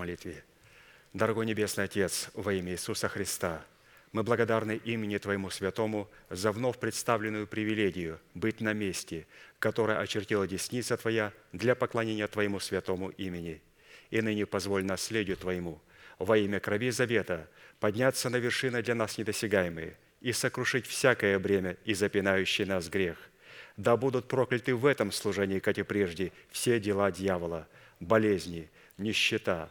Молитве. 0.00 0.42
Дорогой 1.12 1.44
Небесный 1.44 1.84
Отец, 1.84 2.30
во 2.32 2.54
имя 2.54 2.72
Иисуса 2.72 3.06
Христа, 3.08 3.62
мы 4.12 4.22
благодарны 4.22 4.80
имени 4.82 5.18
Твоему 5.18 5.50
Святому 5.50 6.08
за 6.30 6.52
вновь 6.52 6.78
представленную 6.78 7.46
привилегию 7.46 8.18
быть 8.32 8.62
на 8.62 8.72
месте, 8.72 9.26
которое 9.58 9.98
очертила 9.98 10.46
десница 10.48 10.96
Твоя 10.96 11.34
для 11.52 11.74
поклонения 11.74 12.26
Твоему 12.28 12.60
святому 12.60 13.10
имени. 13.10 13.60
И 14.10 14.22
ныне 14.22 14.46
позволь 14.46 14.84
наследию 14.84 15.36
Твоему 15.36 15.78
во 16.18 16.38
имя 16.38 16.60
крови 16.60 16.90
завета 16.90 17.46
подняться 17.78 18.30
на 18.30 18.36
вершины 18.36 18.82
для 18.82 18.94
нас 18.94 19.18
недосягаемые 19.18 19.98
и 20.22 20.32
сокрушить 20.32 20.86
всякое 20.86 21.38
бремя 21.38 21.76
и 21.84 21.92
запинающий 21.92 22.64
нас 22.64 22.88
грех. 22.88 23.18
Да 23.76 23.98
будут 23.98 24.28
прокляты 24.28 24.74
в 24.74 24.86
этом 24.86 25.12
служении, 25.12 25.58
как 25.58 25.78
и 25.78 25.82
прежде, 25.82 26.32
все 26.50 26.80
дела 26.80 27.10
дьявола, 27.10 27.68
болезни, 28.00 28.70
нищета, 28.98 29.70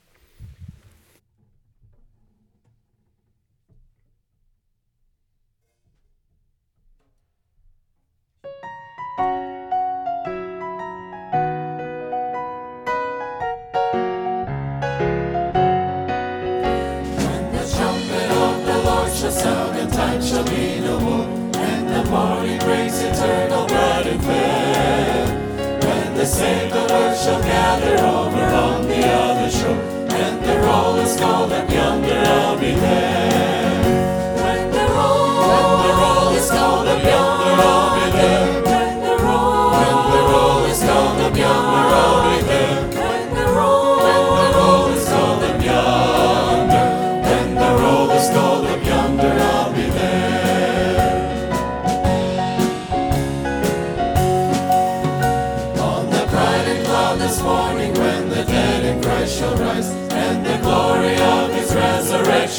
sound 19.41 19.75
and 19.75 19.91
time 19.91 20.21
shall 20.21 20.43
be 20.43 20.79
no 20.79 20.99
more. 20.99 21.25
And 21.55 21.83
the 21.95 22.03
morning 22.11 22.59
brings 22.59 23.01
eternal 23.01 23.65
bright 23.65 24.05
and 24.05 24.23
fair. 24.23 25.79
When 25.87 26.13
the 26.13 26.25
saved 26.25 26.75
of 26.75 26.91
earth 26.91 27.19
shall 27.23 27.41
gather 27.41 27.95
over 28.19 28.45
on 28.67 28.87
the 28.87 29.03
other 29.07 29.49
shore, 29.49 29.81
and 30.23 30.35
the 30.45 30.57
roll 30.65 30.95
is 30.97 31.19
called 31.19 31.51
up 31.53 31.67
yonder, 31.69 32.21
I'll 32.37 32.59
be 32.59 32.71
there. 32.71 33.50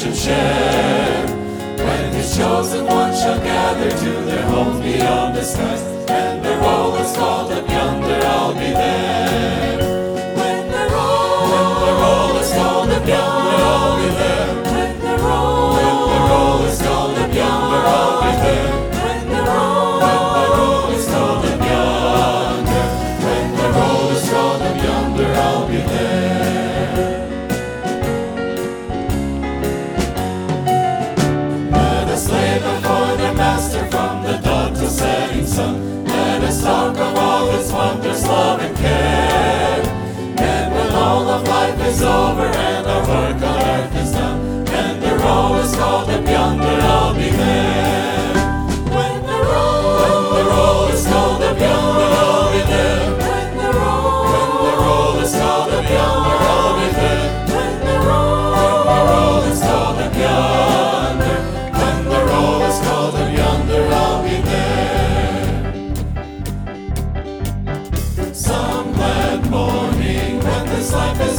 shall 0.03 0.13
share. 0.13 1.27
When 1.77 2.13
his 2.13 2.35
chosen 2.35 2.85
ones 2.85 3.19
shall 3.21 3.39
gather 3.39 3.89
to 3.89 4.11
their 4.25 4.43
homes 4.43 4.81
beyond 4.81 5.35
the 5.35 5.43
skies, 5.43 5.81
and 6.09 6.43
their 6.43 6.59
roll 6.59 6.95
is 6.95 7.15
called 7.15 7.51
up 7.51 7.69
yonder, 7.69 8.19
I'll 8.25 8.53
be 8.53 8.71
there. 8.71 9.72
is 41.93 42.01
over. 42.01 42.62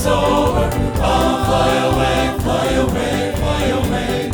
is 0.05 0.09
over. 0.09 0.69
I'll 1.01 1.45
fly 1.47 1.73
away, 1.89 2.39
fly 2.45 2.69
away, 2.85 3.35
fly 3.37 3.65
away 3.81 4.31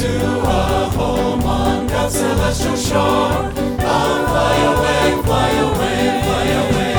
to 0.00 0.10
a 0.46 0.90
home 0.96 1.42
on 1.42 1.86
God's 1.86 2.14
celestial 2.14 2.76
shore. 2.76 3.52
I'll 3.80 4.26
fly 4.30 4.56
away, 4.72 5.22
fly 5.26 5.50
away, 5.68 5.98
fly 6.24 6.46
away. 6.62 6.94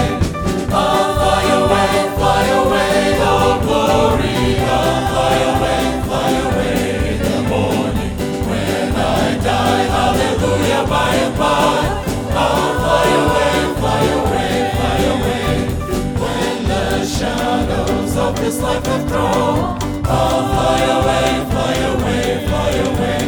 I'll 0.71 1.15
fly 1.19 1.43
away, 1.59 1.91
fly 2.17 2.43
away, 2.61 2.93
oh 3.31 3.59
glory. 3.65 4.39
I'll 4.77 5.01
fly 5.11 5.35
away, 5.51 5.81
fly 6.07 6.31
away 6.47 6.75
in 7.11 7.19
the 7.23 7.41
morning 7.49 8.13
when 8.49 8.95
I 8.95 9.37
die. 9.43 9.85
Hallelujah, 9.95 10.87
by 10.89 11.15
and 11.15 11.37
by. 11.37 11.88
is 18.49 18.61
like 18.61 18.85
a 18.87 18.99
throw. 19.07 19.77
I'll 20.05 20.39
oh, 20.39 20.49
fly 20.53 20.79
away, 20.97 21.27
fly 21.51 21.75
away, 21.91 22.23
fly 22.47 22.71
away. 22.89 23.21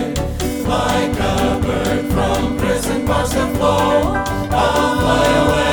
Like 0.76 1.18
a 1.32 1.60
bird 1.66 2.06
from 2.14 2.58
prison 2.58 3.06
bars 3.06 3.30
to 3.30 3.46
flow. 3.56 4.14
I'll 4.16 4.82
oh, 4.82 5.00
fly 5.02 5.26
away. 5.44 5.71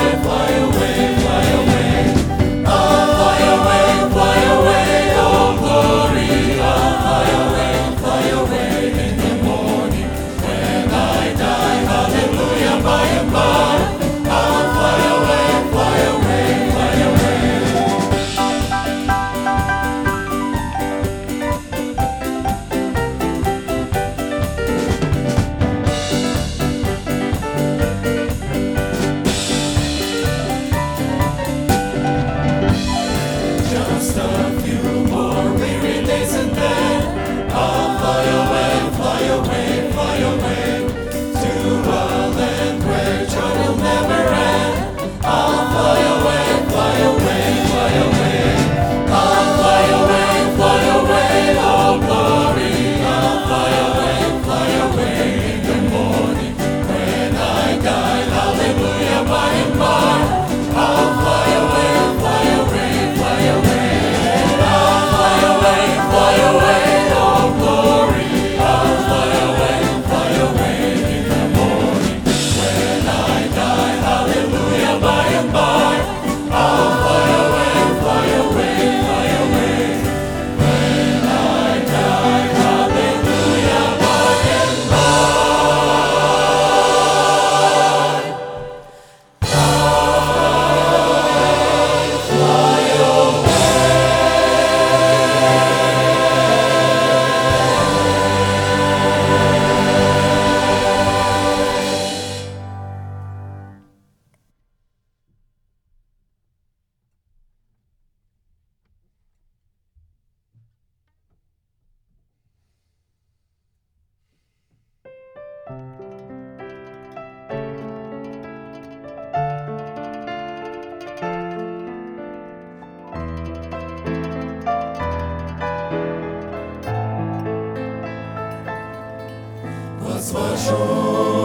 Первое 130.18 131.37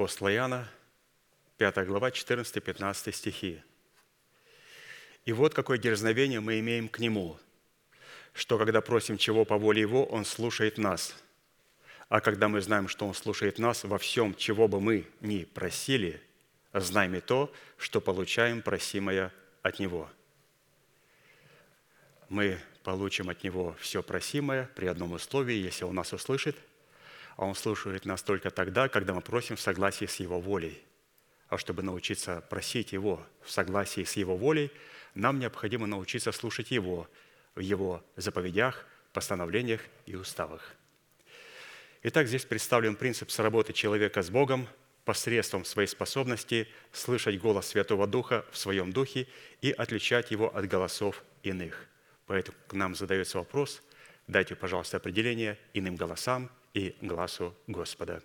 апостола 0.00 0.32
Иоанна, 0.32 0.66
5 1.58 1.86
глава, 1.86 2.08
14-15 2.08 3.12
стихи. 3.12 3.62
«И 5.26 5.32
вот 5.34 5.52
какое 5.52 5.76
дерзновение 5.76 6.40
мы 6.40 6.58
имеем 6.58 6.88
к 6.88 7.00
Нему, 7.00 7.38
что 8.32 8.56
когда 8.56 8.80
просим 8.80 9.18
чего 9.18 9.44
по 9.44 9.58
воле 9.58 9.82
Его, 9.82 10.06
Он 10.06 10.24
слушает 10.24 10.78
нас. 10.78 11.14
А 12.08 12.22
когда 12.22 12.48
мы 12.48 12.62
знаем, 12.62 12.88
что 12.88 13.06
Он 13.06 13.12
слушает 13.12 13.58
нас 13.58 13.84
во 13.84 13.98
всем, 13.98 14.34
чего 14.34 14.68
бы 14.68 14.80
мы 14.80 15.06
ни 15.20 15.44
просили, 15.44 16.22
знаем 16.72 17.16
и 17.16 17.20
то, 17.20 17.52
что 17.76 18.00
получаем 18.00 18.62
просимое 18.62 19.30
от 19.60 19.80
Него». 19.80 20.08
Мы 22.30 22.58
получим 22.84 23.28
от 23.28 23.44
Него 23.44 23.76
все 23.78 24.02
просимое 24.02 24.70
при 24.74 24.86
одном 24.86 25.12
условии, 25.12 25.56
если 25.56 25.84
Он 25.84 25.94
нас 25.94 26.14
услышит– 26.14 26.56
а 27.40 27.46
Он 27.46 27.54
слушает 27.54 28.04
нас 28.04 28.22
только 28.22 28.50
тогда, 28.50 28.90
когда 28.90 29.14
мы 29.14 29.22
просим 29.22 29.56
в 29.56 29.62
согласии 29.62 30.04
с 30.04 30.16
Его 30.16 30.38
волей. 30.38 30.78
А 31.48 31.56
чтобы 31.56 31.82
научиться 31.82 32.42
просить 32.50 32.92
Его 32.92 33.26
в 33.42 33.50
согласии 33.50 34.04
с 34.04 34.12
Его 34.16 34.36
волей, 34.36 34.70
нам 35.14 35.38
необходимо 35.38 35.86
научиться 35.86 36.32
слушать 36.32 36.70
Его 36.70 37.08
в 37.54 37.60
Его 37.60 38.04
заповедях, 38.16 38.84
постановлениях 39.14 39.80
и 40.04 40.16
уставах. 40.16 40.74
Итак, 42.02 42.26
здесь 42.26 42.44
представлен 42.44 42.94
принцип 42.94 43.30
сработы 43.30 43.72
человека 43.72 44.20
с 44.20 44.28
Богом 44.28 44.68
посредством 45.06 45.64
своей 45.64 45.88
способности 45.88 46.68
слышать 46.92 47.40
голос 47.40 47.68
Святого 47.68 48.06
Духа 48.06 48.44
в 48.50 48.58
своем 48.58 48.92
духе 48.92 49.26
и 49.62 49.70
отличать 49.70 50.30
его 50.30 50.54
от 50.54 50.68
голосов 50.68 51.24
иных. 51.42 51.86
Поэтому 52.26 52.58
к 52.68 52.74
нам 52.74 52.94
задается 52.94 53.38
вопрос, 53.38 53.80
дайте, 54.26 54.54
пожалуйста, 54.54 54.98
определение 54.98 55.58
иным 55.72 55.96
голосам 55.96 56.50
и 56.74 56.96
глазу 57.00 57.54
Господа. 57.66 58.22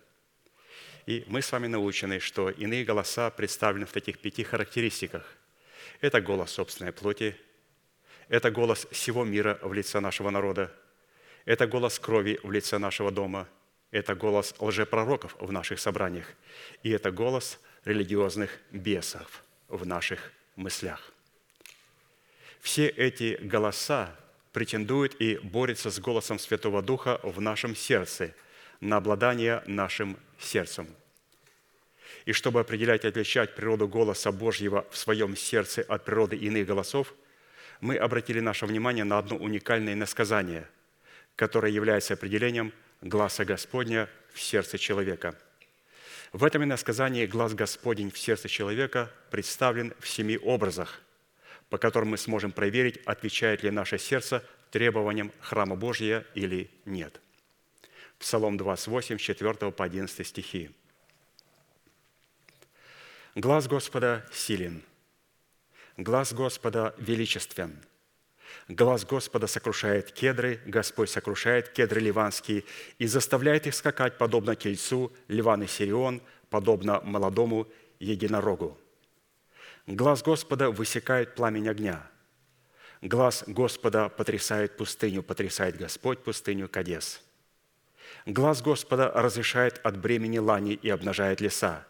И 1.06 1.24
мы 1.28 1.40
с 1.40 1.52
вами 1.52 1.68
научены, 1.68 2.18
что 2.18 2.50
иные 2.50 2.84
голоса 2.84 3.30
представлены 3.30 3.86
в 3.86 3.92
таких 3.92 4.18
пяти 4.18 4.42
характеристиках. 4.42 5.36
Это 6.00 6.20
голос 6.20 6.50
собственной 6.50 6.92
плоти, 6.92 7.36
это 8.28 8.50
голос 8.50 8.86
всего 8.90 9.24
мира 9.24 9.58
в 9.62 9.72
лице 9.72 10.00
нашего 10.00 10.30
народа, 10.30 10.72
это 11.44 11.66
голос 11.66 11.98
крови 11.98 12.40
в 12.42 12.50
лице 12.50 12.78
нашего 12.78 13.12
дома, 13.12 13.48
это 13.92 14.14
голос 14.14 14.54
лжепророков 14.58 15.36
в 15.38 15.52
наших 15.52 15.78
собраниях, 15.78 16.26
и 16.82 16.90
это 16.90 17.12
голос 17.12 17.60
религиозных 17.84 18.58
бесов 18.72 19.44
в 19.68 19.86
наших 19.86 20.32
мыслях. 20.56 21.12
Все 22.60 22.88
эти 22.88 23.38
голоса 23.40 24.16
претендует 24.56 25.20
и 25.20 25.38
борется 25.42 25.90
с 25.90 26.00
голосом 26.00 26.38
Святого 26.38 26.80
Духа 26.80 27.20
в 27.22 27.42
нашем 27.42 27.76
сердце, 27.76 28.34
на 28.80 28.96
обладание 28.96 29.62
нашим 29.66 30.16
сердцем. 30.38 30.88
И 32.24 32.32
чтобы 32.32 32.60
определять 32.60 33.04
и 33.04 33.08
отличать 33.08 33.54
природу 33.54 33.86
голоса 33.86 34.32
Божьего 34.32 34.86
в 34.90 34.96
своем 34.96 35.36
сердце 35.36 35.82
от 35.82 36.06
природы 36.06 36.36
иных 36.36 36.66
голосов, 36.66 37.12
мы 37.82 37.98
обратили 37.98 38.40
наше 38.40 38.64
внимание 38.64 39.04
на 39.04 39.18
одно 39.18 39.36
уникальное 39.36 39.94
насказание, 39.94 40.66
которое 41.34 41.70
является 41.70 42.14
определением 42.14 42.72
гласа 43.02 43.44
Господня 43.44 44.08
в 44.32 44.40
сердце 44.40 44.78
человека. 44.78 45.38
В 46.32 46.42
этом 46.42 46.64
иносказании 46.64 47.26
глаз 47.26 47.52
Господень 47.52 48.10
в 48.10 48.18
сердце 48.18 48.48
человека 48.48 49.10
представлен 49.30 49.92
в 50.00 50.08
семи 50.08 50.38
образах– 50.38 51.02
по 51.70 51.78
которым 51.78 52.10
мы 52.10 52.18
сможем 52.18 52.52
проверить, 52.52 52.98
отвечает 53.04 53.62
ли 53.62 53.70
наше 53.70 53.98
сердце 53.98 54.44
требованиям 54.70 55.32
храма 55.40 55.76
Божия 55.76 56.24
или 56.34 56.70
нет. 56.84 57.20
Псалом 58.18 58.56
28, 58.56 59.18
4 59.18 59.54
по 59.72 59.84
11 59.84 60.26
стихи. 60.26 60.70
«Глаз 63.34 63.68
Господа 63.68 64.26
силен, 64.32 64.82
глаз 65.98 66.32
Господа 66.32 66.94
величествен, 66.96 67.78
глаз 68.68 69.04
Господа 69.04 69.46
сокрушает 69.46 70.10
кедры, 70.10 70.60
Господь 70.64 71.10
сокрушает 71.10 71.68
кедры 71.68 72.00
ливанские 72.00 72.64
и 72.98 73.06
заставляет 73.06 73.66
их 73.66 73.74
скакать, 73.74 74.16
подобно 74.16 74.56
тельцу, 74.56 75.12
ливан 75.28 75.64
и 75.64 75.66
сирион, 75.66 76.22
подобно 76.48 77.02
молодому 77.02 77.68
единорогу. 77.98 78.78
Глаз 79.86 80.22
Господа 80.22 80.70
высекает 80.70 81.34
пламень 81.36 81.68
огня. 81.68 82.10
Глаз 83.02 83.44
Господа 83.46 84.08
потрясает 84.08 84.76
пустыню, 84.76 85.22
потрясает 85.22 85.76
Господь 85.76 86.24
пустыню 86.24 86.68
Кадес. 86.68 87.22
Глаз 88.24 88.62
Господа 88.62 89.12
разрешает 89.12 89.80
от 89.84 89.96
бремени 89.98 90.38
лани 90.38 90.72
и 90.72 90.88
обнажает 90.90 91.40
леса, 91.40 91.86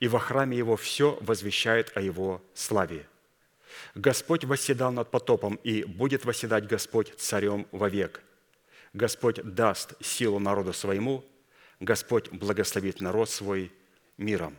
и 0.00 0.08
во 0.08 0.18
храме 0.18 0.56
Его 0.56 0.76
все 0.76 1.18
возвещает 1.20 1.94
о 1.94 2.00
Его 2.00 2.42
славе. 2.54 3.06
Господь 3.94 4.44
восседал 4.44 4.90
над 4.92 5.10
потопом, 5.10 5.56
и 5.56 5.84
будет 5.84 6.24
восседать 6.24 6.66
Господь 6.66 7.12
царем 7.18 7.66
вовек. 7.72 8.22
Господь 8.94 9.42
даст 9.42 9.92
силу 10.02 10.38
народу 10.38 10.72
своему, 10.72 11.22
Господь 11.80 12.30
благословит 12.30 13.02
народ 13.02 13.28
свой 13.28 13.70
миром. 14.16 14.56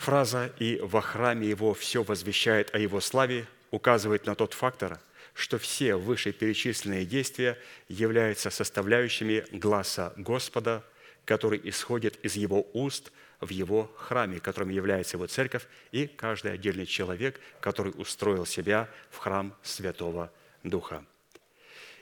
Фраза 0.00 0.50
«и 0.58 0.80
во 0.80 1.02
храме 1.02 1.46
его 1.46 1.74
все 1.74 2.02
возвещает 2.02 2.74
о 2.74 2.78
его 2.78 3.02
славе» 3.02 3.46
указывает 3.70 4.24
на 4.24 4.34
тот 4.34 4.54
фактор, 4.54 4.98
что 5.34 5.58
все 5.58 5.94
вышеперечисленные 5.94 7.04
действия 7.04 7.58
являются 7.86 8.48
составляющими 8.48 9.44
гласа 9.52 10.14
Господа, 10.16 10.82
который 11.26 11.60
исходит 11.64 12.18
из 12.24 12.34
его 12.36 12.66
уст 12.72 13.12
в 13.40 13.50
его 13.50 13.92
храме, 13.94 14.40
которым 14.40 14.70
является 14.70 15.18
его 15.18 15.26
церковь, 15.26 15.66
и 15.92 16.06
каждый 16.06 16.52
отдельный 16.52 16.86
человек, 16.86 17.38
который 17.60 17.92
устроил 17.94 18.46
себя 18.46 18.88
в 19.10 19.18
храм 19.18 19.54
Святого 19.62 20.32
Духа. 20.62 21.04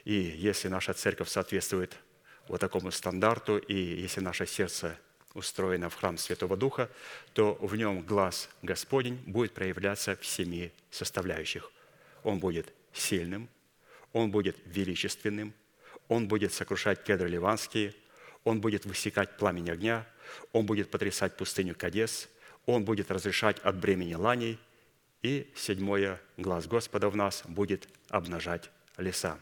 И 0.05 0.13
если 0.13 0.69
наша 0.69 0.93
церковь 0.93 1.27
соответствует 1.27 1.97
вот 2.47 2.61
такому 2.61 2.91
стандарту, 2.91 3.57
и 3.57 3.75
если 3.75 4.21
наше 4.21 4.45
сердце 4.45 4.97
устроено 5.39 5.89
в 5.89 5.95
храм 5.95 6.17
Святого 6.17 6.55
Духа, 6.55 6.89
то 7.33 7.55
в 7.55 7.75
нем 7.75 8.01
глаз 8.01 8.49
Господень 8.61 9.15
будет 9.25 9.53
проявляться 9.53 10.15
в 10.15 10.25
семи 10.25 10.71
составляющих. 10.91 11.71
Он 12.23 12.39
будет 12.39 12.73
сильным, 12.93 13.49
он 14.13 14.29
будет 14.31 14.57
величественным, 14.65 15.53
он 16.07 16.27
будет 16.27 16.53
сокрушать 16.53 17.03
кедры 17.03 17.27
ливанские, 17.29 17.95
он 18.43 18.61
будет 18.61 18.85
высекать 18.85 19.37
пламень 19.37 19.71
огня, 19.71 20.05
он 20.51 20.65
будет 20.65 20.91
потрясать 20.91 21.35
пустыню 21.37 21.75
Кадес, 21.75 22.29
он 22.65 22.85
будет 22.85 23.11
разрешать 23.11 23.59
от 23.59 23.77
бремени 23.77 24.13
ланей, 24.13 24.59
и 25.21 25.51
седьмое, 25.55 26.21
глаз 26.37 26.67
Господа 26.67 27.09
в 27.09 27.15
нас 27.15 27.43
будет 27.45 27.87
обнажать 28.09 28.69
леса. 28.97 29.39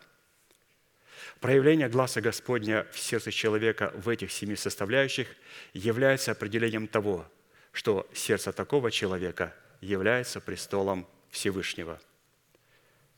Проявление 1.39 1.89
глаза 1.89 2.21
Господня 2.21 2.85
в 2.91 2.99
сердце 2.99 3.31
человека 3.31 3.91
в 3.95 4.09
этих 4.09 4.31
семи 4.31 4.55
составляющих 4.55 5.27
является 5.73 6.31
определением 6.31 6.87
того, 6.87 7.25
что 7.71 8.07
сердце 8.13 8.51
такого 8.51 8.91
человека 8.91 9.53
является 9.81 10.39
престолом 10.39 11.07
Всевышнего. 11.29 11.99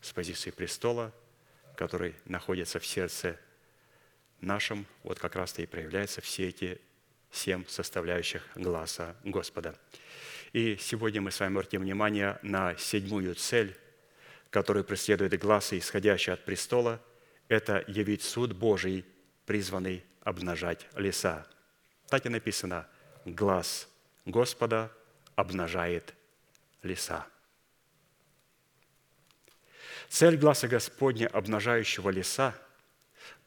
С 0.01 0.11
позиции 0.11 0.51
престола, 0.51 1.13
который 1.75 2.15
находится 2.25 2.79
в 2.79 2.85
сердце 2.85 3.37
нашем, 4.41 4.85
вот 5.03 5.19
как 5.19 5.35
раз-то 5.35 5.61
и 5.61 5.65
проявляются 5.65 6.21
все 6.21 6.49
эти 6.49 6.81
семь 7.31 7.65
составляющих 7.67 8.47
глаза 8.55 9.15
Господа. 9.23 9.75
И 10.51 10.77
сегодня 10.77 11.21
мы 11.21 11.31
с 11.31 11.39
вами 11.39 11.53
обратим 11.53 11.81
внимание 11.81 12.39
на 12.41 12.75
седьмую 12.77 13.35
цель, 13.35 13.75
которую 14.49 14.83
преследует 14.83 15.37
глаз, 15.39 15.73
исходящий 15.73 16.33
от 16.33 16.43
престола– 16.43 17.01
это 17.49 17.83
явить 17.87 18.21
суд 18.21 18.53
Божий, 18.53 19.05
призванный 19.45 20.05
обнажать 20.21 20.87
леса. 20.95 21.45
Так 22.07 22.25
и 22.25 22.29
написано, 22.29 22.87
глаз 23.25 23.89
Господа 24.25 24.91
обнажает 25.35 26.13
леса. 26.83 27.27
Цель 30.07 30.37
глаза 30.37 30.67
Господня, 30.67 31.27
обнажающего 31.27 32.09
леса, 32.09 32.55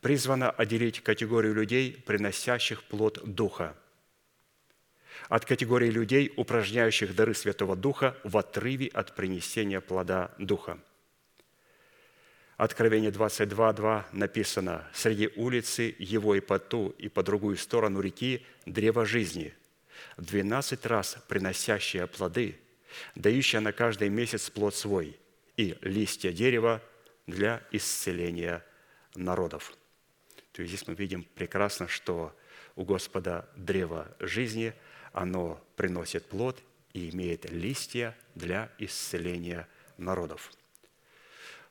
призвана 0.01 0.51
отделить 0.51 1.03
категорию 1.03 1.55
людей, 1.55 1.93
приносящих 1.93 2.85
плод 2.85 3.21
Духа, 3.25 3.77
от 5.29 5.45
категории 5.45 5.91
людей, 5.91 6.33
упражняющих 6.37 7.15
дары 7.15 7.35
Святого 7.35 7.77
Духа 7.77 8.17
в 8.25 8.37
отрыве 8.37 8.89
от 8.89 9.15
принесения 9.15 9.81
плода 9.81 10.33
Духа– 10.39 10.79
Откровение 12.57 13.11
22.2 13.11 14.05
написано, 14.13 14.87
«Среди 14.93 15.31
улицы 15.37 15.95
его 15.99 16.35
и 16.35 16.41
по 16.41 16.59
ту, 16.59 16.91
и 16.99 17.09
по 17.09 17.23
другую 17.23 17.57
сторону 17.57 18.01
реки 18.01 18.45
древо 18.67 19.07
жизни, 19.07 19.55
двенадцать 20.19 20.85
раз 20.85 21.17
приносящее 21.29 22.07
плоды, 22.07 22.59
дающее 23.15 23.61
на 23.61 23.73
каждый 23.73 24.11
месяц 24.11 24.51
плод 24.51 24.75
свой, 24.75 25.19
и 25.57 25.79
листья 25.81 26.31
дерева 26.31 26.83
для 27.27 27.63
исцеления 27.71 28.65
народов». 29.15 29.75
То 30.53 30.61
есть 30.61 30.75
здесь 30.75 30.87
мы 30.87 30.95
видим 30.95 31.25
прекрасно, 31.35 31.89
что 31.89 32.37
у 32.77 32.85
Господа 32.85 33.49
древо 33.57 34.15
жизни, 34.21 34.75
оно 35.13 35.63
приносит 35.77 36.27
плод 36.27 36.63
и 36.93 37.09
имеет 37.11 37.51
листья 37.51 38.15
для 38.35 38.71
исцеления 38.79 39.67
народов– 39.97 40.53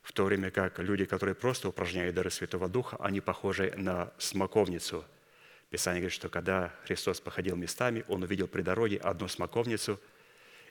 в 0.02 0.14
то 0.14 0.26
время 0.26 0.52
как 0.52 0.80
люди, 0.80 1.06
которые 1.06 1.36
просто 1.36 1.70
упражняют 1.70 2.16
дары 2.16 2.32
Святого 2.32 2.68
Духа, 2.68 2.98
они 3.00 3.22
похожи 3.22 3.74
на 3.78 4.12
смоковницу. 4.18 5.06
Писание 5.70 6.02
говорит, 6.02 6.16
что 6.16 6.30
когда 6.30 6.74
Христос 6.86 7.22
походил 7.22 7.56
местами, 7.56 8.04
Он 8.08 8.24
увидел 8.24 8.48
при 8.48 8.62
дороге 8.62 8.98
одну 8.98 9.28
смоковницу, 9.28 10.00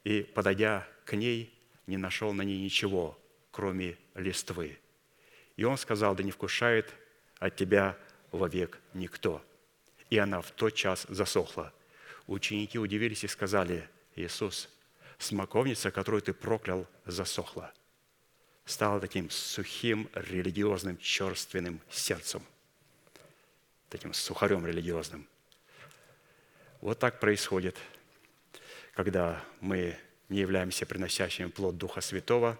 и, 0.04 0.22
подойдя 0.22 0.86
к 1.04 1.14
ней, 1.14 1.54
не 1.86 1.96
нашел 1.96 2.32
на 2.32 2.42
ней 2.42 2.62
ничего, 2.62 3.18
кроме 3.50 3.96
листвы. 4.14 4.78
И 5.56 5.64
Он 5.64 5.78
сказал, 5.78 6.14
да 6.14 6.22
не 6.22 6.30
вкушает 6.30 6.92
от 7.38 7.56
тебя 7.56 7.96
вовек 8.32 8.78
никто. 8.94 9.42
И 10.10 10.18
она 10.18 10.40
в 10.40 10.50
тот 10.50 10.74
час 10.74 11.06
засохла. 11.08 11.72
Ученики 12.26 12.78
удивились 12.78 13.24
и 13.24 13.28
сказали, 13.28 13.88
Иисус, 14.16 14.68
смоковница, 15.18 15.90
которую 15.90 16.20
ты 16.20 16.32
проклял, 16.32 16.86
засохла– 17.06 17.72
стало 18.64 19.00
таким 19.00 19.30
сухим, 19.30 20.08
религиозным, 20.14 20.98
черственным 20.98 21.80
сердцем, 21.90 22.42
таким 23.88 24.12
сухарем 24.12 24.66
религиозным. 24.66 25.26
Вот 26.80 26.98
так 26.98 27.20
происходит, 27.20 27.76
когда 28.94 29.42
мы 29.60 29.98
не 30.28 30.40
являемся 30.40 30.86
приносящими 30.86 31.48
плод 31.48 31.76
Духа 31.76 32.00
Святого, 32.00 32.58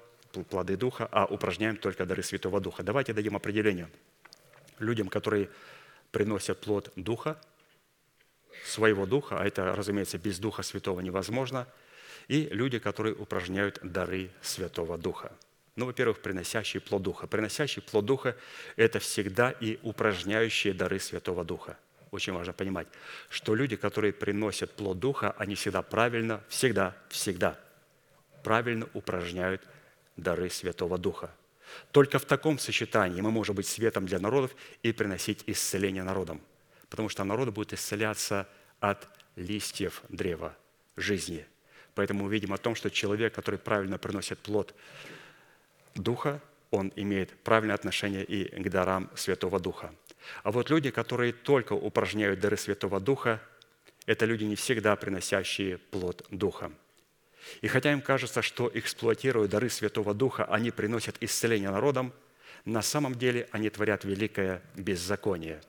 плоды 0.49 0.77
Духа, 0.77 1.09
а 1.11 1.25
упражняем 1.27 1.77
только 1.77 2.05
дары 2.07 2.23
Святого 2.23 2.61
Духа. 2.61 2.83
Давайте 2.83 3.13
дадим 3.13 3.37
определение 3.37 3.89
людям, 4.79 5.09
которые 5.09 5.49
приносят 6.11 6.61
плод 6.61 6.93
Духа, 6.97 7.41
своего 8.65 9.07
Духа, 9.07 9.39
а 9.41 9.47
это, 9.47 9.75
разумеется, 9.75 10.19
без 10.19 10.39
Духа 10.39 10.63
Святого 10.63 11.01
невозможно, 11.01 11.67
и 12.29 12.49
люди, 12.51 12.79
которые 12.79 13.15
упражняют 13.15 13.79
дары 13.83 14.31
Святого 14.43 14.99
Духа– 14.99 15.33
ну, 15.77 15.87
во-первых, 15.87 16.21
приносящий 16.21 16.81
плод 16.81 17.03
Духа. 17.03 17.27
Приносящий 17.27 17.83
плод 17.83 18.05
Духа– 18.05 18.37
это 18.77 18.99
всегда 18.99 19.51
и 19.51 19.79
упражняющие 19.83 20.75
дары 20.75 20.99
Святого 20.99 21.45
Духа. 21.45 21.79
Очень 22.11 22.33
важно 22.33 22.53
понимать, 22.53 22.89
что 23.29 23.55
люди, 23.55 23.77
которые 23.77 24.13
приносят 24.13 24.73
плод 24.73 24.99
Духа, 24.99 25.35
они 25.39 25.55
всегда 25.55 25.83
правильно, 25.83 26.43
всегда, 26.49 26.97
всегда 27.09 27.59
правильно 28.43 28.89
упражняют 28.95 29.63
дары 30.17 30.51
Святого 30.51 30.99
Духа. 30.99 31.31
Только 31.93 32.19
в 32.19 32.25
таком 32.25 32.59
сочетании 32.59 33.21
мы 33.21 33.31
можем 33.31 33.55
быть 33.55 33.67
светом 33.67 34.07
для 34.07 34.19
народов 34.19 34.55
и 34.83 34.93
приносить 34.93 35.45
исцеление 35.47 36.03
народам. 36.03 36.41
Потому 36.89 37.09
что 37.09 37.23
народы 37.23 37.53
будут 37.53 37.73
исцеляться 37.73 38.49
от 38.81 39.07
листьев 39.37 40.03
древа 40.09 40.57
жизни. 40.97 41.47
Поэтому 41.95 42.25
мы 42.25 42.31
видим 42.31 42.53
о 42.53 42.59
том, 42.59 42.75
что 42.75 42.91
человек, 42.91 43.35
который 43.35 43.59
правильно 43.59 43.99
приносит 43.99 44.39
плод 44.41 44.75
Духа, 45.95 46.41
он 46.71 46.93
имеет 46.97 47.37
правильное 47.41 47.75
отношение 47.75 48.25
и 48.25 48.45
к 48.45 48.69
дарам 48.69 49.11
Святого 49.15 49.59
Духа. 49.59 49.93
А 50.43 50.53
вот 50.53 50.71
люди, 50.71 50.91
которые 50.91 51.33
только 51.33 51.73
упражняют 51.73 52.41
дары 52.41 52.57
Святого 52.57 53.01
Духа, 53.01 53.41
это 54.07 54.25
люди, 54.25 54.45
не 54.45 54.57
всегда 54.57 54.95
приносящие 54.97 55.79
плод 55.79 56.27
Духа. 56.31 56.73
И 57.63 57.69
хотя 57.69 57.93
им 57.93 58.03
кажется, 58.03 58.43
что 58.43 58.71
эксплуатируя 58.73 59.49
дары 59.49 59.71
Святого 59.71 60.15
Духа, 60.15 60.45
они 60.45 60.71
приносят 60.71 61.17
исцеление 61.21 61.71
народам, 61.71 62.13
на 62.65 62.83
самом 62.83 63.15
деле 63.15 63.49
они 63.53 63.71
творят 63.71 64.05
великое 64.05 64.63
беззаконие. 64.75 65.61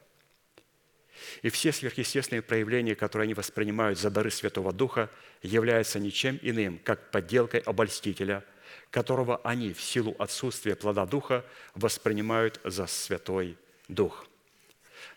И 1.43 1.49
все 1.49 1.71
сверхъестественные 1.71 2.41
проявления, 2.41 2.95
которые 2.95 3.25
они 3.25 3.33
воспринимают 3.33 3.99
за 3.99 4.09
дары 4.09 4.31
Святого 4.31 4.73
Духа, 4.73 5.09
являются 5.41 5.99
ничем 5.99 6.37
иным, 6.41 6.79
как 6.83 7.09
подделкой 7.11 7.61
обольстителя– 7.61 8.43
которого 8.91 9.39
они 9.43 9.73
в 9.73 9.81
силу 9.81 10.15
отсутствия 10.19 10.75
плода 10.75 11.05
Духа 11.05 11.45
воспринимают 11.73 12.59
за 12.63 12.85
Святой 12.87 13.57
Дух. 13.87 14.27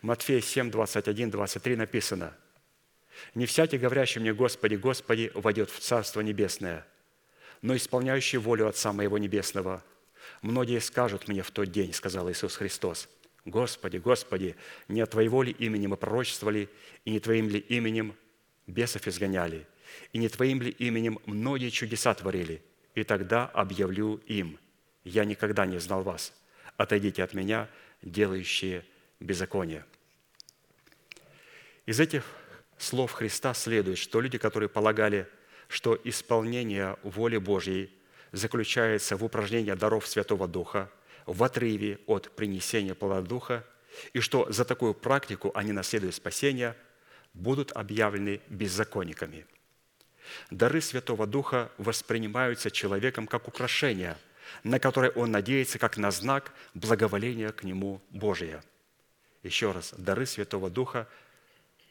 Матфея 0.00 0.40
7, 0.40 0.70
21, 0.70 1.30
23 1.30 1.76
написано, 1.76 2.34
Не 3.34 3.46
всякий, 3.46 3.78
говорящий 3.78 4.20
мне, 4.20 4.32
Господи, 4.32 4.76
Господи, 4.76 5.30
войдет 5.34 5.70
в 5.70 5.80
Царство 5.80 6.20
Небесное, 6.20 6.86
но 7.62 7.76
исполняющий 7.76 8.38
волю 8.38 8.68
Отца 8.68 8.92
Моего 8.92 9.18
Небесного. 9.18 9.82
Многие 10.40 10.80
скажут 10.80 11.28
мне 11.28 11.42
в 11.42 11.50
тот 11.50 11.70
день, 11.70 11.92
сказал 11.92 12.30
Иисус 12.30 12.56
Христос, 12.56 13.08
Господи, 13.44 13.98
Господи, 13.98 14.56
не 14.88 15.00
от 15.00 15.10
Твоего 15.10 15.42
ли 15.42 15.52
имени 15.52 15.86
мы 15.86 15.96
пророчествовали, 15.96 16.68
и 17.04 17.10
не 17.10 17.20
Твоим 17.20 17.48
ли 17.48 17.58
именем 17.58 18.14
бесов 18.66 19.06
изгоняли, 19.08 19.66
и 20.12 20.18
не 20.18 20.28
Твоим 20.28 20.62
ли 20.62 20.70
именем 20.70 21.18
многие 21.26 21.70
чудеса 21.70 22.14
творили? 22.14 22.62
И 22.94 23.02
тогда 23.04 23.46
объявлю 23.46 24.16
им, 24.26 24.58
я 25.02 25.24
никогда 25.24 25.66
не 25.66 25.78
знал 25.78 26.02
вас, 26.02 26.32
отойдите 26.76 27.22
от 27.22 27.34
меня, 27.34 27.68
делающие 28.02 28.84
беззаконие. 29.20 29.84
Из 31.86 32.00
этих 32.00 32.24
слов 32.78 33.12
Христа 33.12 33.52
следует, 33.54 33.98
что 33.98 34.20
люди, 34.20 34.38
которые 34.38 34.68
полагали, 34.68 35.28
что 35.68 35.98
исполнение 36.04 36.96
воли 37.02 37.36
Божьей 37.36 37.90
заключается 38.32 39.16
в 39.16 39.24
упражнении 39.24 39.72
даров 39.72 40.06
Святого 40.06 40.48
Духа, 40.48 40.90
в 41.26 41.42
отрыве 41.42 41.98
от 42.06 42.30
принесения 42.36 42.94
плода 42.94 43.22
Духа, 43.22 43.64
и 44.12 44.20
что 44.20 44.50
за 44.50 44.64
такую 44.64 44.94
практику 44.94 45.50
они 45.54 45.72
наследуют 45.72 46.14
спасение, 46.14 46.76
будут 47.32 47.72
объявлены 47.72 48.40
беззаконниками. 48.48 49.46
Дары 50.50 50.80
Святого 50.80 51.26
Духа 51.26 51.70
воспринимаются 51.78 52.70
человеком 52.70 53.26
как 53.26 53.48
украшение, 53.48 54.16
на 54.62 54.78
которое 54.78 55.10
он 55.10 55.30
надеется 55.30 55.78
как 55.78 55.96
на 55.96 56.10
знак 56.10 56.52
благоволения 56.74 57.50
к 57.52 57.64
нему 57.64 58.00
Божия. 58.10 58.62
Еще 59.42 59.72
раз, 59.72 59.94
дары 59.96 60.26
Святого 60.26 60.70
Духа 60.70 61.08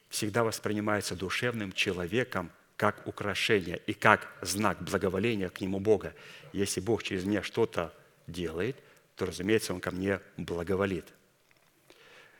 всегда 0.09 0.43
воспринимаются 0.43 1.15
душевным 1.15 1.71
человеком 1.71 2.51
как 2.77 3.05
украшение 3.07 3.79
и 3.85 3.93
как 3.93 4.27
знак 4.41 4.81
благоволения 4.81 5.49
к 5.49 5.61
нему 5.61 5.79
Бога. 5.79 6.13
Если 6.51 6.81
Бог 6.81 7.03
через 7.03 7.23
меня 7.25 7.43
что-то 7.43 7.93
делает, 8.27 8.77
то, 9.15 9.25
разумеется, 9.25 9.73
Он 9.73 9.79
ко 9.79 9.91
мне 9.91 10.19
благоволит– 10.37 11.05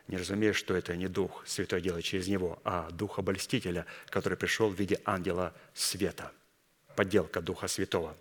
не 0.07 0.17
разумея, 0.17 0.53
что 0.53 0.75
это 0.75 0.95
не 0.95 1.07
Дух 1.07 1.43
Святой 1.45 1.81
делает 1.81 2.03
через 2.03 2.27
него, 2.27 2.59
а 2.63 2.89
Дух 2.91 3.19
Обольстителя, 3.19 3.85
который 4.07 4.37
пришел 4.37 4.69
в 4.69 4.77
виде 4.77 4.99
ангела 5.05 5.53
света. 5.73 6.31
Подделка 6.95 7.41
Духа 7.41 7.67
Святого. 7.67 8.15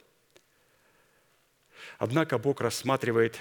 Однако 1.98 2.38
Бог 2.38 2.60
рассматривает 2.60 3.38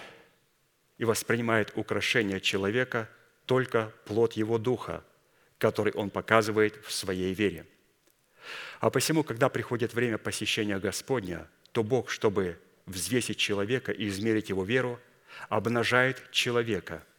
и 0.97 1.05
воспринимает 1.05 1.71
украшение 1.75 2.41
человека 2.41 3.09
только 3.45 3.93
плод 4.05 4.33
его 4.33 4.57
Духа, 4.57 5.03
который 5.57 5.93
он 5.93 6.09
показывает 6.09 6.83
в 6.83 6.91
своей 6.91 7.33
вере. 7.33 7.65
А 8.79 8.89
посему, 8.89 9.23
когда 9.23 9.49
приходит 9.49 9.93
время 9.93 10.17
посещения 10.17 10.79
Господня, 10.79 11.47
то 11.71 11.83
Бог, 11.83 12.09
чтобы 12.09 12.59
взвесить 12.87 13.37
человека 13.37 13.91
и 13.91 14.07
измерить 14.07 14.49
его 14.49 14.63
веру, 14.63 14.99
обнажает 15.49 16.29
человека– 16.31 17.03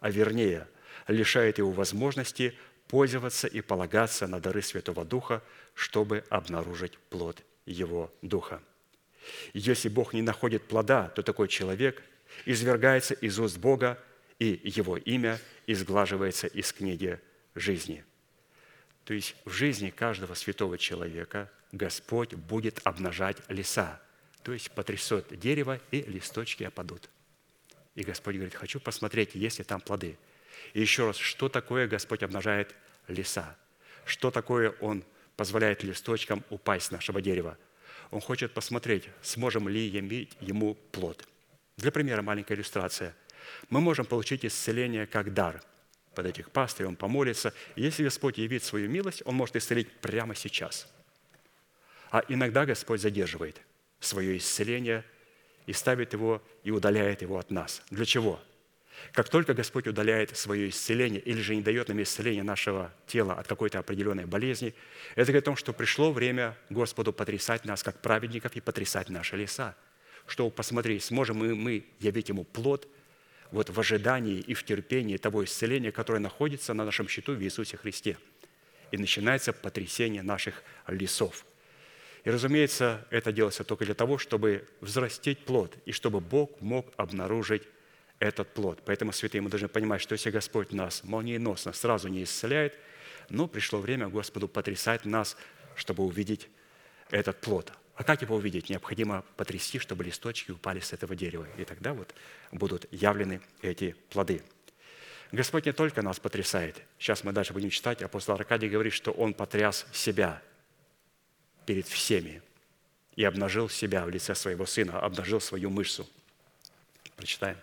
а 0.00 0.10
вернее 0.10 0.66
лишает 1.06 1.58
его 1.58 1.70
возможности 1.70 2.54
пользоваться 2.88 3.46
и 3.46 3.60
полагаться 3.60 4.26
на 4.26 4.40
дары 4.40 4.62
Святого 4.62 5.04
Духа, 5.04 5.42
чтобы 5.74 6.24
обнаружить 6.28 6.98
плод 7.10 7.42
его 7.66 8.12
Духа. 8.22 8.60
Если 9.52 9.88
Бог 9.88 10.12
не 10.12 10.22
находит 10.22 10.66
плода, 10.66 11.08
то 11.08 11.22
такой 11.22 11.48
человек 11.48 12.02
извергается 12.46 13.14
из 13.14 13.38
уст 13.38 13.58
Бога, 13.58 14.02
и 14.38 14.60
его 14.64 14.96
имя 14.96 15.38
изглаживается 15.66 16.46
из 16.46 16.72
книги 16.72 17.20
жизни. 17.54 18.04
То 19.04 19.14
есть 19.14 19.36
в 19.44 19.50
жизни 19.50 19.90
каждого 19.90 20.34
святого 20.34 20.78
человека 20.78 21.50
Господь 21.72 22.34
будет 22.34 22.80
обнажать 22.84 23.36
леса, 23.48 24.00
то 24.42 24.52
есть 24.52 24.70
потрясет 24.70 25.38
дерево, 25.38 25.78
и 25.90 26.02
листочки 26.02 26.64
опадут– 26.64 27.10
и 27.94 28.02
Господь 28.02 28.36
говорит, 28.36 28.54
хочу 28.54 28.80
посмотреть, 28.80 29.34
есть 29.34 29.58
ли 29.58 29.64
там 29.64 29.80
плоды. 29.80 30.16
И 30.72 30.80
еще 30.80 31.06
раз, 31.06 31.16
что 31.16 31.48
такое 31.48 31.88
Господь 31.88 32.22
обнажает 32.22 32.74
леса? 33.08 33.56
Что 34.04 34.30
такое 34.30 34.70
Он 34.80 35.04
позволяет 35.36 35.82
листочкам 35.82 36.44
упасть 36.50 36.86
с 36.86 36.90
нашего 36.90 37.20
дерева? 37.20 37.58
Он 38.10 38.20
хочет 38.20 38.52
посмотреть, 38.52 39.08
сможем 39.22 39.68
ли 39.68 39.98
иметь 39.98 40.36
ему 40.40 40.74
плод. 40.92 41.26
Для 41.76 41.90
примера 41.90 42.22
маленькая 42.22 42.54
иллюстрация. 42.54 43.14
Мы 43.68 43.80
можем 43.80 44.04
получить 44.04 44.44
исцеление 44.44 45.06
как 45.06 45.32
дар. 45.32 45.62
Под 46.14 46.26
этих 46.26 46.50
пастырей 46.50 46.88
он 46.88 46.96
помолится. 46.96 47.54
Если 47.76 48.02
Господь 48.02 48.38
явит 48.38 48.64
свою 48.64 48.88
милость, 48.88 49.22
Он 49.24 49.36
может 49.36 49.56
исцелить 49.56 49.90
прямо 50.00 50.34
сейчас. 50.34 50.92
А 52.10 52.22
иногда 52.28 52.66
Господь 52.66 53.00
задерживает 53.00 53.60
свое 54.00 54.36
исцеление– 54.36 55.04
и 55.66 55.72
ставит 55.72 56.12
его 56.12 56.42
и 56.64 56.70
удаляет 56.70 57.22
его 57.22 57.38
от 57.38 57.50
нас. 57.50 57.82
Для 57.90 58.04
чего? 58.04 58.40
Как 59.12 59.28
только 59.28 59.54
Господь 59.54 59.86
удаляет 59.86 60.36
свое 60.36 60.68
исцеление 60.68 61.20
или 61.20 61.40
же 61.40 61.56
не 61.56 61.62
дает 61.62 61.88
нам 61.88 62.02
исцеления 62.02 62.42
нашего 62.42 62.92
тела 63.06 63.34
от 63.34 63.46
какой-то 63.46 63.78
определенной 63.78 64.26
болезни, 64.26 64.74
это 65.14 65.32
говорит 65.32 65.44
о 65.44 65.46
том, 65.46 65.56
что 65.56 65.72
пришло 65.72 66.12
время 66.12 66.56
Господу 66.68 67.12
потрясать 67.12 67.64
нас 67.64 67.82
как 67.82 68.00
праведников 68.00 68.56
и 68.56 68.60
потрясать 68.60 69.08
наши 69.08 69.36
леса, 69.36 69.74
чтобы 70.26 70.50
посмотреть, 70.50 71.04
сможем 71.04 71.38
мы, 71.38 71.54
мы 71.54 71.86
явить 71.98 72.28
Ему 72.28 72.44
плод 72.44 72.86
вот 73.50 73.70
в 73.70 73.80
ожидании 73.80 74.38
и 74.38 74.54
в 74.54 74.64
терпении 74.64 75.16
того 75.16 75.44
исцеления, 75.44 75.92
которое 75.92 76.20
находится 76.20 76.74
на 76.74 76.84
нашем 76.84 77.08
счету 77.08 77.34
в 77.34 77.42
Иисусе 77.42 77.76
Христе. 77.76 78.16
И 78.92 78.98
начинается 78.98 79.52
потрясение 79.52 80.22
наших 80.22 80.62
лесов– 80.86 81.44
и, 82.24 82.30
разумеется, 82.30 83.06
это 83.10 83.32
делается 83.32 83.64
только 83.64 83.84
для 83.84 83.94
того, 83.94 84.18
чтобы 84.18 84.66
взрастить 84.80 85.44
плод, 85.44 85.76
и 85.86 85.92
чтобы 85.92 86.20
Бог 86.20 86.60
мог 86.60 86.92
обнаружить 86.96 87.62
этот 88.18 88.52
плод. 88.52 88.82
Поэтому, 88.84 89.12
святые, 89.12 89.40
мы 89.40 89.48
должны 89.48 89.68
понимать, 89.68 90.02
что 90.02 90.12
если 90.12 90.30
Господь 90.30 90.72
нас 90.72 91.02
молниеносно 91.02 91.72
сразу 91.72 92.08
не 92.08 92.24
исцеляет, 92.24 92.74
но 93.30 93.46
пришло 93.46 93.80
время 93.80 94.08
Господу 94.08 94.48
потрясать 94.48 95.06
нас, 95.06 95.36
чтобы 95.76 96.04
увидеть 96.04 96.48
этот 97.10 97.40
плод. 97.40 97.72
А 97.94 98.04
как 98.04 98.22
его 98.22 98.36
увидеть? 98.36 98.68
Необходимо 98.68 99.24
потрясти, 99.36 99.78
чтобы 99.78 100.04
листочки 100.04 100.50
упали 100.50 100.80
с 100.80 100.92
этого 100.92 101.14
дерева. 101.14 101.46
И 101.56 101.64
тогда 101.64 101.94
вот 101.94 102.14
будут 102.52 102.86
явлены 102.90 103.40
эти 103.62 103.94
плоды. 104.10 104.42
Господь 105.32 105.66
не 105.66 105.72
только 105.72 106.02
нас 106.02 106.18
потрясает. 106.18 106.82
Сейчас 106.98 107.24
мы 107.24 107.32
дальше 107.32 107.52
будем 107.52 107.70
читать. 107.70 108.02
Апостол 108.02 108.34
Аркадий 108.34 108.68
говорит, 108.68 108.92
что 108.92 109.12
Он 109.12 109.32
потряс 109.32 109.86
себя 109.92 110.42
перед 111.66 111.86
всеми 111.86 112.42
и 113.16 113.24
обнажил 113.24 113.68
себя 113.68 114.04
в 114.04 114.10
лице 114.10 114.34
своего 114.34 114.66
сына, 114.66 114.98
обнажил 114.98 115.40
свою 115.40 115.70
мышцу. 115.70 116.08
Прочитаем. 117.16 117.56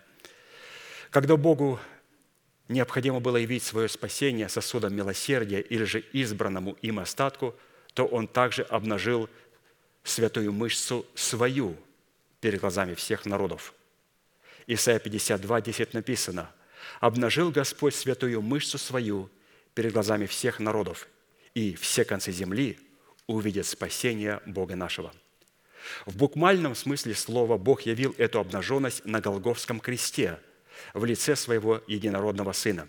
Когда 1.10 1.36
Богу 1.36 1.80
необходимо 2.68 3.20
было 3.20 3.38
явить 3.38 3.62
свое 3.62 3.88
спасение 3.88 4.48
сосудом 4.48 4.94
милосердия 4.94 5.60
или 5.60 5.84
же 5.84 6.00
избранному 6.12 6.76
им 6.82 6.98
остатку, 6.98 7.54
то 7.94 8.06
Он 8.06 8.28
также 8.28 8.62
обнажил 8.62 9.28
святую 10.04 10.52
мышцу 10.52 11.06
свою 11.14 11.76
перед 12.40 12.60
глазами 12.60 12.94
всех 12.94 13.26
народов. 13.26 13.74
Исайя 14.66 14.98
52, 14.98 15.60
10 15.60 15.94
написано, 15.94 16.52
«Обнажил 17.00 17.50
Господь 17.50 17.94
святую 17.94 18.42
мышцу 18.42 18.78
свою 18.78 19.30
перед 19.74 19.92
глазами 19.92 20.26
всех 20.26 20.60
народов, 20.60 21.08
и 21.54 21.74
все 21.74 22.04
концы 22.04 22.32
земли 22.32 22.78
увидят 23.28 23.66
спасение 23.66 24.40
Бога 24.46 24.74
нашего. 24.74 25.12
В 26.06 26.16
буквальном 26.16 26.74
смысле 26.74 27.14
слова 27.14 27.56
Бог 27.56 27.82
явил 27.82 28.14
эту 28.18 28.40
обнаженность 28.40 29.04
на 29.04 29.20
Голговском 29.20 29.78
кресте 29.78 30.40
в 30.94 31.04
лице 31.04 31.36
своего 31.36 31.82
единородного 31.86 32.52
Сына. 32.52 32.88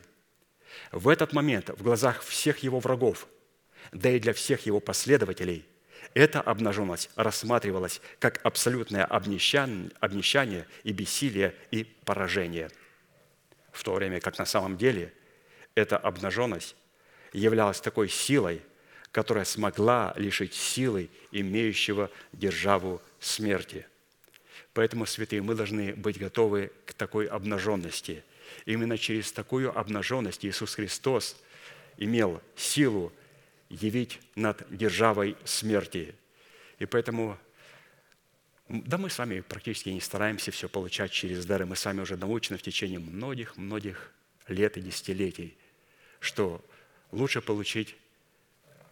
В 0.91 1.07
этот 1.07 1.33
момент 1.33 1.69
в 1.69 1.83
глазах 1.83 2.23
всех 2.23 2.59
его 2.59 2.79
врагов, 2.79 3.27
да 3.91 4.09
и 4.09 4.19
для 4.19 4.33
всех 4.33 4.65
его 4.65 4.79
последователей, 4.79 5.65
эта 6.13 6.41
обнаженность 6.41 7.09
рассматривалась 7.15 8.01
как 8.19 8.43
абсолютное 8.43 9.05
обнищание 9.05 10.67
и 10.83 10.91
бессилие 10.91 11.55
и 11.71 11.83
поражение. 11.83 12.69
В 13.71 13.83
то 13.83 13.93
время 13.93 14.19
как 14.19 14.37
на 14.37 14.45
самом 14.45 14.77
деле 14.77 15.13
эта 15.75 15.97
обнаженность 15.97 16.75
являлась 17.33 17.79
такой 17.79 18.09
силой, 18.09 18.61
которая 19.11 19.45
смогла 19.45 20.13
лишить 20.15 20.53
силы 20.53 21.09
имеющего 21.31 22.11
державу 22.31 23.01
смерти. 23.19 23.87
Поэтому, 24.73 25.05
святые, 25.05 25.41
мы 25.41 25.55
должны 25.55 25.95
быть 25.95 26.19
готовы 26.19 26.71
к 26.85 26.93
такой 26.93 27.25
обнаженности. 27.25 28.23
Именно 28.65 28.97
через 28.97 29.31
такую 29.31 29.77
обнаженность 29.77 30.45
Иисус 30.45 30.75
Христос 30.75 31.37
имел 31.97 32.41
силу 32.55 33.11
явить 33.69 34.19
над 34.35 34.65
державой 34.69 35.35
смерти. 35.43 36.15
И 36.77 36.85
поэтому, 36.85 37.37
да 38.67 38.97
мы 38.97 39.09
с 39.09 39.17
вами 39.17 39.41
практически 39.41 39.89
не 39.89 40.01
стараемся 40.01 40.51
все 40.51 40.69
получать 40.69 41.11
через 41.11 41.45
дары. 41.45 41.65
Мы 41.65 41.75
сами 41.75 42.01
уже 42.01 42.15
научены 42.15 42.57
в 42.57 42.61
течение 42.61 42.99
многих-многих 42.99 44.11
лет 44.47 44.77
и 44.77 44.81
десятилетий, 44.81 45.57
что 46.19 46.63
лучше 47.11 47.41
получить 47.41 47.95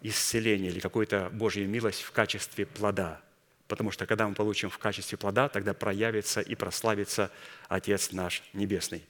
исцеление 0.09 0.71
или 0.71 0.79
какую-то 0.79 1.29
Божью 1.31 1.67
милость 1.67 2.01
в 2.01 2.11
качестве 2.11 2.65
плода. 2.65 3.21
Потому 3.67 3.91
что 3.91 4.05
когда 4.05 4.27
мы 4.27 4.35
получим 4.35 4.69
в 4.69 4.77
качестве 4.77 5.17
плода, 5.17 5.49
тогда 5.49 5.73
проявится 5.73 6.41
и 6.41 6.55
прославится 6.55 7.31
Отец 7.67 8.11
наш 8.11 8.43
Небесный. 8.53 9.03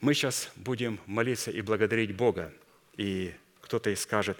Мы 0.00 0.14
сейчас 0.14 0.50
будем 0.56 0.98
молиться 1.06 1.50
и 1.50 1.60
благодарить 1.60 2.14
Бога. 2.14 2.52
И 2.96 3.32
кто-то 3.60 3.90
и 3.90 3.96
скажет, 3.96 4.38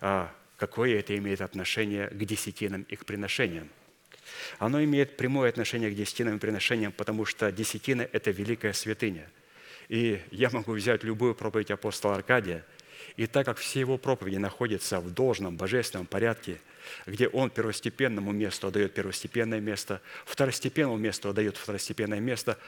а 0.00 0.32
какое 0.56 0.98
это 0.98 1.16
имеет 1.16 1.40
отношение 1.40 2.08
к 2.08 2.24
десятинам 2.24 2.82
и 2.82 2.96
к 2.96 3.04
приношениям. 3.04 3.68
Оно 4.58 4.82
имеет 4.84 5.16
прямое 5.16 5.48
отношение 5.48 5.90
к 5.90 5.96
десятинам 5.96 6.36
и 6.36 6.38
приношениям, 6.38 6.92
потому 6.92 7.24
что 7.24 7.50
десятина– 7.50 8.02
это 8.12 8.30
великая 8.30 8.72
святыня. 8.72 9.28
И 9.88 10.22
я 10.30 10.48
могу 10.50 10.72
взять 10.72 11.02
любую 11.02 11.34
проповедь 11.34 11.70
апостола 11.72 12.14
Аркадия– 12.14 12.64
и 13.16 13.26
так 13.26 13.46
как 13.46 13.58
все 13.58 13.80
его 13.80 13.98
проповеди 13.98 14.36
находятся 14.36 15.00
в 15.00 15.10
должном 15.10 15.56
божественном 15.56 16.06
порядке, 16.06 16.60
где 17.06 17.28
он 17.28 17.50
первостепенному 17.50 18.32
месту 18.32 18.68
отдает 18.68 18.94
первостепенное 18.94 19.60
место, 19.60 20.00
второстепенному 20.24 20.96
месту 20.96 21.28
отдает 21.28 21.56
второстепенное 21.56 22.20
место, 22.20 22.58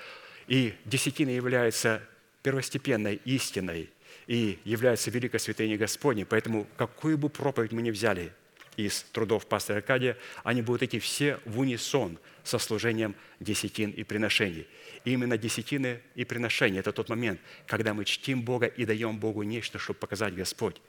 и 0.46 0.74
десятина 0.84 1.30
является 1.30 2.02
первостепенной 2.42 3.20
истиной 3.24 3.90
и 4.26 4.58
является 4.64 5.10
великой 5.10 5.40
святыней 5.40 5.76
Господней. 5.76 6.24
Поэтому 6.24 6.66
какую 6.76 7.18
бы 7.18 7.28
проповедь 7.28 7.72
мы 7.72 7.82
ни 7.82 7.90
взяли 7.90 8.32
из 8.76 9.02
трудов 9.12 9.46
пастора 9.46 9.78
Аркадия, 9.78 10.16
они 10.42 10.62
будут 10.62 10.82
идти 10.82 10.98
все 10.98 11.38
в 11.44 11.60
унисон 11.60 12.18
со 12.42 12.58
служением 12.58 13.14
десятин 13.40 13.90
и 13.90 14.02
приношений– 14.04 14.66
и 15.04 15.12
именно 15.12 15.36
десятины 15.36 16.00
и 16.14 16.24
приношения– 16.24 16.80
это 16.80 16.92
тот 16.92 17.08
момент, 17.08 17.40
когда 17.66 17.92
мы 17.92 18.04
чтим 18.04 18.42
Бога 18.42 18.66
и 18.66 18.86
даем 18.86 19.18
Богу 19.18 19.42
нечто, 19.42 19.78
чтобы 19.78 19.98
показать 19.98 20.34
Господь. 20.34 20.80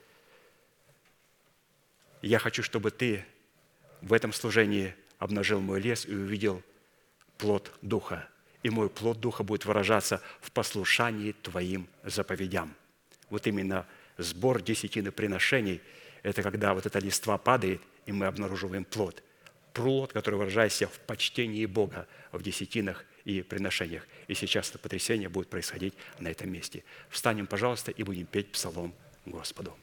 Я 2.22 2.38
хочу, 2.38 2.62
чтобы 2.62 2.90
ты 2.90 3.24
в 4.00 4.12
этом 4.12 4.32
служении 4.32 4.94
обнажил 5.18 5.60
мой 5.60 5.80
лес 5.80 6.06
и 6.06 6.14
увидел 6.14 6.62
плод 7.36 7.70
Духа. 7.82 8.28
И 8.62 8.70
мой 8.70 8.88
плод 8.88 9.20
Духа 9.20 9.44
будет 9.44 9.66
выражаться 9.66 10.22
в 10.40 10.50
послушании 10.50 11.32
Твоим 11.32 11.86
заповедям. 12.02 12.74
Вот 13.28 13.46
именно 13.46 13.86
сбор 14.16 14.62
десятины 14.62 15.12
приношений– 15.12 15.82
это 16.26 16.42
когда 16.42 16.74
вот 16.74 16.84
эта 16.86 16.98
листва 16.98 17.38
падает, 17.38 17.80
и 18.04 18.10
мы 18.10 18.26
обнаруживаем 18.26 18.84
плод. 18.84 19.22
Плод, 19.72 20.12
который 20.12 20.34
выражается 20.34 20.88
в 20.88 20.98
почтении 21.06 21.64
Бога 21.66 22.08
в 22.32 22.42
десятинах 22.42 23.04
и 23.24 23.42
приношениях. 23.42 24.08
И 24.26 24.34
сейчас 24.34 24.70
это 24.70 24.80
потрясение 24.80 25.28
будет 25.28 25.48
происходить 25.48 25.94
на 26.18 26.26
этом 26.26 26.50
месте. 26.50 26.82
Встанем, 27.10 27.46
пожалуйста, 27.46 27.92
и 27.92 28.02
будем 28.02 28.26
петь 28.26 28.50
псалом 28.50 28.92
Господу. 29.24 29.76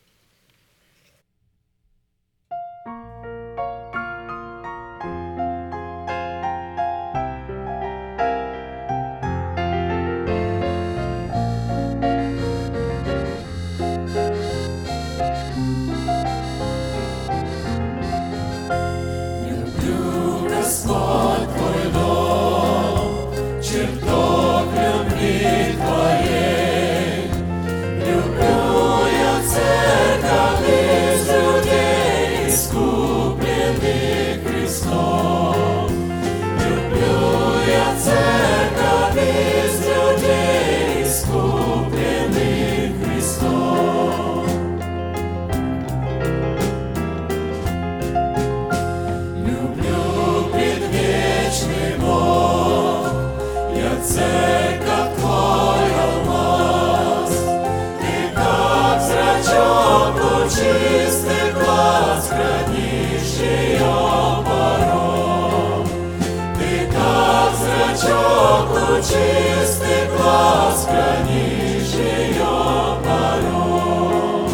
Чистый 69.03 70.07
глаз 70.15 70.85
хранишь 70.85 71.93
ее 71.93 72.55
порог. 73.03 74.49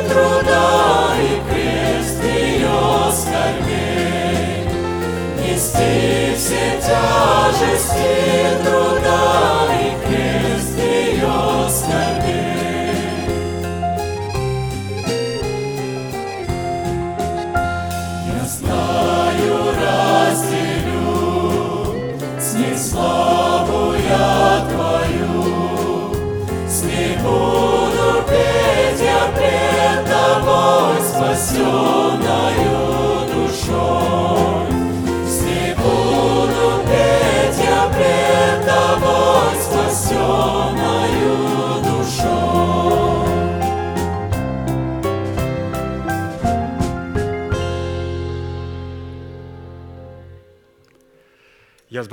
труда 0.09 1.15
и 1.21 1.41
крест 1.49 2.23
ее 2.25 3.13
скорбей, 3.13 4.69
нести 5.39 6.35
все 6.37 6.81
тяжести 6.81 8.65
труда 8.65 8.96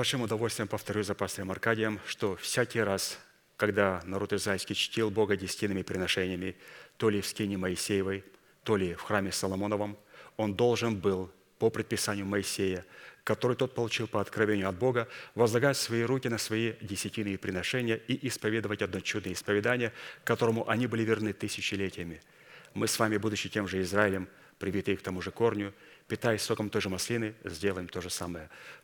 большим 0.03 0.21
удовольствием 0.21 0.67
повторю 0.67 1.01
за 1.01 1.15
пастором 1.15 1.49
Аркадием, 1.51 1.97
что 2.05 2.35
всякий 2.35 2.81
раз, 2.81 3.17
когда 3.55 4.01
народ 4.03 4.33
израильский 4.33 4.75
чтил 4.75 5.09
Бога 5.09 5.37
десятинными 5.37 5.81
приношениями, 5.81 6.57
то 6.97 7.09
ли 7.09 7.21
в 7.21 7.25
скине 7.25 7.57
Моисеевой, 7.57 8.25
то 8.65 8.75
ли 8.75 8.95
в 8.95 9.01
храме 9.01 9.31
Соломоновом, 9.31 9.97
он 10.35 10.55
должен 10.55 10.97
был 10.97 11.31
по 11.57 11.69
предписанию 11.69 12.25
Моисея, 12.25 12.85
который 13.23 13.55
тот 13.55 13.75
получил 13.75 14.09
по 14.09 14.19
откровению 14.19 14.67
от 14.67 14.75
Бога, 14.75 15.07
возлагать 15.35 15.77
свои 15.77 16.01
руки 16.01 16.27
на 16.27 16.37
свои 16.37 16.73
десятины 16.81 17.29
и 17.29 17.37
приношения 17.37 17.95
и 17.95 18.27
исповедовать 18.27 18.81
одно 18.81 18.99
чудное 18.99 19.31
исповедание, 19.31 19.93
которому 20.25 20.69
они 20.69 20.85
были 20.85 21.03
верны 21.03 21.31
тысячелетиями. 21.31 22.19
Мы 22.73 22.89
с 22.89 22.99
вами, 22.99 23.15
будучи 23.15 23.47
тем 23.47 23.69
же 23.69 23.81
Израилем, 23.81 24.27
привитые 24.59 24.97
к 24.97 25.01
тому 25.01 25.21
же 25.21 25.31
корню, 25.31 25.73
питаясь 26.07 26.41
соком 26.41 26.69
той 26.69 26.81
же 26.81 26.89
маслины, 26.89 27.35
сделаем 27.43 27.87
то 27.87 28.01
же 28.01 28.09
самое. 28.09 28.49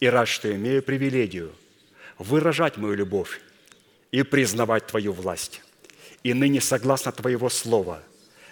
и 0.00 0.06
рад, 0.06 0.28
что 0.28 0.50
имею 0.54 0.82
привилегию 0.82 1.54
выражать 2.18 2.76
мою 2.76 2.94
любовь 2.94 3.40
и 4.10 4.22
признавать 4.22 4.86
Твою 4.86 5.12
власть. 5.12 5.62
И 6.22 6.34
ныне, 6.34 6.60
согласно 6.60 7.12
Твоего 7.12 7.48
Слова, 7.48 8.02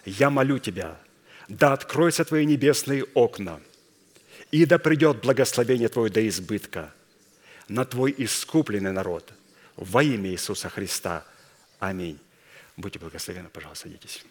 я 0.05 0.31
молю 0.31 0.59
Тебя, 0.59 0.99
да 1.49 1.73
откроются 1.73 2.25
Твои 2.25 2.47
небесные 2.47 3.05
окна, 3.15 3.61
и 4.51 4.65
да 4.65 4.79
придет 4.79 5.21
благословение 5.21 5.89
Твое 5.89 6.11
до 6.11 6.27
избытка 6.29 6.93
на 7.69 7.85
Твой 7.85 8.15
искупленный 8.17 8.93
народ 8.93 9.33
во 9.77 10.03
имя 10.03 10.31
Иисуса 10.31 10.69
Христа. 10.69 11.27
Аминь. 11.79 12.19
Будьте 12.77 12.99
благословенны, 12.99 13.49
пожалуйста, 13.51 13.85
садитесь. 13.85 14.25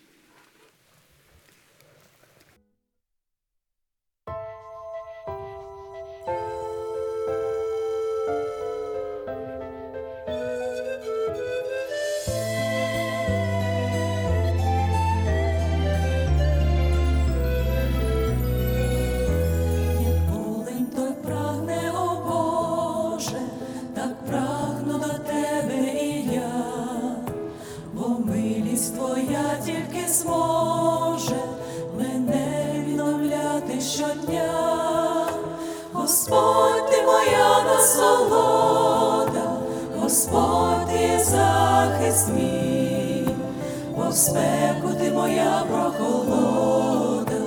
Бо 43.96 44.10
в 44.10 44.14
спеку 44.14 44.94
ти 45.00 45.12
моя 45.12 45.64
прохолода, 45.72 47.42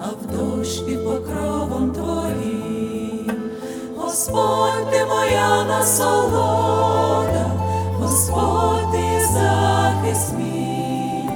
а 0.00 0.06
в 0.06 0.36
дощ 0.36 0.78
під 0.78 1.04
покровом 1.04 1.92
твоїм. 1.92 3.50
Господь 3.96 4.90
ти 4.90 5.04
моя 5.04 5.64
насолода, 5.64 7.50
Господь 7.98 8.92
ти 8.92 9.26
захист 9.32 10.32
мій, 10.38 11.30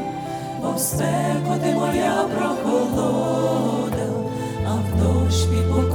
в 0.76 0.78
спеку 0.78 1.54
ти 1.64 1.74
моя 1.74 2.24
прохолода, 2.34 4.06
а 4.66 4.74
в 4.74 5.02
дощ 5.02 5.46
під 5.46 5.68
покровом 5.68 5.91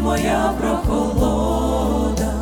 моя 0.00 0.54
прохолода, 0.60 2.32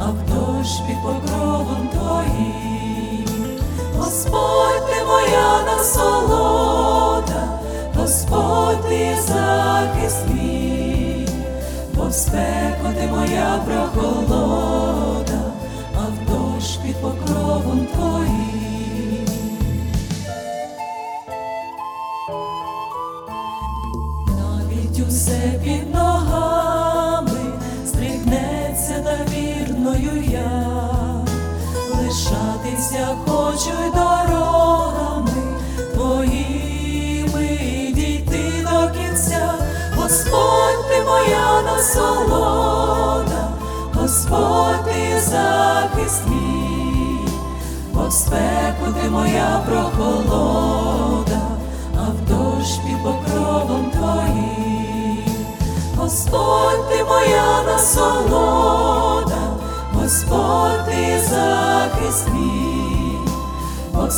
а 0.00 0.04
в 0.10 0.16
дощ 0.28 0.80
під 0.86 0.96
покровом 1.02 1.88
твоїм. 1.92 3.58
Господь 3.96 4.86
ти 4.86 5.04
моя 5.06 5.62
насолода, 5.66 7.42
Господь 7.94 8.88
ти 8.88 9.16
захист 9.26 10.26
мій, 10.34 11.28
бо 11.94 12.10
спеку 12.10 12.88
ти 13.00 13.06
моя 13.06 13.60
прохолода, 13.66 15.40
а 15.94 16.00
в 16.00 16.26
дощ 16.30 16.76
під 16.76 16.96
покровом 16.96 17.86
твоїм. 17.94 18.47
Насолода, 41.98 43.48
Господь 43.94 44.84
ти 44.84 45.20
захист 45.20 46.22
мій, 46.28 47.28
бо 47.92 48.10
ти 49.02 49.10
моя 49.10 49.62
прохолода, 49.66 51.40
а 51.96 52.02
в 52.10 52.28
дощ 52.28 52.78
під 52.86 53.02
покровом 53.02 53.90
твоїм. 53.90 55.46
Господь 55.96 56.88
ти 56.88 57.04
моя 57.04 57.62
насолода, 57.66 59.36
Господь 59.92 60.84
ти 60.86 61.20
захист 61.30 62.28
мій, 62.34 63.18
бо 63.92 64.10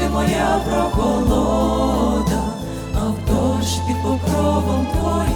ти 0.00 0.08
моя 0.12 0.60
прохолода, 0.68 2.42
а 2.94 2.98
в 2.98 3.14
дощ 3.26 3.78
під 3.86 4.02
покровом 4.02 4.86
твоїм. 4.92 5.27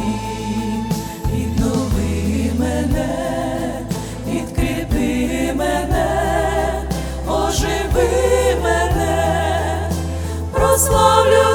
Прославлю 10.72 11.51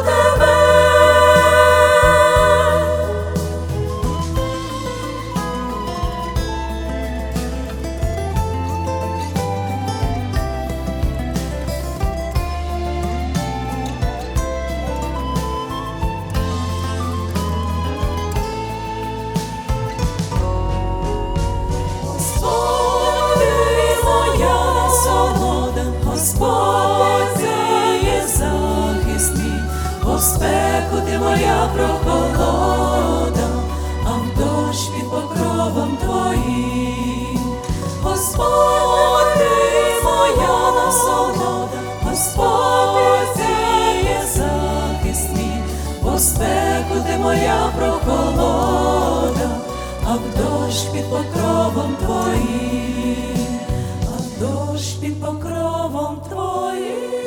моя 47.18 47.72
прохолода, 47.78 49.50
а 50.06 50.16
в 50.16 50.22
дощ 50.38 50.86
під 50.94 51.04
покровом 51.10 51.96
твоїм, 51.96 53.60
а 54.04 54.18
в 54.18 54.40
дощ 54.40 54.94
під 55.02 55.22
покровом 55.22 56.22
твоїм. 56.30 57.27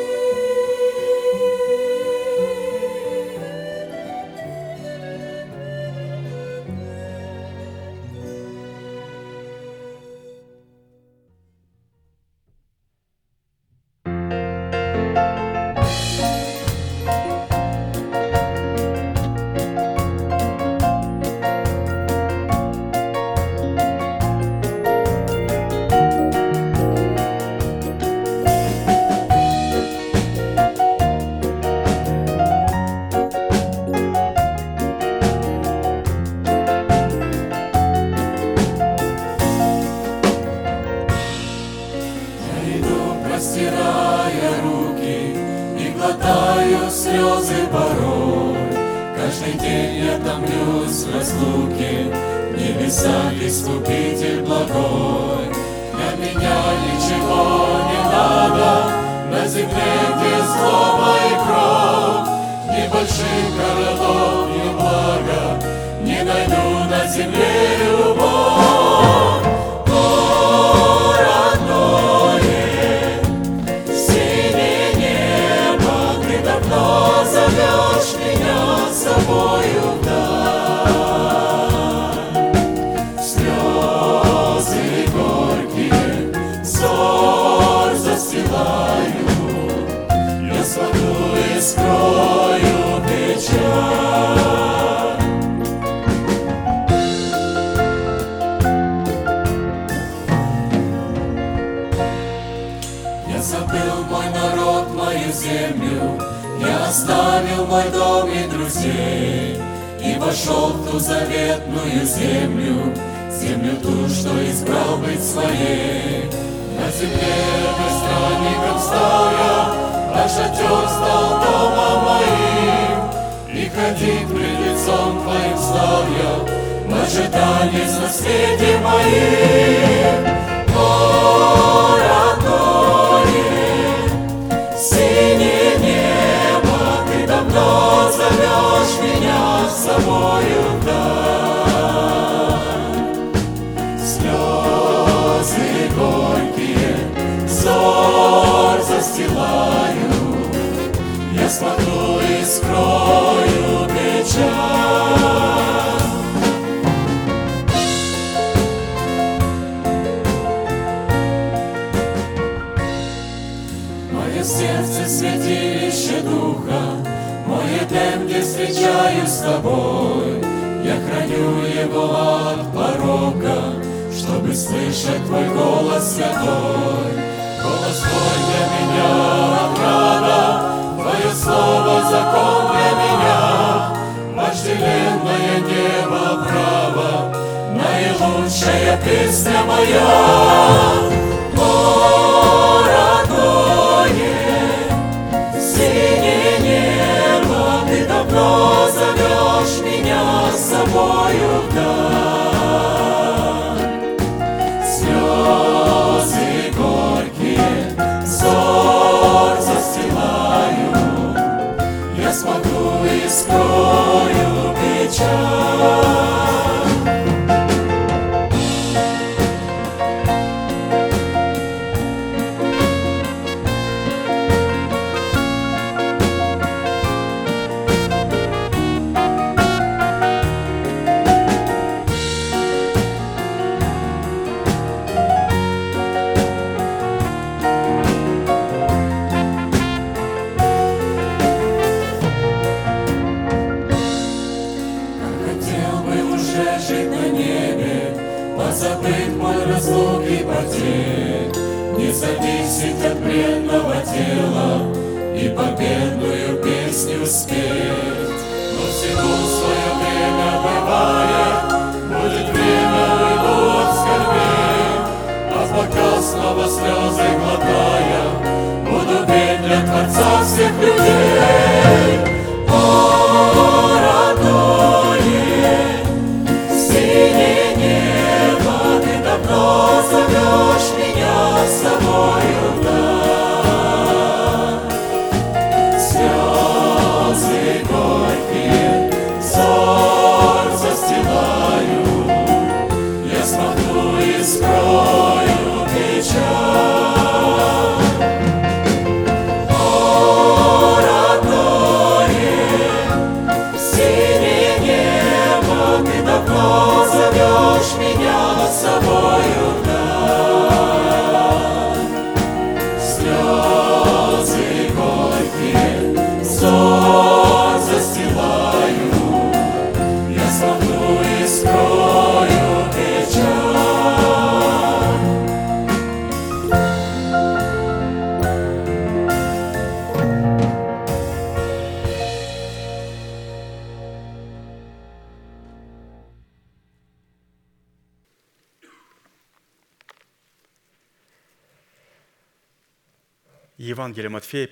Смотрю 213.31 213.60
и 213.60 213.60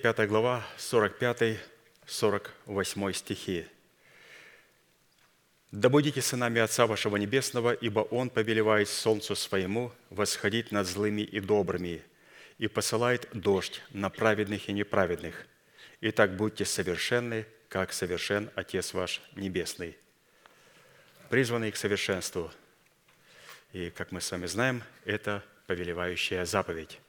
5 0.01 0.27
глава, 0.29 0.65
45-48 0.77 3.13
стихи. 3.13 3.65
Да 5.71 5.89
будете 5.89 6.21
сынами 6.21 6.61
Отца 6.61 6.87
вашего 6.87 7.17
Небесного, 7.17 7.73
ибо 7.73 7.99
Он 7.99 8.29
повелевает 8.29 8.87
солнцу 8.87 9.35
своему 9.35 9.91
восходить 10.09 10.71
над 10.71 10.87
злыми 10.87 11.21
и 11.21 11.41
добрыми, 11.41 12.01
и 12.57 12.67
посылает 12.67 13.27
дождь 13.33 13.81
на 13.91 14.09
праведных 14.09 14.69
и 14.69 14.73
неправедных. 14.73 15.45
Итак, 15.99 16.37
будьте 16.37 16.63
совершенны, 16.63 17.45
как 17.67 17.91
совершен 17.91 18.49
Отец 18.55 18.93
ваш 18.93 19.21
Небесный. 19.35 19.97
Призванный 21.29 21.71
к 21.71 21.75
совершенству. 21.75 22.49
И, 23.73 23.89
как 23.89 24.13
мы 24.13 24.21
с 24.21 24.31
вами 24.31 24.45
знаем, 24.45 24.81
это 25.03 25.43
повелевающая 25.67 26.45
заповедь. 26.45 27.01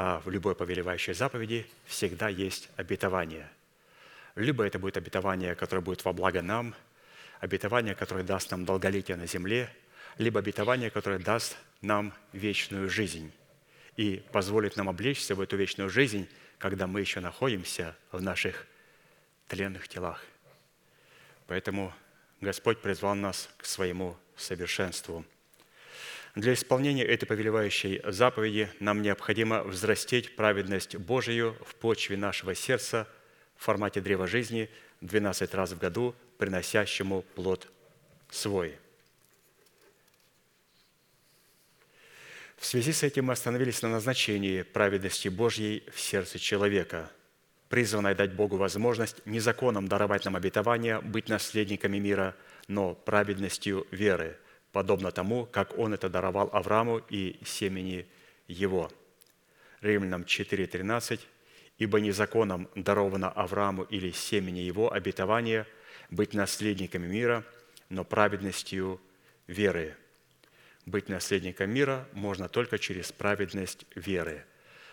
А 0.00 0.20
в 0.20 0.30
любой 0.30 0.54
повелевающей 0.54 1.12
заповеди 1.12 1.66
всегда 1.84 2.28
есть 2.28 2.68
обетование. 2.76 3.50
Либо 4.36 4.64
это 4.64 4.78
будет 4.78 4.96
обетование, 4.96 5.56
которое 5.56 5.80
будет 5.80 6.04
во 6.04 6.12
благо 6.12 6.40
нам, 6.40 6.76
обетование, 7.40 7.96
которое 7.96 8.22
даст 8.22 8.52
нам 8.52 8.64
долголетие 8.64 9.16
на 9.16 9.26
земле, 9.26 9.68
либо 10.16 10.38
обетование, 10.38 10.90
которое 10.90 11.18
даст 11.18 11.56
нам 11.80 12.14
вечную 12.32 12.88
жизнь 12.88 13.32
и 13.96 14.22
позволит 14.30 14.76
нам 14.76 14.88
облечься 14.88 15.34
в 15.34 15.40
эту 15.40 15.56
вечную 15.56 15.90
жизнь, 15.90 16.28
когда 16.58 16.86
мы 16.86 17.00
еще 17.00 17.18
находимся 17.18 17.96
в 18.12 18.22
наших 18.22 18.68
тленных 19.48 19.88
телах. 19.88 20.24
Поэтому 21.48 21.92
Господь 22.40 22.78
призвал 22.80 23.16
нас 23.16 23.48
к 23.56 23.64
своему 23.64 24.16
совершенству– 24.36 25.24
для 26.38 26.54
исполнения 26.54 27.04
этой 27.04 27.26
повелевающей 27.26 28.00
заповеди 28.04 28.70
нам 28.78 29.02
необходимо 29.02 29.64
взрастить 29.64 30.36
праведность 30.36 30.94
Божию 30.94 31.56
в 31.66 31.74
почве 31.74 32.16
нашего 32.16 32.54
сердца 32.54 33.08
в 33.56 33.64
формате 33.64 34.00
древа 34.00 34.28
жизни 34.28 34.70
12 35.00 35.52
раз 35.54 35.72
в 35.72 35.78
году, 35.78 36.14
приносящему 36.38 37.22
плод 37.34 37.66
свой. 38.30 38.76
В 42.56 42.64
связи 42.64 42.92
с 42.92 43.02
этим 43.02 43.24
мы 43.26 43.32
остановились 43.32 43.82
на 43.82 43.88
назначении 43.88 44.62
праведности 44.62 45.26
Божьей 45.26 45.82
в 45.92 45.98
сердце 45.98 46.38
человека, 46.38 47.10
призванной 47.68 48.14
дать 48.14 48.32
Богу 48.34 48.56
возможность 48.56 49.26
не 49.26 49.40
законом 49.40 49.88
даровать 49.88 50.24
нам 50.24 50.36
обетование 50.36 51.00
быть 51.00 51.28
наследниками 51.28 51.98
мира, 51.98 52.36
но 52.68 52.94
праведностью 52.94 53.88
веры– 53.90 54.38
подобно 54.72 55.10
тому, 55.10 55.46
как 55.46 55.78
Он 55.78 55.94
это 55.94 56.08
даровал 56.08 56.50
Аврааму 56.52 56.98
и 57.08 57.38
семени 57.44 58.06
его. 58.46 58.90
Римлянам 59.80 60.22
4.13. 60.22 61.20
«Ибо 61.78 62.00
не 62.00 62.10
законом 62.10 62.68
даровано 62.74 63.30
Аврааму 63.30 63.84
или 63.84 64.10
семени 64.10 64.60
его 64.60 64.92
обетование 64.92 65.64
быть 66.10 66.34
наследниками 66.34 67.06
мира, 67.06 67.44
но 67.88 68.04
праведностью 68.04 69.00
веры». 69.46 69.96
Быть 70.86 71.08
наследником 71.08 71.70
мира 71.70 72.08
можно 72.12 72.48
только 72.48 72.78
через 72.78 73.12
праведность 73.12 73.86
веры. 73.94 74.44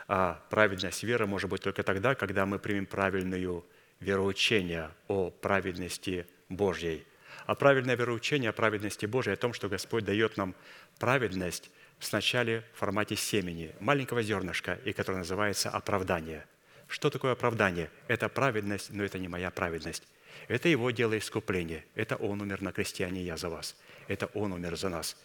А 0.07 0.43
праведность 0.49 1.03
веры 1.03 1.25
может 1.25 1.49
быть 1.49 1.61
только 1.61 1.81
тогда, 1.81 2.13
когда 2.13 2.45
мы 2.45 2.59
примем 2.59 2.85
правильную 2.85 3.65
вероучение 3.99 4.91
о 5.07 5.31
праведности 5.31 6.27
Божьей– 6.49 7.03
а 7.45 7.55
правильное 7.55 7.95
вероучение 7.95 8.49
о 8.49 8.53
праведности 8.53 9.05
Божией, 9.05 9.33
о 9.33 9.37
том, 9.37 9.53
что 9.53 9.69
Господь 9.69 10.03
дает 10.03 10.37
нам 10.37 10.55
праведность 10.99 11.69
сначала 11.99 12.63
в 12.73 12.79
формате 12.79 13.15
семени, 13.15 13.73
маленького 13.79 14.21
зернышка, 14.23 14.79
и 14.85 14.93
которое 14.93 15.19
называется 15.19 15.69
оправдание. 15.69 16.45
Что 16.87 17.09
такое 17.09 17.31
оправдание? 17.31 17.89
Это 18.07 18.29
праведность, 18.29 18.91
но 18.91 19.03
это 19.03 19.17
не 19.17 19.27
моя 19.27 19.49
праведность. 19.51 20.03
Это 20.47 20.69
Его 20.69 20.91
дело 20.91 21.17
искупления. 21.17 21.83
Это 21.95 22.15
Он 22.17 22.41
умер 22.41 22.61
на 22.61 22.71
кресте, 22.71 23.05
а 23.05 23.09
не 23.09 23.23
я 23.23 23.37
за 23.37 23.49
вас. 23.49 23.75
Это 24.07 24.27
Он 24.27 24.53
умер 24.53 24.75
за 24.75 24.89
нас. 24.89 25.17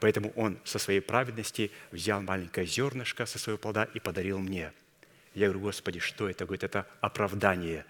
Поэтому 0.00 0.32
Он 0.36 0.58
со 0.64 0.78
своей 0.78 1.00
праведности 1.00 1.70
взял 1.90 2.20
маленькое 2.20 2.66
зернышко 2.66 3.26
со 3.26 3.38
своего 3.38 3.58
плода 3.58 3.84
и 3.84 4.00
подарил 4.00 4.38
мне. 4.38 4.72
Я 5.34 5.46
говорю, 5.46 5.60
Господи, 5.60 6.00
что 6.00 6.28
это? 6.28 6.44
Говорит, 6.44 6.64
это 6.64 6.86
оправдание. 7.00 7.86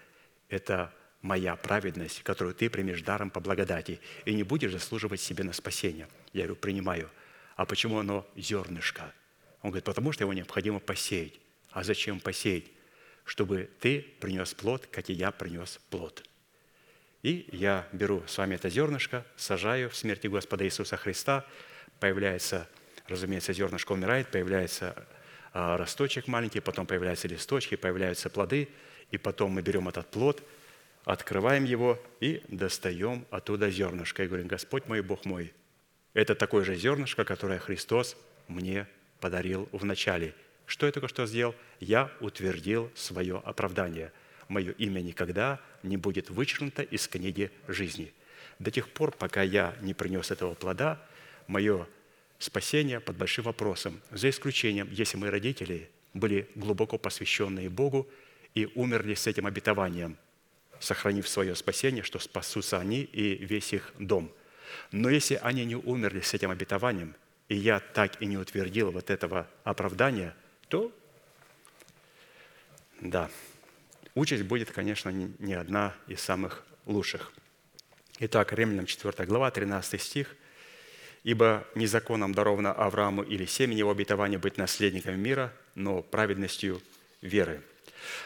Это 0.49 0.93
моя 1.27 1.57
праведность, 1.57 2.23
которую 2.23 2.55
ты 2.55 2.69
примешь 2.69 3.01
даром 3.01 3.29
по 3.29 3.39
благодати, 3.39 3.99
и 4.25 4.33
не 4.33 4.43
будешь 4.43 4.71
заслуживать 4.71 5.19
себе 5.19 5.43
на 5.43 5.53
спасение. 5.53 6.07
Я 6.33 6.43
говорю, 6.43 6.55
принимаю. 6.55 7.09
А 7.55 7.65
почему 7.65 7.99
оно 7.99 8.25
зернышко? 8.35 9.13
Он 9.61 9.71
говорит, 9.71 9.83
потому 9.83 10.13
что 10.13 10.23
его 10.23 10.33
необходимо 10.33 10.79
посеять. 10.79 11.33
А 11.71 11.83
зачем 11.83 12.19
посеять? 12.21 12.63
Чтобы 13.25 13.69
ты 13.81 13.99
принес 14.21 14.53
плод, 14.53 14.87
как 14.87 15.09
и 15.09 15.13
я 15.13 15.31
принес 15.31 15.79
плод. 15.89 16.23
И 17.23 17.49
я 17.51 17.85
беру 17.91 18.23
с 18.25 18.37
вами 18.37 18.55
это 18.55 18.69
зернышко, 18.69 19.25
сажаю 19.35 19.89
в 19.89 19.95
смерти 19.95 20.27
Господа 20.27 20.63
Иисуса 20.63 20.95
Христа, 20.95 21.45
появляется, 21.99 22.69
разумеется, 23.07 23.51
зернышко 23.51 23.91
умирает, 23.91 24.31
появляется 24.31 25.07
а, 25.51 25.75
росточек 25.75 26.27
маленький, 26.27 26.61
потом 26.61 26.85
появляются 26.85 27.27
листочки, 27.27 27.75
появляются 27.75 28.29
плоды, 28.29 28.69
и 29.11 29.17
потом 29.17 29.51
мы 29.51 29.61
берем 29.61 29.89
этот 29.89 30.09
плод– 30.09 30.41
открываем 31.07 31.63
его 31.63 31.97
и 32.19 32.41
достаем 32.49 33.25
оттуда 33.31 33.71
зернышко. 33.71 34.23
И 34.23 34.27
говорим, 34.27 34.47
Господь 34.47 34.87
мой, 34.87 35.01
Бог 35.01 35.23
мой, 35.23 35.53
это 36.13 36.35
такое 36.35 36.65
же 36.65 36.75
зернышко, 36.75 37.23
которое 37.23 37.59
Христос 37.59 38.17
мне 38.49 38.87
подарил 39.21 39.69
в 39.71 39.85
начале. 39.85 40.35
Что 40.65 40.85
я 40.85 40.91
только 40.91 41.07
что 41.07 41.25
сделал? 41.25 41.55
Я 41.79 42.11
утвердил 42.19 42.91
свое 42.93 43.41
оправдание. 43.45 44.11
Мое 44.49 44.73
имя 44.73 44.99
никогда 44.99 45.61
не 45.81 45.95
будет 45.95 46.29
вычеркнуто 46.29 46.83
из 46.83 47.07
книги 47.07 47.51
жизни. 47.69 48.11
До 48.59 48.69
тех 48.69 48.89
пор, 48.89 49.11
пока 49.11 49.43
я 49.43 49.75
не 49.79 49.93
принес 49.93 50.29
этого 50.29 50.55
плода, 50.55 51.01
мое 51.47 51.87
спасение 52.37 52.99
под 52.99 53.15
большим 53.15 53.45
вопросом. 53.45 54.01
За 54.11 54.29
исключением, 54.29 54.89
если 54.91 55.15
мои 55.15 55.29
родители 55.29 55.89
были 56.13 56.49
глубоко 56.55 56.97
посвященные 56.97 57.69
Богу 57.69 58.09
и 58.55 58.69
умерли 58.75 59.13
с 59.13 59.25
этим 59.25 59.45
обетованием– 59.45 60.17
сохранив 60.79 61.27
свое 61.27 61.55
спасение, 61.55 62.03
что 62.03 62.19
спасутся 62.19 62.79
они 62.79 63.01
и 63.01 63.43
весь 63.45 63.73
их 63.73 63.93
дом. 63.99 64.31
Но 64.91 65.09
если 65.09 65.35
они 65.35 65.65
не 65.65 65.75
умерли 65.75 66.21
с 66.21 66.33
этим 66.33 66.51
обетованием, 66.51 67.15
и 67.49 67.55
я 67.55 67.79
так 67.79 68.21
и 68.21 68.25
не 68.25 68.37
утвердил 68.37 68.91
вот 68.91 69.09
этого 69.09 69.47
оправдания, 69.63 70.35
то 70.67 70.91
да, 72.99 73.29
участь 74.15 74.43
будет, 74.43 74.71
конечно, 74.71 75.09
не 75.09 75.53
одна 75.53 75.95
из 76.07 76.21
самых 76.21 76.65
лучших. 76.85 77.31
Итак, 78.19 78.51
Римлянам 78.53 78.87
4 78.87 79.27
глава, 79.27 79.51
13 79.51 80.01
стих. 80.01 80.35
«Ибо 81.23 81.67
незаконом 81.75 82.33
даровано 82.33 82.71
Аврааму 82.71 83.21
или 83.21 83.45
семени 83.45 83.79
его 83.79 83.91
обетования 83.91 84.39
быть 84.39 84.57
наследником 84.57 85.19
мира, 85.19 85.53
но 85.75 86.01
праведностью 86.01 86.81
веры». 87.21 87.61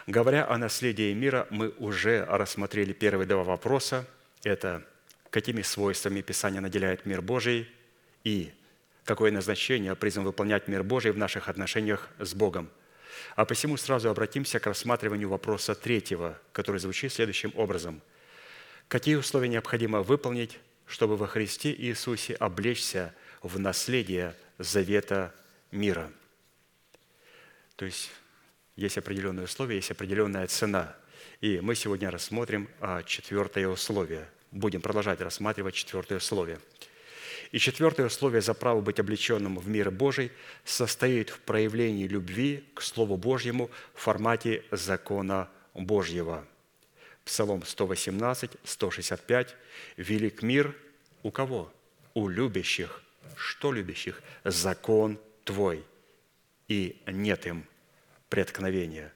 Говоря 0.07 0.47
о 0.47 0.57
наследии 0.57 1.13
мира, 1.13 1.47
мы 1.49 1.69
уже 1.77 2.25
рассмотрели 2.25 2.93
первые 2.93 3.27
два 3.27 3.43
вопроса. 3.43 4.05
Это 4.43 4.83
какими 5.29 5.61
свойствами 5.61 6.21
Писание 6.21 6.61
наделяет 6.61 7.05
мир 7.05 7.21
Божий 7.21 7.69
и 8.23 8.51
какое 9.05 9.31
назначение 9.31 9.95
призван 9.95 10.25
выполнять 10.25 10.67
мир 10.67 10.83
Божий 10.83 11.11
в 11.11 11.17
наших 11.17 11.49
отношениях 11.49 12.09
с 12.19 12.33
Богом. 12.33 12.69
А 13.35 13.45
посему 13.45 13.77
сразу 13.77 14.09
обратимся 14.09 14.59
к 14.59 14.67
рассматриванию 14.67 15.29
вопроса 15.29 15.75
третьего, 15.75 16.39
который 16.51 16.79
звучит 16.79 17.13
следующим 17.13 17.51
образом. 17.55 18.01
Какие 18.87 19.15
условия 19.15 19.47
необходимо 19.47 20.01
выполнить, 20.01 20.59
чтобы 20.85 21.15
во 21.15 21.27
Христе 21.27 21.73
Иисусе 21.73 22.35
облечься 22.35 23.13
в 23.41 23.57
наследие 23.57 24.35
завета 24.57 25.33
мира? 25.71 26.11
То 27.77 27.85
есть 27.85 28.11
есть 28.75 28.97
определенные 28.97 29.45
условия, 29.45 29.75
есть 29.75 29.91
определенная 29.91 30.47
цена. 30.47 30.95
И 31.39 31.59
мы 31.59 31.75
сегодня 31.75 32.11
рассмотрим 32.11 32.69
а, 32.79 33.03
четвертое 33.03 33.67
условие. 33.67 34.27
Будем 34.51 34.81
продолжать 34.81 35.21
рассматривать 35.21 35.75
четвертое 35.75 36.17
условие. 36.17 36.59
И 37.51 37.59
четвертое 37.59 38.05
условие 38.05 38.41
за 38.41 38.53
право 38.53 38.79
быть 38.81 38.99
облеченным 38.99 39.59
в 39.59 39.67
мир 39.67 39.91
Божий 39.91 40.31
состоит 40.63 41.29
в 41.29 41.39
проявлении 41.39 42.07
любви 42.07 42.63
к 42.73 42.81
Слову 42.81 43.17
Божьему 43.17 43.69
в 43.93 44.01
формате 44.01 44.63
закона 44.71 45.49
Божьего. 45.73 46.45
Псалом 47.25 47.63
118, 47.63 48.51
165. 48.63 49.55
«Велик 49.97 50.41
мир 50.41 50.75
у 51.23 51.31
кого? 51.31 51.71
У 52.13 52.27
любящих». 52.27 53.03
Что 53.35 53.71
любящих? 53.71 54.21
«Закон 54.43 55.19
Твой». 55.43 55.83
И 56.67 57.01
нет 57.05 57.45
им 57.45 57.65
преткновения. 58.31 59.13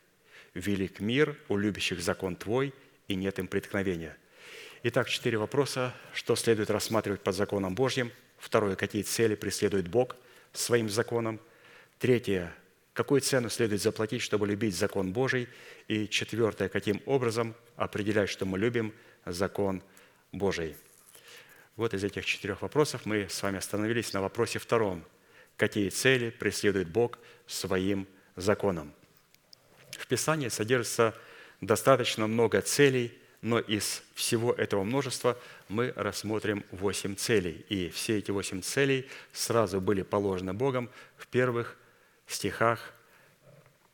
Велик 0.53 0.99
мир 0.99 1.37
у 1.47 1.57
любящих 1.57 2.01
закон 2.01 2.35
Твой, 2.35 2.73
и 3.07 3.15
нет 3.15 3.39
им 3.39 3.47
преткновения. 3.47 4.15
Итак, 4.83 5.07
четыре 5.09 5.37
вопроса. 5.37 5.95
Что 6.13 6.35
следует 6.35 6.69
рассматривать 6.69 7.21
под 7.21 7.33
законом 7.33 7.75
Божьим? 7.75 8.11
Второе, 8.37 8.75
какие 8.75 9.03
цели 9.03 9.35
преследует 9.35 9.87
Бог 9.87 10.17
своим 10.51 10.89
законом? 10.89 11.39
Третье, 11.97 12.53
какую 12.93 13.21
цену 13.21 13.49
следует 13.49 13.81
заплатить, 13.81 14.21
чтобы 14.21 14.47
любить 14.47 14.75
закон 14.75 15.13
Божий? 15.13 15.47
И 15.87 16.09
четвертое, 16.09 16.67
каким 16.67 17.01
образом 17.05 17.55
определять, 17.77 18.29
что 18.29 18.45
мы 18.45 18.59
любим 18.59 18.93
закон 19.25 19.81
Божий? 20.33 20.75
Вот 21.77 21.93
из 21.93 22.03
этих 22.03 22.25
четырех 22.25 22.61
вопросов 22.61 23.05
мы 23.05 23.29
с 23.29 23.41
вами 23.41 23.59
остановились 23.59 24.11
на 24.11 24.19
вопросе 24.19 24.59
втором. 24.59 25.05
Какие 25.55 25.87
цели 25.87 26.31
преследует 26.31 26.89
Бог 26.89 27.17
своим 27.47 28.07
законом? 28.35 28.93
В 30.05 30.07
Писании 30.07 30.49
содержится 30.49 31.15
достаточно 31.61 32.27
много 32.27 32.61
целей, 32.61 33.11
но 33.41 33.57
из 33.57 34.03
всего 34.13 34.53
этого 34.53 34.83
множества 34.83 35.35
мы 35.67 35.93
рассмотрим 35.95 36.63
восемь 36.69 37.15
целей. 37.15 37.65
И 37.69 37.89
все 37.89 38.19
эти 38.19 38.29
восемь 38.29 38.61
целей 38.61 39.09
сразу 39.33 39.81
были 39.81 40.03
положены 40.03 40.53
Богом 40.53 40.91
в 41.17 41.25
первых 41.25 41.75
стихах 42.27 42.93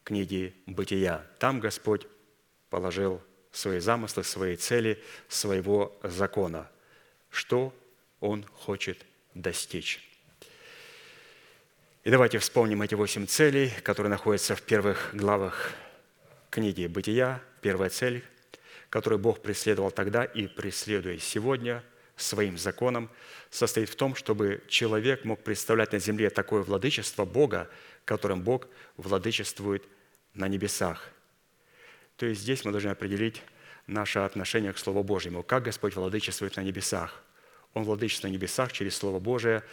книги 0.04 0.54
«Бытия». 0.66 1.26
Там 1.40 1.62
Господь 1.62 2.06
положил 2.70 3.22
свои 3.54 3.80
замыслы, 3.80 4.26
свои 4.26 4.58
цели, 4.58 5.02
своего 5.30 5.98
закона, 6.04 6.70
что 7.30 7.74
Он 8.20 8.44
хочет 8.54 9.06
достичь. 9.34 10.06
И 12.04 12.10
давайте 12.10 12.38
вспомним 12.40 12.82
эти 12.82 12.96
восемь 12.96 13.28
целей, 13.28 13.72
которые 13.84 14.10
находятся 14.10 14.58
в 14.58 14.62
первых 14.62 15.12
главах 15.14 15.72
книги 16.52 16.86
«Бытия». 16.86 17.42
Первая 17.62 17.90
цель, 17.90 18.24
которую 18.92 19.18
Бог 19.18 19.42
преследовал 19.42 19.90
тогда 19.90 20.24
и 20.24 20.46
преследует 20.46 21.24
сегодня 21.24 21.84
своим 22.16 22.60
законом, 22.60 23.10
состоит 23.50 23.90
в 23.90 23.96
том, 23.96 24.14
чтобы 24.14 24.62
человек 24.68 25.26
мог 25.26 25.44
представлять 25.44 25.92
на 25.94 25.98
земле 25.98 26.30
такое 26.30 26.62
владычество 26.62 27.26
Бога, 27.26 27.68
которым 28.06 28.44
Бог 28.44 28.68
владычествует 28.98 29.84
на 30.36 30.48
небесах– 30.48 31.10
то 32.22 32.28
есть 32.28 32.42
здесь 32.42 32.64
мы 32.66 32.72
должны 32.72 32.90
определить 32.90 33.42
наше 33.88 34.20
отношение 34.20 34.72
к 34.74 34.78
Слову 34.78 35.02
Божьему. 35.02 35.42
Как 35.42 35.64
Господь 35.64 35.96
владычествует 35.96 36.56
на 36.56 36.62
небесах? 36.62 37.24
Он 37.74 37.84
владычествует 37.84 38.32
на 38.32 38.38
небесах 38.38 38.72
через 38.74 38.96
Слово 38.96 39.20
Божие 39.20 39.64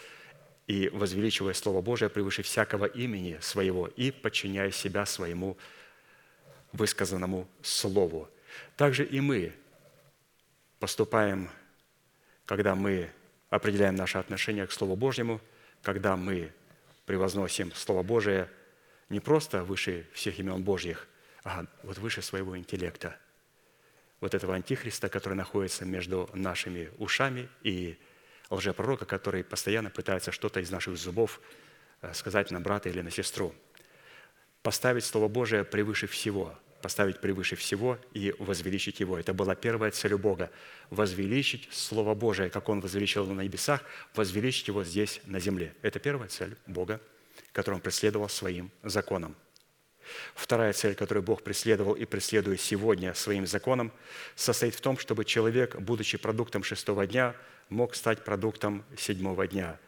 и 0.67 0.89
возвеличивая 0.89 1.53
Слово 1.53 1.83
Божие 1.83 2.09
превыше 2.09 2.43
всякого 2.43 2.87
имени 2.87 3.37
своего 3.43 3.87
и 3.87 4.11
подчиняя 4.11 4.71
себя 4.71 5.05
своему 5.05 5.59
высказанному 6.73 7.49
Слову. 7.63 8.29
Также 8.77 9.05
и 9.05 9.21
мы 9.21 9.53
поступаем, 10.79 11.51
когда 12.47 12.75
мы 12.75 13.11
определяем 13.51 13.95
наше 13.95 14.19
отношение 14.19 14.67
к 14.67 14.73
Слову 14.73 14.97
Божьему, 14.97 15.41
когда 15.83 16.17
мы 16.17 16.53
превозносим 17.07 17.73
Слово 17.75 18.03
Божие 18.03 18.49
не 19.09 19.21
просто 19.21 19.65
выше 19.65 20.07
всех 20.13 20.39
имен 20.39 20.63
Божьих– 20.63 21.09
а 21.49 21.65
вот 21.83 21.97
выше 21.99 22.21
своего 22.21 22.59
интеллекта, 22.59 23.17
вот 24.21 24.35
этого 24.35 24.55
антихриста, 24.55 25.09
который 25.09 25.35
находится 25.35 25.87
между 25.87 26.29
нашими 26.35 26.91
ушами 26.99 27.49
и 27.63 27.99
лжепророка, 28.51 29.07
который 29.07 29.45
постоянно 29.45 29.89
пытается 29.89 30.31
что-то 30.31 30.61
из 30.61 30.71
наших 30.71 30.99
зубов 30.99 31.41
э, 32.03 32.13
сказать 32.13 32.51
на 32.51 32.61
брата 32.61 32.91
или 32.91 33.01
на 33.01 33.11
сестру. 33.11 33.55
Поставить 34.63 35.05
Слово 35.05 35.29
Божие 35.29 35.65
превыше 35.65 36.07
всего, 36.07 36.55
поставить 36.83 37.21
превыше 37.21 37.57
всего 37.57 37.99
и 38.13 38.35
возвеличить 38.39 39.01
его. 39.01 39.19
Это 39.19 39.33
была 39.33 39.55
первая 39.55 39.91
цель 39.91 40.17
Бога– 40.17 40.51
возвеличить 40.91 41.69
Слово 41.73 42.15
Божие, 42.15 42.51
как 42.51 42.69
Он 42.69 42.81
возвеличил 42.81 43.27
на 43.27 43.43
небесах, 43.43 43.83
возвеличить 44.15 44.69
его 44.69 44.85
здесь, 44.85 45.21
на 45.27 45.41
земле. 45.41 45.75
Это 45.83 45.99
первая 45.99 46.29
цель 46.29 46.57
Бога, 46.67 47.01
которую 47.53 47.77
Он 47.77 47.83
преследовал 47.83 48.29
своим 48.29 48.71
законом– 48.83 49.37
Вторая 50.35 50.73
цель, 50.73 50.95
которую 50.95 51.23
Бог 51.23 51.43
преследовал 51.43 51.95
и 51.95 52.05
преследует 52.05 52.61
сегодня 52.61 53.15
своим 53.15 53.47
законом, 53.47 53.93
состоит 54.35 54.75
в 54.75 54.81
том, 54.81 54.99
чтобы 54.99 55.25
человек, 55.25 55.77
будучи 55.77 56.19
продуктом 56.19 56.63
шестого 56.63 57.07
дня, 57.07 57.35
мог 57.69 57.95
стать 57.95 58.25
продуктом 58.25 58.85
седьмого 58.97 59.47
дня. 59.47 59.79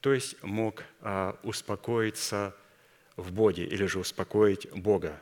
То 0.00 0.12
есть 0.12 0.42
мог 0.42 0.84
а, 1.00 1.38
успокоиться 1.42 2.54
в 3.16 3.32
Боге 3.32 3.64
или 3.64 3.86
же 3.86 3.98
успокоить 3.98 4.70
Бога, 4.72 5.20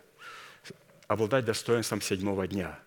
обладать 1.07 1.45
достоинством 1.45 2.01
седьмого 2.01 2.47
дня. 2.47 2.79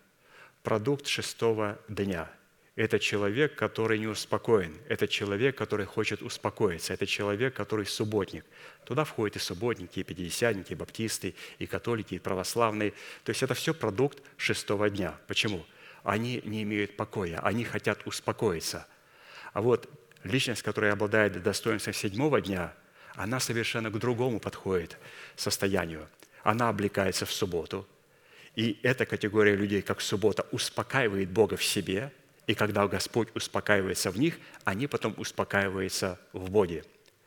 Продукт 0.62 1.06
шестого 1.06 1.78
дня– 1.88 2.30
это 2.78 3.00
человек, 3.00 3.56
который 3.56 3.98
не 3.98 4.06
успокоен. 4.06 4.72
Это 4.88 5.08
человек, 5.08 5.56
который 5.56 5.84
хочет 5.84 6.22
успокоиться. 6.22 6.94
Это 6.94 7.06
человек, 7.06 7.52
который 7.52 7.84
субботник. 7.86 8.44
Туда 8.84 9.02
входят 9.02 9.34
и 9.34 9.40
субботники, 9.40 9.98
и 9.98 10.04
пятидесятники, 10.04 10.74
и 10.74 10.76
баптисты, 10.76 11.34
и 11.58 11.66
католики, 11.66 12.14
и 12.14 12.20
православные. 12.20 12.92
То 13.24 13.30
есть 13.30 13.42
это 13.42 13.54
все 13.54 13.74
продукт 13.74 14.22
шестого 14.36 14.88
дня. 14.88 15.18
Почему? 15.26 15.66
Они 16.04 16.40
не 16.44 16.62
имеют 16.62 16.96
покоя, 16.96 17.40
они 17.42 17.64
хотят 17.64 18.06
успокоиться. 18.06 18.86
А 19.52 19.60
вот 19.60 19.90
личность, 20.22 20.62
которая 20.62 20.92
обладает 20.92 21.42
достоинством 21.42 21.94
седьмого 21.94 22.40
дня, 22.40 22.72
она 23.18 23.40
совершенно 23.40 23.90
к 23.90 23.98
другому 23.98 24.40
подходит 24.40 24.96
состоянию. 25.36 26.08
Она 26.42 26.68
облекается 26.68 27.26
в 27.26 27.32
субботу. 27.32 27.86
И 28.56 28.78
эта 28.82 29.06
категория 29.06 29.54
людей, 29.54 29.82
как 29.82 30.00
суббота, 30.00 30.46
успокаивает 30.52 31.30
Бога 31.30 31.56
в 31.56 31.64
себе– 31.64 32.12
и 32.48 32.54
когда 32.54 32.88
Господь 32.88 33.28
успокаивается 33.34 34.10
в 34.10 34.18
них, 34.18 34.38
они 34.64 34.86
потом 34.86 35.14
успокаиваются 35.18 36.18
в 36.32 36.50
Боге. 36.50 36.82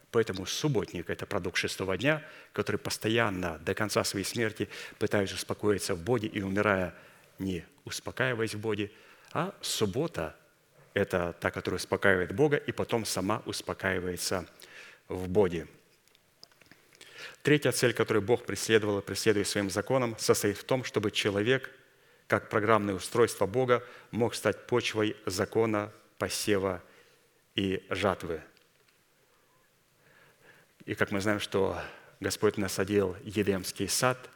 Поэтому 0.09 0.47
субботник– 0.47 1.09
это 1.11 1.27
продукт 1.27 1.57
шестого 1.57 1.95
дня, 1.95 2.23
который 2.53 2.77
постоянно 2.77 3.59
до 3.59 3.75
конца 3.75 4.03
своей 4.03 4.25
смерти 4.25 4.67
пытается 4.97 5.35
успокоиться 5.35 5.93
в 5.93 6.03
Боге 6.03 6.27
и 6.27 6.41
умирая, 6.41 6.95
не 7.37 7.63
успокаиваясь 7.85 8.55
в 8.55 8.59
Боге, 8.59 8.91
а 9.31 9.53
суббота– 9.61 10.35
это 10.95 11.35
та, 11.39 11.51
которая 11.51 11.77
успокаивает 11.77 12.33
Бога 12.33 12.57
и 12.57 12.71
потом 12.71 13.05
сама 13.05 13.43
успокаивается 13.45 14.47
в 15.07 15.29
Боге. 15.29 15.67
Третья 17.43 17.71
цель, 17.71 17.93
которую 17.93 18.21
Бог 18.21 18.45
преследовал 18.45 18.99
и 18.99 19.01
преследует 19.01 19.47
своим 19.47 19.69
законом, 19.69 20.15
состоит 20.19 20.57
в 20.57 20.63
том, 20.63 20.83
чтобы 20.83 21.11
человек– 21.11 21.71
как 22.31 22.47
программное 22.47 22.95
устройство 22.95 23.45
Бога 23.45 23.83
мог 24.11 24.35
стать 24.35 24.65
почвой 24.65 25.17
закона 25.25 25.91
посева 26.17 26.81
и 27.55 27.85
жатвы. 27.89 28.41
И 30.85 30.95
как 30.95 31.11
мы 31.11 31.19
знаем, 31.19 31.41
что 31.41 31.77
Господь 32.21 32.55
насадил 32.55 33.17
Едемский 33.23 33.89
сад 33.89 34.29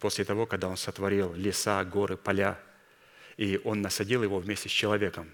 после 0.00 0.24
того, 0.24 0.46
когда 0.46 0.66
Он 0.66 0.76
сотворил 0.76 1.32
леса, 1.34 1.84
горы, 1.84 2.16
поля, 2.16 2.58
и 3.36 3.60
Он 3.62 3.80
насадил 3.80 4.24
его 4.24 4.40
вместе 4.40 4.68
с 4.68 4.72
человеком. 4.72 5.32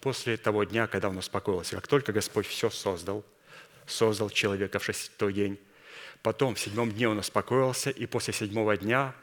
После 0.00 0.36
того 0.36 0.62
дня, 0.62 0.86
когда 0.86 1.08
Он 1.08 1.16
успокоился, 1.16 1.74
как 1.74 1.88
только 1.88 2.12
Господь 2.12 2.46
все 2.46 2.70
создал, 2.70 3.24
создал 3.84 4.30
человека 4.30 4.78
в 4.78 4.84
шестой 4.84 5.32
день, 5.32 5.58
потом 6.24 6.54
в 6.54 6.58
седьмом 6.58 6.90
дне 6.90 7.06
Он 7.06 7.18
успокоился, 7.18 7.90
и 7.90 8.06
после 8.06 8.32
седьмого 8.32 8.76
дня 8.76 9.14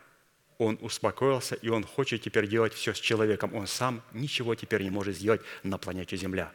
он 0.59 0.77
успокоился, 0.81 1.55
и 1.55 1.69
он 1.69 1.83
хочет 1.83 2.21
теперь 2.21 2.47
делать 2.47 2.73
все 2.73 2.93
с 2.93 2.99
человеком. 2.99 3.55
Он 3.55 3.65
сам 3.65 4.03
ничего 4.13 4.53
теперь 4.53 4.83
не 4.83 4.91
может 4.91 5.15
сделать 5.15 5.41
на 5.63 5.79
планете 5.79 6.15
Земля. 6.15 6.53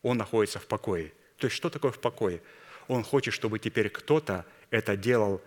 Он 0.00 0.16
находится 0.16 0.58
в 0.58 0.66
покое. 0.66 1.12
То 1.36 1.48
есть 1.48 1.56
что 1.56 1.68
такое 1.68 1.90
в 1.90 1.98
покое? 1.98 2.40
Он 2.88 3.04
хочет, 3.04 3.34
чтобы 3.34 3.58
теперь 3.58 3.90
кто-то 3.90 4.46
это 4.70 4.96
делал 4.96 5.42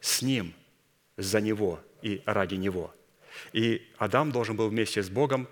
с 0.00 0.22
ним, 0.22 0.54
за 1.16 1.40
него 1.40 1.80
и 2.02 2.22
ради 2.24 2.54
него. 2.54 2.94
И 3.52 3.90
Адам 3.98 4.30
должен 4.30 4.54
был 4.54 4.68
вместе 4.68 5.02
с 5.02 5.10
Богом 5.10 5.48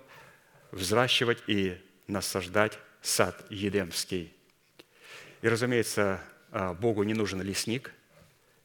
взращивать 0.71 1.43
и 1.47 1.77
насаждать 2.07 2.79
сад 3.01 3.45
Едемский. 3.49 4.31
И, 5.41 5.49
разумеется, 5.49 6.21
а, 6.51 6.73
Богу 6.73 7.03
не 7.03 7.13
нужен 7.13 7.41
лесник, 7.41 7.93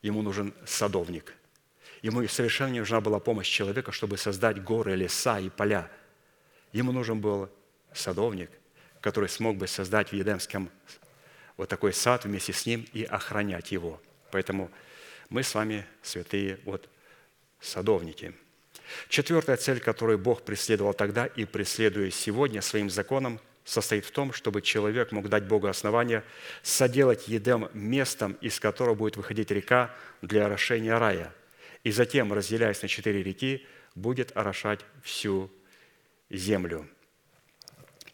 ему 0.04 0.22
нужен 0.22 0.54
садовник– 0.64 1.34
Ему 2.04 2.28
совершенно 2.28 2.68
не 2.68 2.80
нужна 2.80 3.00
была 3.00 3.18
помощь 3.18 3.48
человека, 3.48 3.90
чтобы 3.90 4.18
создать 4.18 4.62
горы, 4.62 4.94
леса 4.94 5.40
и 5.40 5.48
поля. 5.48 5.90
Ему 6.70 6.92
нужен 6.92 7.18
был 7.18 7.48
садовник, 7.94 8.50
который 9.00 9.30
смог 9.30 9.56
бы 9.56 9.66
создать 9.66 10.10
в 10.10 10.12
Едемском 10.12 10.68
вот 11.56 11.70
такой 11.70 11.94
сад 11.94 12.26
вместе 12.26 12.52
с 12.52 12.66
ним 12.66 12.86
и 12.92 13.04
охранять 13.04 13.72
его. 13.72 14.02
Поэтому 14.32 14.70
мы 15.30 15.42
с 15.42 15.54
вами, 15.54 15.86
святые, 16.02 16.60
вот 16.66 16.90
садовники. 17.58 18.34
Четвертая 19.08 19.56
цель, 19.56 19.80
которую 19.80 20.18
Бог 20.18 20.42
преследовал 20.42 20.92
тогда 20.92 21.24
и 21.24 21.46
преследует 21.46 22.12
сегодня 22.12 22.60
своим 22.60 22.90
законом, 22.90 23.40
состоит 23.64 24.04
в 24.04 24.10
том, 24.10 24.32
чтобы 24.32 24.62
человек 24.62 25.12
мог 25.12 25.28
дать 25.28 25.46
Богу 25.46 25.68
основание 25.68 26.22
соделать 26.62 27.28
Едем 27.28 27.68
местом, 27.72 28.32
из 28.40 28.60
которого 28.60 28.94
будет 28.94 29.16
выходить 29.16 29.50
река 29.50 29.94
для 30.22 30.46
орошения 30.46 30.98
рая– 30.98 31.32
и 31.84 31.90
затем, 31.90 32.32
разделяясь 32.32 32.82
на 32.82 32.88
четыре 32.88 33.22
реки, 33.22 33.64
будет 33.94 34.36
орошать 34.36 34.80
всю 35.02 35.50
землю. 36.30 36.88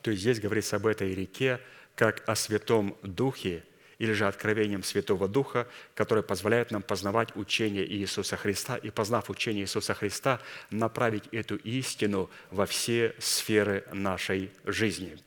То 0.02 0.10
есть 0.10 0.22
здесь 0.22 0.40
говорится 0.40 0.76
об 0.76 0.86
этой 0.86 1.14
реке 1.14 1.60
как 1.94 2.28
о 2.28 2.34
Святом 2.34 2.96
Духе 3.02 3.64
или 3.98 4.12
же 4.12 4.26
откровением 4.26 4.82
Святого 4.82 5.28
Духа, 5.28 5.68
которое 5.94 6.22
позволяет 6.22 6.70
нам 6.70 6.82
познавать 6.82 7.36
учение 7.36 7.86
Иисуса 7.86 8.36
Христа 8.36 8.76
и, 8.76 8.90
познав 8.90 9.30
учение 9.30 9.62
Иисуса 9.62 9.94
Христа, 9.94 10.40
направить 10.70 11.28
эту 11.32 11.56
истину 11.56 12.30
во 12.50 12.66
все 12.66 13.14
сферы 13.18 13.84
нашей 13.92 14.50
жизни. 14.64 15.18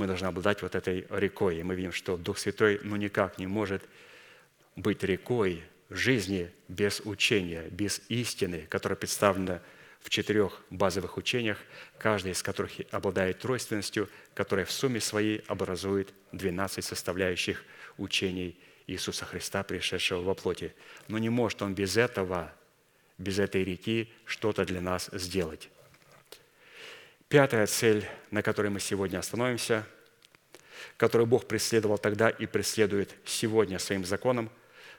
Мы 0.00 0.06
должны 0.06 0.26
обладать 0.26 0.62
вот 0.62 0.74
этой 0.74 1.06
рекой. 1.10 1.58
И 1.58 1.62
мы 1.62 1.74
видим, 1.74 1.92
что 1.92 2.16
Дух 2.16 2.38
Святой 2.38 2.80
ну 2.82 2.96
никак 2.96 3.36
не 3.36 3.46
может 3.46 3.82
быть 4.74 5.02
рекой 5.02 5.62
жизни 5.90 6.50
без 6.68 7.00
учения, 7.04 7.68
без 7.70 8.00
истины, 8.08 8.66
которая 8.70 8.96
представлена 8.96 9.60
в 10.00 10.08
четырех 10.08 10.62
базовых 10.70 11.18
учениях, 11.18 11.58
каждый 11.98 12.32
из 12.32 12.42
которых 12.42 12.72
обладает 12.90 13.40
тройственностью, 13.40 14.08
которая 14.32 14.64
в 14.64 14.72
сумме 14.72 15.00
своей 15.00 15.44
образует 15.48 16.14
12 16.32 16.82
составляющих 16.82 17.62
учений 17.98 18.58
Иисуса 18.86 19.26
Христа, 19.26 19.62
пришедшего 19.64 20.22
во 20.22 20.34
плоти. 20.34 20.72
Но 21.08 21.18
не 21.18 21.28
может 21.28 21.60
Он 21.60 21.74
без 21.74 21.98
этого, 21.98 22.50
без 23.18 23.38
этой 23.38 23.64
реки 23.64 24.10
что-то 24.24 24.64
для 24.64 24.80
нас 24.80 25.10
сделать. 25.12 25.68
Пятая 27.30 27.66
цель, 27.66 28.06
на 28.30 28.42
которой 28.42 28.68
мы 28.68 28.80
сегодня 28.80 29.18
остановимся, 29.18 29.86
которую 30.98 31.26
Бог 31.26 31.46
преследовал 31.46 31.96
тогда 31.96 32.28
и 32.28 32.44
преследует 32.44 33.14
сегодня 33.24 33.78
своим 33.78 34.04
законом, 34.04 34.50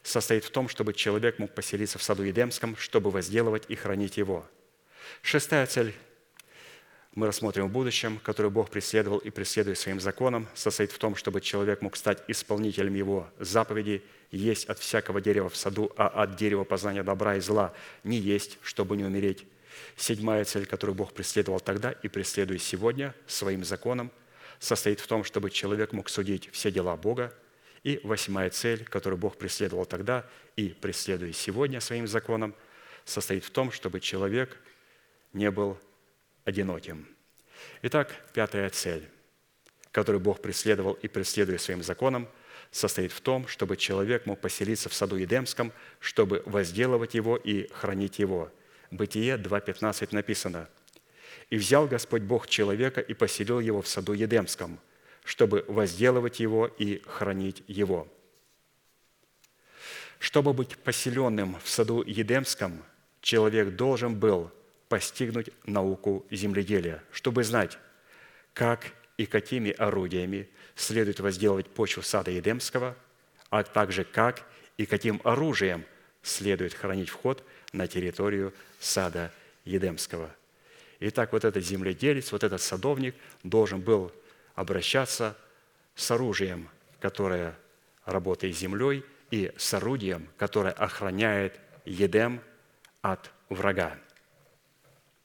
состоит 0.01 0.43
в 0.43 0.49
том, 0.49 0.67
чтобы 0.69 0.93
человек 0.93 1.37
мог 1.37 1.53
поселиться 1.53 1.99
в 1.99 2.03
саду 2.03 2.23
Едемском, 2.23 2.75
чтобы 2.77 3.11
возделывать 3.11 3.65
и 3.67 3.75
хранить 3.75 4.17
его– 4.17 4.43
Шестая 5.21 5.65
цель 5.67 5.93
мы 7.13 7.27
рассмотрим 7.27 7.67
в 7.67 7.71
будущем, 7.71 8.19
которую 8.23 8.51
Бог 8.51 8.69
преследовал 8.69 9.17
и 9.17 9.29
преследует 9.29 9.77
своим 9.77 9.99
законом, 9.99 10.47
состоит 10.53 10.91
в 10.91 10.97
том, 10.97 11.15
чтобы 11.15 11.41
человек 11.41 11.81
мог 11.81 11.97
стать 11.97 12.23
исполнителем 12.27 12.93
его 12.93 13.29
заповедей, 13.37 14.01
есть 14.31 14.65
от 14.65 14.79
всякого 14.79 15.19
дерева 15.19 15.49
в 15.49 15.57
саду, 15.57 15.91
а 15.97 16.07
от 16.07 16.37
дерева 16.37 16.63
познания 16.63 17.03
добра 17.03 17.35
и 17.35 17.41
зла 17.41 17.73
не 18.05 18.17
есть, 18.17 18.57
чтобы 18.61 18.95
не 18.95 19.03
умереть. 19.03 19.45
Седьмая 20.01 20.45
цель, 20.45 20.65
которую 20.65 20.95
Бог 20.95 21.13
преследовал 21.13 21.59
тогда 21.59 21.91
и 21.91 22.07
преследует 22.07 22.63
сегодня 22.63 23.13
своим 23.27 23.63
законом, 23.63 24.11
состоит 24.59 24.99
в 24.99 25.05
том, 25.05 25.23
чтобы 25.23 25.51
человек 25.51 25.93
мог 25.93 26.09
судить 26.09 26.49
все 26.51 26.71
дела 26.71 26.97
Бога. 26.97 27.33
И 27.83 27.99
восьмая 28.03 28.49
цель, 28.49 28.83
которую 28.83 29.19
Бог 29.19 29.37
преследовал 29.37 29.85
тогда 29.85 30.25
и 30.55 30.69
преследует 30.69 31.35
сегодня 31.35 31.79
своим 31.79 32.07
законом, 32.07 32.55
состоит 33.05 33.45
в 33.45 33.51
том, 33.51 33.71
чтобы 33.71 33.99
человек– 33.99 34.57
не 35.33 35.49
был 35.51 35.77
одиноким. 36.45 37.07
Итак, 37.83 38.11
пятая 38.33 38.69
цель, 38.69 39.07
которую 39.91 40.19
Бог 40.19 40.41
преследовал 40.41 40.93
и 40.93 41.07
преследует 41.07 41.61
своим 41.61 41.83
законом, 41.83 42.27
состоит 42.71 43.11
в 43.11 43.21
том, 43.21 43.47
чтобы 43.47 43.77
человек 43.77 44.25
мог 44.25 44.41
поселиться 44.41 44.89
в 44.89 44.93
саду 44.93 45.15
Едемском, 45.15 45.71
чтобы 45.99 46.41
возделывать 46.45 47.13
его 47.13 47.37
и 47.37 47.67
хранить 47.71 48.19
его. 48.19 48.51
Бытие 48.91 49.37
2.15 49.37 50.09
написано, 50.11 50.69
«И 51.49 51.55
взял 51.55 51.87
Господь 51.87 52.23
Бог 52.23 52.47
человека 52.47 52.99
и 53.01 53.13
поселил 53.13 53.59
его 53.59 53.81
в 53.81 53.87
саду 53.87 54.13
Едемском, 54.13 54.79
чтобы 55.23 55.63
возделывать 55.67 56.39
его 56.41 56.67
и 56.67 57.01
хранить 57.05 57.63
его». 57.67 58.07
Чтобы 60.19 60.53
быть 60.53 60.77
поселенным 60.77 61.57
в 61.63 61.69
саду 61.69 62.03
Едемском, 62.05 62.83
человек 63.21 63.75
должен 63.75 64.19
был 64.19 64.51
постигнуть 64.87 65.49
науку 65.65 66.25
земледелия, 66.29 67.01
чтобы 67.11 67.43
знать, 67.43 67.79
как 68.53 68.93
и 69.17 69.25
какими 69.25 69.71
орудиями 69.71 70.49
следует 70.75 71.21
возделывать 71.21 71.67
почву 71.69 72.03
сада 72.03 72.29
Едемского, 72.29 72.95
а 73.49 73.63
также 73.63 74.03
как 74.03 74.43
и 74.77 74.85
каким 74.85 75.21
оружием 75.23 75.85
следует 76.21 76.73
хранить 76.73 77.09
вход 77.09 77.43
на 77.73 77.87
территорию 77.87 78.53
сада 78.79 79.31
Едемского. 79.65 80.29
Итак, 80.99 81.33
вот 81.33 81.45
этот 81.45 81.63
земледелец, 81.63 82.31
вот 82.31 82.43
этот 82.43 82.61
садовник 82.61 83.15
должен 83.43 83.81
был 83.81 84.11
обращаться 84.55 85.35
с 85.95 86.11
оружием, 86.11 86.69
которое 86.99 87.57
работает 88.05 88.55
землей, 88.55 89.03
и 89.31 89.51
с 89.57 89.73
орудием, 89.73 90.27
которое 90.37 90.73
охраняет 90.73 91.59
Едем 91.85 92.41
от 93.01 93.31
врага. 93.49 93.97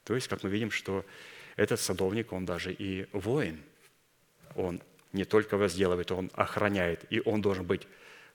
То 0.05 0.15
есть, 0.15 0.29
как 0.29 0.43
мы 0.43 0.49
видим, 0.49 0.71
что 0.71 1.05
этот 1.57 1.81
садовник, 1.81 2.33
он 2.33 2.47
даже 2.47 2.73
и 2.73 3.07
воин. 3.13 3.63
Он 4.55 4.81
не 5.13 5.25
только 5.25 5.57
возделывает, 5.57 6.13
он 6.13 6.31
охраняет. 6.35 7.05
И 7.11 7.21
он 7.25 7.43
должен 7.43 7.67
быть 7.67 7.87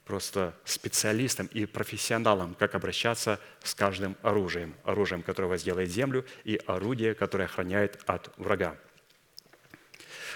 просто 0.06 0.54
специалистом 0.66 1.48
и 1.48 1.66
профессионалом, 1.66 2.56
как 2.56 2.76
обращаться 2.76 3.40
с 3.64 3.76
каждым 3.76 4.18
оружием. 4.22 4.76
Оружием, 4.84 5.24
которое 5.24 5.48
возделает 5.48 5.90
землю, 5.90 6.26
и 6.44 6.60
орудие, 6.66 7.14
которое 7.14 7.46
охраняет 7.46 8.00
от 8.06 8.32
врага. 8.38 8.78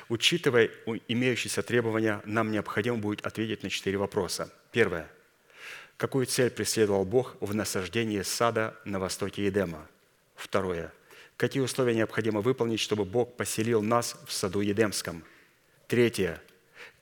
Учитывая 0.07 0.70
имеющиеся 1.07 1.63
требования, 1.63 2.22
нам 2.26 2.51
необходимо 2.51 2.97
будет 2.97 3.26
ответить 3.26 3.63
на 3.63 3.70
четыре 3.70 3.97
вопроса. 3.97 4.53
Первое. 4.72 5.09
Какую 5.97 6.26
цель 6.26 6.51
преследовал 6.51 7.05
Бог 7.05 7.36
в 7.39 7.55
насаждении 7.55 8.22
сада 8.22 8.76
на 8.86 8.99
востоке 8.99 9.45
Едема? 9.45 9.88
Второе 10.36 10.91
какие 11.38 11.61
условия 11.61 11.95
необходимо 11.95 12.41
выполнить, 12.41 12.80
чтобы 12.80 13.05
Бог 13.05 13.36
поселил 13.36 13.82
нас 13.82 14.16
в 14.26 14.32
саду 14.32 14.61
Едемском. 14.61 15.24
Третье. 15.88 16.41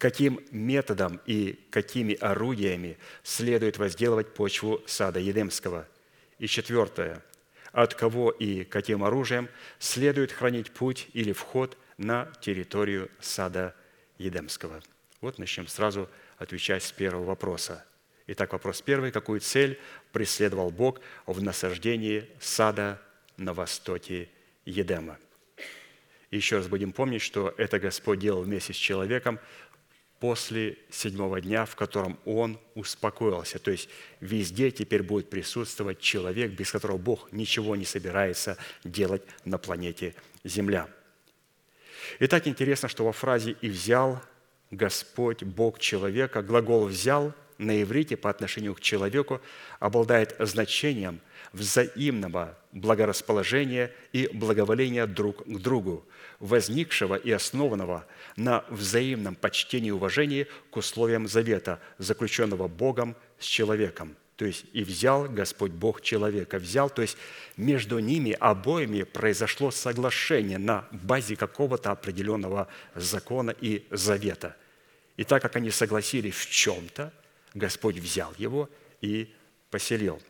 Каким 0.03 0.41
методом 0.51 1.21
и 1.25 1.57
какими 1.69 2.13
орудиями 2.15 2.97
следует 3.23 3.77
возделывать 3.77 4.33
почву 4.33 4.83
сада 4.85 5.21
Едемского. 5.21 5.87
И 6.39 6.47
четвертое. 6.47 7.23
От 7.71 7.93
кого 7.93 8.29
и 8.29 8.65
каким 8.65 9.05
оружием 9.05 9.47
следует 9.79 10.33
хранить 10.33 10.71
путь 10.71 11.07
или 11.13 11.31
вход 11.31 11.77
на 11.97 12.29
территорию 12.41 13.09
сада 13.21 13.73
Едемского. 14.17 14.83
Вот 15.21 15.37
начнем 15.37 15.67
сразу 15.67 16.09
отвечать 16.37 16.83
с 16.83 16.91
первого 16.91 17.23
вопроса. 17.23 17.85
Итак, 18.27 18.51
вопрос 18.51 18.81
первый. 18.81 19.09
Какую 19.09 19.39
цель 19.39 19.79
преследовал 20.11 20.69
Бог 20.69 20.99
в 21.25 21.41
насаждении 21.41 22.27
сада 22.41 23.01
на 23.37 23.53
востоке 23.53 24.27
Едема. 24.65 25.17
Еще 26.29 26.57
раз 26.57 26.67
будем 26.67 26.91
помнить, 26.91 27.21
что 27.21 27.53
это 27.57 27.79
Господь 27.79 28.19
делал 28.19 28.41
вместе 28.41 28.73
с 28.73 28.75
человеком 28.75 29.39
после 30.23 30.77
седьмого 30.89 31.41
дня, 31.41 31.65
в 31.65 31.75
котором 31.75 32.17
он 32.23 32.57
успокоился. 32.75 33.59
То 33.59 33.71
есть 33.71 33.89
везде 34.21 34.71
теперь 34.71 35.03
будет 35.03 35.29
присутствовать 35.29 35.99
человек, 35.99 36.51
без 36.51 36.71
которого 36.71 36.97
Бог 36.97 37.29
ничего 37.33 37.75
не 37.75 37.83
собирается 37.83 38.57
делать 38.85 39.23
на 39.43 39.57
планете 39.57 40.15
Земля. 40.45 40.87
И 42.19 42.27
так 42.27 42.47
интересно, 42.47 42.87
что 42.87 43.03
во 43.03 43.11
фразе 43.11 43.57
«и 43.59 43.67
взял 43.67 44.21
Господь 44.71 45.43
Бог 45.43 45.79
человека» 45.79 46.41
глагол 46.41 46.85
«взял» 46.85 47.33
на 47.57 47.81
иврите 47.81 48.15
по 48.15 48.29
отношению 48.29 48.75
к 48.75 48.79
человеку 48.79 49.41
обладает 49.81 50.37
значением– 50.39 51.19
взаимного 51.53 52.57
благорасположения 52.71 53.91
и 54.11 54.27
благоволения 54.33 55.05
друг 55.05 55.45
к 55.45 55.59
другу, 55.59 56.05
возникшего 56.43 57.15
и 57.15 57.31
основанного 57.31 58.05
на 58.35 58.65
взаимном 58.69 59.33
почтении 59.33 59.87
и 59.87 59.91
уважении 59.91 60.45
к 60.71 60.75
условиям 60.75 61.25
завета, 61.25 61.79
заключенного 61.99 62.67
Богом 62.67 63.15
с 63.39 63.45
человеком. 63.45 64.17
То 64.35 64.43
есть 64.45 64.65
и 64.73 64.83
взял 64.83 65.29
Господь 65.29 65.71
Бог 65.71 66.01
человека, 66.01 66.59
взял, 66.59 66.89
то 66.89 67.01
есть 67.01 67.17
между 67.55 67.99
ними 67.99 68.35
обоими 68.37 69.03
произошло 69.03 69.71
соглашение 69.71 70.57
на 70.57 70.85
базе 70.91 71.37
какого-то 71.37 71.91
определенного 71.91 72.67
закона 72.93 73.51
и 73.61 73.85
завета. 73.89 74.57
И 75.15 75.23
так 75.23 75.41
как 75.41 75.55
они 75.55 75.71
согласились 75.71 76.35
в 76.35 76.49
чем-то, 76.49 77.13
Господь 77.53 77.99
взял 77.99 78.33
его 78.37 78.69
и 78.99 79.33
поселил. 79.69 80.21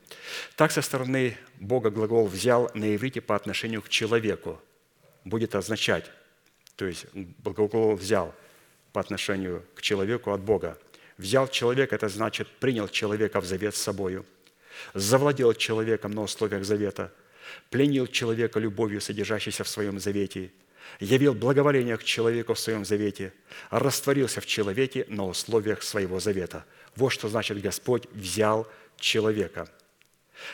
Так 0.57 0.71
со 0.71 0.83
стороны 0.83 1.35
Бога 1.59 1.89
глагол 1.89 2.27
«взял» 2.27 2.69
на 2.75 2.95
иврите 2.95 3.19
по 3.19 3.35
отношению 3.35 3.81
к 3.81 3.89
человеку 3.89 4.61
будет 5.23 5.55
означать, 5.55 6.09
то 6.75 6.85
есть 6.85 7.05
глагол 7.13 7.95
«взял» 7.95 8.33
по 8.91 9.01
отношению 9.01 9.65
к 9.75 9.81
человеку 9.81 10.31
от 10.31 10.41
Бога. 10.41 10.77
Взял 11.17 11.47
человека– 11.47 11.95
это 11.97 12.09
значит 12.09 12.47
принял 12.59 12.87
человека 12.87 13.39
в 13.39 13.45
завет 13.45 13.75
с 13.75 13.81
собою, 13.81 14.25
завладел 14.93 15.53
человеком 15.53 16.11
на 16.11 16.21
условиях 16.21 16.65
завета, 16.65 17.11
пленил 17.69 18.07
человека 18.07 18.59
любовью, 18.59 19.01
содержащейся 19.01 19.63
в 19.63 19.69
своем 19.69 19.99
завете, 19.99 20.51
явил 20.99 21.33
благоволение 21.33 21.97
к 21.97 22.03
человеку 22.03 22.53
в 22.53 22.59
своем 22.59 22.85
завете, 22.85 23.33
растворился 23.69 24.41
в 24.41 24.45
человеке 24.45 25.05
на 25.07 25.25
условиях 25.25 25.83
своего 25.83 26.19
завета. 26.19 26.65
Вот 26.95 27.09
что 27.09 27.29
значит 27.29 27.61
Господь 27.61 28.07
взял 28.11 28.67
человека. 28.97 29.67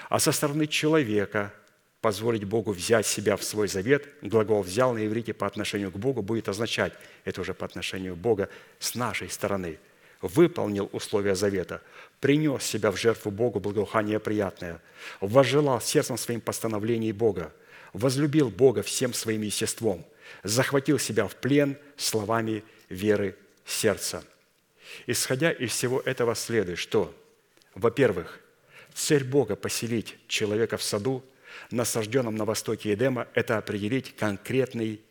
А 0.09 0.19
со 0.19 0.31
стороны 0.31 0.67
человека 0.67 1.53
позволить 2.01 2.45
Богу 2.45 2.71
взять 2.71 3.05
себя 3.05 3.35
в 3.35 3.43
свой 3.43 3.67
завет, 3.67 4.07
глагол 4.21 4.61
«взял» 4.61 4.93
на 4.93 5.05
иврите 5.05 5.33
по 5.33 5.45
отношению 5.45 5.91
к 5.91 5.97
Богу 5.97 6.21
будет 6.21 6.47
означать, 6.47 6.93
это 7.25 7.41
уже 7.41 7.53
по 7.53 7.65
отношению 7.65 8.15
Бога 8.15 8.49
с 8.79 8.95
нашей 8.95 9.29
стороны, 9.29 9.79
выполнил 10.21 10.89
условия 10.93 11.35
завета, 11.35 11.81
принес 12.19 12.63
себя 12.63 12.91
в 12.91 12.97
жертву 12.97 13.31
Богу 13.31 13.59
благоухание 13.59 14.19
приятное, 14.19 14.81
возжелал 15.19 15.81
сердцем 15.81 16.17
своим 16.17 16.41
постановлений 16.41 17.11
Бога, 17.11 17.53
возлюбил 17.93 18.49
Бога 18.49 18.81
всем 18.81 19.13
своим 19.13 19.41
естеством, 19.41 20.05
захватил 20.43 20.99
себя 20.99 21.27
в 21.27 21.35
плен 21.35 21.77
словами 21.97 22.63
веры 22.87 23.35
сердца. 23.65 24.23
Исходя 25.05 25.51
из 25.51 25.71
всего 25.71 25.99
этого 26.01 26.33
следует, 26.35 26.79
что, 26.79 27.13
во-первых, 27.75 28.39
цель 28.93 29.23
Бога 29.23 29.55
поселить 29.55 30.17
человека 30.27 30.77
в 30.77 30.83
саду, 30.83 31.23
насажденном 31.71 32.35
на 32.35 32.45
востоке 32.45 32.93
Эдема, 32.93 33.27
это 33.33 33.57
определить 33.57 34.15
конкретный 34.15 35.01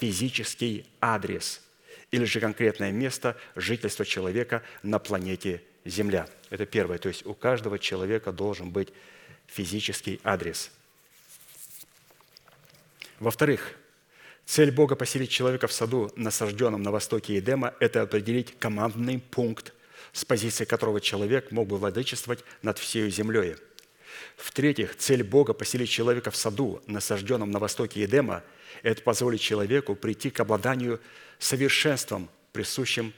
физический 0.00 0.86
адрес 1.00 1.60
или 2.10 2.24
же 2.24 2.40
конкретное 2.40 2.92
место 2.92 3.36
жительства 3.56 4.04
человека 4.04 4.62
на 4.82 4.98
планете 4.98 5.62
Земля. 5.84 6.28
Это 6.50 6.64
первое. 6.64 6.98
То 6.98 7.08
есть 7.08 7.26
у 7.26 7.34
каждого 7.34 7.78
человека 7.78 8.32
должен 8.32 8.70
быть 8.70 8.88
физический 9.46 10.20
адрес. 10.24 10.70
Во-вторых, 13.20 13.74
цель 14.46 14.70
Бога 14.70 14.96
поселить 14.96 15.30
человека 15.30 15.66
в 15.66 15.72
саду, 15.72 16.10
насажденном 16.16 16.82
на 16.82 16.90
востоке 16.90 17.36
Едема, 17.36 17.74
это 17.80 18.02
определить 18.02 18.58
командный 18.58 19.18
пункт, 19.18 19.72
с 20.12 20.24
позиции 20.24 20.64
которого 20.64 21.00
человек 21.00 21.50
мог 21.50 21.68
бы 21.68 21.76
владычествовать 21.76 22.44
над 22.62 22.78
всей 22.78 23.10
землей. 23.10 23.56
В-третьих, 24.36 24.96
цель 24.96 25.22
Бога 25.22 25.52
поселить 25.52 25.90
человека 25.90 26.30
в 26.30 26.36
саду, 26.36 26.82
насажденном 26.86 27.50
на 27.50 27.58
востоке 27.58 28.00
Едема, 28.02 28.42
это 28.82 29.02
позволить 29.02 29.40
человеку 29.40 29.94
прийти 29.94 30.30
к 30.30 30.40
обладанию 30.40 31.00
совершенством, 31.38 32.28
присущим 32.52 33.12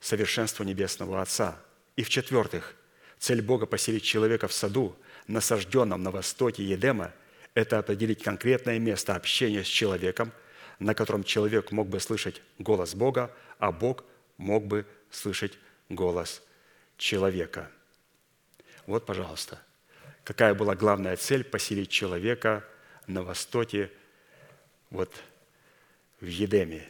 совершенству 0.00 0.64
Небесного 0.64 1.20
Отца. 1.20 1.60
И 1.96 2.02
в-четвертых, 2.02 2.74
цель 3.18 3.42
Бога 3.42 3.66
поселить 3.66 4.04
человека 4.04 4.48
в 4.48 4.52
саду, 4.52 4.96
насажденном 5.26 6.02
на 6.02 6.10
востоке 6.10 6.64
Едема, 6.64 7.12
это 7.54 7.78
определить 7.78 8.22
конкретное 8.22 8.78
место 8.78 9.16
общения 9.16 9.64
с 9.64 9.66
человеком, 9.66 10.32
на 10.78 10.94
котором 10.94 11.24
человек 11.24 11.72
мог 11.72 11.88
бы 11.88 11.98
слышать 11.98 12.40
голос 12.58 12.94
Бога, 12.94 13.34
а 13.58 13.72
Бог 13.72 14.04
мог 14.36 14.64
бы 14.66 14.86
слышать 15.10 15.58
голос 15.88 16.42
человека. 16.96 17.70
Вот, 18.86 19.04
пожалуйста, 19.04 19.60
какая 20.28 20.52
была 20.52 20.74
главная 20.74 21.16
цель 21.16 21.42
поселить 21.42 21.88
человека 21.88 22.62
на 23.06 23.22
востоке, 23.22 23.90
вот 24.90 25.10
в 26.20 26.26
Едеме. 26.26 26.86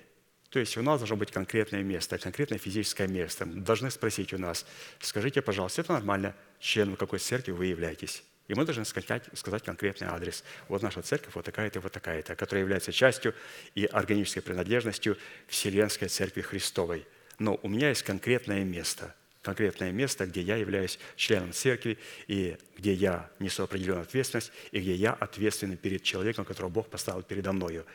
То 0.51 0.59
есть 0.59 0.77
у 0.77 0.83
нас 0.83 0.99
должно 0.99 1.15
быть 1.15 1.31
конкретное 1.31 1.85
место, 1.85 2.19
конкретное 2.19 2.59
физическое 2.59 3.07
место. 3.07 3.47
Должны 3.47 3.93
спросить 3.93 4.33
у 4.33 4.39
нас, 4.39 4.67
скажите, 4.99 5.41
пожалуйста, 5.41 5.83
это 5.83 5.93
нормально, 5.93 6.35
членом 6.59 6.97
какой 6.97 7.21
церкви 7.21 7.53
вы 7.53 7.67
являетесь? 7.67 8.25
И 8.49 8.55
мы 8.55 8.65
должны 8.65 8.85
сказать, 8.85 9.23
сказать 9.35 9.63
конкретный 9.63 10.09
адрес. 10.09 10.43
Вот 10.67 10.83
наша 10.83 11.03
церковь 11.03 11.37
вот 11.37 11.45
такая-то, 11.45 11.79
вот 11.79 11.93
такая-то, 11.93 12.35
которая 12.35 12.65
является 12.65 12.91
частью 12.91 13.37
и 13.77 13.85
органической 13.85 14.41
принадлежностью 14.41 15.17
Вселенской 15.47 16.09
Церкви 16.09 16.41
Христовой. 16.41 17.07
Но 17.39 17.61
у 17.63 17.69
меня 17.69 17.91
есть 17.91 18.03
конкретное 18.03 18.65
место, 18.65 19.15
конкретное 19.49 19.93
место, 19.93 20.27
где 20.27 20.43
я 20.43 20.57
являюсь 20.57 20.99
членом 21.17 21.55
церкви, 21.55 21.97
и 22.27 22.59
где 22.77 22.93
я 22.93 23.31
несу 23.39 23.63
определенную 23.63 24.03
ответственность, 24.03 24.53
и 24.73 24.81
где 24.81 24.95
я 24.95 25.15
ответственный 25.15 25.79
перед 25.79 26.03
человеком, 26.03 26.45
которого 26.45 26.69
Бог 26.69 26.91
поставил 26.91 27.23
передо 27.23 27.53
мною. 27.53 27.87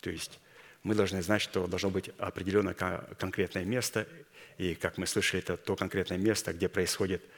То 0.00 0.10
есть 0.10 0.38
мы 0.82 0.94
должны 0.94 1.22
знать, 1.22 1.40
что 1.40 1.66
должно 1.66 1.88
быть 1.88 2.10
определенное 2.18 2.74
конкретное 2.74 3.64
место, 3.64 4.06
и, 4.58 4.74
как 4.74 4.98
мы 4.98 5.06
слышали, 5.06 5.42
это 5.42 5.56
то 5.56 5.74
конкретное 5.74 6.18
место, 6.18 6.52
где 6.52 6.68
происходит– 6.68 7.22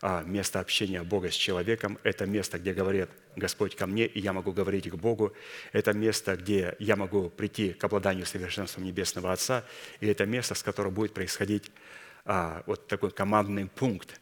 а 0.00 0.22
место 0.22 0.60
общения 0.60 1.02
Бога 1.02 1.30
с 1.30 1.34
человеком– 1.34 1.98
это 2.02 2.26
место, 2.26 2.58
где 2.58 2.74
говорит 2.74 3.08
Господь 3.34 3.76
ко 3.76 3.86
мне, 3.86 4.06
и 4.06 4.20
я 4.20 4.32
могу 4.32 4.52
говорить 4.52 4.90
к 4.90 4.94
Богу. 4.94 5.32
Это 5.72 5.92
место, 5.92 6.36
где 6.36 6.76
я 6.78 6.96
могу 6.96 7.30
прийти 7.30 7.72
к 7.72 7.82
обладанию 7.84 8.26
совершенством 8.26 8.84
Небесного 8.84 9.32
Отца, 9.32 9.64
и 10.00 10.06
это 10.06 10.26
место, 10.26 10.54
с 10.54 10.62
которого 10.62 10.90
будет 10.90 11.14
происходить 11.14 11.70
а, 12.26 12.62
вот 12.66 12.86
такой 12.86 13.10
командный 13.10 13.66
пункт, 13.66 14.20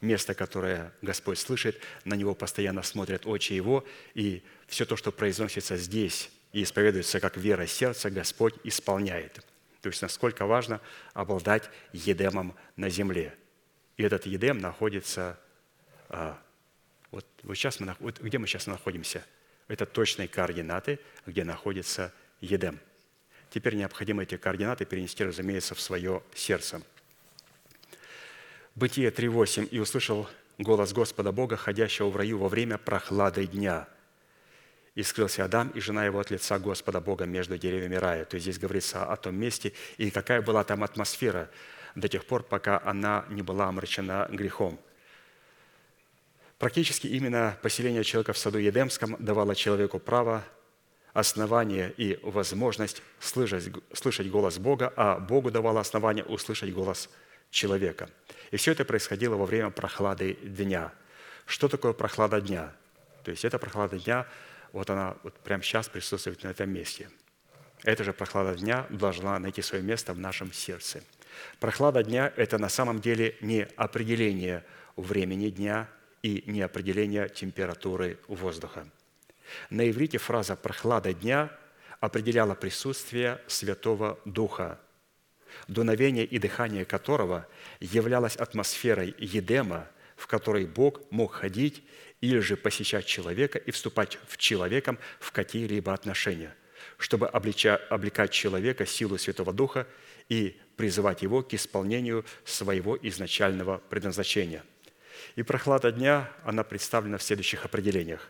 место, 0.00 0.34
которое 0.34 0.92
Господь 1.02 1.38
слышит, 1.38 1.80
на 2.04 2.14
него 2.14 2.34
постоянно 2.34 2.82
смотрят 2.82 3.26
очи 3.26 3.52
Его, 3.52 3.84
и 4.14 4.42
все 4.66 4.84
то, 4.84 4.96
что 4.96 5.12
произносится 5.12 5.76
здесь 5.76 6.30
и 6.52 6.64
исповедуется 6.64 7.20
как 7.20 7.36
вера 7.36 7.66
сердца, 7.66 8.10
Господь 8.10 8.54
исполняет. 8.64 9.44
То 9.82 9.90
есть 9.90 10.02
насколько 10.02 10.46
важно 10.46 10.80
обладать 11.14 11.70
Едемом 11.92 12.56
на 12.74 12.88
земле– 12.88 13.32
и 13.96 14.02
этот 14.02 14.26
Едем 14.26 14.58
находится, 14.58 15.38
а, 16.08 16.38
вот, 17.10 17.26
вот 17.42 17.54
сейчас 17.54 17.80
мы, 17.80 17.96
вот 18.00 18.20
где 18.20 18.38
мы 18.38 18.46
сейчас 18.46 18.66
находимся? 18.66 19.24
Это 19.68 19.86
точные 19.86 20.28
координаты, 20.28 21.00
где 21.24 21.44
находится 21.44 22.12
Едем. 22.40 22.78
Теперь 23.50 23.74
необходимо 23.74 24.22
эти 24.22 24.36
координаты 24.36 24.84
перенести, 24.84 25.24
разумеется, 25.24 25.74
в 25.74 25.80
свое 25.80 26.22
сердце. 26.34 26.82
Бытие 28.76 29.10
3.8. 29.10 29.68
«И 29.70 29.78
услышал 29.78 30.28
голос 30.58 30.92
Господа 30.92 31.32
Бога, 31.32 31.56
ходящего 31.56 32.10
в 32.10 32.16
раю 32.16 32.36
во 32.36 32.48
время 32.48 32.76
прохлады 32.76 33.46
дня. 33.46 33.88
И 34.94 35.02
скрылся 35.02 35.46
Адам 35.46 35.70
и 35.70 35.80
жена 35.80 36.04
его 36.04 36.20
от 36.20 36.30
лица 36.30 36.58
Господа 36.58 37.00
Бога 37.00 37.24
между 37.24 37.56
деревьями 37.56 37.94
рая». 37.94 38.26
То 38.26 38.34
есть 38.34 38.44
здесь 38.44 38.58
говорится 38.58 39.06
о 39.10 39.16
том 39.16 39.34
месте, 39.34 39.72
и 39.96 40.10
какая 40.10 40.42
была 40.42 40.62
там 40.62 40.84
атмосфера 40.84 41.48
до 41.94 42.06
тех 42.06 42.26
пор, 42.26 42.42
пока 42.42 42.78
она 42.84 43.24
не 43.30 43.40
была 43.40 43.66
омрачена 43.68 44.28
грехом. 44.30 44.78
Практически 46.58 47.06
именно 47.06 47.56
поселение 47.62 48.04
человека 48.04 48.34
в 48.34 48.38
саду 48.38 48.58
Едемском 48.58 49.16
давало 49.18 49.54
человеку 49.54 49.98
право, 49.98 50.44
основание 51.14 51.94
и 51.96 52.18
возможность 52.22 53.02
слышать, 53.20 53.72
слышать 53.94 54.28
голос 54.30 54.58
Бога, 54.58 54.92
а 54.96 55.18
Богу 55.18 55.50
давало 55.50 55.80
основание 55.80 56.24
услышать 56.24 56.74
голос 56.74 57.08
человека. 57.50 58.10
И 58.50 58.56
все 58.56 58.72
это 58.72 58.84
происходило 58.84 59.36
во 59.36 59.46
время 59.46 59.70
прохлады 59.70 60.34
дня. 60.34 60.92
Что 61.46 61.68
такое 61.68 61.92
прохлада 61.92 62.40
дня? 62.40 62.72
То 63.24 63.30
есть 63.30 63.44
эта 63.44 63.58
прохлада 63.58 63.98
дня, 63.98 64.26
вот 64.72 64.90
она 64.90 65.16
вот 65.22 65.34
прямо 65.34 65.62
сейчас 65.62 65.88
присутствует 65.88 66.42
на 66.42 66.48
этом 66.48 66.70
месте. 66.70 67.10
Эта 67.82 68.04
же 68.04 68.12
прохлада 68.12 68.56
дня 68.56 68.86
должна 68.90 69.38
найти 69.38 69.62
свое 69.62 69.82
место 69.82 70.12
в 70.12 70.18
нашем 70.18 70.52
сердце– 70.52 71.02
Прохлада 71.60 72.02
дня– 72.02 72.32
это 72.36 72.58
на 72.58 72.68
самом 72.68 73.00
деле 73.00 73.36
не 73.40 73.66
определение 73.76 74.64
времени 74.96 75.50
дня 75.50 75.88
и 76.22 76.42
не 76.46 76.62
определение 76.62 77.28
температуры 77.28 78.18
воздуха. 78.28 78.86
На 79.70 79.88
иврите 79.88 80.18
фраза 80.18 80.56
«прохлада 80.56 81.12
дня» 81.12 81.50
определяла 82.00 82.54
присутствие 82.54 83.40
Святого 83.46 84.18
Духа, 84.24 84.78
дуновение 85.68 86.24
и 86.24 86.38
дыхание 86.38 86.84
которого 86.84 87.46
являлось 87.80 88.36
атмосферой 88.36 89.14
Едема, 89.18 89.88
в 90.16 90.26
которой 90.26 90.66
Бог 90.66 91.00
мог 91.10 91.34
ходить 91.34 91.82
или 92.20 92.38
же 92.38 92.56
посещать 92.56 93.06
человека 93.06 93.58
и 93.58 93.70
вступать 93.70 94.18
в 94.26 94.36
человеком 94.38 94.98
в 95.20 95.32
какие-либо 95.32 95.92
отношения, 95.92 96.54
чтобы 96.98 97.28
облекать 97.28 98.30
человека 98.30 98.86
силу 98.86 99.18
Святого 99.18 99.52
Духа 99.52 99.86
и 100.28 100.58
призывать 100.76 101.22
его 101.22 101.42
к 101.42 101.52
исполнению 101.54 102.24
своего 102.44 102.98
изначального 103.00 103.78
предназначения. 103.78 104.64
И 105.34 105.42
прохлада 105.42 105.92
дня, 105.92 106.30
она 106.44 106.64
представлена 106.64 107.18
в 107.18 107.22
следующих 107.22 107.64
определениях. 107.64 108.28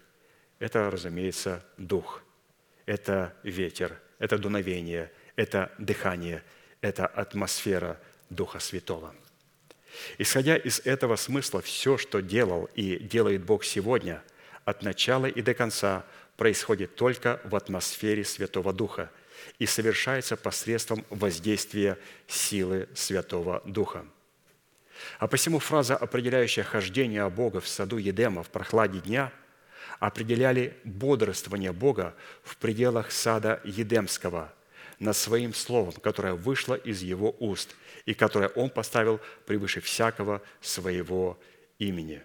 Это, 0.58 0.90
разумеется, 0.90 1.64
дух, 1.76 2.22
это 2.86 3.34
ветер, 3.42 4.00
это 4.18 4.38
дуновение, 4.38 5.12
это 5.36 5.72
дыхание, 5.78 6.42
это 6.86 7.06
атмосфера 7.06 7.98
Духа 8.30 8.58
Святого. 8.58 9.14
Исходя 10.18 10.56
из 10.56 10.80
этого 10.80 11.16
смысла, 11.16 11.62
все, 11.62 11.96
что 11.96 12.20
делал 12.20 12.68
и 12.74 12.98
делает 12.98 13.44
Бог 13.44 13.64
сегодня, 13.64 14.22
от 14.64 14.82
начала 14.82 15.26
и 15.26 15.42
до 15.42 15.54
конца, 15.54 16.04
происходит 16.36 16.96
только 16.96 17.40
в 17.44 17.54
атмосфере 17.56 18.24
Святого 18.24 18.72
Духа– 18.72 19.10
и 19.58 19.66
совершается 19.66 20.36
посредством 20.36 21.04
воздействия 21.10 21.98
силы 22.26 22.88
Святого 22.94 23.62
Духа. 23.64 24.04
А 25.18 25.28
посему 25.28 25.58
фраза, 25.58 25.96
определяющая 25.96 26.64
хождение 26.64 27.28
Бога 27.28 27.60
в 27.60 27.68
саду 27.68 27.98
Едема 27.98 28.42
в 28.42 28.48
прохладе 28.48 29.00
дня, 29.00 29.32
определяли 29.98 30.76
бодрствование 30.84 31.72
Бога 31.72 32.14
в 32.42 32.56
пределах 32.56 33.12
сада 33.12 33.60
Едемского 33.64 34.52
над 34.98 35.16
своим 35.16 35.54
словом, 35.54 35.92
которое 35.92 36.34
вышло 36.34 36.74
из 36.74 37.02
его 37.02 37.34
уст 37.38 37.74
и 38.04 38.14
которое 38.14 38.48
он 38.48 38.70
поставил 38.70 39.20
превыше 39.46 39.80
всякого 39.80 40.42
своего 40.60 41.38
имени. 41.78 42.22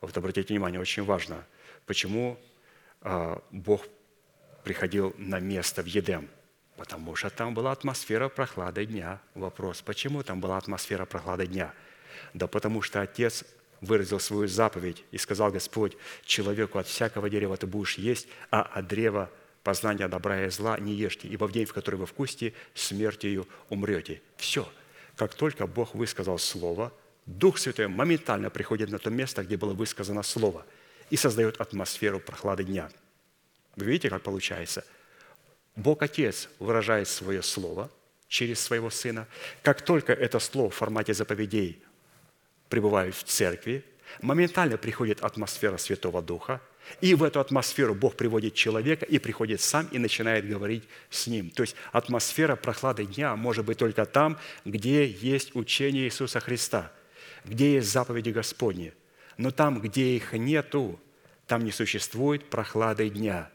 Вот 0.00 0.16
обратите 0.16 0.52
внимание, 0.54 0.80
очень 0.80 1.04
важно, 1.04 1.44
почему 1.86 2.38
а, 3.02 3.42
Бог 3.50 3.86
приходил 4.64 5.14
на 5.18 5.38
место 5.38 5.82
в 5.82 5.86
Едем? 5.86 6.28
Потому 6.76 7.14
что 7.14 7.28
там 7.28 7.52
была 7.52 7.72
атмосфера 7.72 8.28
прохлады 8.30 8.86
дня. 8.86 9.20
Вопрос, 9.34 9.82
почему 9.82 10.22
там 10.22 10.40
была 10.40 10.56
атмосфера 10.56 11.04
прохлады 11.04 11.46
дня? 11.46 11.74
Да 12.32 12.46
потому 12.46 12.80
что 12.80 13.02
Отец 13.02 13.44
выразил 13.82 14.18
свою 14.20 14.48
заповедь 14.48 15.04
и 15.10 15.18
сказал 15.18 15.50
Господь, 15.50 15.96
человеку 16.24 16.78
от 16.78 16.86
всякого 16.86 17.28
дерева 17.28 17.56
ты 17.56 17.66
будешь 17.66 17.98
есть, 17.98 18.28
а 18.50 18.62
от 18.62 18.88
древа 18.88 19.30
познания 19.70 20.08
добра 20.08 20.46
и 20.46 20.50
зла 20.50 20.80
не 20.80 20.92
ешьте, 20.94 21.28
ибо 21.28 21.44
в 21.44 21.52
день, 21.52 21.64
в 21.64 21.72
который 21.72 21.94
вы 21.94 22.06
вкусите, 22.06 22.54
смертью 22.74 23.46
умрете». 23.68 24.20
Все. 24.36 24.68
Как 25.14 25.34
только 25.34 25.68
Бог 25.68 25.94
высказал 25.94 26.38
Слово, 26.40 26.92
Дух 27.24 27.56
Святой 27.56 27.86
моментально 27.86 28.50
приходит 28.50 28.90
на 28.90 28.98
то 28.98 29.10
место, 29.10 29.44
где 29.44 29.56
было 29.56 29.72
высказано 29.72 30.24
Слово, 30.24 30.66
и 31.08 31.16
создает 31.16 31.60
атмосферу 31.60 32.18
прохлады 32.18 32.64
дня. 32.64 32.90
Вы 33.76 33.86
видите, 33.86 34.10
как 34.10 34.22
получается? 34.22 34.84
Бог 35.76 36.02
Отец 36.02 36.48
выражает 36.58 37.06
свое 37.06 37.40
Слово 37.40 37.88
через 38.26 38.58
своего 38.58 38.90
Сына. 38.90 39.28
Как 39.62 39.82
только 39.82 40.12
это 40.12 40.40
Слово 40.40 40.70
в 40.70 40.74
формате 40.74 41.14
заповедей 41.14 41.80
пребывает 42.68 43.14
в 43.14 43.22
церкви, 43.22 43.84
моментально 44.20 44.78
приходит 44.78 45.20
атмосфера 45.20 45.76
Святого 45.76 46.22
Духа, 46.22 46.60
и 47.00 47.14
в 47.14 47.22
эту 47.22 47.40
атмосферу 47.40 47.94
Бог 47.94 48.16
приводит 48.16 48.54
человека 48.54 49.06
и 49.06 49.18
приходит 49.18 49.60
сам 49.60 49.86
и 49.90 49.98
начинает 49.98 50.46
говорить 50.46 50.84
с 51.08 51.26
ним. 51.26 51.50
То 51.50 51.62
есть 51.62 51.76
атмосфера 51.92 52.56
прохлады 52.56 53.06
дня 53.06 53.36
может 53.36 53.64
быть 53.64 53.78
только 53.78 54.04
там, 54.04 54.38
где 54.64 55.06
есть 55.06 55.54
учение 55.54 56.04
Иисуса 56.04 56.40
Христа, 56.40 56.92
где 57.44 57.74
есть 57.74 57.90
заповеди 57.90 58.30
Господни. 58.30 58.92
Но 59.36 59.50
там, 59.50 59.80
где 59.80 60.16
их 60.16 60.32
нету, 60.32 61.00
там 61.46 61.64
не 61.64 61.72
существует 61.72 62.50
прохлады 62.50 63.08
дня. 63.08 63.50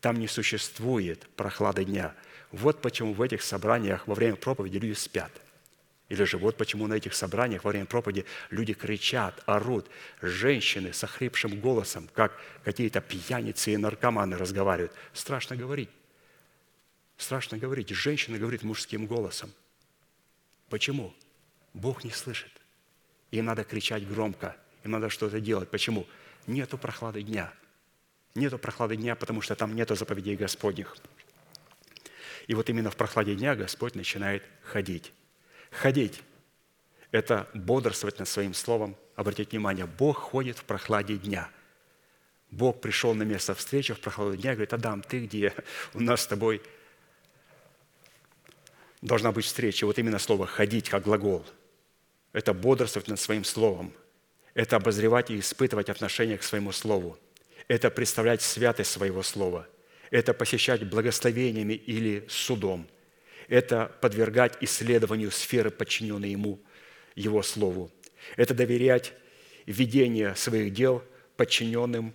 Там 0.00 0.16
не 0.16 0.28
существует 0.28 1.26
прохлады 1.36 1.84
дня. 1.84 2.14
Вот 2.52 2.80
почему 2.82 3.14
в 3.14 3.22
этих 3.22 3.42
собраниях 3.42 4.06
во 4.06 4.14
время 4.14 4.36
проповеди 4.36 4.76
люди 4.76 4.92
спят. 4.92 5.32
Или 6.08 6.24
же 6.24 6.36
вот 6.36 6.56
почему 6.56 6.86
на 6.86 6.94
этих 6.94 7.14
собраниях 7.14 7.64
во 7.64 7.70
время 7.70 7.86
проповеди 7.86 8.26
люди 8.50 8.74
кричат, 8.74 9.42
орут, 9.46 9.88
женщины 10.20 10.92
с 10.92 11.02
охрипшим 11.02 11.60
голосом, 11.60 12.08
как 12.12 12.38
какие-то 12.62 13.00
пьяницы 13.00 13.72
и 13.72 13.76
наркоманы 13.76 14.36
разговаривают. 14.36 14.92
Страшно 15.12 15.56
говорить. 15.56 15.88
Страшно 17.16 17.56
говорить. 17.56 17.88
Женщина 17.90 18.38
говорит 18.38 18.62
мужским 18.62 19.06
голосом. 19.06 19.52
Почему? 20.68 21.14
Бог 21.72 22.04
не 22.04 22.10
слышит. 22.10 22.52
Им 23.30 23.46
надо 23.46 23.64
кричать 23.64 24.06
громко, 24.06 24.56
им 24.84 24.92
надо 24.92 25.08
что-то 25.08 25.40
делать. 25.40 25.70
Почему? 25.70 26.06
Нету 26.46 26.76
прохлады 26.78 27.22
дня. 27.22 27.52
Нету 28.34 28.58
прохлады 28.58 28.96
дня, 28.96 29.16
потому 29.16 29.40
что 29.40 29.54
там 29.54 29.74
нету 29.74 29.94
заповедей 29.94 30.36
Господних. 30.36 30.96
И 32.46 32.54
вот 32.54 32.68
именно 32.68 32.90
в 32.90 32.96
прохладе 32.96 33.34
дня 33.34 33.54
Господь 33.54 33.94
начинает 33.94 34.42
ходить. 34.62 35.12
Ходить– 35.80 36.22
это 37.10 37.48
бодрствовать 37.52 38.18
над 38.18 38.28
своим 38.28 38.54
словом. 38.54 38.96
Обратите 39.16 39.50
внимание, 39.50 39.86
Бог 39.86 40.18
ходит 40.18 40.58
в 40.58 40.64
прохладе 40.64 41.16
дня. 41.16 41.50
Бог 42.50 42.80
пришел 42.80 43.14
на 43.14 43.24
место 43.24 43.54
встречи 43.54 43.92
в 43.92 44.00
прохладу 44.00 44.36
дня 44.36 44.52
и 44.52 44.54
говорит, 44.54 44.72
Адам, 44.72 45.02
ты 45.02 45.24
где? 45.24 45.52
У 45.92 46.00
нас 46.00 46.22
с 46.22 46.26
тобой 46.26 46.62
должна 49.02 49.32
быть 49.32 49.44
встреча. 49.44 49.84
Вот 49.84 49.98
именно 49.98 50.18
слово 50.18 50.46
«ходить» 50.46 50.88
как 50.88 51.02
глагол. 51.02 51.44
Это 52.32 52.54
бодрствовать 52.54 53.08
над 53.08 53.18
своим 53.18 53.44
словом. 53.44 53.92
Это 54.54 54.76
обозревать 54.76 55.30
и 55.30 55.40
испытывать 55.40 55.90
отношение 55.90 56.38
к 56.38 56.44
своему 56.44 56.70
слову. 56.70 57.18
Это 57.66 57.90
представлять 57.90 58.42
святость 58.42 58.92
своего 58.92 59.22
слова. 59.22 59.66
Это 60.10 60.32
посещать 60.34 60.88
благословениями 60.88 61.74
или 61.74 62.24
судом. 62.28 62.86
Это 63.48 63.92
подвергать 64.00 64.56
исследованию 64.60 65.30
сферы, 65.30 65.70
подчиненной 65.70 66.30
ему, 66.30 66.60
его 67.14 67.42
слову. 67.42 67.90
Это 68.36 68.54
доверять 68.54 69.12
ведение 69.66 70.34
своих 70.34 70.72
дел 70.72 71.02
подчиненным 71.36 72.14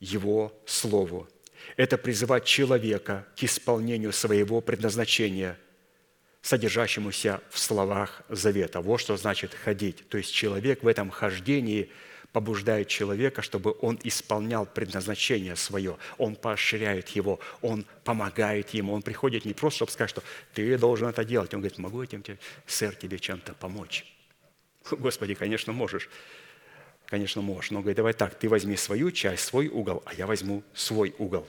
его 0.00 0.52
слову. 0.66 1.28
Это 1.76 1.96
призывать 1.96 2.44
человека 2.44 3.26
к 3.36 3.42
исполнению 3.44 4.12
своего 4.12 4.60
предназначения– 4.60 5.58
содержащемуся 6.44 7.40
в 7.48 7.58
словах 7.58 8.22
завета. 8.28 8.82
Вот 8.82 9.00
что 9.00 9.16
значит 9.16 9.54
ходить. 9.54 10.06
То 10.10 10.18
есть 10.18 10.30
человек 10.32 10.82
в 10.82 10.86
этом 10.86 11.10
хождении 11.10 11.90
побуждает 12.34 12.88
человека, 12.88 13.42
чтобы 13.42 13.76
он 13.80 13.96
исполнял 14.02 14.66
предназначение 14.66 15.54
свое, 15.54 15.96
он 16.18 16.34
поощряет 16.34 17.10
его, 17.10 17.38
он 17.62 17.86
помогает 18.02 18.70
ему, 18.70 18.92
он 18.92 19.02
приходит 19.02 19.44
не 19.44 19.54
просто, 19.54 19.76
чтобы 19.76 19.92
сказать, 19.92 20.10
что 20.10 20.22
ты 20.52 20.76
должен 20.76 21.06
это 21.06 21.24
делать. 21.24 21.54
Он 21.54 21.60
говорит, 21.60 21.78
могу 21.78 22.02
этим, 22.02 22.24
сэр, 22.66 22.96
тебе 22.96 23.20
чем-то 23.20 23.54
помочь? 23.54 24.04
Господи, 24.90 25.34
конечно, 25.34 25.72
можешь. 25.72 26.10
Конечно, 27.06 27.40
можешь. 27.40 27.70
Но 27.70 27.78
говорит, 27.78 27.98
давай 27.98 28.14
так, 28.14 28.34
ты 28.34 28.48
возьми 28.48 28.76
свою 28.76 29.12
часть, 29.12 29.44
свой 29.44 29.68
угол, 29.68 30.02
а 30.04 30.12
я 30.12 30.26
возьму 30.26 30.64
свой 30.74 31.14
угол. 31.18 31.46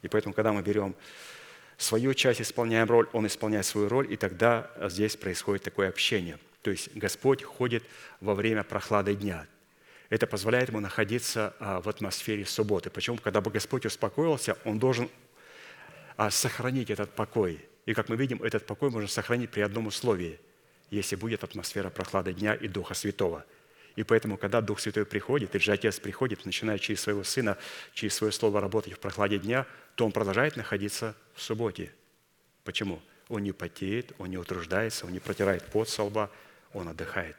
И 0.00 0.08
поэтому, 0.08 0.32
когда 0.32 0.54
мы 0.54 0.62
берем 0.62 0.94
свою 1.76 2.14
часть 2.14 2.40
исполняем 2.40 2.88
роль, 2.88 3.10
он 3.12 3.26
исполняет 3.26 3.66
свою 3.66 3.90
роль, 3.90 4.10
и 4.10 4.16
тогда 4.16 4.70
здесь 4.88 5.16
происходит 5.16 5.64
такое 5.64 5.90
общение. 5.90 6.38
То 6.62 6.70
есть 6.70 6.96
Господь 6.96 7.42
ходит 7.42 7.84
во 8.22 8.34
время 8.34 8.64
прохлады 8.64 9.14
дня. 9.14 9.46
Это 10.08 10.26
позволяет 10.26 10.70
ему 10.70 10.80
находиться 10.80 11.54
а, 11.58 11.80
в 11.80 11.88
атмосфере 11.88 12.46
субботы. 12.46 12.90
Почему? 12.90 13.18
Когда 13.18 13.40
бы 13.40 13.50
Господь 13.50 13.86
успокоился, 13.86 14.56
он 14.64 14.78
должен 14.78 15.10
а, 16.16 16.30
сохранить 16.30 16.90
этот 16.90 17.14
покой. 17.14 17.60
И 17.86 17.94
как 17.94 18.08
мы 18.08 18.16
видим, 18.16 18.42
этот 18.42 18.66
покой 18.66 18.90
можно 18.90 19.08
сохранить 19.08 19.50
при 19.50 19.60
одном 19.60 19.86
условии, 19.86 20.40
если 20.90 21.16
будет 21.16 21.44
атмосфера 21.44 21.90
прохлады 21.90 22.32
дня 22.32 22.54
и 22.54 22.68
Духа 22.68 22.94
Святого– 22.94 23.44
и 23.98 24.04
поэтому, 24.04 24.36
когда 24.36 24.60
Дух 24.60 24.78
Святой 24.78 25.04
приходит, 25.04 25.56
и 25.56 25.58
же 25.58 25.72
Отец 25.72 25.98
приходит, 25.98 26.46
начинает 26.46 26.80
через 26.80 27.00
своего 27.00 27.24
Сына, 27.24 27.58
через 27.94 28.14
свое 28.14 28.32
Слово 28.32 28.60
работать 28.60 28.92
в 28.92 29.00
прохладе 29.00 29.40
дня, 29.40 29.66
то 29.96 30.06
Он 30.06 30.12
продолжает 30.12 30.54
находиться 30.54 31.16
в 31.34 31.42
субботе. 31.42 31.90
Почему? 32.62 33.02
Он 33.28 33.42
не 33.42 33.50
потеет, 33.50 34.12
он 34.18 34.30
не 34.30 34.38
утруждается, 34.38 35.04
он 35.04 35.12
не 35.12 35.18
протирает 35.18 35.64
пот 35.64 35.88
со 35.88 36.04
лба, 36.04 36.30
он 36.72 36.86
отдыхает. 36.86 37.36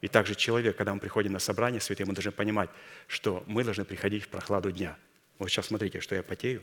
И 0.00 0.08
также 0.08 0.34
человек, 0.34 0.76
когда 0.76 0.94
мы 0.94 1.00
приходим 1.00 1.32
на 1.32 1.38
собрание 1.38 1.80
святые, 1.80 2.06
мы 2.06 2.14
должны 2.14 2.30
понимать, 2.30 2.70
что 3.08 3.42
мы 3.46 3.64
должны 3.64 3.84
приходить 3.84 4.24
в 4.24 4.28
прохладу 4.28 4.70
дня. 4.70 4.96
Вот 5.38 5.48
сейчас 5.48 5.66
смотрите, 5.66 6.00
что 6.00 6.14
я 6.14 6.22
потею. 6.22 6.62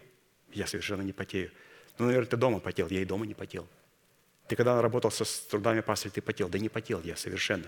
Я 0.54 0.68
совершенно 0.68 1.02
не 1.02 1.12
потею. 1.12 1.52
Ну, 1.98 2.06
наверное, 2.06 2.30
ты 2.30 2.38
дома 2.38 2.60
потел. 2.60 2.88
Я 2.90 3.02
и 3.02 3.06
дома 3.06 3.26
не 3.26 3.34
потел. 3.34 3.68
Ты 4.48 4.56
когда 4.56 4.82
работал 4.82 5.12
со, 5.12 5.26
с 5.26 5.40
трудами 5.42 5.82
пастыря, 5.82 6.12
ты 6.12 6.22
потел. 6.22 6.48
Да 6.48 6.60
не 6.60 6.70
потел 6.70 7.02
я 7.04 7.16
совершенно. 7.16 7.68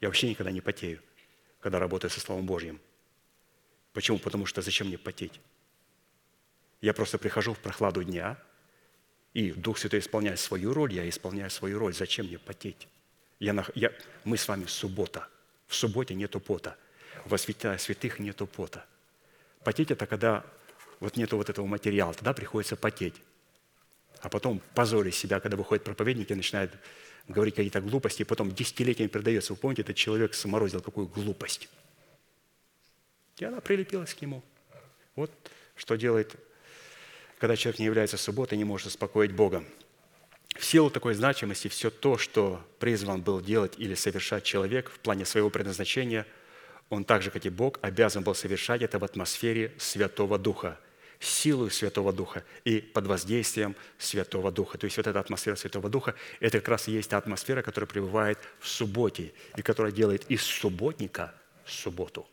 Я 0.00 0.08
вообще 0.08 0.28
никогда 0.28 0.52
не 0.52 0.60
потею, 0.60 1.00
когда 1.60 1.80
работаю 1.80 2.10
со 2.10 2.20
Словом 2.20 2.46
Божьим. 2.46 2.80
Почему? 3.92 4.18
Потому 4.18 4.46
что 4.46 4.62
зачем 4.62 4.86
мне 4.86 4.98
потеть? 4.98 5.40
Я 6.80 6.94
просто 6.94 7.18
прихожу 7.18 7.54
в 7.54 7.58
прохладу 7.58 8.04
дня, 8.04 8.40
и 9.34 9.50
Дух 9.50 9.78
Святой 9.78 9.98
исполняет 9.98 10.38
свою 10.38 10.72
роль, 10.72 10.92
я 10.92 11.08
исполняю 11.08 11.50
свою 11.50 11.80
роль. 11.80 11.92
Зачем 11.92 12.26
мне 12.26 12.38
потеть? 12.38 12.86
Я, 13.40 13.64
я, 13.74 13.92
мы 14.24 14.36
с 14.36 14.48
вами 14.48 14.66
суббота. 14.66 15.28
В 15.66 15.74
субботе 15.74 16.14
нету 16.14 16.40
пота. 16.40 16.76
Во 17.24 17.38
святая 17.38 17.78
святых 17.78 18.18
нету 18.18 18.46
пота. 18.46 18.84
Потеть– 19.64 19.90
это 19.92 20.06
когда 20.06 20.44
вот 21.00 21.16
нету 21.16 21.36
вот 21.36 21.48
этого 21.48 21.66
материала, 21.66 22.14
тогда 22.14 22.32
приходится 22.32 22.76
потеть. 22.76 23.14
А 24.20 24.28
потом 24.28 24.60
позорить 24.74 25.14
себя, 25.14 25.38
когда 25.40 25.56
выходят 25.56 25.84
проповедники 25.84 26.32
и 26.32 26.36
начинают 26.36 26.72
говорить 27.28 27.54
какие-то 27.54 27.80
глупости, 27.80 28.22
и 28.22 28.24
потом 28.24 28.52
десятилетиями 28.52 29.08
передается. 29.08 29.52
Вы 29.52 29.58
помните, 29.58 29.82
этот 29.82 29.96
человек 29.96 30.34
сморозил 30.34 30.80
какую 30.80 31.06
глупость. 31.06 31.68
И 33.36 33.44
она 33.44 33.60
прилепилась 33.60 34.14
к 34.14 34.20
нему. 34.20 34.42
Вот 35.14 35.30
что 35.76 35.94
делает, 35.94 36.34
когда 37.38 37.54
человек 37.54 37.78
не 37.78 37.84
является 37.84 38.16
субботой, 38.16 38.58
не 38.58 38.64
может 38.64 38.88
успокоить 38.88 39.32
Бога. 39.32 39.64
В 40.58 40.64
силу 40.64 40.90
такой 40.90 41.14
значимости 41.14 41.68
все 41.68 41.88
то, 41.88 42.18
что 42.18 42.60
призван 42.78 43.22
был 43.22 43.40
делать 43.40 43.74
или 43.78 43.94
совершать 43.94 44.44
человек 44.44 44.90
в 44.90 44.98
плане 44.98 45.24
своего 45.24 45.50
предназначения, 45.50 46.26
он 46.90 47.04
так 47.04 47.22
же, 47.22 47.30
как 47.30 47.46
и 47.46 47.48
Бог, 47.48 47.78
обязан 47.80 48.24
был 48.24 48.34
совершать 48.34 48.82
это 48.82 48.98
в 48.98 49.04
атмосфере 49.04 49.72
Святого 49.78 50.38
Духа– 50.38 50.78
силой 51.20 51.70
Святого 51.70 52.12
Духа 52.12 52.44
и 52.64 52.80
под 52.80 53.06
воздействием 53.06 53.74
Святого 53.98 54.52
Духа. 54.52 54.78
То 54.78 54.84
есть 54.84 54.96
вот 54.96 55.06
эта 55.06 55.18
атмосфера 55.20 55.56
Святого 55.56 55.88
Духа, 55.88 56.14
это 56.40 56.58
как 56.58 56.68
раз 56.68 56.88
и 56.88 56.92
есть 56.92 57.10
та 57.10 57.18
атмосфера, 57.18 57.62
которая 57.62 57.88
пребывает 57.88 58.38
в 58.60 58.68
субботе 58.68 59.32
и 59.56 59.62
которая 59.62 59.92
делает 59.92 60.30
из 60.30 60.42
субботника 60.42 61.34
субботу. 61.66 62.26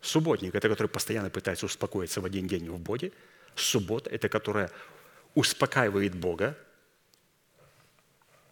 Субботник– 0.00 0.54
это 0.56 0.68
который 0.68 0.88
постоянно 0.88 1.30
пытается 1.30 1.66
успокоиться 1.66 2.20
в 2.20 2.24
один 2.24 2.46
день 2.46 2.68
в 2.70 2.78
Боге. 2.78 3.12
Суббота– 3.54 4.10
это 4.12 4.28
которая 4.28 4.70
успокаивает 5.34 6.14
Бога, 6.14 6.56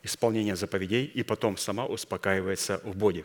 исполнение 0.05 0.55
заповедей, 0.55 1.05
и 1.07 1.23
потом 1.23 1.57
сама 1.57 1.87
успокаивается 1.87 2.81
в 2.85 2.95
Боге. 2.95 3.25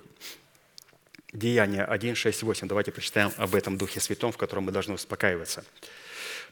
Деяния 1.31 1.83
1, 1.83 2.15
6, 2.15 2.41
8. 2.41 2.67
Давайте 2.67 2.91
прочитаем 2.91 3.31
об 3.37 3.53
этом 3.53 3.77
Духе 3.77 3.99
Святом, 3.99 4.31
в 4.31 4.37
котором 4.37 4.63
мы 4.63 4.71
должны 4.71 4.95
успокаиваться. 4.95 5.63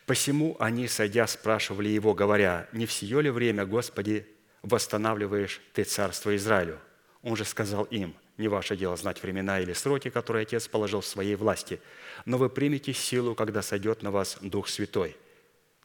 «Посему 0.05 0.55
они, 0.59 0.87
сойдя, 0.87 1.25
спрашивали 1.27 1.89
его, 1.89 2.13
говоря, 2.13 2.69
«Не 2.71 2.85
в 2.85 2.91
сие 2.91 3.21
ли 3.21 3.29
время, 3.29 3.65
Господи, 3.65 4.27
восстанавливаешь 4.61 5.61
Ты 5.73 5.83
царство 5.83 6.35
Израилю?» 6.35 6.79
Он 7.23 7.35
же 7.35 7.43
сказал 7.43 7.85
им, 7.85 8.15
Не 8.37 8.49
ваше 8.49 8.77
дело 8.77 8.95
знать 8.95 9.23
времена 9.23 9.59
или 9.59 9.73
сроки, 9.73 10.11
которые 10.11 10.43
Отец 10.43 10.67
положил 10.67 11.01
в 11.01 11.07
своей 11.07 11.33
власти, 11.33 11.81
но 12.25 12.37
вы 12.37 12.49
примете 12.49 12.93
силу, 12.93 13.33
когда 13.33 13.63
сойдет 13.63 14.03
на 14.03 14.11
вас 14.11 14.37
Дух 14.41 14.69
Святой. 14.69 15.17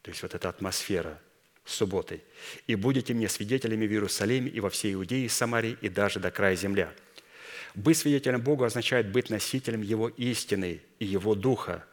То 0.02 0.10
есть 0.10 0.22
вот 0.22 0.34
эта 0.34 0.50
атмосфера 0.50 1.18
субботы. 1.64 2.22
«И 2.66 2.74
будете 2.74 3.14
мне 3.14 3.28
свидетелями 3.28 3.86
в 3.86 3.92
Иерусалиме 3.92 4.50
и 4.50 4.60
во 4.60 4.70
всей 4.70 4.94
Иудее, 4.94 5.28
Самарии 5.28 5.76
и 5.80 5.88
даже 5.88 6.20
до 6.20 6.30
края 6.30 6.56
земля». 6.56 6.92
Быть 7.74 7.96
свидетелем 7.96 8.42
Богу 8.42 8.64
означает 8.64 9.08
быть 9.10 9.30
носителем 9.30 9.80
Его 9.80 10.08
истины 10.08 10.82
и 10.98 11.06
Его 11.06 11.34
Духа, 11.34 11.84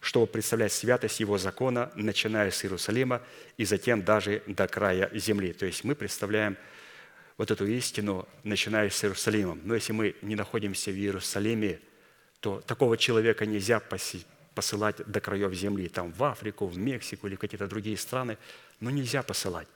чтобы 0.00 0.26
представлять 0.26 0.72
святость 0.72 1.20
Его 1.20 1.38
закона, 1.38 1.92
начиная 1.94 2.50
с 2.50 2.64
Иерусалима 2.64 3.22
и 3.56 3.64
затем 3.64 4.02
даже 4.02 4.42
до 4.46 4.66
края 4.66 5.10
земли. 5.14 5.52
То 5.52 5.66
есть 5.66 5.84
мы 5.84 5.94
представляем 5.94 6.56
вот 7.36 7.52
эту 7.52 7.66
истину, 7.66 8.28
начиная 8.42 8.90
с 8.90 9.04
Иерусалимом. 9.04 9.60
Но 9.64 9.74
если 9.74 9.92
мы 9.92 10.16
не 10.22 10.34
находимся 10.34 10.90
в 10.90 10.94
Иерусалиме, 10.94 11.78
то 12.40 12.60
такого 12.60 12.96
человека 12.96 13.46
нельзя 13.46 13.80
посылать 14.54 14.96
до 15.06 15.20
краев 15.20 15.52
земли, 15.54 15.88
там 15.88 16.12
в 16.12 16.24
Африку, 16.24 16.66
в 16.66 16.76
Мексику 16.76 17.28
или 17.28 17.36
какие-то 17.36 17.68
другие 17.68 17.96
страны, 17.96 18.38
но 18.80 18.90
нельзя 18.90 19.22
посылать. 19.22 19.68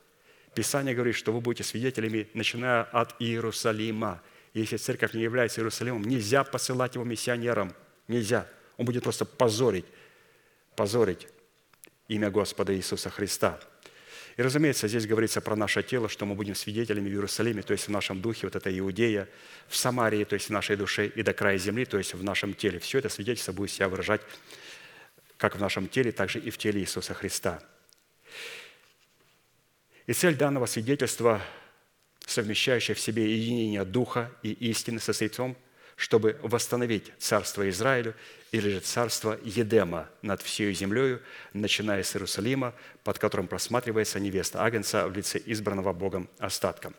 Писание 0.55 0.95
говорит, 0.95 1.17
что 1.17 1.33
вы 1.33 1.41
будете 1.41 1.65
свидетелями, 1.65 2.29
начиная 2.35 2.83
от 2.83 3.15
Иерусалима. 3.21 4.23
Если 4.55 4.77
церковь 4.77 5.15
не 5.15 5.23
является 5.23 5.61
Иерусалимом, 5.61 6.05
нельзя 6.05 6.45
посылать 6.45 6.95
его 6.95 7.05
миссионерам. 7.05 7.75
Нельзя. 8.07 8.47
Он 8.77 8.85
будет 8.85 9.03
просто 9.03 9.25
позорить, 9.25 9.87
позорить 10.77 11.29
имя 12.09 12.31
Господа 12.31 12.75
Иисуса 12.77 13.11
Христа– 13.11 13.59
и, 14.37 14.43
разумеется, 14.43 14.89
здесь 14.89 15.07
говорится 15.07 15.41
про 15.41 15.57
наше 15.57 15.83
тело, 15.83 16.09
что 16.09 16.25
мы 16.25 16.35
будем 16.35 16.55
свидетелями 16.55 17.09
в 17.09 17.13
Иерусалиме, 17.13 17.63
то 17.63 17.73
есть 17.73 17.89
в 17.89 17.91
нашем 17.91 18.23
духе, 18.23 18.47
вот 18.47 18.57
это 18.57 18.77
Иудея, 18.79 19.29
в 19.69 19.77
Самарии, 19.77 20.25
то 20.25 20.35
есть 20.35 20.49
в 20.49 20.53
нашей 20.53 20.77
душе, 20.77 21.07
и 21.07 21.23
до 21.23 21.35
края 21.35 21.59
земли, 21.59 21.85
то 21.85 21.99
есть 21.99 22.15
в 22.15 22.25
нашем 22.25 22.55
теле. 22.55 22.79
Все 22.79 22.99
это 22.99 23.09
свидетельство 23.09 23.53
будет 23.53 23.71
себя 23.71 23.89
выражать 23.89 24.23
как 25.37 25.57
в 25.57 25.61
нашем 25.61 25.89
теле, 25.89 26.13
так 26.13 26.31
же 26.31 26.39
и 26.39 26.51
в 26.51 26.57
теле 26.57 26.81
Иисуса 26.81 27.15
Христа. 27.15 27.63
И 30.07 30.13
цель 30.13 30.37
данного 30.37 30.67
свидетельства, 30.67 31.41
совмещающая 32.27 32.95
в 32.95 33.01
себе 33.01 33.33
единение 33.33 33.85
Духа 33.85 34.31
и 34.43 34.53
истины, 34.53 34.99
состоит 34.99 35.39
в 35.39 35.55
чтобы 35.97 36.39
восстановить 36.43 37.13
царство 37.19 37.69
Израилю 37.69 38.15
или 38.51 38.71
же 38.71 38.81
царство 38.81 39.39
Едема 39.45 40.09
над 40.23 40.43
всей 40.43 40.73
землею, 40.75 41.23
начиная 41.53 42.03
с 42.03 42.17
Иерусалима, 42.17 42.75
под 43.05 43.19
которым 43.19 43.47
просматривается 43.47 44.19
невеста 44.19 44.65
Агнца 44.65 45.07
в 45.07 45.15
лице 45.15 45.41
избранного 45.47 45.93
Богом 45.93 46.29
остатка. 46.39 46.93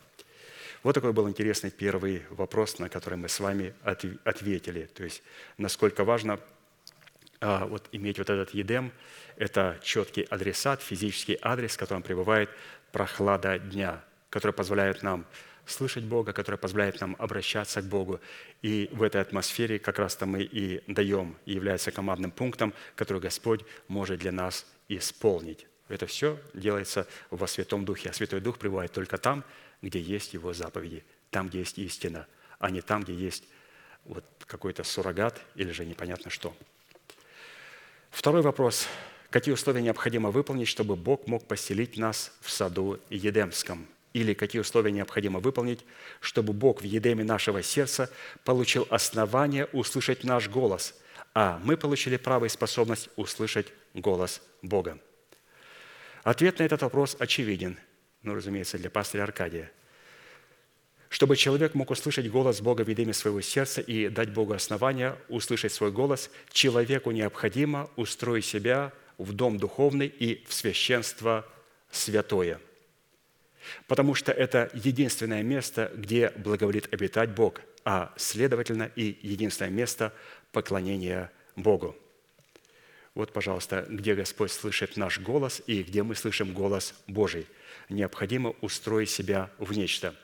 Вот 0.83 0.93
такой 0.93 1.11
был 1.11 1.27
интересный 1.27 1.71
первый 1.71 2.23
вопрос, 2.29 2.79
на 2.79 2.87
который 2.87 3.17
мы 3.17 3.29
с 3.29 3.39
вами 3.39 3.73
ответили. 3.83 4.89
То 4.93 5.03
есть, 5.03 5.23
насколько 5.57 6.03
важно 6.03 6.39
а, 7.39 7.65
вот, 7.65 7.87
иметь 7.91 8.19
вот 8.19 8.29
этот 8.29 8.53
едем, 8.53 8.91
это 9.35 9.79
четкий 9.81 10.23
адресат, 10.23 10.81
физический 10.81 11.37
адрес, 11.41 11.73
в 11.73 11.77
котором 11.77 12.03
пребывает 12.03 12.49
прохлада 12.93 13.59
дня, 13.59 14.01
который 14.29 14.53
позволяет 14.53 15.03
нам 15.03 15.25
слышать 15.65 16.03
Бога, 16.03 16.31
которая 16.31 16.57
позволяет 16.57 17.01
нам 17.01 17.15
обращаться 17.19 17.81
к 17.81 17.85
Богу. 17.85 18.21
И 18.61 18.89
в 18.93 19.01
этой 19.01 19.19
атмосфере 19.19 19.79
как 19.79 19.99
раз-то 19.99 20.25
мы 20.25 20.43
и 20.43 20.81
даем, 20.87 21.35
и 21.45 21.53
является 21.53 21.91
командным 21.91 22.31
пунктом, 22.31 22.73
который 22.95 23.21
Господь 23.21 23.65
может 23.87 24.19
для 24.19 24.31
нас 24.31 24.65
исполнить. 24.87 25.65
Это 25.89 26.05
все 26.05 26.39
делается 26.53 27.07
во 27.29 27.47
Святом 27.47 27.83
Духе. 27.83 28.09
А 28.09 28.13
Святой 28.13 28.39
Дух 28.39 28.57
пребывает 28.57 28.91
только 28.91 29.17
там, 29.17 29.43
где 29.81 29.99
есть 29.99 30.33
Его 30.33 30.53
заповеди, 30.53 31.03
там, 31.31 31.49
где 31.49 31.59
есть 31.59 31.77
истина, 31.79 32.27
а 32.59 32.69
не 32.69 32.81
там, 32.81 33.03
где 33.03 33.13
есть 33.13 33.43
вот 34.05 34.25
какой-то 34.45 34.83
суррогат 34.83 35.41
или 35.55 35.71
же 35.71 35.85
непонятно 35.85 36.29
что. 36.29 36.55
Второй 38.11 38.41
вопрос. 38.41 38.87
Какие 39.33 39.55
условия 39.55 39.81
необходимо 39.81 40.29
выполнить, 40.29 40.67
чтобы 40.67 40.95
Бог 40.95 41.25
мог 41.25 41.47
поселить 41.47 41.97
нас 41.97 42.31
в 42.39 42.51
саду 42.51 42.99
Едемском? 43.09 43.87
или 44.13 44.35
какие 44.35 44.61
условия 44.61 44.91
необходимо 44.91 45.39
выполнить, 45.39 45.79
чтобы 46.19 46.53
Бог 46.53 46.81
в 46.81 46.85
едеме 46.85 47.23
нашего 47.23 47.63
сердца 47.63 48.11
получил 48.45 48.85
основание 48.91 49.65
услышать 49.73 50.23
наш 50.23 50.49
голос, 50.49 50.93
а 51.33 51.59
мы 51.63 51.77
получили 51.77 52.17
право 52.17 52.45
и 52.45 52.49
способность 52.49 53.09
услышать 53.15 53.73
голос 53.95 54.39
Бога. 54.61 54.99
Ответ 56.21 56.59
на 56.59 56.63
этот 56.63 56.83
вопрос 56.83 57.17
очевиден, 57.17 57.79
ну, 58.21 58.35
разумеется, 58.35 58.77
для 58.77 58.91
пастыря 58.91 59.23
Аркадия. 59.23 59.71
Чтобы 61.09 61.37
человек 61.37 61.73
мог 61.73 61.89
услышать 61.89 62.29
голос 62.29 62.61
Бога 62.61 62.83
в 62.83 62.87
едеме 62.87 63.13
своего 63.13 63.41
сердца 63.41 63.81
и 63.81 64.09
дать 64.09 64.31
Богу 64.31 64.53
основания 64.53 65.17
услышать 65.27 65.73
свой 65.73 65.91
голос, 65.91 66.29
человеку 66.51 67.09
необходимо 67.09 67.89
устроить 67.95 68.45
себя 68.45 68.93
в 69.17 69.33
дом 69.33 69.57
духовный 69.57 70.07
и 70.07 70.43
в 70.45 70.53
священство 70.53 71.45
святое– 71.91 72.59
потому 73.87 74.15
что 74.15 74.31
это 74.31 74.69
единственное 74.73 75.43
место, 75.43 75.91
где 75.95 76.29
благоволит 76.31 76.93
обитать 76.93 77.31
Бог, 77.31 77.61
а 77.85 78.13
следовательно 78.17 78.91
и 78.95 79.17
единственное 79.21 79.71
место 79.71 80.13
поклонения 80.51 81.31
Богу. 81.55 81.95
Вот, 83.15 83.31
пожалуйста, 83.31 83.85
где 83.89 84.15
Господь 84.15 84.51
слышит 84.51 84.97
наш 84.97 85.19
голос 85.19 85.61
и 85.67 85.83
где 85.83 86.01
мы 86.01 86.15
слышим 86.15 86.53
голос 86.53 86.95
Божий. 87.07 87.45
Необходимо 87.89 88.51
устроить 88.61 89.09
себя 89.09 89.51
в 89.59 89.71
нечто. 89.77 90.15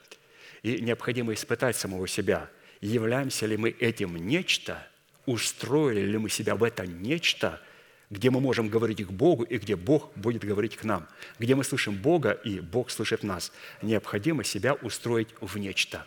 И 0.64 0.82
необходимо 0.82 1.34
испытать 1.34 1.76
самого 1.76 2.08
себя. 2.08 2.50
Являемся 2.82 3.46
ли 3.46 3.58
мы 3.58 3.70
этим 3.70 4.16
нечто, 4.16 4.88
устроили 5.26 6.02
ли 6.02 6.18
мы 6.18 6.30
себя 6.30 6.56
в 6.56 6.64
это 6.64 6.88
нечто– 6.88 7.62
где 8.10 8.32
мы 8.32 8.40
можем 8.40 8.70
говорить 8.70 9.06
к 9.06 9.12
Богу 9.12 9.44
и 9.44 9.58
где 9.58 9.76
Бог 9.76 10.12
будет 10.16 10.44
говорить 10.44 10.76
к 10.76 10.84
нам, 10.84 11.08
где 11.38 11.56
мы 11.56 11.64
слышим 11.64 11.96
Бога 11.96 12.32
и 12.32 12.60
Бог 12.60 12.90
слышит 12.90 13.24
нас. 13.24 13.52
Необходимо 13.82 14.44
себя 14.44 14.74
устроить 14.74 15.30
в 15.42 15.58
нечто. 15.58 16.06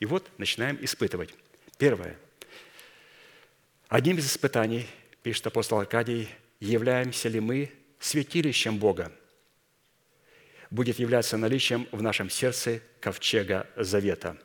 И 0.00 0.06
вот 0.06 0.30
начинаем 0.38 0.78
испытывать. 0.82 1.34
Первое. 1.78 2.16
Одним 3.88 4.18
из 4.18 4.26
испытаний, 4.26 4.86
пишет 5.22 5.46
апостол 5.46 5.80
Аркадий, 5.80 6.28
являемся 6.60 7.28
ли 7.28 7.40
мы 7.40 7.72
святилищем 7.98 8.78
Бога, 8.78 9.10
будет 10.70 10.98
являться 10.98 11.36
наличием 11.36 11.88
в 11.90 12.02
нашем 12.02 12.28
сердце 12.30 12.82
ковчега 13.00 13.66
завета. 13.76 14.36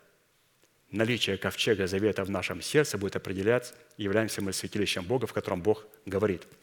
Наличие 0.91 1.37
ковчега 1.37 1.87
завета 1.87 2.23
в 2.23 2.29
нашем 2.29 2.61
сердце 2.61 2.97
будет 2.97 3.17
определять, 3.17 3.73
являемся 3.97 4.41
мы 4.41 4.53
святилищем 4.53 5.03
Бога, 5.03 5.27
в 5.27 5.33
котором 5.33 5.61
Бог 5.61 5.85
говорит– 6.05 6.47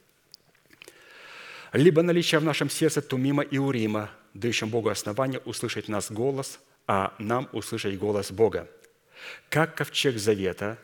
либо 1.72 2.02
наличие 2.02 2.38
в 2.38 2.44
нашем 2.44 2.68
сердце 2.68 3.00
Тумима 3.00 3.42
и 3.42 3.58
Урима, 3.58 4.10
дающим 4.34 4.68
Богу 4.68 4.88
основание 4.88 5.40
услышать 5.40 5.88
нас 5.88 6.10
голос, 6.10 6.60
а 6.86 7.14
нам 7.18 7.48
услышать 7.52 7.98
голос 7.98 8.30
Бога. 8.30 8.68
Как 9.48 9.74
ковчег 9.74 10.18
завета, 10.18 10.78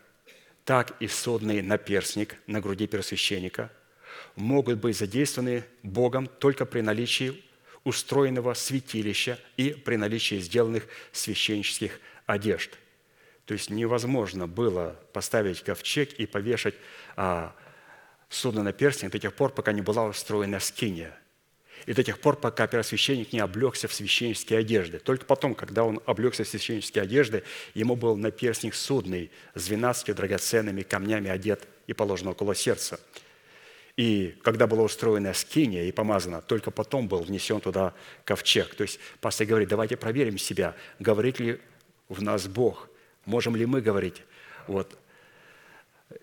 так 0.65 0.95
и 1.01 1.09
содный 1.09 1.63
наперстник 1.63 2.37
на 2.47 2.61
груди 2.61 2.87
первосвященника 2.87 3.71
могут 4.37 4.79
быть 4.79 4.97
задействованы 4.97 5.65
Богом 5.83 6.27
только 6.27 6.67
при 6.67 6.81
наличии 6.81 7.43
устроенного 7.85 8.55
святилища 8.55 9.39
и 9.57 9.71
при 9.71 9.97
наличии 9.97 10.39
сделанных 10.41 10.87
священнических 11.13 12.01
одежд. 12.27 12.71
То 13.47 13.55
есть 13.55 13.71
невозможно 13.71 14.47
было 14.47 15.01
поставить 15.13 15.63
ковчег 15.63 16.13
и 16.15 16.27
повешать 16.27 16.75
а, 17.17 17.55
судно 18.29 18.63
на 18.63 18.73
перстень 18.73 19.11
до 19.11 19.19
тех 19.19 19.35
пор, 19.35 19.53
пока 19.53 19.73
не 19.73 19.83
была 19.83 20.05
устроена 20.05 20.61
скиния. 20.61 21.19
И 21.87 21.93
до 21.93 22.03
тех 22.03 22.19
пор, 22.19 22.37
пока 22.37 22.67
первосвященник 22.67 23.33
не 23.33 23.39
облегся 23.39 23.89
в 23.89 23.95
священнические 23.95 24.59
одежды. 24.59 24.99
Только 24.99 25.25
потом, 25.25 25.55
когда 25.55 25.85
он 25.85 26.01
облегся 26.07 26.45
в 26.45 26.49
священнические 26.49 27.03
одежды, 27.03 27.45
ему 27.75 27.97
был 27.97 28.17
наперстник 28.17 28.75
судный 28.75 29.31
с 29.55 29.67
12 29.67 30.15
драгоценными 30.15 30.83
камнями 30.83 31.31
одет 31.31 31.67
и 31.87 31.93
положен 31.93 32.29
около 32.29 32.55
сердца. 32.55 33.01
И 33.97 34.37
когда 34.43 34.67
была 34.67 34.85
устроена 34.85 35.33
скиния 35.35 35.85
и 35.85 35.93
помазана, 35.93 36.41
только 36.41 36.71
потом 36.71 37.09
был 37.09 37.23
внесен 37.23 37.61
туда 37.61 37.95
ковчег. 38.25 38.75
То 38.75 38.83
есть 38.83 39.01
пастор 39.21 39.47
говорит, 39.47 39.69
давайте 39.69 39.97
проверим 39.97 40.39
себя, 40.39 40.77
говорит 40.99 41.41
ли 41.41 41.61
в 42.09 42.23
нас 42.23 42.47
Бог, 42.47 42.89
можем 43.25 43.57
ли 43.57 43.67
мы 43.67 43.81
говорить. 43.81 44.23
Вот 44.67 44.97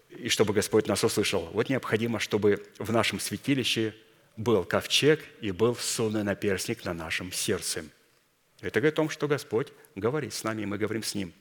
и 0.09 0.29
чтобы 0.29 0.53
Господь 0.53 0.87
нас 0.87 1.03
услышал. 1.03 1.49
Вот 1.53 1.69
необходимо, 1.69 2.19
чтобы 2.19 2.63
в 2.79 2.91
нашем 2.91 3.19
святилище 3.19 3.93
был 4.37 4.63
ковчег 4.63 5.23
и 5.41 5.51
был 5.51 5.75
сонный 5.75 6.23
наперстник 6.23 6.85
на 6.85 6.93
нашем 6.93 7.31
сердце. 7.31 7.85
Это 8.61 8.79
говорит 8.79 8.93
о 8.93 8.97
том, 8.97 9.09
что 9.09 9.27
Господь 9.27 9.71
говорит 9.95 10.33
с 10.33 10.43
нами, 10.43 10.63
и 10.63 10.65
мы 10.65 10.77
говорим 10.77 11.03
с 11.03 11.15
Ним. 11.15 11.33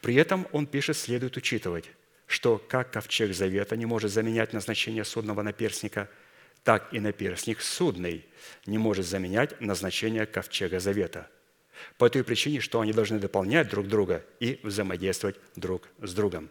При 0.00 0.14
этом 0.14 0.46
Он 0.52 0.66
пишет, 0.66 0.96
следует 0.96 1.36
учитывать, 1.36 1.90
что 2.26 2.58
как 2.58 2.92
ковчег 2.92 3.34
завета 3.34 3.76
не 3.76 3.86
может 3.86 4.12
заменять 4.12 4.52
назначение 4.52 5.04
судного 5.04 5.42
наперстника, 5.42 6.08
так 6.64 6.92
и 6.92 7.00
наперстник 7.00 7.60
судный 7.60 8.26
не 8.66 8.78
может 8.78 9.06
заменять 9.06 9.60
назначение 9.60 10.26
ковчега 10.26 10.80
завета. 10.80 11.30
по 11.96 12.08
той 12.08 12.24
причине, 12.24 12.60
что 12.60 12.80
они 12.80 12.92
должны 12.92 13.18
дополнять 13.18 13.68
друг 13.68 13.86
друга 13.86 14.24
и 14.40 14.60
взаимодействовать 14.62 15.36
друг 15.56 15.88
с 16.00 16.12
другом. 16.12 16.50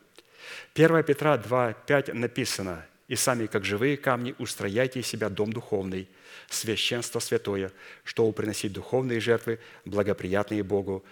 1 0.76 1.04
Петра 1.04 1.38
2,5 1.38 2.14
написано, 2.14 2.86
«И 3.08 3.16
сами, 3.16 3.48
как 3.48 3.64
живые 3.64 3.98
камни, 3.98 4.36
устрояйте 4.38 5.00
из 5.00 5.08
себя 5.08 5.30
дом 5.30 5.54
духовный, 5.54 6.10
священство 6.50 7.20
святое, 7.20 7.72
чтобы 8.04 8.34
приносить 8.34 8.74
духовные 8.74 9.20
жертвы, 9.20 9.60
благоприятные 9.86 10.64
Богу 10.64 11.06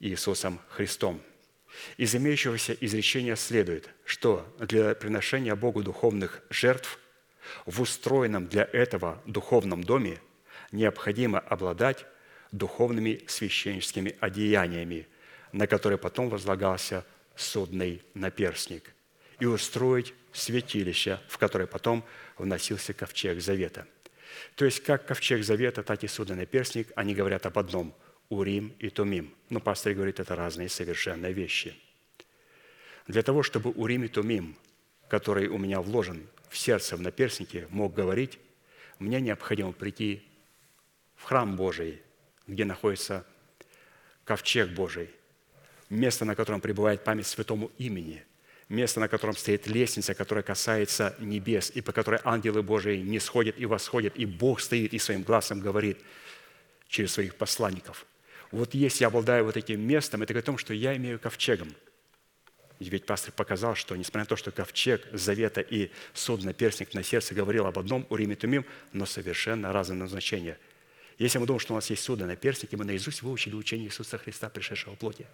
Иисусом 0.00 0.60
Христом». 0.68 1.20
Из 1.96 2.14
имеющегося 2.14 2.72
изречения 2.80 3.36
следует, 3.36 3.90
что 4.04 4.46
для 4.58 4.94
приношения 4.94 5.54
Богу 5.54 5.82
духовных 5.82 6.42
жертв 6.48 6.98
в 7.64 7.80
устроенном 7.80 8.48
для 8.48 8.68
этого 8.72 9.22
духовном 9.26 9.84
доме 9.84 10.20
необходимо 10.72 11.38
обладать 11.38 12.06
духовными 12.52 13.22
священническими 13.26 14.16
одеяниями, 14.20 15.06
на 15.52 15.66
которые 15.66 15.98
потом 15.98 16.28
возлагался 16.28 17.04
судный 17.36 18.02
наперстник, 18.14 18.94
и 19.38 19.46
устроить 19.46 20.14
святилище, 20.32 21.20
в 21.28 21.38
которое 21.38 21.66
потом 21.66 22.04
вносился 22.38 22.94
ковчег 22.94 23.40
завета. 23.40 23.86
То 24.54 24.64
есть 24.64 24.82
как 24.82 25.06
ковчег 25.06 25.44
завета, 25.44 25.82
так 25.82 26.02
и 26.04 26.08
судный 26.08 26.36
наперстник, 26.36 26.88
они 26.96 27.14
говорят 27.14 27.46
об 27.46 27.58
одном– 27.58 27.94
Урим 28.28 28.74
и 28.78 28.90
Тумим. 28.90 29.34
Но 29.50 29.60
пастор 29.60 29.94
говорит, 29.94 30.18
это 30.18 30.34
разные 30.34 30.68
совершенно 30.68 31.30
вещи. 31.30 31.76
Для 33.06 33.22
того, 33.22 33.42
чтобы 33.42 33.70
Урим 33.70 34.04
и 34.04 34.08
Тумим, 34.08 34.56
который 35.08 35.46
у 35.46 35.58
меня 35.58 35.80
вложен 35.80 36.26
в 36.48 36.58
сердце, 36.58 36.96
в 36.96 37.00
наперстнике, 37.00 37.68
мог 37.70 37.94
говорить, 37.94 38.38
мне 38.98 39.20
необходимо 39.20 39.72
прийти 39.72 40.22
в 41.14 41.24
храм 41.24 41.54
Божий, 41.54 42.02
где 42.46 42.64
находится 42.64 43.24
ковчег 44.24 44.70
Божий, 44.70 45.10
место, 45.90 46.24
на 46.24 46.34
котором 46.34 46.60
пребывает 46.60 47.04
память 47.04 47.26
святому 47.26 47.70
имени, 47.78 48.24
место, 48.68 49.00
на 49.00 49.08
котором 49.08 49.36
стоит 49.36 49.66
лестница, 49.66 50.14
которая 50.14 50.42
касается 50.42 51.14
небес, 51.18 51.70
и 51.74 51.80
по 51.80 51.92
которой 51.92 52.20
ангелы 52.24 52.62
Божии 52.62 52.98
не 52.98 53.18
сходят 53.20 53.58
и 53.58 53.66
восходят, 53.66 54.16
и 54.16 54.26
Бог 54.26 54.60
стоит 54.60 54.94
и 54.94 54.98
своим 54.98 55.22
глазом 55.22 55.60
говорит 55.60 55.98
через 56.88 57.12
своих 57.12 57.36
посланников. 57.36 58.06
Вот 58.52 58.74
если 58.74 59.04
я 59.04 59.08
обладаю 59.08 59.44
вот 59.44 59.56
этим 59.56 59.80
местом, 59.80 60.22
это 60.22 60.32
говорит 60.32 60.44
о 60.44 60.52
том, 60.52 60.58
что 60.58 60.72
я 60.72 60.96
имею 60.96 61.18
ковчегом. 61.18 61.74
Ведь 62.78 63.06
пастор 63.06 63.32
показал, 63.32 63.74
что 63.74 63.96
несмотря 63.96 64.20
на 64.20 64.26
то, 64.26 64.36
что 64.36 64.50
ковчег 64.50 65.06
завета 65.12 65.62
и 65.62 65.90
судно 66.12 66.52
перстник 66.52 66.92
на 66.92 67.02
сердце 67.02 67.34
говорил 67.34 67.66
об 67.66 67.78
одном 67.78 68.06
Уриме 68.10 68.36
Тумим, 68.36 68.66
но 68.92 69.06
совершенно 69.06 69.72
разное 69.72 69.96
назначение– 69.96 70.58
если 71.18 71.38
мы 71.38 71.46
думаем, 71.46 71.60
что 71.60 71.72
у 71.72 71.76
нас 71.76 71.88
есть 71.88 72.02
судно 72.02 72.26
на 72.26 72.36
перстнике, 72.36 72.76
мы 72.76 72.84
наизусть 72.84 73.22
выучили 73.22 73.54
учение 73.54 73.88
Иисуса 73.88 74.18
Христа, 74.18 74.50
пришедшего 74.50 74.94
в 74.94 74.98
плоти. 74.98 75.26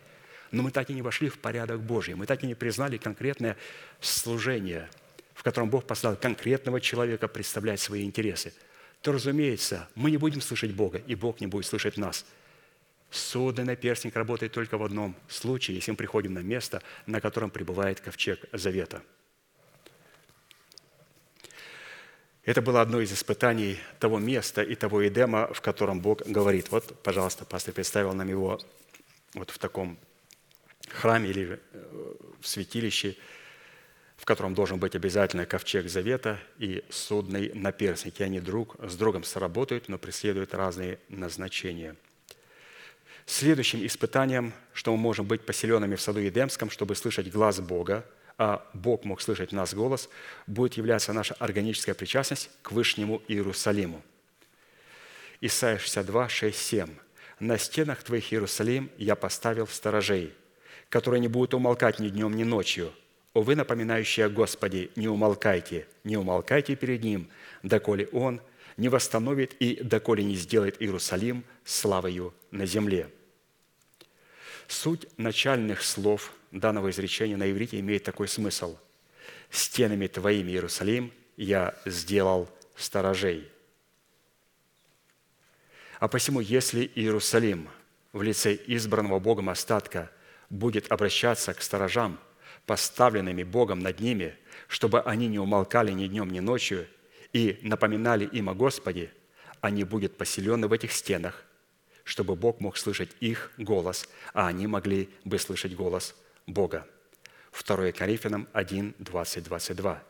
Но 0.52 0.62
мы 0.62 0.70
так 0.70 0.90
и 0.90 0.94
не 0.94 1.02
вошли 1.02 1.28
в 1.28 1.38
порядок 1.38 1.80
Божий. 1.80 2.14
Мы 2.14 2.26
так 2.26 2.44
и 2.44 2.46
не 2.46 2.54
признали 2.54 2.98
конкретное 2.98 3.56
служение, 4.00 4.88
в 5.34 5.42
котором 5.42 5.70
Бог 5.70 5.84
послал 5.84 6.14
конкретного 6.14 6.80
человека 6.80 7.26
представлять 7.26 7.80
свои 7.80 8.04
интересы. 8.04 8.52
То, 9.00 9.12
разумеется, 9.12 9.88
мы 9.96 10.10
не 10.10 10.18
будем 10.18 10.40
слышать 10.40 10.72
Бога, 10.72 10.98
и 10.98 11.14
Бог 11.16 11.40
не 11.40 11.48
будет 11.48 11.66
слышать 11.66 11.96
нас. 11.96 12.24
Судный 13.10 13.64
наперстник 13.64 14.14
работает 14.14 14.52
только 14.52 14.78
в 14.78 14.84
одном 14.84 15.16
случае, 15.28 15.74
если 15.76 15.90
мы 15.90 15.96
приходим 15.96 16.34
на 16.34 16.38
место, 16.40 16.82
на 17.06 17.20
котором 17.20 17.50
пребывает 17.50 18.00
ковчег 18.00 18.44
завета– 18.52 19.02
Это 22.44 22.60
было 22.60 22.80
одно 22.80 23.00
из 23.00 23.12
испытаний 23.12 23.78
того 24.00 24.18
места 24.18 24.62
и 24.62 24.74
того 24.74 25.06
Эдема, 25.06 25.52
в 25.54 25.60
котором 25.60 26.00
Бог 26.00 26.22
говорит. 26.26 26.72
Вот, 26.72 27.00
пожалуйста, 27.02 27.44
пастор 27.44 27.72
представил 27.72 28.12
нам 28.14 28.28
его 28.28 28.60
вот 29.34 29.50
в 29.50 29.58
таком 29.58 29.96
храме 30.88 31.30
или 31.30 31.60
э, 31.72 32.14
в 32.40 32.46
святилище, 32.46 33.16
в 34.16 34.24
котором 34.24 34.54
должен 34.54 34.78
быть 34.78 34.94
обязательно 34.94 35.46
ковчег 35.46 35.88
завета 35.88 36.38
и 36.58 36.84
судный 36.90 37.50
наперстник. 37.54 38.20
И 38.20 38.24
они 38.24 38.40
друг 38.40 38.76
с 38.80 38.96
другом 38.96 39.24
сработают, 39.24 39.88
но 39.88 39.98
преследуют 39.98 40.54
разные 40.54 40.98
назначения. 41.08 41.96
Следующим 43.26 43.84
испытанием, 43.86 44.52
что 44.72 44.92
мы 44.92 44.98
можем 44.98 45.26
быть 45.26 45.46
поселенными 45.46 45.96
в 45.96 46.00
саду 46.00 46.20
Едемском, 46.20 46.70
чтобы 46.70 46.94
слышать 46.94 47.30
глаз 47.30 47.60
Бога– 47.60 48.04
а 48.38 48.68
Бог 48.72 49.04
мог 49.04 49.20
слышать 49.20 49.52
нас 49.52 49.74
голос, 49.74 50.08
будет 50.46 50.74
являться 50.74 51.12
наша 51.12 51.34
органическая 51.34 51.94
причастность 51.94 52.50
к 52.62 52.72
Вышнему 52.72 53.22
Иерусалиму. 53.28 54.02
Исайя 55.40 55.78
62, 55.78 56.28
6, 56.28 56.58
7. 56.58 56.88
«На 57.40 57.58
стенах 57.58 58.02
твоих, 58.02 58.32
Иерусалим, 58.32 58.90
я 58.98 59.16
поставил 59.16 59.66
сторожей, 59.66 60.32
которые 60.92 61.20
не 61.20 61.28
будут 61.28 61.54
умолкать 61.54 62.00
ни 62.00 62.10
днем, 62.10 62.36
ни 62.36 62.44
ночью. 62.44 62.92
О 63.32 63.40
вы, 63.40 63.56
напоминающие 63.56 64.26
о 64.26 64.28
Господе, 64.28 64.90
не 64.94 65.08
умолкайте, 65.08 65.86
не 66.04 66.18
умолкайте 66.18 66.76
перед 66.76 67.02
Ним, 67.02 67.30
доколе 67.62 68.08
Он 68.12 68.42
не 68.76 68.90
восстановит 68.90 69.54
и 69.54 69.82
доколе 69.82 70.22
не 70.22 70.34
сделает 70.36 70.82
Иерусалим 70.82 71.44
славою 71.64 72.34
на 72.50 72.66
земле». 72.66 73.08
Суть 74.68 75.06
начальных 75.16 75.82
слов 75.82 76.34
данного 76.50 76.90
изречения 76.90 77.38
на 77.38 77.50
иврите 77.50 77.80
имеет 77.80 78.04
такой 78.04 78.28
смысл. 78.28 78.76
«Стенами 79.48 80.08
твоими, 80.08 80.50
Иерусалим, 80.50 81.10
я 81.38 81.74
сделал 81.86 82.50
сторожей». 82.76 83.48
А 86.00 86.08
посему, 86.08 86.40
если 86.40 86.90
Иерусалим 86.94 87.70
в 88.12 88.20
лице 88.20 88.58
избранного 88.66 89.20
Богом 89.20 89.48
остатка 89.48 90.10
будет 90.52 90.92
обращаться 90.92 91.52
к 91.52 91.62
сторожам, 91.62 92.20
поставленными 92.66 93.42
Богом 93.42 93.80
над 93.80 93.98
ними, 93.98 94.36
чтобы 94.68 95.00
они 95.00 95.26
не 95.26 95.40
умолкали 95.40 95.90
ни 95.90 96.06
днем, 96.06 96.30
ни 96.30 96.38
ночью, 96.38 96.86
и 97.32 97.58
напоминали 97.62 98.24
им 98.26 98.48
о 98.48 98.54
Господе, 98.54 99.10
они 99.60 99.82
будут 99.82 100.16
поселены 100.16 100.68
в 100.68 100.72
этих 100.72 100.92
стенах– 100.92 101.44
чтобы 102.04 102.36
Бог 102.36 102.60
мог 102.60 102.76
слышать 102.76 103.10
их 103.20 103.52
голос, 103.58 104.08
а 104.32 104.48
они 104.48 104.66
могли 104.66 105.08
бы 105.24 105.38
слышать 105.38 105.74
голос 105.74 106.14
Бога. 106.46 106.86
2 107.52 107.92
Коринфянам 107.92 108.48
1, 108.52 108.94
20, 108.98 109.44
22. 109.44 110.02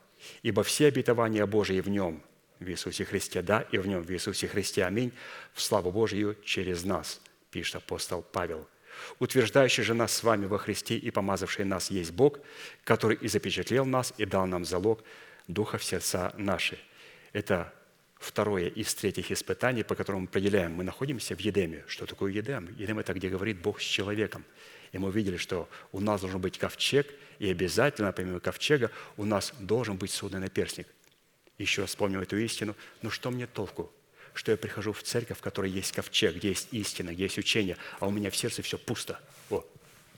«Ибо 0.43 0.63
все 0.63 0.87
обетования 0.87 1.45
Божии 1.47 1.81
в 1.81 1.89
Нем, 1.89 2.23
в 2.61 2.69
Иисусе 2.69 3.05
Христе, 3.05 3.43
да, 3.43 3.63
и 3.73 3.79
в 3.79 3.87
Нем, 3.87 4.03
в 4.03 4.11
Иисусе 4.11 4.47
Христе, 4.47 4.85
аминь, 4.85 5.13
в 5.53 5.61
славу 5.61 5.91
Божию 5.91 6.37
через 6.45 6.85
нас», 6.85 7.21
пишет 7.51 7.77
апостол 7.77 8.23
Павел. 8.23 8.69
«Утверждающий 9.19 9.83
же 9.83 9.95
нас 9.95 10.13
с 10.13 10.23
вами 10.23 10.47
во 10.47 10.59
Христе 10.59 10.97
и 10.97 11.11
помазавший 11.11 11.65
нас 11.65 11.91
есть 11.91 12.13
Бог, 12.13 12.39
который 12.85 13.17
и 13.17 13.29
запечатлел 13.29 13.85
нас 13.85 14.13
и 14.19 14.25
дал 14.25 14.47
нам 14.47 14.65
залог 14.65 15.03
Духа 15.49 15.79
в 15.79 15.85
сердца 15.85 16.33
наши». 16.37 16.79
Это 17.33 17.73
второе 18.19 18.69
из 18.69 18.95
третьих 18.95 19.31
испытаний, 19.31 19.83
по 19.83 19.95
которому 19.95 20.23
мы 20.23 20.29
определяем, 20.29 20.75
мы 20.75 20.85
находимся 20.85 21.35
в 21.35 21.41
Едеме. 21.41 21.85
Что 21.87 22.07
такое 22.07 22.33
Едем? 22.33 22.75
Едем– 22.79 22.99
это 23.01 23.13
где 23.13 23.29
говорит 23.29 23.61
Бог 23.61 23.81
с 23.81 23.85
человеком. 23.85 24.45
И 24.93 24.99
мы 24.99 25.09
увидели, 25.09 25.39
что 25.39 25.69
у 25.91 26.01
нас 26.01 26.21
должен 26.21 26.41
быть 26.41 26.59
ковчег, 26.59 27.07
и 27.39 27.51
обязательно, 27.51 28.13
помимо 28.13 28.41
ковчега, 28.41 28.91
у 29.17 29.25
нас 29.25 29.53
должен 29.59 29.97
быть 29.97 30.11
судный 30.11 30.39
наперстник. 30.41 30.87
Еще 31.59 31.87
вспомним 31.87 32.21
эту 32.21 32.37
истину. 32.37 32.77
Ну 33.01 33.11
что 33.11 33.31
мне 33.31 33.47
толку? 33.47 33.91
Что 34.35 34.53
я 34.53 34.57
прихожу 34.57 34.93
в 34.93 35.03
церковь, 35.03 35.39
в 35.39 35.43
которой 35.43 35.71
есть 35.71 35.93
ковчег, 35.93 36.37
где 36.37 36.49
есть 36.49 36.69
истина, 36.73 37.13
где 37.13 37.25
есть 37.25 37.39
учение, 37.39 37.77
а 38.01 38.07
у 38.07 38.11
меня 38.11 38.31
в 38.31 38.37
сердце 38.37 38.63
все 38.63 38.79
пусто. 38.79 39.21
О, 39.51 39.65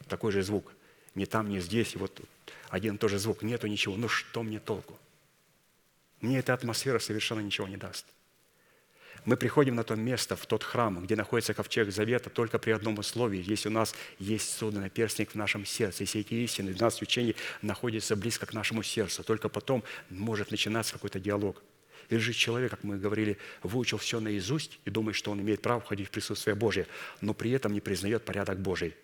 такой 0.09 0.33
же 0.33 0.43
звук. 0.43 0.73
Не 1.15 1.27
там, 1.27 1.49
не 1.49 1.61
здесь, 1.61 1.95
и 1.95 1.99
вот 1.99 2.21
один 2.69 2.97
и 2.97 2.99
тот 2.99 3.11
же 3.11 3.19
звук. 3.19 3.43
Нету 3.43 3.67
ничего. 3.67 3.97
Ну 3.97 4.09
что 4.09 4.43
мне 4.43 4.61
толку? 4.61 4.99
Мне 6.21 6.39
эта 6.39 6.55
атмосфера 6.55 6.99
совершенно 6.99 7.41
ничего 7.41 7.69
не 7.69 7.77
даст. 7.77 8.07
Мы 9.25 9.39
приходим 9.39 9.75
на 9.75 9.85
то 9.85 9.95
место, 9.95 10.37
в 10.37 10.45
тот 10.45 10.63
храм, 10.63 11.03
где 11.03 11.17
находится 11.17 11.55
ковчег 11.55 11.91
завета, 11.91 12.29
только 12.29 12.59
при 12.59 12.73
одном 12.73 12.99
условии, 12.99 13.43
если 13.47 13.69
у 13.69 13.73
нас 13.73 13.95
есть 14.19 14.59
судный 14.59 14.91
перстник 14.91 15.31
в 15.31 15.35
нашем 15.35 15.65
сердце, 15.65 16.03
если 16.03 16.21
эти 16.21 16.35
истины, 16.35 16.73
12 16.73 17.03
учений 17.03 17.35
находятся 17.63 18.17
близко 18.17 18.45
к 18.45 18.53
нашему 18.53 18.83
сердцу, 18.83 19.23
только 19.23 19.49
потом 19.49 19.83
может 20.11 20.51
начинаться 20.51 20.93
какой-то 20.95 21.21
диалог. 21.21 21.63
Или 22.11 22.19
же 22.19 22.33
человек, 22.33 22.71
как 22.71 22.85
мы 22.85 22.99
говорили, 22.99 23.39
выучил 23.63 23.99
все 23.99 24.21
наизусть 24.21 24.79
и 24.85 24.91
думает, 24.91 25.17
что 25.17 25.31
он 25.31 25.41
имеет 25.41 25.63
право 25.63 25.81
входить 25.81 26.09
в 26.09 26.11
присутствие 26.11 26.55
Божие, 26.55 26.87
но 27.21 27.35
при 27.35 27.51
этом 27.51 27.73
не 27.73 27.81
признает 27.81 28.25
порядок 28.25 28.61
Божий. 28.61 28.95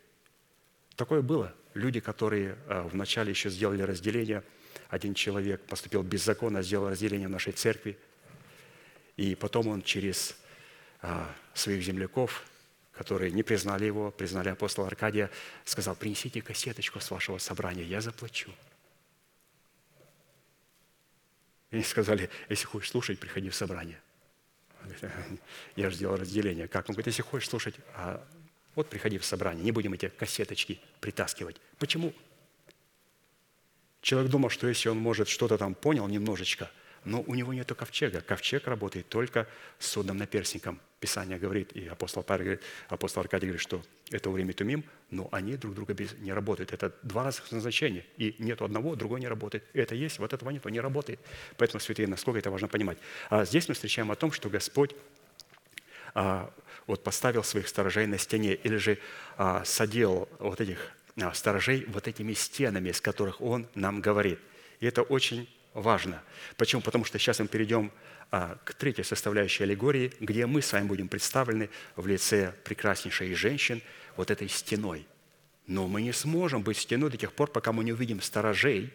Такое 0.97 1.23
было. 1.23 1.55
Люди, 1.75 2.01
которые 2.01 2.57
а, 2.67 2.83
вначале 2.83 3.31
еще 3.31 3.51
сделали 3.51 3.83
разделение– 3.83 4.43
один 4.91 5.15
человек 5.15 5.63
поступил 5.63 6.03
беззаконно, 6.03 6.63
сделал 6.63 6.91
разделение 6.91 7.29
в 7.29 7.31
нашей 7.31 7.53
церкви, 7.53 7.97
и 9.17 9.35
потом 9.37 9.69
он 9.69 9.83
через 9.83 10.37
а, 11.01 11.33
своих 11.55 11.83
земляков, 11.83 12.45
которые 12.93 13.31
не 13.31 13.43
признали 13.43 13.85
его, 13.85 14.11
признали 14.11 14.49
апостола 14.49 14.89
Аркадия, 14.89 15.31
сказал, 15.65 15.95
принесите 15.95 16.43
кассеточку 16.43 17.01
с 17.01 17.11
вашего 17.11 17.39
собрания, 17.39 17.85
я 17.85 18.01
заплачу. 18.01 18.51
И 21.71 21.83
сказали, 21.83 22.31
если 22.49 22.67
хочешь 22.67 22.91
слушать, 22.91 23.19
приходи 23.19 23.49
в 23.49 23.55
собрание. 23.55 24.01
Я 25.77 25.91
же 25.91 25.97
сделал 25.97 26.17
разделение. 26.17 26.67
Как? 26.69 26.89
Он 26.89 26.95
говорит, 26.95 27.07
если 27.07 27.23
хочешь 27.23 27.49
слушать, 27.49 27.75
а 27.95 28.27
Вот 28.75 28.89
приходи 28.89 29.19
в 29.19 29.25
собрание, 29.25 29.65
не 29.65 29.73
будем 29.73 29.93
эти 29.95 30.09
кассеточки 30.09 30.81
притаскивать. 31.01 31.57
Почему? 31.79 32.15
Человек 34.01 34.31
думал, 34.31 34.49
что 34.49 34.69
если 34.69 34.89
он 34.89 34.99
может 34.99 35.29
что-то 35.29 35.59
там 35.59 35.75
понял 35.75 36.07
немножечко, 36.09 36.71
но 37.05 37.23
у 37.23 37.35
него 37.35 37.53
нет 37.53 37.73
ковчега. 37.73 38.21
Ковчег 38.21 38.67
работает 38.67 39.09
только 39.09 39.47
с 39.79 39.87
судным 39.87 40.19
наперсником. 40.19 40.81
Писание 41.01 41.39
говорит, 41.39 41.73
и 41.73 41.87
апостол, 41.87 42.23
Павел 42.23 42.45
говорит, 42.45 42.63
апостол 42.89 43.23
Аркадий 43.23 43.47
говорит, 43.47 43.63
что 43.63 43.83
это 44.11 44.29
время 44.29 44.53
Тумим, 44.53 44.85
но 45.11 45.29
они 45.33 45.57
друг 45.57 45.75
друга 45.75 45.97
не 46.19 46.33
работают. 46.33 46.73
Это 46.73 46.95
два 47.03 47.25
разных 47.25 47.51
назначения. 47.53 48.05
И 48.19 48.37
нет 48.39 48.61
одного, 48.61 48.97
другой 48.97 49.21
не 49.21 49.29
работает. 49.29 49.65
Это 49.73 49.95
есть, 49.95 50.19
вот 50.19 50.33
этого 50.33 50.51
нет, 50.51 50.65
не 50.67 50.81
работает. 50.81 51.21
Поэтому, 51.57 51.81
святые, 51.81 52.07
насколько 52.07 52.39
это 52.39 52.51
важно 52.51 52.69
понимать. 52.69 52.99
А 53.31 53.45
здесь 53.45 53.67
мы 53.69 53.75
встречаем 53.75 54.11
о 54.11 54.17
том, 54.17 54.31
что 54.31 54.51
Господь 54.51 54.95
а, 56.15 56.53
вот 56.87 57.03
поставил 57.03 57.45
своих 57.45 57.69
сторожей 57.69 58.07
на 58.07 58.19
стене 58.19 58.55
или 58.55 58.77
же 58.77 58.99
а, 59.39 59.65
садил 59.65 60.29
вот 60.39 60.61
этих 60.61 60.93
а, 61.19 61.33
сторожей 61.33 61.87
вот 61.87 62.09
этими 62.09 62.35
стенами, 62.35 62.93
с 62.93 63.01
которых 63.01 63.41
Он 63.41 63.67
нам 63.75 64.01
говорит. 64.01 64.39
И 64.81 64.87
это 64.87 65.03
очень 65.03 65.49
важно. 65.75 66.23
Почему? 66.57 66.83
Потому 66.83 67.05
что 67.05 67.19
сейчас 67.19 67.39
мы 67.41 67.49
перейдем 67.49 67.93
а, 68.31 68.59
к 68.65 68.75
третьей 68.75 69.05
составляющей 69.05 69.65
аллегории, 69.65 70.13
где 70.21 70.47
мы 70.47 70.63
с 70.63 70.73
вами 70.73 70.87
будем 70.87 71.09
представлены 71.09 71.71
в 71.97 72.07
лице 72.07 72.55
прекраснейшей 72.65 73.35
женщин 73.35 73.83
вот 74.17 74.31
этой 74.31 74.49
стеной. 74.49 75.07
Но 75.67 75.87
мы 75.87 76.03
не 76.03 76.13
сможем 76.13 76.63
быть 76.63 76.79
стеной 76.79 77.11
до 77.11 77.17
тех 77.17 77.33
пор, 77.33 77.51
пока 77.51 77.73
мы 77.73 77.85
не 77.85 77.93
увидим 77.93 78.21
сторожей, 78.21 78.93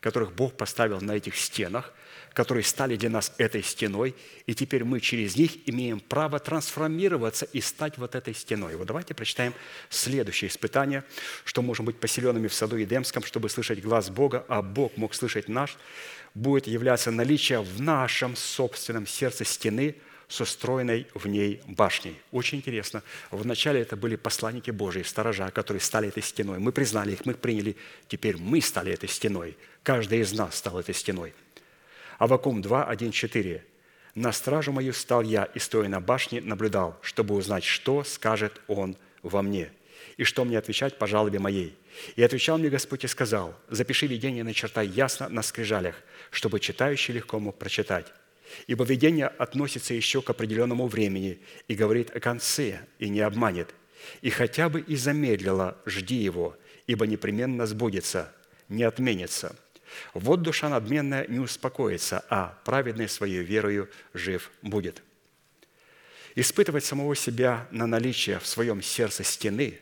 которых 0.00 0.32
Бог 0.32 0.56
поставил 0.56 1.00
на 1.00 1.12
этих 1.12 1.36
стенах, 1.36 1.92
которые 2.32 2.62
стали 2.62 2.96
для 2.96 3.10
нас 3.10 3.32
этой 3.38 3.62
стеной, 3.62 4.14
и 4.46 4.54
теперь 4.54 4.84
мы 4.84 5.00
через 5.00 5.36
них 5.36 5.68
имеем 5.68 5.98
право 5.98 6.38
трансформироваться 6.38 7.46
и 7.46 7.60
стать 7.60 7.98
вот 7.98 8.14
этой 8.14 8.34
стеной. 8.34 8.76
Вот 8.76 8.86
давайте 8.86 9.14
прочитаем 9.14 9.54
следующее 9.90 10.48
испытание, 10.48 11.02
что 11.44 11.62
можем 11.62 11.86
быть 11.86 11.98
поселенными 11.98 12.46
в 12.46 12.54
саду 12.54 12.76
Едемском, 12.76 13.24
чтобы 13.24 13.48
слышать 13.48 13.82
глаз 13.82 14.10
Бога, 14.10 14.44
а 14.48 14.62
Бог 14.62 14.96
мог 14.96 15.14
слышать 15.14 15.48
наш, 15.48 15.76
будет 16.34 16.66
являться 16.66 17.10
наличие 17.10 17.60
в 17.60 17.80
нашем 17.80 18.36
собственном 18.36 19.06
сердце 19.06 19.44
стены 19.44 19.96
с 20.28 20.40
устроенной 20.40 21.06
в 21.14 21.26
ней 21.26 21.60
башней. 21.66 22.20
Очень 22.32 22.58
интересно. 22.58 23.02
Вначале 23.30 23.80
это 23.80 23.96
были 23.96 24.16
посланники 24.16 24.70
Божьи, 24.70 25.02
сторожа, 25.02 25.50
которые 25.50 25.80
стали 25.80 26.08
этой 26.08 26.22
стеной. 26.22 26.58
Мы 26.58 26.70
признали 26.70 27.12
их, 27.12 27.24
мы 27.24 27.32
их 27.32 27.38
приняли. 27.38 27.76
Теперь 28.08 28.36
мы 28.36 28.60
стали 28.60 28.92
этой 28.92 29.08
стеной. 29.08 29.56
Каждый 29.82 30.20
из 30.20 30.32
нас 30.32 30.56
стал 30.56 30.78
этой 30.78 30.94
стеной. 30.94 31.32
Авакум 32.18 32.60
2, 32.60 32.84
1, 32.84 33.12
4. 33.12 33.64
«На 34.14 34.32
стражу 34.32 34.72
мою 34.72 34.92
стал 34.92 35.22
я, 35.22 35.44
и 35.44 35.58
стоя 35.60 35.88
на 35.88 36.00
башне, 36.00 36.40
наблюдал, 36.40 36.98
чтобы 37.02 37.36
узнать, 37.36 37.62
что 37.62 38.02
скажет 38.02 38.60
он 38.66 38.96
во 39.22 39.42
мне, 39.42 39.70
и 40.16 40.24
что 40.24 40.44
мне 40.44 40.58
отвечать 40.58 40.98
по 40.98 41.06
жалобе 41.06 41.38
моей. 41.38 41.76
И 42.16 42.22
отвечал 42.22 42.58
мне 42.58 42.68
Господь 42.68 43.04
и 43.04 43.08
сказал, 43.08 43.58
запиши 43.68 44.06
видение, 44.06 44.44
начертай 44.44 44.86
ясно 44.86 45.28
на 45.28 45.42
скрижалях, 45.42 45.96
чтобы 46.30 46.60
читающий 46.60 47.14
легко 47.14 47.38
мог 47.38 47.58
прочитать. 47.58 48.06
Ибо 48.66 48.84
видение 48.84 49.26
относится 49.26 49.94
еще 49.94 50.22
к 50.22 50.30
определенному 50.30 50.86
времени 50.86 51.38
и 51.68 51.74
говорит 51.74 52.14
о 52.14 52.20
конце, 52.20 52.80
и 52.98 53.08
не 53.08 53.20
обманет. 53.20 53.74
И 54.22 54.30
хотя 54.30 54.68
бы 54.68 54.80
и 54.80 54.96
замедлило, 54.96 55.76
жди 55.86 56.16
его, 56.16 56.56
ибо 56.86 57.06
непременно 57.06 57.66
сбудется, 57.66 58.32
не 58.68 58.84
отменится. 58.84 59.54
Вот 60.14 60.42
душа 60.42 60.68
надменная 60.68 61.26
не 61.28 61.38
успокоится, 61.38 62.24
а 62.28 62.58
праведный 62.64 63.08
своей 63.08 63.42
верою 63.42 63.88
жив 64.14 64.50
будет. 64.62 65.02
Испытывать 66.34 66.84
самого 66.84 67.16
себя 67.16 67.66
на 67.70 67.86
наличие 67.86 68.38
в 68.38 68.46
своем 68.46 68.82
сердце 68.82 69.24
стены 69.24 69.80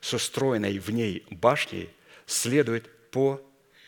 с 0.00 0.12
устроенной 0.12 0.78
в 0.78 0.90
ней 0.90 1.26
башней 1.30 1.90
следует 2.26 2.90
по 3.10 3.40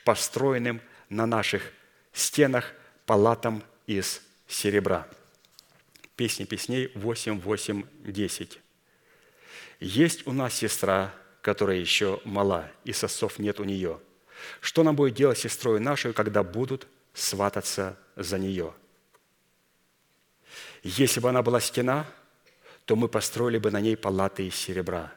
построенным 0.04 0.80
на 1.08 1.26
наших 1.26 1.72
стенах 2.12 2.72
палатам 3.06 3.62
из 3.86 4.22
серебра. 4.46 5.06
Песни 6.16 6.44
песней 6.44 6.90
8, 6.94 7.40
8, 7.40 7.84
10. 8.04 8.60
Есть 9.80 10.26
у 10.26 10.32
нас 10.32 10.54
сестра, 10.54 11.14
которая 11.42 11.76
еще 11.76 12.20
мала, 12.24 12.70
и 12.84 12.92
сосов 12.92 13.38
нет 13.38 13.60
у 13.60 13.64
нее– 13.64 14.00
что 14.60 14.82
нам 14.82 14.96
будет 14.96 15.14
делать 15.14 15.38
сестрой 15.38 15.80
нашей, 15.80 16.12
когда 16.12 16.42
будут 16.42 16.86
свататься 17.14 17.98
за 18.16 18.38
нее? 18.38 18.74
Если 20.82 21.20
бы 21.20 21.28
она 21.28 21.42
была 21.42 21.60
стена, 21.60 22.06
то 22.84 22.96
мы 22.96 23.08
построили 23.08 23.58
бы 23.58 23.70
на 23.70 23.80
ней 23.80 23.96
палаты 23.96 24.46
из 24.46 24.54
серебра. 24.54 25.12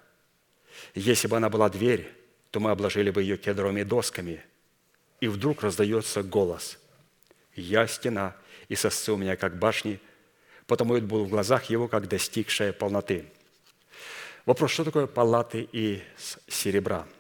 Если 0.96 1.28
бы 1.28 1.38
она 1.38 1.50
была 1.50 1.70
дверь, 1.70 2.12
то 2.52 2.60
мы 2.60 2.72
обложили 2.72 3.12
бы 3.12 3.22
ее 3.22 3.38
кедровыми 3.38 3.84
досками. 3.84 4.44
И 5.20 5.28
вдруг 5.28 5.64
раздается 5.64 6.24
голос. 6.24 6.80
«Я 7.56 7.88
стена, 7.88 8.36
и 8.70 8.76
сосцы 8.76 9.12
у 9.12 9.18
меня, 9.18 9.36
как 9.36 9.60
башни, 9.60 10.00
потому 10.68 10.96
я 10.96 11.02
буду 11.02 11.26
в 11.26 11.30
глазах 11.30 11.66
его, 11.66 11.88
как 11.88 12.08
достигшая 12.08 12.74
полноты». 12.74 13.26
Вопрос, 14.46 14.72
что 14.72 14.84
такое 14.84 15.08
палаты 15.08 15.62
из 15.72 16.02
серебра– 16.48 17.08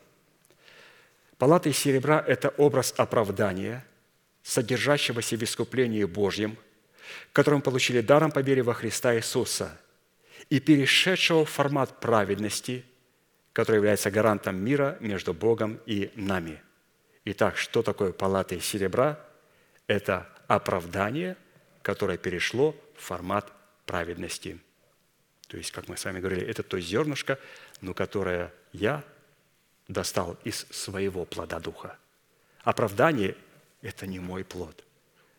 Палата 1.41 1.69
из 1.69 1.77
серебра– 1.79 2.23
это 2.27 2.49
образ 2.49 2.93
оправдания, 2.97 3.83
содержащегося 4.43 5.37
в 5.37 5.43
искуплении 5.43 6.03
Божьем, 6.03 6.55
который 7.33 7.55
мы 7.55 7.61
получили 7.63 8.01
даром 8.01 8.31
по 8.31 8.43
вере 8.43 8.61
во 8.61 8.75
Христа 8.75 9.15
Иисуса, 9.15 9.75
и 10.51 10.59
перешедшего 10.59 11.43
в 11.43 11.49
формат 11.49 11.99
праведности, 11.99 12.85
который 13.53 13.77
является 13.77 14.11
гарантом 14.11 14.55
мира 14.57 14.97
между 14.99 15.33
Богом 15.33 15.79
и 15.85 16.11
нами. 16.15 16.61
Итак, 17.25 17.57
что 17.57 17.83
такое 17.83 18.11
палата 18.11 18.55
из 18.55 18.65
серебра? 18.65 19.19
Это 19.87 20.27
оправдание, 20.47 21.37
которое 21.81 22.17
перешло 22.17 22.75
в 22.95 23.01
формат 23.01 23.51
праведности. 23.85 24.59
То 25.47 25.57
есть, 25.57 25.71
как 25.71 25.87
мы 25.89 25.97
с 25.97 26.05
вами 26.05 26.19
говорили, 26.19 26.45
это 26.45 26.63
то 26.63 26.79
зернышко, 26.79 27.37
но 27.81 27.93
которое 27.93 28.53
я 28.71 29.03
достал 29.87 30.37
из 30.43 30.65
своего 30.69 31.25
плода 31.25 31.59
духа. 31.59 31.97
Оправдание– 32.63 33.35
это 33.81 34.07
не 34.07 34.19
мой 34.19 34.43
плод. 34.45 34.83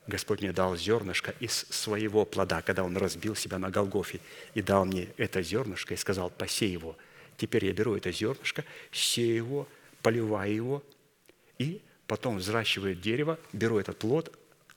Господь 0.06 0.40
мне 0.40 0.52
дал 0.52 0.76
зернышко 0.76 1.32
из 1.38 1.52
своего 1.70 2.24
плода, 2.24 2.60
когда 2.60 2.82
Он 2.84 2.96
разбил 2.96 3.36
себя 3.36 3.58
на 3.58 3.70
Голгофе 3.70 4.20
и 4.54 4.60
дал 4.60 4.84
мне 4.84 5.08
это 5.16 5.42
зернышко 5.42 5.94
и 5.94 5.96
сказал, 5.96 6.28
посей 6.28 6.70
его. 6.70 6.96
Теперь 7.36 7.66
я 7.66 7.72
беру 7.72 7.96
это 7.96 8.12
зернышко, 8.12 8.64
сею 8.90 9.36
его, 9.36 9.68
поливаю 10.02 10.54
его, 10.54 10.84
и 11.58 11.80
потом 12.06 12.38
взращиваю 12.38 12.94
дерево, 12.94 13.38
беру 13.52 13.78
этот 13.78 13.98
плод, 13.98 14.36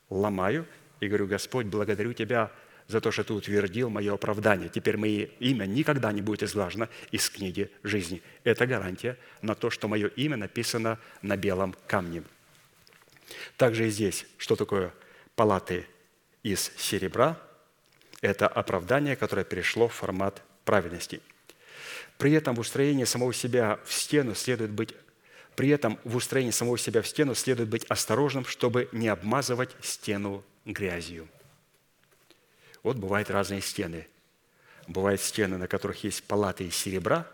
ломаю 0.09 0.65
и 0.99 1.07
говорю, 1.07 1.27
Господь, 1.27 1.65
благодарю 1.65 2.13
Тебя– 2.13 2.51
за 2.87 3.01
то, 3.01 3.11
что 3.11 3.23
Ты 3.23 3.33
утвердил 3.33 3.89
мое 3.89 4.13
оправдание. 4.13 4.69
Теперь 4.69 4.97
мое 4.97 5.25
имя 5.39 5.65
никогда 5.65 6.11
не 6.11 6.21
будет 6.21 6.43
изглажено 6.43 6.87
из 7.11 7.29
книги 7.29 7.71
жизни. 7.83 8.21
Это 8.43 8.67
гарантия 8.67 9.17
на 9.41 9.55
то, 9.55 9.69
что 9.69 9.87
мое 9.87 10.07
имя 10.07 10.37
написано 10.37 10.99
на 11.21 11.37
белом 11.37 11.75
камне. 11.87 12.23
Также 13.57 13.87
и 13.87 13.89
здесь, 13.89 14.25
что 14.37 14.55
такое 14.55 14.93
палаты 15.35 15.87
из 16.43 16.71
серебра? 16.77 17.39
Это 18.21 18.47
оправдание, 18.47 19.15
которое 19.15 19.43
перешло 19.43 19.87
в 19.87 19.93
формат 19.93 20.41
праведности. 20.63 21.21
При 22.17 22.31
этом 22.31 22.55
в 22.55 22.59
устроении 22.59 23.03
самого 23.03 23.33
себя 23.33 23.79
в 23.85 23.93
стену 23.93 24.35
следует 24.35 24.71
быть 24.71 24.93
при 25.55 25.69
этом 25.69 25.99
в 26.03 26.15
устроении 26.15 26.51
самого 26.51 26.77
себя 26.77 27.01
в 27.01 27.07
стену 27.07 27.33
следует 27.33 27.69
быть 27.69 27.85
осторожным, 27.85 28.45
чтобы 28.45 28.89
не 28.91 29.07
обмазывать 29.07 29.71
стену 29.81 30.43
грязью. 30.65 31.27
Вот 32.83 32.97
бывают 32.97 33.29
разные 33.29 33.61
стены. 33.61 34.07
Бывают 34.87 35.21
стены, 35.21 35.57
на 35.57 35.67
которых 35.67 36.03
есть 36.03 36.23
палаты 36.25 36.67
из 36.67 36.75
серебра, 36.75 37.25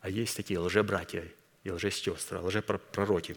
а 0.00 0.08
есть 0.08 0.36
такие 0.36 0.58
лжебратья 0.58 1.24
и 1.64 1.70
лжесестры, 1.70 2.38
лжепророки, 2.38 3.36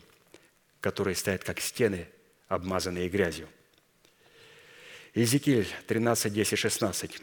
которые 0.79 1.15
стоят 1.15 1.43
как 1.43 1.59
стены, 1.59 2.07
обмазанные 2.47 3.09
грязью. 3.09 3.49
Иезекииль 5.15 5.67
13, 5.87 6.31
10, 6.31 6.57
16. 6.59 7.21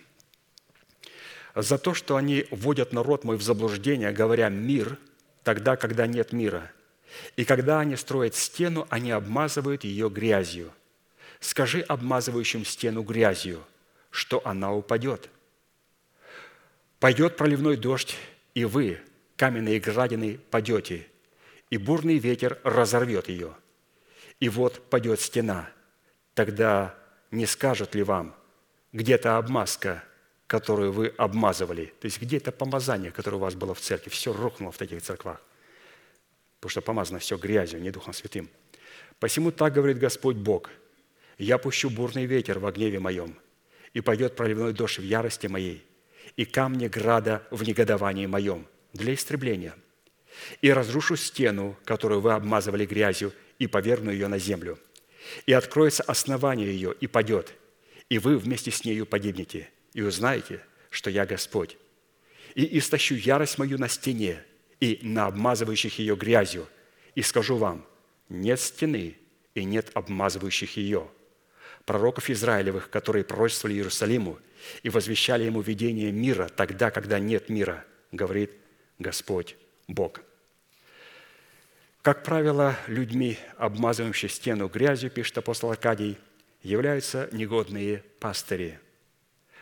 «За 1.56 1.78
то, 1.78 1.92
что 1.94 2.14
они 2.14 2.46
вводят 2.52 2.92
народ 2.92 3.24
мой 3.24 3.36
в 3.36 3.42
заблуждение, 3.42 4.12
говоря 4.12 4.48
«мир», 4.48 4.98
тогда, 5.42 5.74
когда 5.74 6.06
нет 6.06 6.32
мира. 6.32 6.70
И 7.36 7.44
когда 7.44 7.80
они 7.80 7.96
строят 7.96 8.36
стену, 8.36 8.86
они 8.90 9.10
обмазывают 9.10 9.82
ее 9.82 10.08
грязью. 10.08 10.70
Скажи 11.40 11.80
обмазывающим 11.80 12.64
стену 12.64 13.02
грязью– 13.02 13.64
что 14.16 14.40
она 14.46 14.72
упадет. 14.72 15.28
Пойдет 16.98 17.36
проливной 17.36 17.76
дождь, 17.76 18.16
и 18.54 18.64
вы, 18.64 18.98
каменные 19.36 19.78
градины, 19.78 20.40
падете, 20.50 21.06
и 21.68 21.76
бурный 21.76 22.16
ветер 22.16 22.58
разорвет 22.64 23.28
ее. 23.28 23.54
И 24.40 24.48
вот 24.48 24.88
падет 24.88 25.20
стена. 25.20 25.68
Тогда 26.32 26.94
не 27.30 27.44
скажут 27.44 27.94
ли 27.94 28.02
вам, 28.02 28.34
где-то 28.94 29.36
обмазка, 29.36 30.02
которую 30.46 30.92
вы 30.92 31.08
обмазывали. 31.16 31.92
То 32.00 32.06
есть 32.06 32.20
где 32.20 32.36
это 32.36 32.52
помазание, 32.52 33.10
которое 33.10 33.36
у 33.36 33.40
вас 33.40 33.54
было 33.54 33.74
в 33.74 33.80
церкви? 33.80 34.10
Все 34.10 34.32
рухнуло 34.32 34.72
в 34.72 34.78
таких 34.78 35.02
церквах. 35.02 35.40
Потому 36.60 36.70
что 36.70 36.80
помазано 36.80 37.18
все 37.18 37.36
грязью, 37.36 37.80
не 37.80 37.90
Духом 37.90 38.14
Святым. 38.14 38.48
Посему 39.18 39.50
так 39.50 39.72
говорит 39.72 39.98
Господь 39.98 40.36
Бог. 40.36 40.70
Я 41.38 41.58
пущу 41.58 41.90
бурный 41.90 42.26
ветер 42.26 42.58
во 42.58 42.72
гневе 42.72 42.98
моем, 42.98 43.36
и 43.92 44.00
пойдет 44.00 44.36
проливной 44.36 44.72
дождь 44.72 44.98
в 44.98 45.02
ярости 45.02 45.46
моей, 45.46 45.84
и 46.36 46.44
камни 46.44 46.88
града 46.88 47.46
в 47.50 47.62
негодовании 47.62 48.26
моем 48.26 48.66
для 48.92 49.14
истребления. 49.14 49.74
И 50.62 50.70
разрушу 50.70 51.16
стену, 51.16 51.76
которую 51.84 52.20
вы 52.20 52.32
обмазывали 52.32 52.86
грязью, 52.86 53.32
и 53.58 53.66
поверну 53.66 54.10
ее 54.10 54.28
на 54.28 54.38
землю. 54.38 54.78
И 55.46 55.52
откроется 55.52 56.02
основание 56.02 56.68
ее, 56.68 56.94
и 57.00 57.06
падет, 57.06 57.54
и 58.08 58.18
вы 58.18 58.38
вместе 58.38 58.70
с 58.70 58.84
нею 58.84 59.06
погибнете, 59.06 59.70
и 59.96 60.02
узнаете, 60.02 60.60
что 60.90 61.08
я 61.08 61.24
Господь. 61.24 61.78
И 62.54 62.78
истощу 62.78 63.14
ярость 63.14 63.56
мою 63.56 63.78
на 63.78 63.88
стене 63.88 64.42
и 64.78 65.00
на 65.02 65.26
обмазывающих 65.26 65.98
ее 65.98 66.16
грязью, 66.16 66.68
и 67.14 67.22
скажу 67.22 67.56
вам, 67.56 67.86
нет 68.28 68.60
стены 68.60 69.16
и 69.54 69.64
нет 69.64 69.90
обмазывающих 69.94 70.76
ее. 70.76 71.08
Пророков 71.86 72.28
Израилевых, 72.28 72.90
которые 72.90 73.24
пророчествовали 73.24 73.76
Иерусалиму 73.76 74.38
и 74.82 74.90
возвещали 74.90 75.44
ему 75.44 75.62
видение 75.62 76.12
мира 76.12 76.50
тогда, 76.54 76.90
когда 76.90 77.18
нет 77.18 77.48
мира, 77.48 77.82
говорит 78.12 78.50
Господь 78.98 79.56
Бог. 79.88 80.20
Как 82.02 82.22
правило, 82.22 82.76
людьми, 82.86 83.38
обмазывающими 83.56 84.28
стену 84.28 84.68
грязью, 84.68 85.10
пишет 85.10 85.38
апостол 85.38 85.70
Аркадий, 85.70 86.18
являются 86.62 87.30
негодные 87.32 88.04
пастыри, 88.20 88.78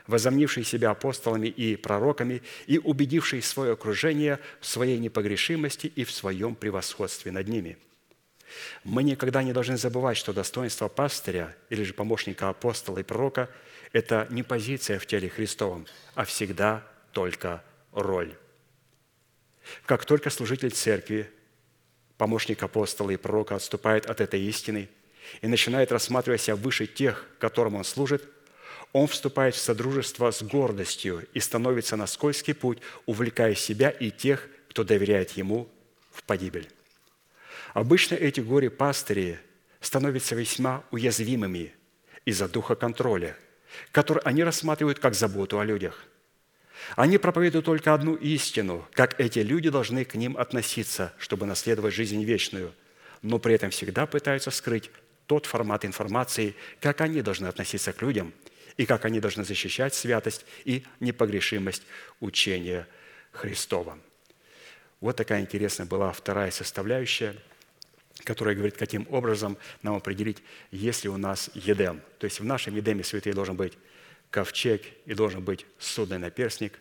возомнившие 0.07 0.65
себя 0.65 0.91
апостолами 0.91 1.49
и 1.49 1.77
пророками 1.77 2.43
и 2.67 2.79
убедившие 2.79 3.43
свое 3.43 3.73
окружение 3.73 4.39
в 4.61 4.67
своей 4.67 4.99
непогрешимости 4.99 5.87
и 5.87 6.05
в 6.05 6.11
своем 6.11 6.55
превосходстве 6.55 7.33
над 7.33 7.49
ними. 7.49 7.79
Мы 8.85 9.03
никогда 9.03 9.43
не 9.43 9.53
должны 9.53 9.77
забывать, 9.77 10.17
что 10.17 10.33
достоинство 10.33 10.89
пастыря 10.89 11.57
или 11.71 11.83
же 11.83 11.95
помощника 11.95 12.49
апостола 12.49 12.99
и 12.99 13.03
пророка– 13.03 13.49
это 13.93 14.27
не 14.31 14.43
позиция 14.43 14.99
в 14.99 15.07
теле 15.07 15.29
Христовом, 15.29 15.87
а 16.15 16.25
всегда 16.25 16.85
только 17.13 17.63
роль. 17.93 18.35
Как 19.87 20.05
только 20.05 20.31
служитель 20.31 20.73
церкви, 20.73 21.31
помощник 22.19 22.63
апостола 22.63 23.11
и 23.11 23.17
пророка 23.17 23.55
отступает 23.55 24.07
от 24.07 24.21
этой 24.21 24.43
истины 24.43 24.89
и 25.41 25.47
начинает 25.47 25.93
рассматривать 25.93 26.43
себя 26.43 26.57
выше 26.57 26.87
тех, 26.87 27.27
которым 27.39 27.77
он 27.77 27.85
служит, 27.85 28.29
он 28.95 29.09
вступает 29.09 29.57
в 29.57 29.61
содружество 29.61 30.31
с 30.31 30.43
гордостью 30.43 31.27
и 31.35 31.41
становится 31.41 31.97
на 31.97 32.07
скользкий 32.07 32.55
путь, 32.55 32.79
увлекая 33.07 33.57
себя 33.57 33.91
и 33.91 34.11
тех, 34.11 34.49
кто 34.71 34.85
доверяет 34.85 35.33
ему, 35.33 35.69
в 36.13 36.23
погибель. 36.23 36.71
Обычно 37.75 38.15
эти 38.15 38.41
горе-пастыри 38.41 39.41
становятся 39.81 40.37
весьма 40.37 40.85
уязвимыми 40.93 41.75
из-за 42.25 42.49
духа 42.49 42.77
контроля, 42.77 43.37
который 43.91 44.23
они 44.23 44.45
рассматривают 44.45 45.01
как 45.01 45.15
заботу 45.15 45.59
о 45.59 45.65
людях– 45.65 46.07
они 46.97 47.17
проповедуют 47.17 47.65
только 47.65 47.95
одну 47.95 48.15
истину, 48.15 48.87
как 48.93 49.19
эти 49.19 49.39
люди 49.39 49.71
должны 49.71 50.05
к 50.05 50.17
ним 50.17 50.37
относиться, 50.37 51.15
чтобы 51.19 51.47
наследовать 51.47 51.95
жизнь 51.95 52.23
вечную, 52.23 52.75
но 53.23 53.39
при 53.39 53.55
этом 53.55 53.71
всегда 53.71 54.05
пытаются 54.05 54.51
скрыть 54.51 54.91
тот 55.27 55.47
формат 55.47 55.87
информации, 55.87 56.55
как 56.81 57.01
они 57.01 57.23
должны 57.23 57.47
относиться 57.47 57.95
к 57.95 58.03
людям 58.03 58.35
и 58.77 58.87
как 58.87 59.05
они 59.05 59.21
должны 59.21 59.45
защищать 59.45 59.95
святость 59.95 60.45
и 60.65 60.85
непогрешимость 61.01 61.83
учения 62.21 62.89
Христова. 63.33 63.99
Вот 65.01 65.17
такая 65.17 65.41
интересная 65.41 65.87
была 65.87 66.13
вторая 66.13 66.51
составляющая, 66.51 67.37
которая 68.25 68.55
говорит, 68.55 68.77
каким 68.77 69.07
образом 69.11 69.59
нам 69.83 69.97
определить, 69.97 70.43
есть 70.71 71.05
ли 71.05 71.11
у 71.11 71.17
нас 71.17 71.51
едем. 71.55 72.01
То 72.19 72.25
есть 72.25 72.41
в 72.41 72.45
нашем 72.45 72.77
едеме 72.77 73.05
святые 73.05 73.35
должен 73.35 73.57
быть 73.57 73.75
ковчег 74.31 74.83
и 75.05 75.15
должен 75.15 75.43
быть 75.43 75.67
судный 75.79 76.19
наперстник. 76.19 76.79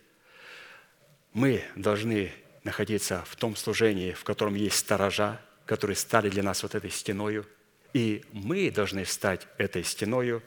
Мы 1.34 1.64
должны 1.76 2.32
находиться 2.64 3.24
в 3.28 3.36
том 3.36 3.56
служении, 3.56 4.14
в 4.14 4.24
котором 4.24 4.56
есть 4.56 4.78
сторожа, 4.78 5.41
которые 5.65 5.95
стали 5.95 6.30
для 6.30 6.44
нас 6.44 6.64
вот 6.64 6.76
этой 6.76 6.91
стеною. 6.91 7.45
И 7.94 8.24
мы 8.32 8.72
должны 8.72 9.06
стать 9.06 9.48
этой 9.57 9.84
стеною 9.84 10.41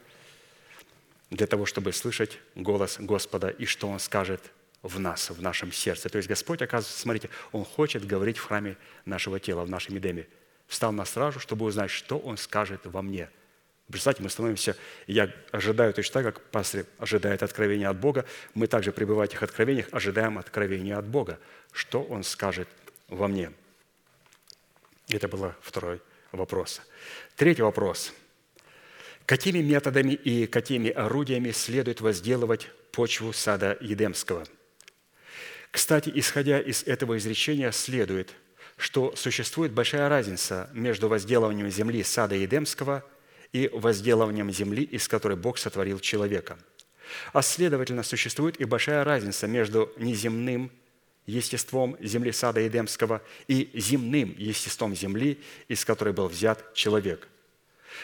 для 1.29 1.47
того, 1.47 1.65
чтобы 1.65 1.93
слышать 1.93 2.39
голос 2.55 2.97
Господа 2.99 3.49
и 3.49 3.65
что 3.65 3.89
Он 3.89 3.99
скажет 3.99 4.41
в 4.81 4.99
нас, 4.99 5.29
в 5.29 5.41
нашем 5.41 5.71
сердце. 5.71 6.09
То 6.09 6.17
есть 6.17 6.29
Господь, 6.29 6.61
оказывается, 6.61 6.99
смотрите, 6.99 7.29
Он 7.51 7.65
хочет 7.65 8.05
говорить 8.05 8.37
в 8.37 8.45
храме 8.45 8.77
нашего 9.05 9.39
тела, 9.39 9.63
в 9.65 9.69
нашем 9.69 9.95
Едеме. 9.95 10.27
Встал 10.67 10.91
на 10.91 11.05
стражу, 11.05 11.39
чтобы 11.39 11.65
узнать, 11.65 11.91
что 11.91 12.17
Он 12.17 12.37
скажет 12.37 12.81
во 12.85 13.01
мне– 13.01 13.29
Представьте, 13.89 14.21
мы 14.21 14.29
становимся, 14.29 14.75
я 15.07 15.33
ожидаю 15.51 15.93
точно 15.93 16.21
так, 16.21 16.35
как 16.35 16.43
пастор 16.49 16.85
ожидает 16.97 17.41
откровения 17.41 17.89
от 17.89 17.97
Бога, 17.97 18.25
мы 18.53 18.67
также, 18.67 18.91
пребывая 18.91 19.27
в 19.27 19.29
этих 19.29 19.43
откровениях, 19.43 19.87
ожидаем 19.91 20.37
откровения 20.37 20.97
от 20.97 21.07
Бога, 21.07 21.39
что 21.71 22.03
Он 22.03 22.23
скажет 22.23 22.67
во 23.07 23.29
мне. 23.29 23.53
Это 25.07 25.29
был 25.29 25.53
второй 25.61 26.01
вопрос. 26.33 26.81
Третий 27.37 27.61
вопрос. 27.61 28.13
Какими 29.27 29.59
методами 29.59 30.13
и 30.13 30.47
какими 30.47 30.89
орудиями 30.89 31.51
следует 31.51 32.01
возделывать 32.01 32.69
почву 32.91 33.31
сада 33.31 33.77
Едемского? 33.79 34.47
Кстати, 35.69 36.11
исходя 36.15 36.59
из 36.59 36.81
этого 36.81 37.15
изречения, 37.19 37.69
следует, 37.69 38.33
что 38.77 39.15
существует 39.15 39.71
большая 39.71 40.09
разница 40.09 40.71
между 40.73 41.07
возделыванием 41.07 41.69
земли 41.69 42.01
сада 42.01 42.33
Едемского– 42.33 43.05
и 43.53 43.69
возделыванием 43.73 44.51
земли, 44.51 44.83
из 44.83 45.07
которой 45.07 45.37
Бог 45.37 45.57
сотворил 45.57 45.99
человека. 45.99 46.57
А 47.33 47.41
следовательно, 47.41 48.03
существует 48.03 48.59
и 48.59 48.65
большая 48.65 49.03
разница 49.03 49.47
между 49.47 49.91
неземным 49.97 50.71
естеством 51.25 51.97
земли 52.01 52.31
сада 52.31 52.65
Эдемского 52.65 53.21
и 53.47 53.69
земным 53.73 54.33
естеством 54.37 54.95
земли, 54.95 55.39
из 55.67 55.85
которой 55.85 56.13
был 56.13 56.27
взят 56.27 56.73
человек. 56.73 57.27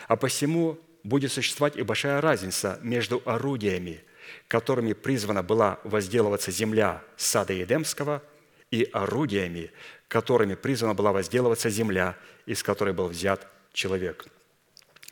А 0.08 0.16
посему 0.16 0.80
будет 1.04 1.32
существовать 1.32 1.76
и 1.76 1.82
большая 1.82 2.22
разница 2.22 2.80
между 2.82 3.22
орудиями, 3.26 4.04
которыми 4.48 4.94
призвана 4.94 5.44
была 5.44 5.80
возделываться 5.84 6.52
земля 6.52 7.04
сада 7.18 7.54
Едемского, 7.54 8.24
и 8.72 8.90
орудиями, 8.92 9.72
которыми 10.08 10.56
призвана 10.56 10.96
была 10.96 11.12
возделываться 11.12 11.70
земля, 11.70 12.18
из 12.48 12.64
которой 12.64 12.94
был 12.94 13.08
взят 13.08 13.48
человек– 13.72 14.26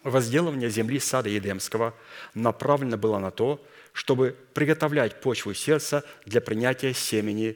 Возделывание 0.03 0.69
земли 0.69 0.99
сада 0.99 1.30
Едемского 1.30 1.93
направлено 2.34 2.97
было 2.97 3.19
на 3.19 3.30
то, 3.30 3.63
чтобы 3.93 4.35
приготовлять 4.53 5.22
почву 5.22 5.53
сердца 5.53 6.03
для 6.26 6.41
принятия 6.41 6.93
семени 6.93 7.55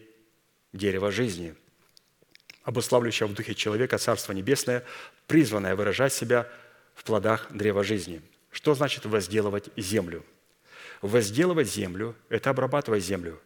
дерева 0.71 1.11
жизни, 1.11 1.55
обуславливающего 2.63 3.27
в 3.27 3.33
духе 3.33 3.55
человека 3.55 3.97
Царство 3.97 4.33
Небесное, 4.33 4.83
призванное 5.25 5.75
выражать 5.75 6.13
себя 6.13 6.47
в 6.95 7.03
плодах 7.03 7.47
древа 7.51 7.83
жизни. 7.83 8.21
Что 8.51 8.73
значит 8.73 9.05
возделывать 9.05 9.69
землю? 9.77 10.25
Возделывать 11.01 11.71
землю– 11.71 12.15
это 12.29 12.49
обрабатывать 12.49 13.03
землю, 13.03 13.39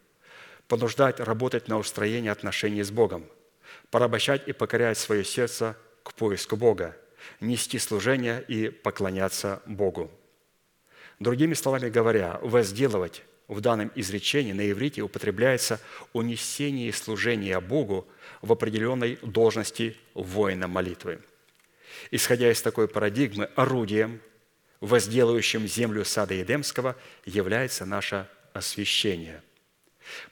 понуждать 0.67 1.19
работать 1.19 1.67
на 1.67 1.77
устроение 1.77 2.31
отношений 2.31 2.83
с 2.83 2.91
Богом, 2.91 3.25
порабощать 3.91 4.47
и 4.47 4.53
покорять 4.53 4.97
свое 4.97 5.25
сердце 5.25 5.75
к 6.03 6.13
поиску 6.13 6.55
Бога– 6.55 6.95
нести 7.39 7.79
служение 7.79 8.43
и 8.47 8.69
поклоняться 8.69 9.61
Богу. 9.65 10.11
Другими 11.19 11.53
словами 11.53 11.89
говоря, 11.89 12.39
возделывать 12.41 13.23
в 13.47 13.61
данном 13.61 13.91
изречении 13.95 14.53
на 14.53 14.69
иврите 14.69 15.01
употребляется 15.01 15.79
унесение 16.13 16.93
служения 16.93 17.59
Богу 17.59 18.07
в 18.41 18.51
определенной 18.51 19.17
должности 19.21 19.97
воина 20.13 20.67
молитвы. 20.67 21.19
Исходя 22.11 22.51
из 22.51 22.61
такой 22.61 22.87
парадигмы, 22.87 23.45
орудием, 23.55 24.21
возделывающим 24.81 25.67
землю 25.67 26.05
сада 26.05 26.33
Едемского, 26.33 26.95
является 27.25 27.85
наше 27.85 28.27
освящение– 28.53 29.41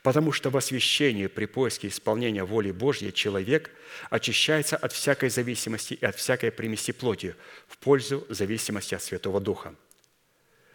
Потому 0.03 0.31
что 0.31 0.49
в 0.49 0.57
освящении 0.57 1.27
при 1.27 1.45
поиске 1.45 1.88
исполнения 1.88 2.44
воли 2.44 2.72
Божьей 2.72 3.11
человек 3.11 3.72
очищается 4.10 4.76
от 4.76 4.94
всякой 4.94 5.30
зависимости 5.30 5.94
и 5.94 6.06
от 6.06 6.15
всякой 6.15 6.52
примеси 6.52 6.91
плоти 6.91 7.35
в 7.68 7.77
пользу 7.77 8.26
зависимости 8.30 8.95
от 8.95 9.03
Святого 9.03 9.39
Духа. 9.39 9.76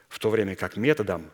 В 0.09 0.19
то 0.19 0.31
время 0.31 0.57
как 0.57 0.77
методом, 0.77 1.31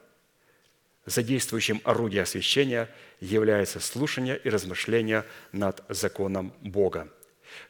задействующим 1.04 1.80
орудие 1.84 2.22
освящения, 2.22 2.88
является 3.20 3.80
слушание 3.80 4.38
и 4.38 4.48
размышление 4.48 5.24
над 5.52 5.82
законом 5.88 6.54
Бога. 6.60 7.08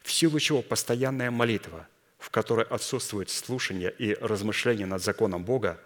В 0.01 0.11
силу 0.11 0.39
чего 0.39 0.61
постоянная 0.61 1.31
молитва, 1.31 1.87
в 2.17 2.29
которой 2.29 2.65
отсутствует 2.65 3.29
слушание 3.29 3.93
и 3.97 4.13
размышление 4.13 4.87
над 4.87 5.03
законом 5.03 5.43
Бога, 5.43 5.79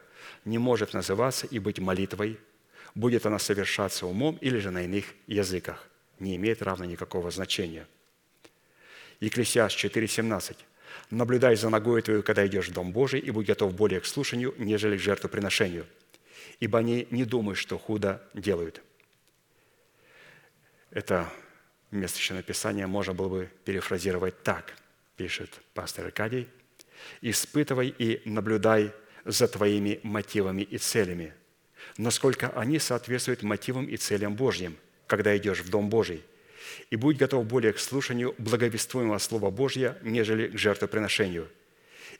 не 0.45 0.57
может 0.57 0.93
называться 0.93 1.47
и 1.47 1.59
быть 1.59 1.79
молитвой– 1.79 2.39
будет 2.95 3.25
она 3.25 3.39
совершаться 3.39 4.05
умом 4.05 4.37
или 4.41 4.57
же 4.59 4.71
на 4.71 4.83
иных 4.83 5.05
языках. 5.27 5.87
Не 6.19 6.35
имеет 6.35 6.61
равно 6.61 6.85
никакого 6.85 7.31
значения. 7.31 7.87
Екклесиаст 9.19 9.77
4,17. 9.77 10.55
«Наблюдай 11.09 11.55
за 11.55 11.69
ногой 11.69 12.01
твою, 12.01 12.21
когда 12.21 12.45
идешь 12.45 12.69
в 12.69 12.73
Дом 12.73 12.91
Божий, 12.91 13.19
и 13.19 13.31
будь 13.31 13.47
готов 13.47 13.73
более 13.73 13.99
к 13.99 14.05
слушанию, 14.05 14.53
нежели 14.57 14.95
к 14.95 15.01
жертвоприношению, 15.01 15.87
ибо 16.59 16.79
они 16.79 17.07
не 17.09 17.25
думают, 17.25 17.57
что 17.57 17.79
худо 17.79 18.21
делают». 18.35 18.81
Это 20.91 21.31
место 21.93 22.41
Писания 22.41 22.87
можно 22.87 23.13
было 23.13 23.29
бы 23.29 23.49
перефразировать 23.65 24.43
так, 24.43 24.75
пишет 25.15 25.49
пастор 25.73 26.05
Аркадий. 26.05 26.47
«Испытывай 27.21 27.93
и 27.97 28.21
наблюдай 28.25 28.91
за 29.25 29.47
твоими 29.47 29.99
мотивами 30.03 30.61
и 30.61 30.77
целями, 30.77 31.33
насколько 31.97 32.49
они 32.49 32.79
соответствуют 32.79 33.43
мотивам 33.43 33.85
и 33.85 33.97
целям 33.97 34.35
Божьим, 34.35 34.77
когда 35.07 35.35
идешь 35.35 35.59
в 35.59 35.69
Дом 35.69 35.89
Божий, 35.89 36.23
и 36.89 36.95
будь 36.95 37.17
готов 37.17 37.45
более 37.45 37.73
к 37.73 37.79
слушанию 37.79 38.35
благовествуемого 38.37 39.17
Слова 39.17 39.51
Божьего, 39.51 39.97
нежели 40.01 40.47
к 40.47 40.57
жертвоприношению. 40.57 41.49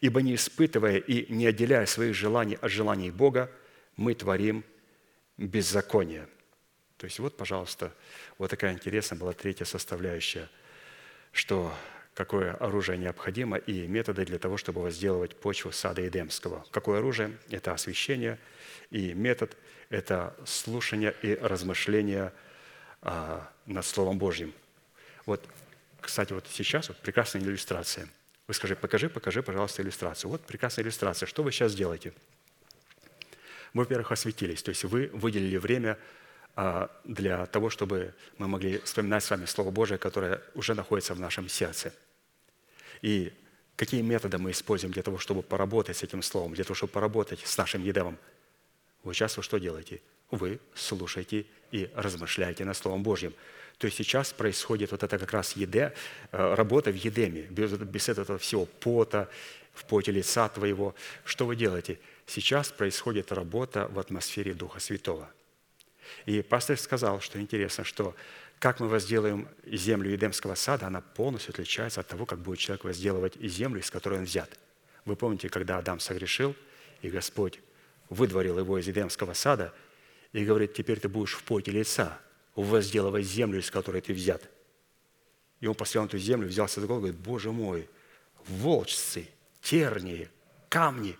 Ибо 0.01 0.21
не 0.21 0.35
испытывая 0.35 0.97
и 0.97 1.31
не 1.33 1.47
отделяя 1.47 1.85
своих 1.85 2.13
желаний 2.13 2.57
от 2.59 2.71
желаний 2.71 3.11
Бога, 3.11 3.49
мы 3.95 4.13
творим 4.13 4.63
беззаконие». 5.37 6.27
То 7.03 7.07
есть 7.07 7.19
вот, 7.19 7.35
пожалуйста, 7.35 7.91
вот 8.37 8.49
такая 8.49 8.71
интересная 8.71 9.19
была 9.19 9.33
третья 9.33 9.65
составляющая, 9.65 10.47
что 11.33 11.75
какое 12.13 12.53
оружие 12.53 12.97
необходимо 12.97 13.57
и 13.57 13.85
методы 13.87 14.23
для 14.23 14.39
того, 14.39 14.55
чтобы 14.55 14.81
возделывать 14.81 15.35
почву 15.35 15.73
сада 15.73 16.07
Эдемского. 16.07 16.65
Какое 16.71 16.99
оружие? 16.99 17.37
Это 17.49 17.73
освящение, 17.73 18.39
и 18.89 19.13
метод– 19.13 19.57
это 19.89 20.33
слушание 20.45 21.13
и 21.21 21.35
размышление 21.35 22.31
а, 23.01 23.51
над 23.65 23.85
Словом 23.85 24.17
Божьим. 24.17 24.53
Вот, 25.25 25.45
кстати, 25.99 26.31
вот 26.31 26.47
сейчас 26.49 26.87
вот 26.87 26.99
прекрасная 26.99 27.41
иллюстрация. 27.41 28.07
Вы 28.47 28.53
скажите, 28.53 28.79
покажи, 28.79 29.09
покажи, 29.09 29.43
пожалуйста, 29.43 29.81
иллюстрацию. 29.81 30.31
Вот 30.31 30.45
прекрасная 30.45 30.85
иллюстрация. 30.85 31.27
Что 31.27 31.43
вы 31.43 31.51
сейчас 31.51 31.75
делаете? 31.75 32.13
Вы, 33.73 33.83
во-первых, 33.83 34.13
осветились, 34.13 34.63
то 34.63 34.69
есть 34.69 34.85
вы 34.85 35.09
выделили 35.11 35.57
время 35.57 35.97
для 36.55 37.45
того, 37.47 37.69
чтобы 37.69 38.13
мы 38.37 38.47
могли 38.47 38.77
вспоминать 38.79 39.23
с 39.23 39.29
вами 39.29 39.45
Слово 39.45 39.71
Божие, 39.71 39.97
которое 39.97 40.41
уже 40.53 40.75
находится 40.75 41.15
в 41.15 41.19
нашем 41.19 41.49
сердце. 41.49 41.93
И 43.01 43.33
какие 43.75 44.01
методы 44.01 44.37
мы 44.37 44.51
используем 44.51 44.93
для 44.93 45.01
того, 45.01 45.17
чтобы 45.17 45.41
поработать 45.41 45.97
с 45.97 46.03
этим 46.03 46.21
Словом, 46.21 46.53
для 46.53 46.63
того, 46.63 46.75
чтобы 46.75 46.93
поработать 46.93 47.39
с 47.39 47.57
нашим 47.57 47.83
едемом? 47.83 48.17
Вы 49.03 49.13
сейчас 49.15 49.35
вы 49.35 49.43
что 49.43 49.57
делаете? 49.57 50.01
Вы 50.29 50.59
слушаете 50.75 51.45
и 51.71 51.89
размышляете 51.95 52.65
над 52.65 52.77
Словом 52.77 53.01
Божьим. 53.01 53.33
То 53.79 53.87
есть 53.87 53.97
сейчас 53.97 54.31
происходит 54.31 54.91
вот 54.91 55.01
это 55.01 55.17
как 55.17 55.33
раз 55.33 55.55
еде, 55.55 55.91
э, 56.31 56.53
работа 56.53 56.91
в 56.91 56.95
едеме, 56.95 57.41
без, 57.49 57.71
без 57.71 58.09
этого 58.09 58.37
всего 58.37 58.65
пота, 58.65 59.27
в 59.73 59.85
поте 59.85 60.11
лица 60.11 60.47
твоего. 60.49 60.93
Что 61.25 61.47
вы 61.47 61.55
делаете? 61.55 61.99
Сейчас 62.27 62.71
происходит 62.71 63.31
работа 63.31 63.87
в 63.87 63.97
атмосфере 63.97 64.53
Духа 64.53 64.79
Святого– 64.79 65.31
и 66.25 66.41
пастор 66.41 66.77
сказал, 66.77 67.19
что 67.19 67.39
интересно, 67.39 67.83
что 67.83 68.15
как 68.59 68.79
мы 68.79 68.87
возделаем 68.87 69.49
землю 69.65 70.09
Едемского 70.11 70.55
сада, 70.55 70.87
она 70.87 71.01
полностью 71.01 71.51
отличается 71.51 71.99
от 71.99 72.07
того, 72.07 72.25
как 72.25 72.39
будет 72.39 72.59
человек 72.59 72.85
возделывать 72.85 73.35
землю, 73.41 73.81
из 73.81 73.91
которой 73.91 74.19
он 74.19 74.25
взят. 74.25 74.57
Вы 75.05 75.15
помните, 75.15 75.49
когда 75.49 75.77
Адам 75.77 75.99
согрешил, 75.99 76.55
и 77.01 77.09
Господь 77.09 77.59
выдворил 78.09 78.57
его 78.59 78.77
из 78.77 78.87
Едемского 78.87 79.33
сада, 79.33 79.73
и 80.31 80.45
говорит, 80.45 80.73
теперь 80.73 80.99
ты 80.99 81.09
будешь 81.09 81.33
в 81.33 81.43
поте 81.43 81.71
лица 81.71 82.19
возделывать 82.55 83.25
землю, 83.25 83.59
из 83.59 83.69
которой 83.69 84.01
ты 84.01 84.13
взят. 84.13 84.49
И 85.59 85.67
он 85.67 85.75
посмотрел 85.75 86.03
на 86.03 86.07
эту 86.07 86.17
землю, 86.17 86.47
взялся 86.47 86.81
за 86.81 86.87
голову 86.87 87.07
и 87.07 87.09
говорит, 87.09 87.25
Боже 87.25 87.51
мой, 87.51 87.89
волчцы, 88.47 89.27
тернии, 89.61 90.29
камни, 90.69 91.17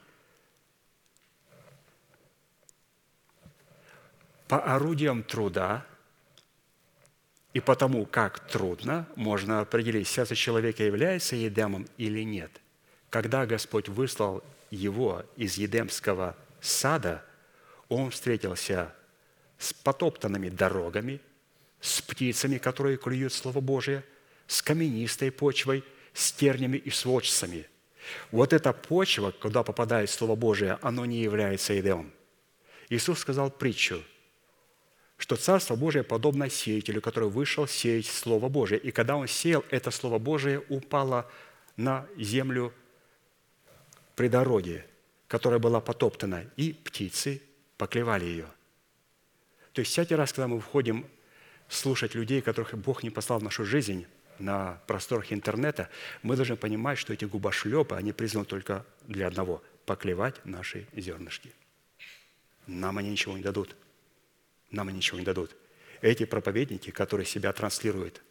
по 4.54 4.60
орудиям 4.60 5.24
труда 5.24 5.84
и 7.56 7.60
потому, 7.60 8.06
как 8.06 8.48
трудно, 8.48 9.08
можно 9.16 9.62
определить, 9.62 10.08
сердце 10.08 10.36
человека 10.36 10.84
является 10.84 11.36
Едемом 11.36 11.88
или 11.98 12.22
нет. 12.22 12.52
Когда 13.10 13.48
Господь 13.48 13.90
выслал 13.90 14.44
его 14.70 15.26
из 15.38 15.56
Едемского 15.58 16.36
сада, 16.62 17.26
он 17.90 18.12
встретился 18.12 18.94
с 19.58 19.74
потоптанными 19.74 20.50
дорогами, 20.50 21.20
с 21.82 22.04
птицами, 22.04 22.60
которые 22.60 22.98
клюют 22.98 23.34
Слово 23.34 23.60
Божие, 23.60 24.04
с 24.46 24.62
каменистой 24.62 25.32
почвой, 25.32 25.84
с 26.14 26.32
тернями 26.32 26.78
и 26.78 26.92
сводчицами. 26.92 27.66
Вот 28.30 28.54
эта 28.54 28.72
почва, 28.72 29.32
куда 29.32 29.64
попадает 29.64 30.12
Слово 30.12 30.36
Божие, 30.36 30.78
оно 30.84 31.06
не 31.06 31.24
является 31.24 31.74
Едемом. 31.74 32.14
Иисус 32.90 33.18
сказал 33.18 33.50
притчу– 33.50 34.04
что 35.18 35.35
Царство 35.35 35.76
Божие 35.76 36.03
подобно 36.03 36.49
сеятелю, 36.49 37.02
который 37.02 37.30
вышел 37.30 37.68
сеять 37.68 38.07
Слово 38.07 38.49
Божие. 38.49 38.80
И 38.80 38.91
когда 38.91 39.15
он 39.15 39.27
сеял, 39.27 39.64
это 39.69 39.91
Слово 39.91 40.19
Божие 40.19 40.61
упало 40.69 41.30
на 41.77 42.07
землю 42.18 42.73
при 44.15 44.27
дороге, 44.27 44.85
которая 45.27 45.60
была 45.60 45.81
потоптана, 45.81 46.45
и 46.57 46.73
птицы 46.73 47.41
поклевали 47.77 48.26
ее. 48.26 48.48
То 49.72 49.80
есть 49.80 49.91
всякий 49.91 50.15
раз, 50.15 50.34
когда 50.34 50.48
мы 50.48 50.60
входим 50.60 51.07
слушать 51.68 52.14
людей, 52.15 52.41
которых 52.41 52.76
Бог 52.77 53.02
не 53.02 53.10
послал 53.10 53.40
в 53.40 53.44
нашу 53.44 53.65
жизнь, 53.65 54.06
на 54.40 54.81
просторах 54.88 55.31
интернета, 55.31 55.90
мы 56.23 56.35
должны 56.35 56.56
понимать, 56.56 56.98
что 56.98 57.14
эти 57.14 57.23
губошлепы, 57.23 57.95
они 57.95 58.14
призваны 58.14 58.45
только 58.45 58.85
для 59.07 59.27
одного– 59.27 59.64
поклевать 59.85 60.44
наши 60.44 60.88
зернышки. 60.94 61.53
Нам 62.65 62.98
они 62.98 63.10
ничего 63.10 63.38
не 63.38 63.44
дадут– 63.44 63.76
нам 64.74 64.90
ничего 64.90 65.20
не 65.20 65.26
дадут. 65.26 65.56
Эти 66.02 66.26
проповедники, 66.26 66.90
которые 66.90 67.26
себя 67.26 67.54
транслируют 67.54 68.22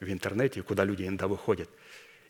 в 0.00 0.10
интернете, 0.10 0.62
куда 0.62 0.84
люди 0.84 1.02
иногда 1.02 1.28
выходят, 1.28 1.68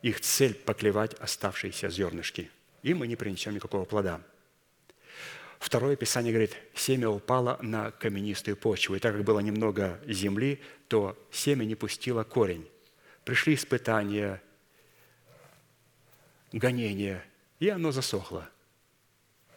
их 0.02 0.20
цель– 0.20 0.54
поклевать 0.66 1.14
оставшиеся 1.14 1.88
зернышки. 1.90 2.50
И 2.82 2.94
мы 2.94 3.06
не 3.06 3.16
принесем 3.16 3.54
никакого 3.54 3.84
плода. 3.84 4.20
Второе 5.58 5.96
Писание 5.96 6.32
говорит, 6.32 6.56
семя 6.74 7.08
упало 7.08 7.58
на 7.62 7.90
каменистую 7.90 8.56
почву. 8.56 8.96
И 8.96 8.98
так 8.98 9.14
как 9.14 9.24
было 9.24 9.40
немного 9.40 10.00
земли, 10.06 10.60
то 10.88 11.16
семя 11.30 11.64
не 11.64 11.74
пустило 11.74 12.24
корень. 12.24 12.68
Пришли 13.24 13.54
испытания, 13.54 14.42
гонения, 16.52 17.24
и 17.58 17.68
оно 17.68 17.90
засохло. 17.90 18.48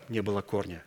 Не 0.07 0.21
было 0.21 0.41
корня. 0.41 0.83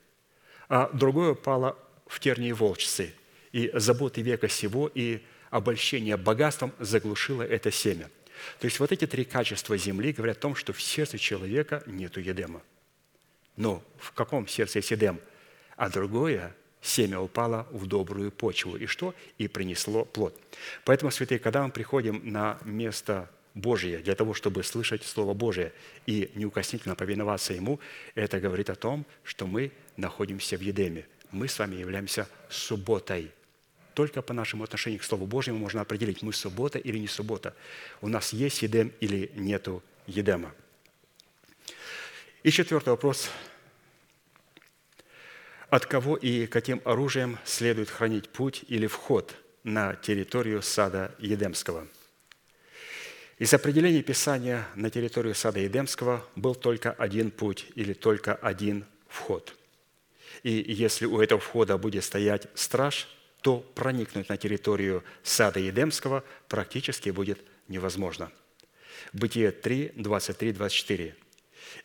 А 0.68 0.88
другое 0.92 1.32
упало 1.32 1.78
в 2.12 2.20
тернии 2.20 2.52
волчцы, 2.52 3.14
и 3.52 3.70
заботы 3.72 4.20
века 4.20 4.46
сего 4.46 4.90
и 4.94 5.22
обольщение 5.50 6.18
богатством 6.18 6.72
заглушило 6.78 7.42
это 7.42 7.70
семя. 7.70 8.10
То 8.58 8.66
есть 8.66 8.78
вот 8.80 8.92
эти 8.92 9.06
три 9.06 9.24
качества 9.24 9.78
земли 9.78 10.12
говорят 10.12 10.36
о 10.36 10.40
том, 10.40 10.54
что 10.54 10.74
в 10.74 10.82
сердце 10.82 11.16
человека 11.16 11.82
нету 11.86 12.20
едема. 12.20 12.60
Но 13.56 13.82
в 13.98 14.12
каком 14.12 14.46
сердце 14.46 14.80
есть 14.80 14.90
едем? 14.90 15.20
А 15.76 15.88
другое 15.88 16.54
семя 16.82 17.18
упало 17.18 17.66
в 17.70 17.86
добрую 17.86 18.30
почву. 18.30 18.76
И 18.76 18.84
что? 18.84 19.14
И 19.38 19.48
принесло 19.48 20.04
плод. 20.04 20.38
Поэтому, 20.84 21.10
святые, 21.10 21.38
когда 21.38 21.62
мы 21.62 21.70
приходим 21.70 22.20
на 22.30 22.58
место 22.64 23.30
Божие 23.54 23.98
для 23.98 24.14
того, 24.14 24.34
чтобы 24.34 24.64
слышать 24.64 25.02
Слово 25.02 25.32
Божие 25.32 25.72
и 26.06 26.30
неукоснительно 26.34 26.94
повиноваться 26.94 27.54
Ему, 27.54 27.80
это 28.14 28.38
говорит 28.38 28.68
о 28.68 28.74
том, 28.74 29.06
что 29.24 29.46
мы 29.46 29.72
находимся 29.96 30.58
в 30.58 30.60
Едеме 30.60 31.06
мы 31.32 31.48
с 31.48 31.58
вами 31.58 31.76
являемся 31.76 32.28
субботой. 32.48 33.32
Только 33.94 34.22
по 34.22 34.32
нашему 34.32 34.64
отношению 34.64 35.00
к 35.00 35.04
Слову 35.04 35.26
Божьему 35.26 35.58
можно 35.58 35.80
определить, 35.80 36.22
мы 36.22 36.32
суббота 36.32 36.78
или 36.78 36.98
не 36.98 37.08
суббота. 37.08 37.54
У 38.00 38.08
нас 38.08 38.32
есть 38.32 38.62
едем 38.62 38.92
или 39.00 39.32
нету 39.34 39.82
едема. 40.06 40.54
И 42.42 42.50
четвертый 42.50 42.90
вопрос. 42.90 43.30
От 45.68 45.86
кого 45.86 46.16
и 46.16 46.46
каким 46.46 46.82
оружием 46.84 47.38
следует 47.44 47.88
хранить 47.88 48.28
путь 48.28 48.64
или 48.68 48.86
вход 48.86 49.34
на 49.64 49.94
территорию 49.94 50.62
сада 50.62 51.14
Едемского? 51.18 51.86
Из 53.38 53.52
определения 53.54 54.02
Писания 54.02 54.66
на 54.74 54.90
территорию 54.90 55.34
сада 55.34 55.60
Едемского 55.60 56.26
был 56.36 56.54
только 56.54 56.92
один 56.92 57.30
путь 57.30 57.66
или 57.74 57.94
только 57.94 58.34
один 58.34 58.84
вход– 59.08 59.56
и 60.42 60.72
если 60.72 61.06
у 61.06 61.20
этого 61.20 61.40
входа 61.40 61.78
будет 61.78 62.04
стоять 62.04 62.48
страж, 62.54 63.08
то 63.42 63.58
проникнуть 63.58 64.28
на 64.28 64.36
территорию 64.36 65.02
сада 65.22 65.60
Едемского 65.60 66.24
практически 66.48 67.10
будет 67.10 67.40
невозможно. 67.68 68.30
Бытие 69.12 69.50
3, 69.50 69.92
23, 69.96 70.52
24. 70.52 71.16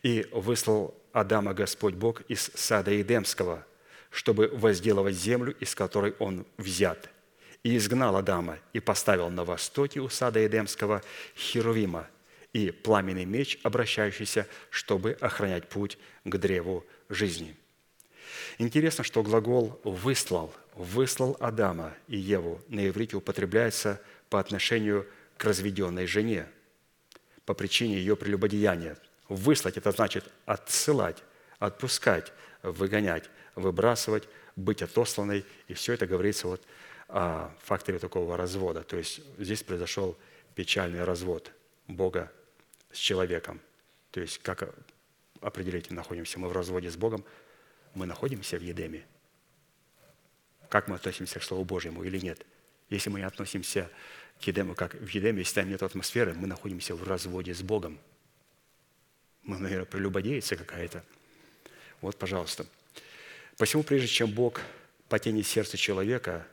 «И 0.03 0.27
выслал 0.31 0.95
Адама 1.11 1.53
Господь 1.53 1.95
Бог 1.95 2.21
из 2.27 2.51
сада 2.53 2.91
Едемского, 2.91 3.65
чтобы 4.11 4.49
возделывать 4.53 5.15
землю, 5.15 5.55
из 5.59 5.73
которой 5.73 6.13
он 6.19 6.45
взят. 6.57 7.09
И 7.63 7.75
изгнал 7.75 8.15
Адама 8.15 8.59
и 8.73 8.79
поставил 8.79 9.29
на 9.29 9.43
востоке 9.43 9.99
у 9.99 10.09
сада 10.09 10.45
Эдемского 10.45 11.01
Херувима 11.35 12.07
и 12.53 12.71
пламенный 12.71 13.25
меч, 13.25 13.59
обращающийся, 13.63 14.47
чтобы 14.69 15.17
охранять 15.19 15.69
путь 15.69 15.97
к 16.23 16.37
древу 16.37 16.85
жизни». 17.09 17.55
Интересно, 18.57 19.03
что 19.03 19.21
глагол 19.21 19.79
«выслал», 19.83 20.53
«выслал 20.73 21.37
Адама 21.39 21.93
и 22.07 22.17
Еву» 22.17 22.61
на 22.67 22.87
иврите 22.87 23.15
употребляется 23.15 24.01
по 24.29 24.39
отношению 24.39 25.07
к 25.37 25.43
разведенной 25.45 26.07
жене 26.07 26.47
по 27.45 27.53
причине 27.53 27.95
ее 27.95 28.17
прелюбодеяния. 28.17 28.97
Выслать– 29.29 29.77
это 29.77 29.91
значит 29.91 30.25
отсылать, 30.45 31.23
отпускать, 31.59 32.33
выгонять, 32.61 33.29
выбрасывать, 33.55 34.27
быть 34.57 34.81
отосланной. 34.81 35.45
И 35.67 35.73
все 35.73 35.93
это 35.93 36.07
говорится 36.07 36.47
вот 36.47 36.61
о 37.07 37.49
факторе 37.63 37.99
такого 37.99 38.35
развода. 38.35 38.83
То 38.83 38.97
есть 38.97 39.21
здесь 39.37 39.63
произошел 39.63 40.17
печальный 40.55 41.05
развод 41.05 41.51
Бога 41.87 42.31
с 42.91 42.97
человеком. 42.97 43.61
То 44.11 44.19
есть 44.19 44.39
как 44.39 44.75
определить, 45.39 45.89
находимся 45.89 46.39
мы 46.39 46.49
в 46.49 46.51
разводе 46.51 46.91
с 46.91 46.97
Богом? 46.97 47.23
Мы 47.93 48.05
находимся 48.05 48.57
в 48.57 48.61
Едеме. 48.61 49.05
Как 50.69 50.87
мы 50.87 50.95
относимся 50.95 51.39
к 51.39 51.43
Слову 51.43 51.63
Божьему 51.63 52.03
или 52.03 52.19
нет? 52.19 52.45
Если 52.89 53.09
мы 53.09 53.23
относимся 53.23 53.89
к 54.39 54.43
Едему, 54.43 54.75
как 54.75 54.93
в 54.93 55.07
Едеме, 55.07 55.39
если 55.39 55.55
там 55.55 55.69
нет 55.69 55.83
атмосферы, 55.83 56.33
мы 56.33 56.47
находимся 56.47 56.95
в 56.95 57.03
разводе 57.03 57.53
с 57.53 57.61
Богом. 57.61 57.99
Мы, 59.43 59.57
наверное, 59.57 59.85
прелюбодеется 59.85 60.55
какая-то. 60.55 61.03
Вот, 62.01 62.17
пожалуйста. 62.17 62.65
Посему, 63.57 63.83
прежде 63.83 64.07
чем 64.07 64.29
Бог 64.31 64.61
потянет 65.09 65.47
сердце 65.47 65.77
человека 65.77 66.45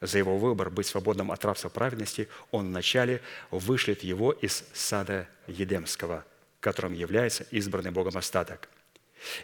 за 0.00 0.18
его 0.18 0.36
выбор 0.36 0.68
быть 0.68 0.86
свободным 0.86 1.30
от 1.30 1.44
рабства 1.44 1.68
праведности, 1.68 2.28
Он 2.50 2.66
вначале 2.66 3.22
вышлет 3.50 4.02
его 4.02 4.32
из 4.32 4.64
сада 4.74 5.28
Едемского, 5.46 6.24
которым 6.60 6.92
является 6.92 7.44
избранный 7.50 7.90
Богом 7.90 8.16
остаток. 8.16 8.68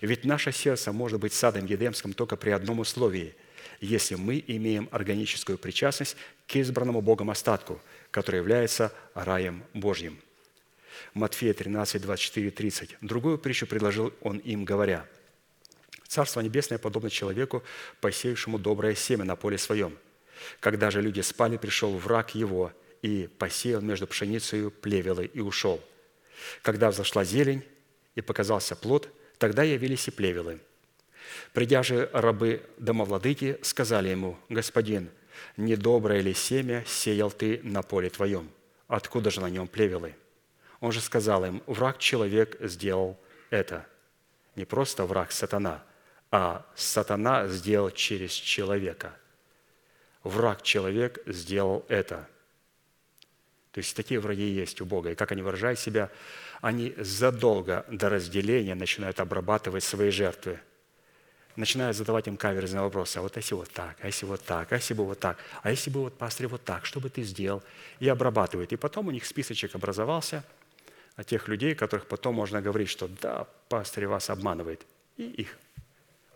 Ведь 0.01 0.24
наше 0.24 0.52
сердце 0.52 0.93
может 0.93 1.20
быть 1.20 1.32
садом 1.32 1.66
Едемским 1.66 2.12
только 2.12 2.36
при 2.36 2.51
одном 2.51 2.81
условии– 2.81 3.35
если 3.81 4.15
мы 4.15 4.43
имеем 4.47 4.89
органическую 4.93 5.59
причастность 5.59 6.16
к 6.47 6.57
избранному 6.57 7.01
Богом 7.01 7.31
остатку, 7.31 7.81
который 8.11 8.36
является 8.36 8.93
раем 9.15 9.65
Божьим. 9.73 10.20
Матфея 11.15 11.55
13, 11.55 12.02
24, 12.02 12.51
30. 12.51 12.97
Другую 13.01 13.39
притчу 13.39 13.66
предложил 13.66 14.12
он 14.20 14.39
им, 14.39 14.65
говоря, 14.65 15.07
«Царство 16.07 16.40
Небесное 16.40 16.78
подобно 16.78 17.09
человеку, 17.09 17.62
посеявшему 18.01 18.59
доброе 18.59 18.94
семя 18.94 19.24
на 19.24 19.36
поле 19.36 19.57
своем. 19.57 19.97
Когда 20.59 20.90
же 20.90 21.01
люди 21.01 21.20
спали, 21.20 21.57
пришел 21.57 21.97
враг 21.97 22.35
его 22.35 22.73
и 23.02 23.28
посеял 23.39 23.81
между 23.81 24.07
пшеницей 24.07 24.70
плевелы 24.70 25.27
и 25.27 25.40
ушел. 25.40 25.82
Когда 26.62 26.90
взошла 26.90 27.24
зелень 27.24 27.62
и 28.15 28.20
показался 28.20 28.77
плод, 28.77 29.09
тогда 29.41 29.65
явились 29.65 30.07
и 30.07 30.12
плевелы– 30.12 30.61
Придя 31.53 31.83
же 31.83 32.09
рабы 32.12 32.62
домовладыки, 32.79 33.59
сказали 33.62 34.09
ему, 34.09 34.39
«Господин, 34.49 35.11
недоброе 35.57 36.21
ли 36.21 36.35
семя 36.35 36.85
сеял 36.87 37.31
ты 37.31 37.61
на 37.62 37.83
поле 37.83 38.11
твоем? 38.11 38.51
Откуда 38.87 39.31
же 39.31 39.41
на 39.41 39.51
нем 39.51 39.67
плевелы?» 39.67 40.15
Он 40.81 40.93
же 40.93 41.01
сказал 41.01 41.45
им, 41.45 41.62
«Враг 41.67 41.99
человек 41.99 42.57
сделал 42.61 43.19
это». 43.51 43.87
Не 44.57 44.65
просто 44.65 45.05
враг 45.05 45.33
сатана, 45.33 45.83
а 46.31 46.67
сатана 46.75 47.49
сделал 47.49 47.91
через 47.91 48.33
человека. 48.33 49.17
Враг 50.23 50.62
человек 50.62 51.21
сделал 51.27 51.85
это. 51.89 52.29
То 53.73 53.79
есть 53.79 53.95
такие 53.95 54.19
враги 54.19 54.49
есть 54.49 54.81
у 54.81 54.85
Бога. 54.85 55.12
И 55.12 55.15
как 55.15 55.33
они 55.33 55.43
выражают 55.43 55.79
себя, 55.79 56.11
они 56.61 56.95
задолго 56.99 57.85
до 57.91 58.09
разделения 58.09 58.74
начинают 58.74 59.20
обрабатывать 59.20 59.85
свои 59.85 60.11
жертвы– 60.11 60.61
начинают 61.57 61.97
задавать 61.97 62.27
им 62.27 62.37
каверзные 62.37 62.82
вопросы. 62.82 63.19
А 63.19 63.23
вот 63.23 63.37
если 63.37 63.55
вот 63.55 63.70
так, 63.70 63.97
а 64.01 64.07
если 64.07 64.27
вот 64.27 64.43
так, 64.43 64.73
а 64.73 64.77
если 64.77 64.95
бы 64.95 65.05
вот 65.05 65.19
так, 65.19 65.39
а 65.62 65.70
если 65.70 65.91
бы 65.91 66.01
вот 66.01 66.19
пастырь 66.19 66.47
вот 66.47 66.65
так, 66.65 66.87
что 66.87 67.01
бы 67.01 67.11
ты 67.11 67.23
сделал? 67.23 67.62
И 68.01 68.09
обрабатывают. 68.09 68.73
И 68.73 68.77
потом 68.77 69.09
у 69.09 69.11
них 69.11 69.24
списочек 69.27 69.74
образовался 69.74 70.45
о 71.16 71.24
тех 71.24 71.49
людей, 71.49 71.74
которых 71.74 72.07
потом 72.07 72.35
можно 72.35 72.61
говорить, 72.61 72.89
что 72.89 73.09
да, 73.09 73.47
пастырь 73.69 74.07
вас 74.07 74.31
обманывает. 74.31 74.85
И 75.16 75.24
их 75.24 75.59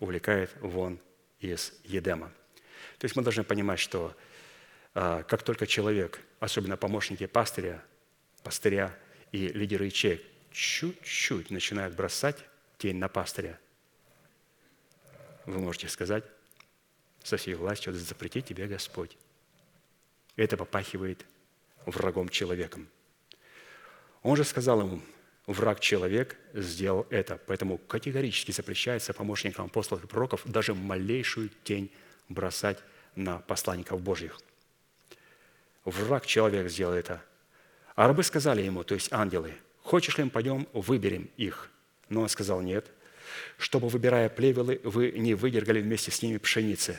увлекает 0.00 0.50
вон 0.60 0.98
из 1.40 1.72
Едема. 1.84 2.30
То 2.98 3.06
есть 3.06 3.16
мы 3.16 3.22
должны 3.22 3.44
понимать, 3.44 3.80
что 3.80 4.14
а, 4.94 5.22
как 5.22 5.42
только 5.42 5.66
человек, 5.66 6.20
особенно 6.40 6.76
помощники 6.76 7.26
пастыря, 7.26 7.82
пастыря 8.42 8.94
и 9.34 9.48
лидеры 9.48 9.86
ячеек, 9.86 10.22
чуть-чуть 10.52 11.50
начинают 11.50 11.96
бросать 11.96 12.36
тень 12.78 12.98
на 12.98 13.08
пастыря, 13.08 13.58
вы 15.44 15.58
можете 15.58 15.88
сказать 15.88 16.22
со 17.24 17.36
всей 17.36 17.54
властью, 17.54 17.92
да 17.92 17.98
запретит 17.98 18.46
тебе 18.46 18.68
Господь. 18.68 19.16
Это 20.36 20.56
попахивает 20.56 21.26
врагом 21.84 22.28
человеком. 22.28 22.88
Он 24.22 24.36
же 24.36 24.44
сказал 24.44 24.82
ему, 24.82 25.02
враг 25.48 25.80
человек 25.80 26.38
сделал 26.54 27.04
это. 27.10 27.40
Поэтому 27.48 27.78
категорически 27.78 28.52
запрещается 28.52 29.12
помощникам 29.14 29.66
апостолов 29.66 30.04
и 30.04 30.06
пророков 30.06 30.42
даже 30.44 30.74
малейшую 30.74 31.50
тень 31.64 31.90
бросать 32.28 32.78
на 33.16 33.38
посланников 33.40 34.00
Божьих. 34.00 34.40
Враг 35.84 36.24
человек 36.24 36.70
сделал 36.70 36.94
это. 36.94 37.20
А 37.94 38.06
рабы 38.06 38.22
сказали 38.22 38.62
ему, 38.62 38.84
то 38.84 38.94
есть 38.94 39.12
ангелы, 39.12 39.54
хочешь 39.82 40.18
ли 40.18 40.24
мы 40.24 40.30
пойдем, 40.30 40.66
выберем 40.72 41.30
их? 41.36 41.70
Но 42.08 42.22
он 42.22 42.28
сказал, 42.28 42.60
нет– 42.60 42.86
чтобы, 43.58 43.88
выбирая 43.88 44.28
плевелы, 44.28 44.80
вы 44.84 45.12
не 45.12 45.34
выдергали 45.34 45.80
вместе 45.80 46.10
с 46.10 46.22
ними 46.22 46.38
пшеницы. 46.38 46.98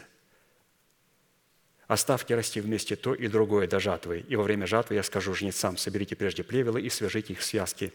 Оставьте 1.87 2.35
расти 2.35 2.59
вместе 2.61 2.95
то 2.95 3.13
и 3.13 3.27
другое 3.27 3.67
до 3.67 3.79
жатвы. 3.79 4.25
И 4.27 4.35
во 4.35 4.43
время 4.43 4.65
жатвы 4.65 4.95
я 4.95 5.03
скажу 5.03 5.35
жнецам, 5.35 5.77
соберите 5.77 6.15
прежде 6.15 6.43
плевелы 6.43 6.81
и 6.81 6.89
свяжите 6.89 7.33
их 7.33 7.43
связки, 7.43 7.93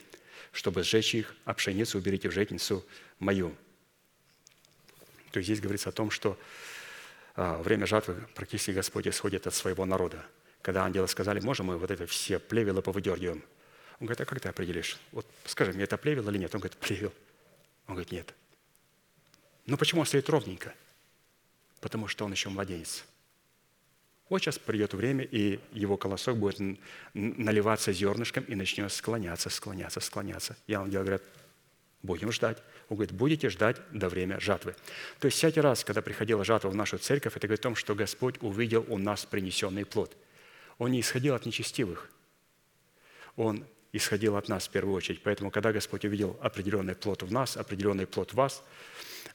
чтобы 0.53 0.85
сжечь 0.85 1.15
их, 1.15 1.35
а 1.45 1.55
пшеницу 1.55 1.99
уберите 1.99 2.29
в 2.29 2.33
житницу 2.33 2.85
мою». 3.19 3.55
То 5.33 5.39
есть 5.39 5.47
здесь 5.47 5.61
говорится 5.61 5.91
о 5.91 5.93
том, 5.93 6.11
что 6.11 6.39
а, 7.37 7.63
время 7.63 7.87
жатвы 7.87 8.17
практически 8.35 8.73
Господь 8.73 9.07
исходит 9.07 9.47
от 9.47 9.55
своего 9.55 9.85
народа. 9.85 10.25
Когда 10.63 10.85
ангелы 10.85 11.09
сказали, 11.09 11.41
можем 11.41 11.67
мы 11.67 11.79
вот 11.79 11.91
это 11.91 12.07
все 12.07 12.39
плевелы 12.39 12.83
повыдергиваем? 12.83 13.43
Он 13.99 14.07
говорит, 14.07 14.21
а 14.21 14.25
как 14.25 14.41
ты 14.41 14.49
определишь? 14.49 14.99
Вот 15.13 15.27
скажи 15.45 15.73
мне, 15.73 15.85
это 15.85 15.97
плевел 15.99 16.29
или 16.31 16.39
нет? 16.39 16.55
Он 16.55 16.61
говорит, 16.61 16.79
плевел. 16.79 17.13
Он 17.87 17.95
говорит, 17.95 18.13
нет. 18.13 18.35
Ну 19.67 19.77
почему 19.77 20.01
он 20.01 20.07
стоит 20.07 20.29
ровненько? 20.29 20.75
Потому 21.81 22.09
что 22.09 22.25
он 22.25 22.33
еще 22.33 22.49
младенец. 22.49 23.05
Вот 24.29 24.41
сейчас 24.41 24.59
придет 24.59 24.95
время, 24.95 25.25
и 25.25 25.59
его 25.73 25.97
колосок 25.97 26.39
будет 26.39 26.79
наливаться 27.15 27.93
зернышком 27.93 28.45
и 28.45 28.55
начнет 28.55 28.93
склоняться, 28.93 29.51
склоняться, 29.51 30.01
склоняться. 30.01 30.57
И 30.69 30.73
ангелы 30.73 31.05
говорят, 31.05 31.23
будем 32.03 32.31
ждать. 32.31 32.59
Он 32.89 32.97
говорит, 32.97 33.13
будете 33.13 33.49
ждать 33.49 33.77
до 33.93 34.09
время 34.09 34.39
жатвы. 34.39 34.77
То 35.19 35.27
есть 35.27 35.37
всякий 35.37 35.61
раз, 35.61 35.85
когда 35.85 36.01
приходила 36.01 36.45
жатва 36.45 36.69
в 36.71 36.77
нашу 36.77 36.99
церковь, 36.99 37.37
это 37.37 37.47
говорит 37.47 37.61
о 37.61 37.63
том, 37.65 37.75
что 37.75 37.95
Господь 37.95 38.37
увидел 38.41 38.85
у 38.89 38.99
нас 38.99 39.25
принесенный 39.27 39.85
плод. 39.85 40.17
Он 40.81 40.91
не 40.93 41.01
исходил 41.01 41.35
от 41.35 41.45
нечестивых. 41.45 42.11
Он 43.37 43.67
исходил 43.93 44.37
от 44.37 44.49
нас 44.49 44.67
в 44.67 44.71
первую 44.71 44.95
очередь. 44.95 45.23
Поэтому, 45.23 45.51
когда 45.51 45.73
Господь 45.73 46.07
увидел 46.07 46.39
определенный 46.41 46.95
плод 46.95 47.23
в 47.23 47.31
нас, 47.31 47.59
определенный 47.59 48.07
плод 48.07 48.33
в 48.33 48.35
вас, 48.35 48.65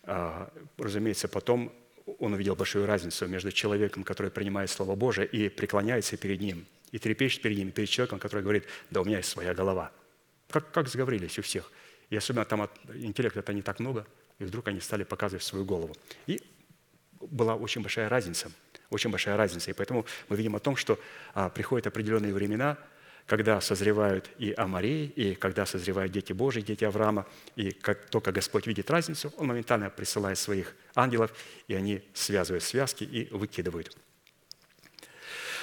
а, 0.03 0.51
разумеется, 0.79 1.27
потом 1.27 1.71
он 2.17 2.33
увидел 2.33 2.55
большую 2.55 2.87
разницу 2.87 3.27
между 3.27 3.51
человеком, 3.51 4.03
который 4.03 4.31
принимает 4.31 4.71
Слово 4.71 4.95
Божие 4.95 5.27
и 5.27 5.49
преклоняется 5.49 6.17
перед 6.17 6.41
ним, 6.41 6.65
и 6.91 6.97
трепещет 6.97 7.43
перед 7.43 7.57
ним, 7.59 7.71
перед 7.71 7.89
человеком, 7.89 8.17
который 8.17 8.41
говорит, 8.41 8.65
да 8.89 9.01
у 9.01 9.05
меня 9.05 9.17
есть 9.17 9.29
своя 9.29 9.53
голова. 9.53 9.91
Как, 10.49 10.71
как 10.71 10.87
сговорились 10.87 11.37
у 11.37 11.43
всех. 11.43 11.71
И 12.09 12.15
особенно 12.15 12.45
там 12.45 12.63
от 12.63 12.71
интеллекта 12.95 13.41
это 13.41 13.53
не 13.53 13.61
так 13.61 13.79
много, 13.79 14.07
и 14.39 14.45
вдруг 14.45 14.67
они 14.67 14.79
стали 14.79 15.03
показывать 15.03 15.43
свою 15.43 15.63
голову. 15.63 15.95
И 16.25 16.41
была 17.21 17.55
очень 17.55 17.83
большая 17.83 18.09
разница, 18.09 18.51
очень 18.89 19.09
большая 19.09 19.37
разница. 19.37 19.71
И 19.71 19.73
поэтому 19.73 20.05
мы 20.29 20.35
видим 20.35 20.55
о 20.55 20.59
том, 20.59 20.75
что 20.75 20.99
а, 21.33 21.49
приходят 21.49 21.87
определенные 21.87 22.33
времена– 22.33 22.77
когда 23.25 23.59
созревают 23.59 24.29
и 24.37 24.53
Амарей, 24.55 25.07
и 25.07 25.35
когда 25.35 25.65
созревают 25.65 26.11
дети 26.11 26.31
Божьи, 26.31 26.61
дети 26.61 26.83
Авраама, 26.83 27.25
и 27.55 27.71
как 27.71 28.09
только 28.09 28.31
Господь 28.31 28.67
видит 28.67 28.91
разницу, 28.91 29.33
Он 29.37 29.47
моментально 29.47 29.89
присылает 29.89 30.37
своих 30.37 30.75
ангелов, 30.93 31.31
и 31.67 31.73
они 31.73 32.03
связывают 32.13 32.63
связки 32.63 33.03
и 33.03 33.27
выкидывают. 33.33 33.97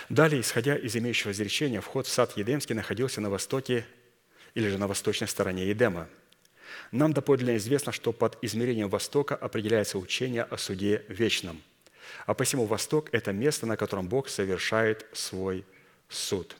Далее, 0.08 0.40
исходя 0.40 0.76
из 0.76 0.96
имеющего 0.96 1.30
изречения, 1.30 1.80
вход 1.80 2.06
в 2.06 2.10
сад 2.10 2.36
Едемский 2.36 2.74
находился 2.74 3.20
на 3.20 3.30
востоке 3.30 3.86
или 4.54 4.68
же 4.68 4.76
на 4.76 4.88
восточной 4.88 5.28
стороне 5.28 5.68
Едема. 5.68 6.08
Нам 6.90 7.12
доподлинно 7.12 7.56
известно, 7.56 7.92
что 7.92 8.12
под 8.12 8.36
измерением 8.42 8.88
Востока 8.88 9.34
определяется 9.34 9.98
учение 9.98 10.42
о 10.42 10.58
суде 10.58 11.04
вечном. 11.08 11.62
А 12.26 12.34
посему 12.34 12.66
Восток– 12.66 13.08
это 13.12 13.32
место, 13.32 13.66
на 13.66 13.76
котором 13.76 14.08
Бог 14.08 14.28
совершает 14.28 15.06
свой 15.12 15.64
суд. 16.08 16.56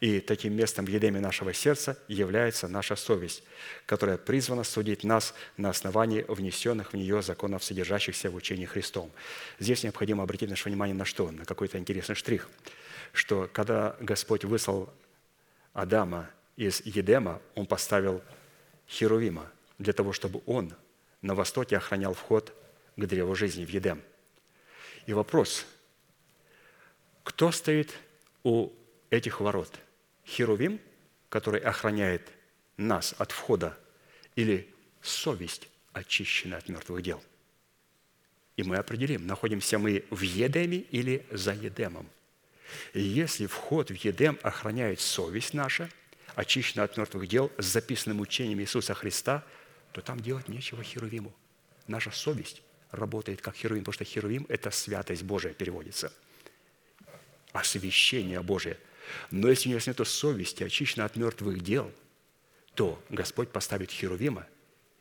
И 0.00 0.20
таким 0.20 0.54
местом 0.54 0.84
в 0.84 0.88
едеме 0.88 1.20
нашего 1.20 1.54
сердца 1.54 1.98
является 2.08 2.68
наша 2.68 2.96
совесть, 2.96 3.42
которая 3.86 4.18
призвана 4.18 4.64
судить 4.64 5.04
нас 5.04 5.34
на 5.56 5.70
основании 5.70 6.24
внесенных 6.28 6.92
в 6.92 6.96
нее 6.96 7.22
законов, 7.22 7.64
содержащихся 7.64 8.30
в 8.30 8.34
учении 8.34 8.66
Христом. 8.66 9.10
Здесь 9.58 9.84
необходимо 9.84 10.22
обратить 10.22 10.50
наше 10.50 10.68
внимание 10.68 10.94
на 10.94 11.04
что? 11.04 11.30
На 11.30 11.44
какой-то 11.44 11.78
интересный 11.78 12.14
штрих, 12.14 12.48
что 13.12 13.48
когда 13.52 13.96
Господь 14.00 14.44
выслал 14.44 14.92
Адама 15.72 16.28
из 16.56 16.80
Едема, 16.84 17.40
Он 17.54 17.66
поставил 17.66 18.22
Херувима 18.88 19.50
для 19.78 19.92
того, 19.92 20.12
чтобы 20.12 20.42
он 20.46 20.74
на 21.22 21.34
востоке 21.34 21.76
охранял 21.76 22.14
вход 22.14 22.52
к 22.96 23.06
древу 23.06 23.34
жизни 23.34 23.64
в 23.64 23.68
Едем. 23.68 24.02
И 25.06 25.12
вопрос, 25.12 25.66
кто 27.22 27.50
стоит 27.52 27.94
у 28.42 28.70
этих 29.10 29.40
ворот? 29.40 29.72
Херувим, 30.26 30.80
который 31.28 31.60
охраняет 31.60 32.28
нас 32.76 33.14
от 33.18 33.32
входа, 33.32 33.78
или 34.34 34.68
совесть, 35.00 35.68
очищенная 35.92 36.58
от 36.58 36.68
мертвых 36.68 37.02
дел? 37.02 37.22
И 38.56 38.62
мы 38.62 38.76
определим, 38.76 39.26
находимся 39.26 39.78
мы 39.78 40.04
в 40.10 40.22
Едеме 40.22 40.78
или 40.78 41.26
за 41.30 41.52
Едемом. 41.52 42.08
И 42.92 43.00
если 43.00 43.46
вход 43.46 43.90
в 43.90 43.94
Едем 43.94 44.38
охраняет 44.42 45.00
совесть 45.00 45.54
наша– 45.54 45.88
очищена 46.36 46.84
от 46.84 46.96
мертвых 46.96 47.26
дел 47.26 47.50
с 47.58 47.64
записанным 47.64 48.20
учением 48.20 48.60
Иисуса 48.60 48.94
Христа, 48.94 49.42
то 49.92 50.00
там 50.02 50.20
делать 50.20 50.48
нечего 50.48 50.82
Херувиму. 50.84 51.34
Наша 51.88 52.10
совесть 52.10 52.62
работает 52.90 53.40
как 53.40 53.56
Херувим, 53.56 53.84
потому 53.84 53.94
что 53.94 54.04
Херувим– 54.04 54.46
это 54.48 54.70
святость 54.70 55.22
Божия 55.22 55.52
переводится. 55.52 56.12
Освящение 57.52 58.42
Божие. 58.42 58.78
Но 59.30 59.48
если 59.48 59.68
у 59.68 59.72
него 59.72 59.80
нет 59.86 60.06
совести, 60.06 60.64
очищена 60.64 61.04
от 61.04 61.16
мертвых 61.16 61.60
дел, 61.60 61.92
то 62.74 63.02
Господь 63.08 63.50
поставит 63.50 63.90
Херувима, 63.90 64.46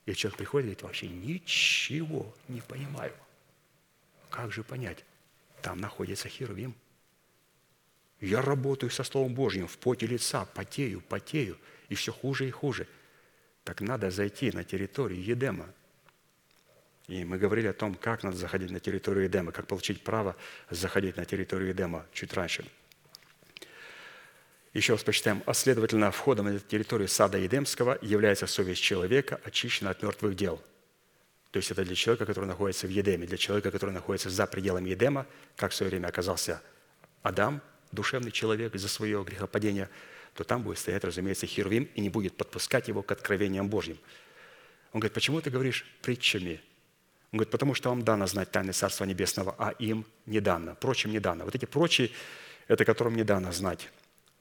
и 0.06 0.14
человек 0.14 0.38
приходит 0.38 0.66
и 0.66 0.68
говорит, 0.68 0.84
вообще 0.84 1.08
ничего 1.08 2.34
не 2.48 2.62
понимаю. 2.62 3.14
Как 4.30 4.52
же 4.52 4.64
понять? 4.64 5.04
Там 5.62 5.80
находится 5.80 6.30
Херувим– 6.30 6.76
я 8.22 8.42
работаю 8.42 8.90
со 8.90 9.04
Словом 9.04 9.34
Божьим 9.34 9.68
в 9.68 9.78
поте 9.78 10.08
лица, 10.08 10.46
потею, 10.46 11.02
потею, 11.02 11.58
и 11.90 11.96
все 11.96 12.12
хуже 12.12 12.48
и 12.48 12.52
хуже. 12.52 12.88
Так 13.64 13.82
надо 13.82 14.10
зайти 14.10 14.52
на 14.52 14.64
территорию 14.64 15.24
Едема. 15.24 15.68
И 17.08 17.24
мы 17.24 17.38
говорили 17.38 17.68
о 17.68 17.74
том, 17.74 17.96
как 17.96 18.24
надо 18.24 18.38
заходить 18.38 18.72
на 18.72 18.80
территорию 18.80 19.26
Едема, 19.26 19.52
как 19.52 19.68
получить 19.68 20.04
право 20.04 20.36
заходить 20.70 21.18
на 21.18 21.26
территорию 21.26 21.70
Едема 21.70 22.06
чуть 22.14 22.34
раньше. 22.34 22.66
Еще 24.74 24.94
раз 24.94 25.04
почитаем. 25.04 25.44
А 25.46 25.54
следовательно, 25.54 26.12
входом 26.12 26.48
на 26.48 26.60
территорию 26.60 27.08
сада 27.08 27.38
Едемского 27.38 27.98
является 28.02 28.48
совесть 28.48 28.82
человека, 28.82 29.40
очищена 29.44 29.92
от 29.92 30.02
мертвых 30.04 30.36
дел. 30.36 30.62
То 31.52 31.58
есть 31.58 31.72
это 31.72 31.86
для 31.86 31.96
человека, 31.96 32.26
который 32.26 32.46
находится 32.46 32.88
в 32.88 32.90
Едеме, 32.90 33.26
для 33.26 33.38
человека, 33.38 33.72
который 33.72 33.92
находится 33.92 34.30
за 34.30 34.46
пределами 34.48 34.90
Едема, 34.90 35.26
как 35.56 35.72
в 35.72 35.76
свое 35.76 35.92
время 35.92 36.08
оказался 36.08 36.62
Адам– 37.22 37.62
душевный 37.96 38.32
человек 38.32 38.76
из-за 38.76 38.88
своего 38.88 39.24
грехопадения, 39.24 39.90
то 40.36 40.44
там 40.44 40.62
будет 40.62 40.78
стоять, 40.78 41.04
разумеется, 41.04 41.48
Херувим 41.48 41.90
и 41.96 42.02
не 42.02 42.10
будет 42.10 42.36
подпускать 42.36 42.88
его 42.88 43.02
к 43.02 43.12
откровениям 43.12 43.70
Божьим. 43.70 43.98
Он 44.92 45.00
говорит, 45.00 45.14
почему 45.14 45.42
ты 45.42 45.50
говоришь 45.50 45.86
притчами? 46.02 46.62
Он 47.36 47.40
говорит, 47.40 47.52
потому 47.52 47.74
что 47.74 47.90
вам 47.90 48.02
дано 48.02 48.28
знать 48.28 48.50
тайны 48.50 48.72
Царства 48.72 49.04
Небесного, 49.04 49.56
а 49.58 49.72
им 49.72 50.06
не 50.26 50.40
дано. 50.40 50.76
Прочим 50.76 51.12
не 51.12 51.20
дано. 51.20 51.44
Вот 51.44 51.54
эти 51.54 51.66
прочие, 51.66 52.12
это 52.70 52.86
которым 52.86 53.16
не 53.16 53.26
дано 53.26 53.52
знать. 53.52 53.90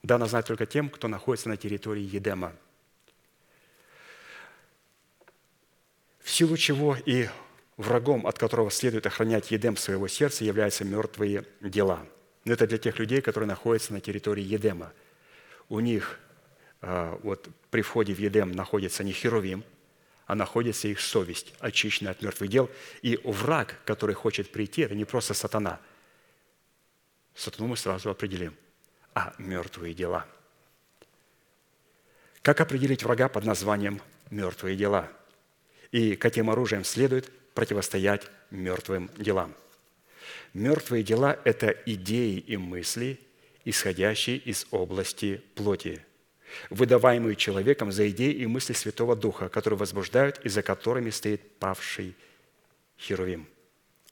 Дано 0.04 0.26
знать 0.26 0.46
только 0.46 0.64
тем, 0.64 0.88
кто 0.88 1.08
находится 1.08 1.48
на 1.48 1.56
территории 1.56 2.02
Едема. 2.02 2.52
В 6.20 6.30
силу 6.30 6.56
чего 6.56 6.96
и 7.04 7.28
врагом, 7.76 8.26
от 8.28 8.38
которого 8.38 8.70
следует 8.70 9.06
охранять 9.06 9.50
Едем 9.50 9.76
своего 9.76 10.06
сердца, 10.06 10.44
являются 10.44 10.84
мертвые 10.84 11.44
дела– 11.60 12.06
но 12.44 12.52
это 12.52 12.66
для 12.66 12.78
тех 12.78 12.98
людей, 12.98 13.20
которые 13.20 13.48
находятся 13.48 13.92
на 13.92 14.00
территории 14.00 14.44
Едема. 14.44 14.92
У 15.68 15.80
них 15.80 16.20
а, 16.80 17.18
вот 17.22 17.48
при 17.70 17.82
входе 17.82 18.14
в 18.14 18.18
Едем 18.18 18.52
находится 18.52 19.02
не 19.02 19.12
Херувим, 19.12 19.64
а 20.26 20.34
находится 20.34 20.88
их 20.88 21.00
совесть, 21.00 21.54
очищенная 21.58 22.12
от 22.12 22.22
мертвых 22.22 22.50
дел. 22.50 22.70
И 23.02 23.18
враг, 23.24 23.80
который 23.84 24.14
хочет 24.14 24.50
прийти, 24.50 24.82
это 24.82 24.94
не 24.94 25.04
просто 25.04 25.34
сатана. 25.34 25.80
Сатану 27.34 27.68
мы 27.68 27.76
сразу 27.76 28.10
определим, 28.10 28.54
а 29.14 29.34
мертвые 29.38 29.94
дела. 29.94 30.26
Как 32.42 32.60
определить 32.60 33.02
врага 33.02 33.28
под 33.28 33.44
названием 33.44 34.00
«мертвые 34.30 34.76
дела»? 34.76 35.10
И 35.90 36.16
каким 36.16 36.50
оружием 36.50 36.84
следует 36.84 37.30
противостоять 37.54 38.28
мертвым 38.50 39.10
делам– 39.16 39.54
Мертвые 40.54 41.02
дела– 41.02 41.36
это 41.44 41.70
идеи 41.84 42.38
и 42.38 42.56
мысли, 42.56 43.18
исходящие 43.64 44.36
из 44.36 44.68
области 44.70 45.42
плоти, 45.56 46.04
выдаваемые 46.70 47.36
человеком 47.36 47.92
за 47.92 48.08
идеи 48.10 48.32
и 48.32 48.46
мысли 48.46 48.72
Святого 48.72 49.16
Духа, 49.16 49.48
которые 49.48 49.78
возбуждают 49.78 50.40
и 50.44 50.48
за 50.48 50.62
которыми 50.62 51.10
стоит 51.10 51.58
павший 51.58 52.14
Херувим. 52.98 53.46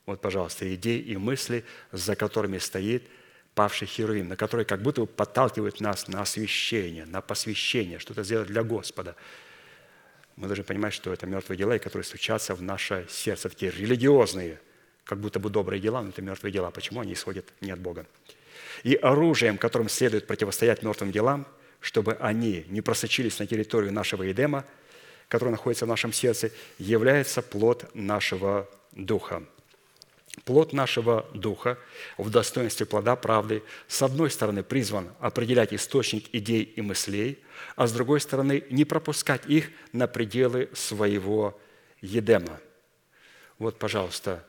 Вот, 0.06 0.20
пожалуйста, 0.20 0.72
идеи 0.74 0.98
и 0.98 1.16
мысли, 1.16 1.64
за 1.92 2.16
которыми 2.16 2.58
стоит 2.58 3.04
павший 3.54 3.86
Херувим, 3.86 4.28
на 4.28 4.36
которые 4.36 4.64
как 4.64 4.82
будто 4.82 5.06
подталкивают 5.06 5.80
нас 5.80 6.08
на 6.08 6.22
освящение, 6.22 7.06
на 7.06 7.20
посвящение, 7.20 7.98
что-то 7.98 8.24
сделать 8.24 8.48
для 8.48 8.62
Господа. 8.62 9.14
Мы 10.36 10.46
должны 10.46 10.64
понимать, 10.64 10.94
что 10.94 11.12
это 11.12 11.26
мертвые 11.26 11.58
дела, 11.58 11.78
которые 11.78 12.04
стучатся 12.04 12.54
в 12.54 12.62
наше 12.62 13.06
сердце, 13.08 13.48
такие 13.48 13.70
религиозные– 13.70 14.60
как 15.04 15.18
будто 15.18 15.40
бы 15.40 15.50
добрые 15.50 15.80
дела, 15.80 16.02
но 16.02 16.10
это 16.10 16.22
мертвые 16.22 16.52
дела. 16.52 16.70
Почему 16.70 17.00
они 17.00 17.12
исходят 17.12 17.52
не 17.60 17.70
от 17.70 17.80
Бога? 17.80 18.06
И 18.84 18.94
оружием, 18.94 19.58
которым 19.58 19.88
следует 19.88 20.26
противостоять 20.26 20.82
мертвым 20.82 21.12
делам, 21.12 21.46
чтобы 21.82 22.14
они 22.14 22.64
не 22.68 22.80
просочились 22.80 23.38
на 23.38 23.46
территорию 23.46 23.92
нашего 23.92 24.22
Едема, 24.22 24.64
который 25.28 25.50
находится 25.50 25.84
в 25.84 25.88
нашем 25.88 26.12
сердце, 26.12 26.50
является 26.78 27.42
плод 27.42 27.90
нашего 27.94 28.70
Духа. 28.92 29.42
Плод 30.44 30.72
нашего 30.72 31.26
Духа 31.34 31.78
в 32.16 32.30
достоинстве 32.30 32.86
плода 32.86 33.16
правды 33.16 33.62
с 33.88 34.00
одной 34.00 34.30
стороны 34.30 34.62
призван 34.62 35.10
определять 35.18 35.74
источник 35.74 36.34
идей 36.34 36.62
и 36.62 36.80
мыслей, 36.80 37.38
а 37.76 37.86
с 37.86 37.92
другой 37.92 38.20
стороны 38.20 38.64
не 38.70 38.84
пропускать 38.84 39.46
их 39.46 39.70
на 39.92 40.06
пределы 40.06 40.70
своего 40.72 41.60
Едема. 42.00 42.60
Вот, 43.58 43.78
пожалуйста, 43.78 44.44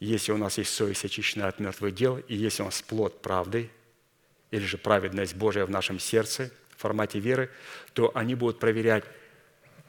если 0.00 0.32
у 0.32 0.36
нас 0.36 0.56
есть 0.58 0.72
совесть 0.72 1.04
очищена 1.04 1.46
от 1.46 1.60
мертвых 1.60 1.94
дел, 1.94 2.18
и 2.18 2.34
если 2.34 2.62
у 2.62 2.66
нас 2.66 2.80
плод 2.80 3.20
правды, 3.22 3.70
или 4.50 4.64
же 4.64 4.78
праведность 4.78 5.34
Божия 5.34 5.64
в 5.64 5.70
нашем 5.70 5.98
сердце 5.98 6.50
в 6.76 6.80
формате 6.80 7.20
веры, 7.20 7.50
то 7.92 8.10
они 8.14 8.34
будут 8.34 8.58
проверять 8.58 9.04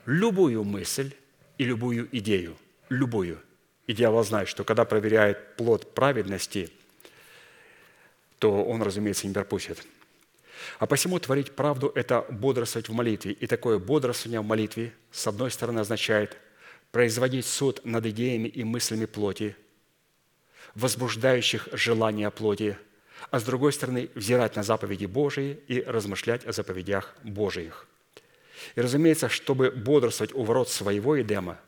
любую 0.06 0.64
мысль 0.64 1.14
и 1.58 1.64
любую 1.64 2.08
идею. 2.18 2.58
Любую. 2.90 3.42
И 3.88 3.94
дьявол 3.94 4.24
знает, 4.24 4.48
что 4.48 4.64
когда 4.64 4.86
проверяет 4.86 5.56
плод 5.56 5.94
праведности, 5.94 6.70
то 8.40 8.64
он, 8.64 8.82
разумеется, 8.82 9.28
не 9.28 9.34
пропустит. 9.34 9.86
А 10.80 10.86
посему 10.86 11.20
творить 11.20 11.54
правду– 11.54 11.92
это 11.96 12.26
бодрствовать 12.30 12.90
в 12.90 12.94
молитве. 12.94 13.32
И 13.32 13.48
такое 13.48 13.80
бодрствование 13.80 14.42
в 14.42 14.46
молитве, 14.46 14.94
с 15.12 15.26
одной 15.28 15.52
стороны, 15.52 15.80
означает 15.80 16.38
производить 16.92 17.46
суд 17.46 17.82
над 17.84 18.06
идеями 18.06 18.48
и 18.48 18.64
мыслями 18.64 19.06
плоти– 19.06 19.56
возбуждающих 20.76 21.70
желания 21.74 22.30
плоти, 22.30 22.78
а 23.30 23.39
с 23.39 23.43
другой 23.43 23.73
стороны 23.73 24.10
взирать 24.15 24.56
на 24.56 24.64
заповеди 24.64 25.06
Божии 25.06 25.60
и 25.68 25.81
размышлять 25.81 26.45
о 26.45 26.52
заповедях 26.52 27.15
Божиих. 27.23 27.88
И, 28.76 28.81
разумеется, 28.81 29.30
чтобы 29.30 29.72
бодрствовать 29.72 30.34
у 30.34 30.43
ворот 30.43 30.69
своего 30.69 31.19
Эдема, 31.19 31.60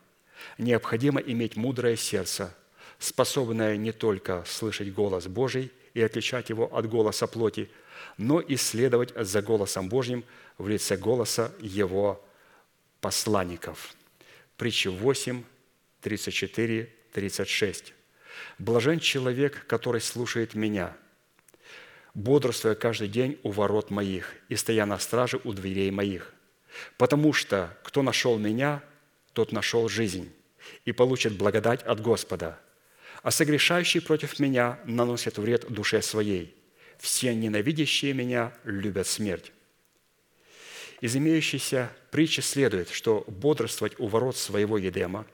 необходимо 0.58 1.20
иметь 1.20 1.56
мудрое 1.56 1.96
сердце, 1.96 2.54
способное 2.98 3.76
не 3.76 3.92
только 3.92 4.44
слышать 4.46 4.92
голос 4.92 5.26
Божий 5.26 5.72
и 5.94 6.02
отличать 6.02 6.50
его 6.50 6.64
от 6.76 6.88
голоса 6.88 7.26
плоти, 7.26 7.70
но 8.16 8.40
и 8.40 8.56
следовать 8.56 9.12
за 9.16 9.42
голосом 9.42 9.88
Божьим 9.88 10.24
в 10.58 10.68
лице 10.68 10.96
голоса 10.96 11.52
его 11.60 12.24
посланников. 13.00 13.94
Притча 14.56 14.90
8, 14.90 15.42
34, 16.00 16.92
36. 17.12 17.94
Блажен 18.58 19.00
человек, 19.00 19.66
который 19.66 20.00
слушает 20.00 20.54
меня, 20.54 20.96
бодрствуя 22.14 22.74
каждый 22.74 23.08
день 23.08 23.38
у 23.42 23.50
ворот 23.50 23.90
моих 23.90 24.34
и 24.48 24.56
стоя 24.56 24.86
на 24.86 24.98
страже 24.98 25.40
у 25.44 25.52
дверей 25.52 25.90
моих, 25.90 26.32
Потому 26.96 27.32
что 27.32 27.76
кто 27.82 28.02
нашел 28.02 28.38
меня, 28.38 28.82
тот 29.32 29.52
нашел 29.52 29.88
жизнь 29.88 30.32
и 30.84 30.92
получит 30.92 31.36
благодать 31.36 31.82
от 31.82 32.00
Господа. 32.00 32.58
А 33.22 33.30
согрешающий 33.30 34.00
против 34.00 34.38
меня 34.38 34.78
наносит 34.84 35.38
вред 35.38 35.66
душе 35.68 36.02
своей. 36.02 36.54
Все 36.98 37.34
ненавидящие 37.34 38.12
меня 38.12 38.52
любят 38.64 39.06
смерть. 39.06 39.52
Из 41.00 41.16
имеющейся 41.16 41.90
притчи 42.10 42.40
следует, 42.40 42.90
что 42.90 43.24
бодрствовать 43.26 43.98
у 43.98 44.06
ворот 44.06 44.36
своего 44.36 44.78
Едема, 44.78 45.26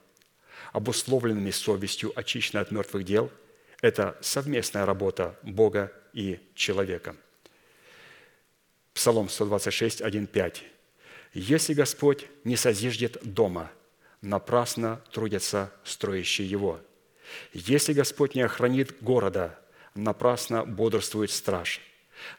обусловленными 0.73 1.51
совестью, 1.51 2.12
очищенной 2.16 2.62
от 2.62 2.70
мертвых 2.70 3.05
дел, 3.05 3.31
это 3.81 4.16
совместная 4.20 4.85
работа 4.86 5.39
Бога 5.43 5.93
и 6.12 6.39
человека. 6.55 7.16
Псалом 8.93 9.28
126, 9.28 10.02
1, 10.02 10.27
5. 10.27 10.65
«Если 11.32 11.74
Господь 11.74 12.27
не 12.44 12.57
созиждет 12.57 13.19
дома, 13.23 13.70
напрасно 14.20 15.01
трудятся 15.12 15.73
строящие 15.85 16.48
его. 16.48 16.81
Если 17.52 17.93
Господь 17.93 18.35
не 18.35 18.43
охранит 18.43 19.02
города, 19.02 19.59
напрасно 19.94 20.65
бодрствует 20.65 21.31
страж. 21.31 21.81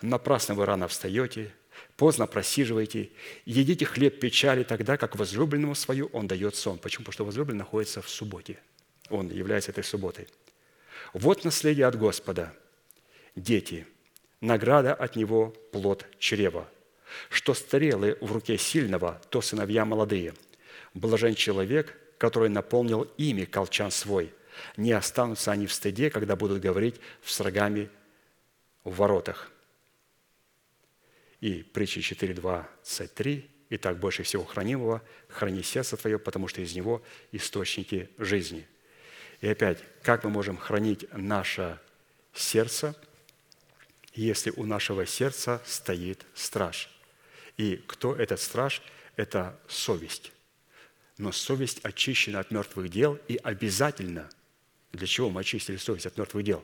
Напрасно 0.01 0.53
вы 0.53 0.65
рано 0.65 0.88
встаете, 0.88 1.53
поздно 1.95 2.27
просиживаете, 2.27 3.09
едите 3.45 3.85
хлеб 3.85 4.19
печали 4.19 4.63
тогда, 4.63 4.97
как 4.97 5.15
возлюбленному 5.15 5.73
свою 5.73 6.07
он 6.07 6.27
дает 6.27 6.55
сон. 6.55 6.77
Почему? 6.77 7.05
Потому 7.05 7.13
что 7.13 7.26
возлюбленный 7.26 7.59
находится 7.59 8.01
в 8.01 8.09
субботе. 8.09 8.59
Он 9.09 9.30
является 9.30 9.72
этой 9.72 9.84
субботой. 9.84 10.27
Вот 11.13 11.43
наследие 11.43 11.85
от 11.88 11.97
Господа. 11.97 12.53
Дети. 13.35 13.85
Награда 14.39 14.93
от 14.93 15.15
Него– 15.15 15.53
плод 15.71 16.05
чрева. 16.17 16.69
Что 17.29 17.53
стрелы 17.53 18.17
в 18.21 18.31
руке 18.31 18.57
сильного, 18.57 19.21
то 19.29 19.41
сыновья 19.41 19.83
молодые. 19.83 20.33
Блажен 20.93 21.35
человек, 21.35 21.97
который 22.17 22.49
наполнил 22.49 23.03
ими 23.17 23.43
колчан 23.43 23.91
свой. 23.91 24.33
Не 24.77 24.93
останутся 24.93 25.51
они 25.51 25.67
в 25.67 25.73
стыде, 25.73 26.09
когда 26.09 26.35
будут 26.35 26.61
говорить 26.61 26.95
с 27.23 27.39
врагами 27.39 27.89
в 28.83 28.95
воротах. 28.95 29.51
И 31.41 31.63
притча 31.63 32.01
4, 32.01 32.33
23. 32.33 33.49
«Итак, 33.73 33.99
больше 33.99 34.23
всего 34.23 34.43
хранимого, 34.43 35.01
храни 35.29 35.63
сердце 35.63 35.95
твое, 35.95 36.19
потому 36.19 36.47
что 36.47 36.61
из 36.61 36.75
него 36.75 37.01
источники 37.31 38.09
жизни». 38.17 38.67
И 39.41 39.47
опять, 39.47 39.80
как 40.03 40.23
мы 40.23 40.30
можем 40.30 40.57
хранить 40.57 41.11
наше 41.13 41.80
сердце, 42.34 42.95
если 44.13 44.51
у 44.51 44.65
нашего 44.65 45.05
сердца 45.05 45.61
стоит 45.65 46.26
страж? 46.35 46.89
И 47.57 47.77
кто 47.88 48.15
этот 48.15 48.39
страж? 48.39 48.81
Это 49.15 49.59
совесть. 49.68 50.31
Но 51.18 51.31
совесть 51.31 51.80
очищена 51.84 52.39
от 52.39 52.51
мертвых 52.51 52.89
дел 52.89 53.19
и 53.27 53.38
обязательно– 53.43 54.30
для 54.91 55.07
чего 55.07 55.30
мы 55.30 55.39
очистили 55.39 55.77
совесть 55.77 56.05
от 56.05 56.18
мертвых 56.18 56.43
дел? 56.43 56.63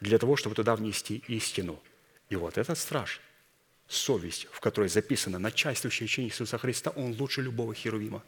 Для 0.00 0.18
того, 0.18 0.36
чтобы 0.36 0.56
туда 0.56 0.74
внести 0.74 1.22
истину. 1.28 1.80
И 2.28 2.34
вот 2.34 2.58
этот 2.58 2.76
страж, 2.76 3.20
совесть, 3.86 4.48
в 4.50 4.58
которой 4.58 4.88
записано 4.88 5.38
начальствующее 5.38 6.06
учение 6.06 6.30
Иисуса 6.30 6.58
Христа, 6.58 6.90
он 6.90 7.14
лучше 7.18 7.40
любого 7.40 7.74
херувима. 7.74 8.24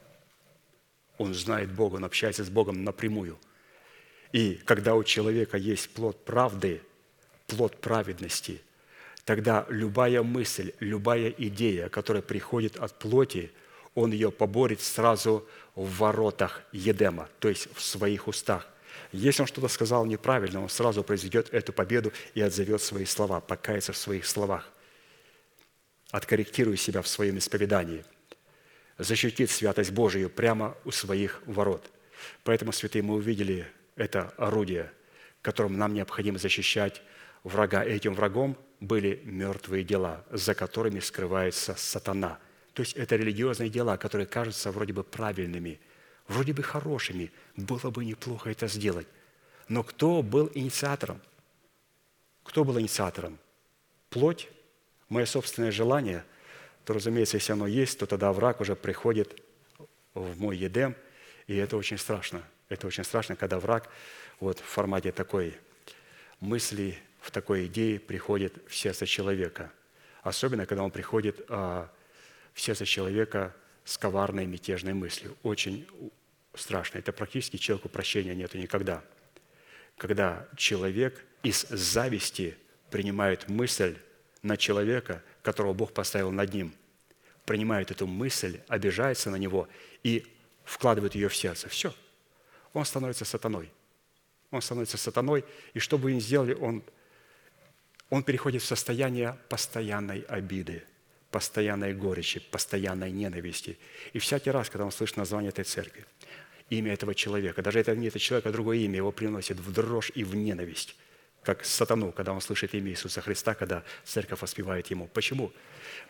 Он 1.19 1.35
знает 1.35 1.73
Бога, 1.73 1.97
он 1.97 2.05
общается 2.05 2.45
с 2.45 2.49
Богом 2.49 2.85
напрямую– 2.85 3.39
и 4.33 4.55
когда 4.65 4.95
у 4.95 5.05
человека 5.05 5.57
есть 5.57 5.91
плод 5.91 6.25
правды, 6.25 6.83
плод 7.47 7.77
праведности, 7.81 8.63
тогда 9.25 9.67
любая 9.69 10.23
мысль, 10.23 10.73
любая 10.81 11.31
идея, 11.31 11.89
которая 11.89 12.23
приходит 12.23 12.77
от 12.77 12.99
плоти, 12.99 13.51
он 13.95 14.13
ее 14.13 14.31
поборет 14.31 14.81
сразу 14.81 15.47
в 15.75 15.99
воротах 15.99 16.63
Едема, 16.73 17.29
то 17.41 17.49
есть 17.49 17.69
в 17.75 17.83
своих 17.83 18.29
устах. 18.29 18.67
Если 19.13 19.43
он 19.43 19.49
что-то 19.49 19.67
сказал 19.69 20.07
неправильно, 20.07 20.63
он 20.63 20.69
сразу 20.69 21.03
произведет 21.03 21.53
эту 21.53 21.73
победу 21.73 22.13
и 22.35 22.41
отзовет 22.41 22.81
свои 22.81 23.05
слова, 23.05 23.41
покается 23.41 23.93
в 23.93 23.97
своих 23.97 24.27
словах, 24.27 24.71
откорректирует 26.13 26.81
себя 26.81 27.03
в 27.03 27.09
своем 27.09 27.39
исповедании, 27.39 28.05
защитит 28.99 29.51
святость 29.51 29.91
Божию 29.91 30.31
прямо 30.31 30.77
у 30.85 30.93
своих 30.93 31.43
ворот. 31.47 31.91
Поэтому, 32.45 32.73
святые, 32.73 33.03
мы 33.03 33.15
увидели 33.15 33.67
это 34.01 34.33
орудие, 34.39 34.91
которым 35.43 35.77
нам 35.77 35.93
необходимо 35.93 36.39
защищать 36.39 37.03
врага. 37.45 37.85
И 37.85 37.93
этим 37.93 38.15
врагом 38.15 38.57
были 38.81 39.21
мертвые 39.25 39.85
дела, 39.85 40.25
за 40.31 40.55
которыми 40.55 41.01
скрывается 41.01 41.75
сатана. 41.77 42.39
То 42.73 42.81
есть 42.81 42.97
это 42.97 43.17
религиозные 43.17 43.69
дела, 43.69 43.99
которые 43.99 44.27
кажутся 44.27 44.73
вроде 44.73 44.95
бы 44.95 45.05
правильными, 45.05 45.79
вроде 46.29 46.55
бы 46.55 46.63
хорошими. 46.63 47.31
Было 47.57 47.91
бы 47.91 48.05
неплохо 48.07 48.51
это 48.51 48.69
сделать. 48.69 49.07
Но 49.69 49.83
кто 49.83 50.23
был 50.23 50.51
инициатором? 50.55 51.21
Кто 52.43 52.65
был 52.65 52.81
инициатором? 52.81 53.39
Плоть, 54.09 54.49
мое 55.11 55.27
собственное 55.27 55.73
желание, 55.73 56.25
то, 56.87 56.95
разумеется, 56.95 57.37
если 57.37 57.53
оно 57.53 57.67
есть, 57.67 57.99
то 57.99 58.07
тогда 58.07 58.33
враг 58.33 58.63
уже 58.63 58.75
приходит 58.75 59.43
в 60.15 60.41
мой 60.41 60.57
едем, 60.57 60.97
и 61.47 61.55
это 61.55 61.77
очень 61.77 61.99
страшно– 61.99 62.43
это 62.71 62.87
очень 62.87 63.05
страшно, 63.05 63.37
когда 63.37 63.59
враг 63.59 63.91
вот 64.39 64.61
в 64.61 64.65
формате 64.65 65.13
такой 65.13 65.59
мысли, 66.39 66.97
в 67.21 67.31
такой 67.31 67.67
идеи 67.67 67.99
приходит 67.99 68.55
в 68.69 68.75
сердце 68.75 69.07
человека. 69.07 69.73
Особенно, 70.23 70.67
когда 70.67 70.85
он 70.85 70.93
приходит 70.93 71.45
а, 71.49 71.91
в 72.55 72.61
сердце 72.61 72.87
человека 72.87 73.55
с 73.85 73.99
коварной 73.99 74.47
мятежной 74.47 74.95
мыслью. 74.95 75.37
Очень 75.43 75.87
страшно. 76.55 76.99
Это 76.99 77.13
практически 77.13 77.57
человеку 77.57 77.89
прощения 77.89 78.35
нету 78.37 78.57
никогда. 78.57 79.03
Когда 79.97 80.49
человек 80.57 81.25
из 81.43 81.67
зависти 81.69 82.57
принимает 82.91 83.49
мысль 83.49 83.97
на 84.43 84.57
человека, 84.57 85.23
которого 85.43 85.73
Бог 85.73 85.93
поставил 85.93 86.31
над 86.31 86.55
ним, 86.55 86.73
принимает 87.47 87.91
эту 87.91 88.07
мысль, 88.07 88.61
обижается 88.69 89.29
на 89.29 89.37
него 89.37 89.69
и 90.05 90.25
вкладывает 90.65 91.17
ее 91.17 91.29
в 91.29 91.35
сердце. 91.35 91.69
Все– 91.69 91.93
он 92.73 92.85
становится 92.85 93.25
сатаной. 93.25 93.71
Он 94.51 94.63
становится 94.63 94.99
сатаной, 94.99 95.45
и 95.75 95.79
что 95.79 95.99
бы 95.99 96.13
ни 96.13 96.21
сделали, 96.21 96.55
он, 96.55 96.83
он 98.09 98.23
переходит 98.23 98.63
в 98.63 98.67
состояние 98.67 99.39
постоянной 99.49 100.21
обиды, 100.23 100.83
постоянной 101.31 101.95
горечи, 101.95 102.41
постоянной 102.41 103.13
ненависти. 103.13 103.79
И 104.13 104.19
всякий 104.19 104.51
раз, 104.51 104.69
когда 104.69 104.85
он 104.85 104.93
слышит 104.93 105.17
название 105.17 105.51
этой 105.51 105.65
церкви, 105.65 106.05
имя 106.69 106.93
этого 106.93 107.15
человека, 107.15 107.63
даже 107.63 107.79
это 107.79 107.95
не 107.95 108.09
это 108.09 108.19
человек, 108.19 108.47
а 108.47 108.53
другое 108.53 108.79
имя, 108.79 108.97
его 108.97 109.13
приносит 109.13 109.59
в 109.59 109.73
дрожь 109.73 110.11
и 110.15 110.25
в 110.25 110.35
ненависть, 110.35 110.97
как 111.43 111.65
сатану, 111.65 112.11
когда 112.11 112.33
он 112.33 112.41
слышит 112.41 112.75
имя 112.75 112.91
Иисуса 112.91 113.21
Христа, 113.21 113.55
когда 113.55 113.85
церковь 114.05 114.43
воспевает 114.43 114.89
ему. 114.89 115.07
Почему? 115.09 115.53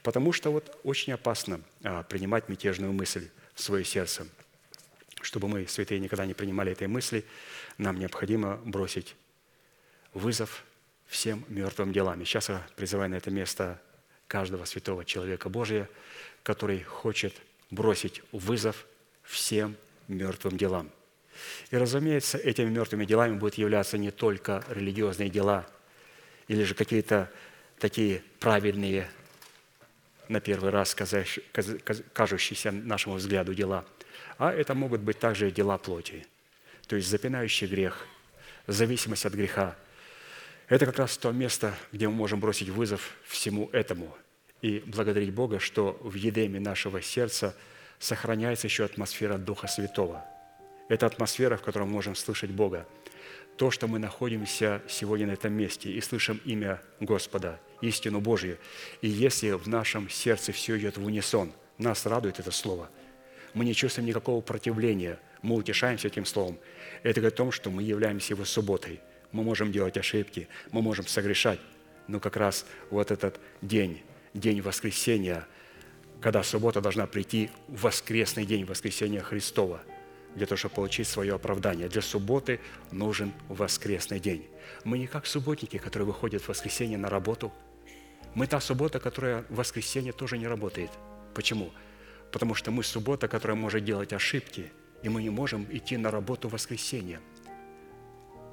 Потому 0.03 0.33
что 0.33 0.51
вот 0.51 0.79
очень 0.83 1.13
опасно 1.13 1.61
а, 1.85 2.03
принимать 2.05 2.49
мятежную 2.49 2.93
мысль 2.93 3.29
в 3.55 3.63
свое 3.63 3.85
сердце– 3.85 4.27
чтобы 5.23 5.49
мы, 5.49 5.67
святые, 5.67 6.01
никогда 6.01 6.27
не 6.27 6.35
принимали 6.35 6.73
этой 6.73 6.87
мысли, 6.87 7.25
нам 7.79 7.99
необходимо 7.99 8.57
бросить 8.65 9.17
вызов 10.15 10.65
всем 11.07 11.45
мертвым 11.49 11.93
делам. 11.93 12.21
И 12.21 12.25
сейчас 12.25 12.49
я 12.49 12.67
призываю 12.77 13.11
на 13.11 13.17
это 13.17 13.31
место 13.31 13.81
каждого 14.27 14.65
святого 14.65 15.05
человека 15.05 15.49
Божия, 15.49 15.89
который 16.43 16.83
хочет 16.83 17.35
бросить 17.71 18.23
вызов 18.33 18.87
всем 19.23 19.77
мертвым 20.09 20.57
делам. 20.57 20.91
И, 21.71 21.77
разумеется, 21.77 22.39
этими 22.39 22.69
мертвыми 22.69 23.05
делами 23.05 23.37
будут 23.37 23.55
являться 23.55 23.99
не 23.99 24.11
только 24.11 24.65
религиозные 24.69 25.31
дела 25.31 25.67
или 26.49 26.65
же 26.65 26.75
какие-то 26.75 27.31
такие 27.79 28.23
правильные, 28.41 29.09
на 30.29 30.41
первый 30.41 30.71
раз 30.71 30.95
кажущиеся 30.95 32.71
нашему 32.71 33.17
взгляду 33.17 33.53
дела– 33.55 33.85
а 34.41 34.55
это 34.55 34.75
могут 34.75 35.03
быть 35.03 35.19
также 35.19 35.51
дела 35.51 35.77
плоти, 35.77 36.27
то 36.87 36.97
есть 36.97 37.09
запинающий 37.09 37.67
грех, 37.67 38.07
зависимость 38.67 39.27
от 39.27 39.35
греха. 39.35 39.77
Это 40.67 40.87
как 40.87 40.97
раз 40.97 41.19
то 41.19 41.31
место, 41.31 41.75
где 41.93 42.09
мы 42.09 42.15
можем 42.15 42.41
бросить 42.41 42.71
вызов 42.71 43.19
всему 43.27 43.69
этому 43.73 44.17
и 44.63 44.83
благодарить 44.87 45.35
Бога, 45.35 45.59
что 45.59 45.99
в 46.01 46.15
едеме 46.15 46.59
нашего 46.59 47.03
сердца 47.03 47.55
сохраняется 47.99 48.67
еще 48.67 48.87
атмосфера 48.87 49.37
Духа 49.37 49.67
Святого. 49.67 50.25
Это 50.89 51.05
атмосфера, 51.05 51.59
в 51.59 51.63
которой 51.63 51.83
мы 51.83 51.93
можем 51.93 52.15
слышать 52.15 52.51
Бога. 52.51 52.89
То, 53.59 53.71
что 53.71 53.89
мы 53.89 53.99
находимся 53.99 54.81
сегодня 54.89 55.27
на 55.27 55.33
этом 55.33 55.53
месте 55.53 55.93
и 55.93 56.01
слышим 56.01 56.41
имя 56.47 56.81
Господа, 56.99 57.61
истину 57.83 58.23
Божью. 58.23 58.57
И 59.03 59.09
если 59.09 59.51
в 59.51 59.69
нашем 59.69 60.09
сердце 60.09 60.53
все 60.53 60.79
идет 60.79 60.97
в 60.97 61.05
унисон, 61.05 61.53
нас 61.77 62.07
радует 62.07 62.41
это 62.41 62.53
Слово– 62.53 62.89
мы 63.55 63.65
не 63.65 63.75
чувствуем 63.75 64.09
никакого 64.09 64.41
противления, 64.41 65.19
мы 65.43 65.57
утешаемся 65.57 66.09
этим 66.09 66.25
словом. 66.25 66.59
Это 67.03 67.21
говорит 67.21 67.35
о 67.35 67.37
том, 67.37 67.53
что 67.53 67.71
мы 67.71 67.83
являемся 67.83 68.35
его 68.35 68.45
субботой. 68.45 69.01
Мы 69.33 69.43
можем 69.43 69.73
делать 69.73 69.97
ошибки, 69.97 70.49
мы 70.73 70.83
можем 70.83 71.07
согрешать, 71.07 71.61
но 72.09 72.21
как 72.21 72.37
раз 72.37 72.67
вот 72.91 73.11
этот 73.11 73.41
день, 73.63 74.03
день 74.35 74.61
воскресения, 74.61 75.47
когда 76.21 76.43
суббота 76.43 76.81
должна 76.81 77.07
прийти 77.07 77.51
воскресный 77.69 78.45
день, 78.45 78.65
воскресения 78.65 79.21
Христова, 79.21 79.81
для 80.35 80.47
того, 80.47 80.57
чтобы 80.57 80.75
получить 80.77 81.09
свое 81.09 81.35
оправдание. 81.35 81.89
Для 81.89 82.03
субботы 82.03 82.61
нужен 82.91 83.33
воскресный 83.49 84.21
день. 84.21 84.47
Мы 84.85 84.99
не 84.99 85.07
как 85.07 85.27
субботники, 85.27 85.79
которые 85.79 86.07
выходят 86.07 86.43
в 86.43 86.49
воскресенье 86.49 86.99
на 86.99 87.09
работу. 87.09 87.53
Мы 88.35 88.47
та 88.47 88.61
суббота, 88.61 89.01
которая 89.01 89.45
в 89.49 89.57
воскресенье 89.57 90.13
тоже 90.13 90.39
не 90.39 90.47
работает. 90.47 90.91
Почему? 91.35 91.73
Потому 92.33 92.55
что 92.55 92.71
мы 92.71 92.83
суббота, 92.83 93.29
которая 93.29 93.57
может 93.57 93.85
делать 93.85 94.13
ошибки, 94.13 94.73
и 95.03 95.09
мы 95.09 95.23
не 95.23 95.31
можем 95.31 95.67
идти 95.71 95.97
на 95.97 96.11
работу 96.11 96.49
в 96.49 96.53
воскресенье. 96.53 97.21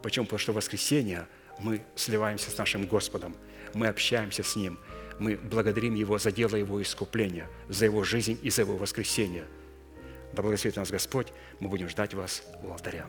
Почему? 0.01 0.25
Потому 0.25 0.39
что 0.39 0.51
в 0.51 0.55
воскресенье 0.55 1.27
мы 1.59 1.81
сливаемся 1.95 2.49
с 2.49 2.57
нашим 2.57 2.85
Господом, 2.85 3.35
мы 3.73 3.87
общаемся 3.87 4.43
с 4.43 4.55
Ним, 4.55 4.79
мы 5.19 5.35
благодарим 5.35 5.95
Его 5.95 6.17
за 6.17 6.31
дело 6.31 6.55
Его 6.55 6.81
искупления, 6.81 7.49
за 7.67 7.85
Его 7.85 8.03
жизнь 8.03 8.39
и 8.41 8.49
за 8.49 8.61
Его 8.61 8.77
воскресение. 8.77 9.45
Да 10.33 10.41
благословит 10.41 10.77
нас 10.77 10.91
Господь, 10.91 11.27
мы 11.59 11.69
будем 11.69 11.89
ждать 11.89 12.13
вас 12.13 12.43
у 12.63 12.71
алтаря. 12.71 13.07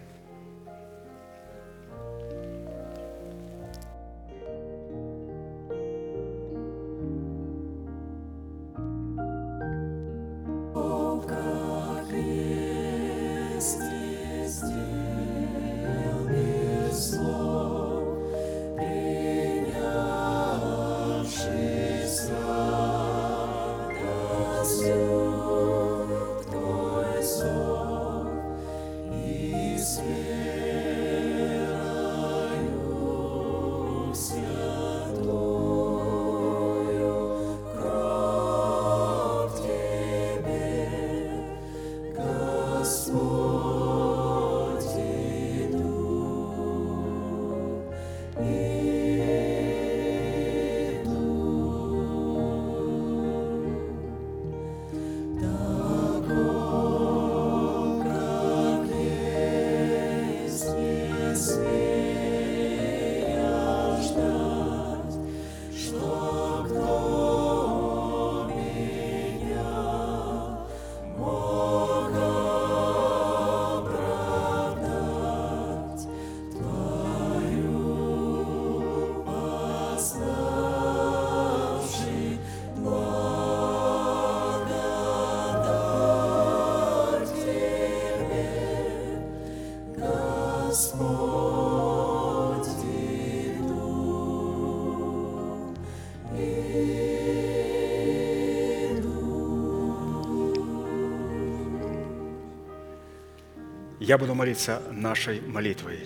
Я 104.09 104.16
буду 104.16 104.35
молиться 104.35 104.80
нашей 104.90 105.43
молитвой. 105.43 105.98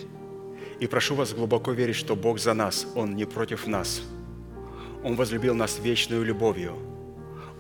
И 0.81 0.89
прошу 0.89 1.15
вас 1.15 1.33
глубоко 1.33 1.71
верить, 1.71 1.95
что 1.95 2.17
Бог 2.17 2.41
за 2.41 2.53
нас, 2.53 2.85
Он 2.97 3.15
не 3.15 3.27
против 3.27 3.69
нас. 3.69 4.03
Он 5.05 5.15
возлюбил 5.15 5.55
нас 5.55 5.79
вечную 5.79 6.25
любовью. 6.25 6.75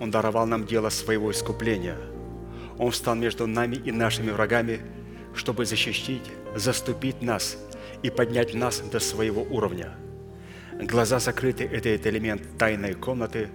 Он 0.00 0.10
даровал 0.10 0.48
нам 0.48 0.66
дело 0.66 0.88
своего 0.88 1.30
искупления. 1.30 1.96
Он 2.76 2.90
встал 2.90 3.14
между 3.14 3.46
нами 3.46 3.76
и 3.76 3.92
нашими 3.92 4.32
врагами, 4.32 4.80
чтобы 5.32 5.64
защитить, 5.64 6.28
заступить 6.56 7.22
нас 7.22 7.56
и 8.02 8.10
поднять 8.10 8.52
нас 8.52 8.80
до 8.80 8.98
своего 8.98 9.42
уровня. 9.42 9.94
Глаза 10.72 11.20
закрыты– 11.20 11.62
это 11.72 12.10
элемент 12.10 12.42
тайной 12.58 12.94
комнаты, 12.94 13.48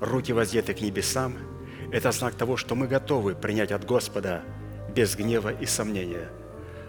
руки 0.00 0.32
воздеты 0.32 0.72
к 0.72 0.80
небесам– 0.80 1.36
это 1.92 2.12
знак 2.12 2.34
того, 2.34 2.56
что 2.56 2.74
мы 2.74 2.86
готовы 2.86 3.34
принять 3.34 3.72
от 3.72 3.84
Господа 3.84 4.42
без 4.90 5.16
гнева 5.16 5.50
и 5.50 5.66
сомнения. 5.66 6.28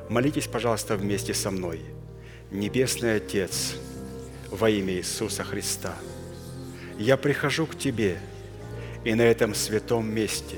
Молитесь, 0.10 0.48
пожалуйста, 0.48 0.98
вместе 0.98 1.34
со 1.34 1.52
мной. 1.52 1.80
Небесный 2.52 3.16
Отец, 3.16 3.76
во 4.50 4.70
имя 4.70 4.96
Иисуса 4.96 5.44
Христа, 5.44 5.96
я 6.98 7.16
прихожу 7.16 7.66
к 7.66 7.78
Тебе 7.78 8.18
и 9.06 9.14
на 9.14 9.22
этом 9.22 9.56
святом 9.56 10.10
месте, 10.14 10.58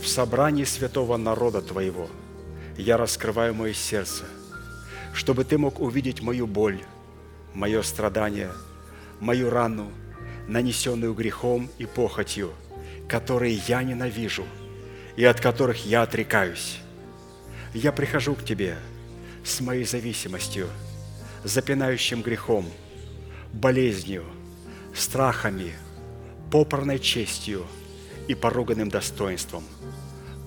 в 0.00 0.06
собрании 0.06 0.64
святого 0.64 1.16
народа 1.16 1.62
Твоего, 1.62 2.10
я 2.76 2.98
раскрываю 2.98 3.54
мое 3.54 3.72
сердце, 3.72 4.24
чтобы 5.14 5.44
Ты 5.44 5.56
мог 5.56 5.80
увидеть 5.80 6.20
мою 6.20 6.46
боль, 6.46 6.80
мое 7.54 7.80
страдание, 7.82 8.50
мою 9.20 9.48
рану, 9.48 9.90
нанесенную 10.46 11.14
грехом 11.14 11.70
и 11.78 11.86
похотью, 11.86 12.52
которые 13.08 13.54
я 13.66 13.82
ненавижу 13.82 14.44
и 15.16 15.24
от 15.24 15.40
которых 15.40 15.86
я 15.86 16.02
отрекаюсь. 16.02 16.78
Я 17.74 17.92
прихожу 17.92 18.34
к 18.34 18.44
Тебе 18.44 18.76
с 19.44 19.60
моей 19.60 19.84
зависимостью, 19.84 20.68
запинающим 21.44 22.22
грехом, 22.22 22.66
болезнью, 23.52 24.24
страхами, 24.94 25.72
попорной 26.50 26.98
честью 26.98 27.66
и 28.28 28.34
поруганным 28.34 28.88
достоинством. 28.88 29.64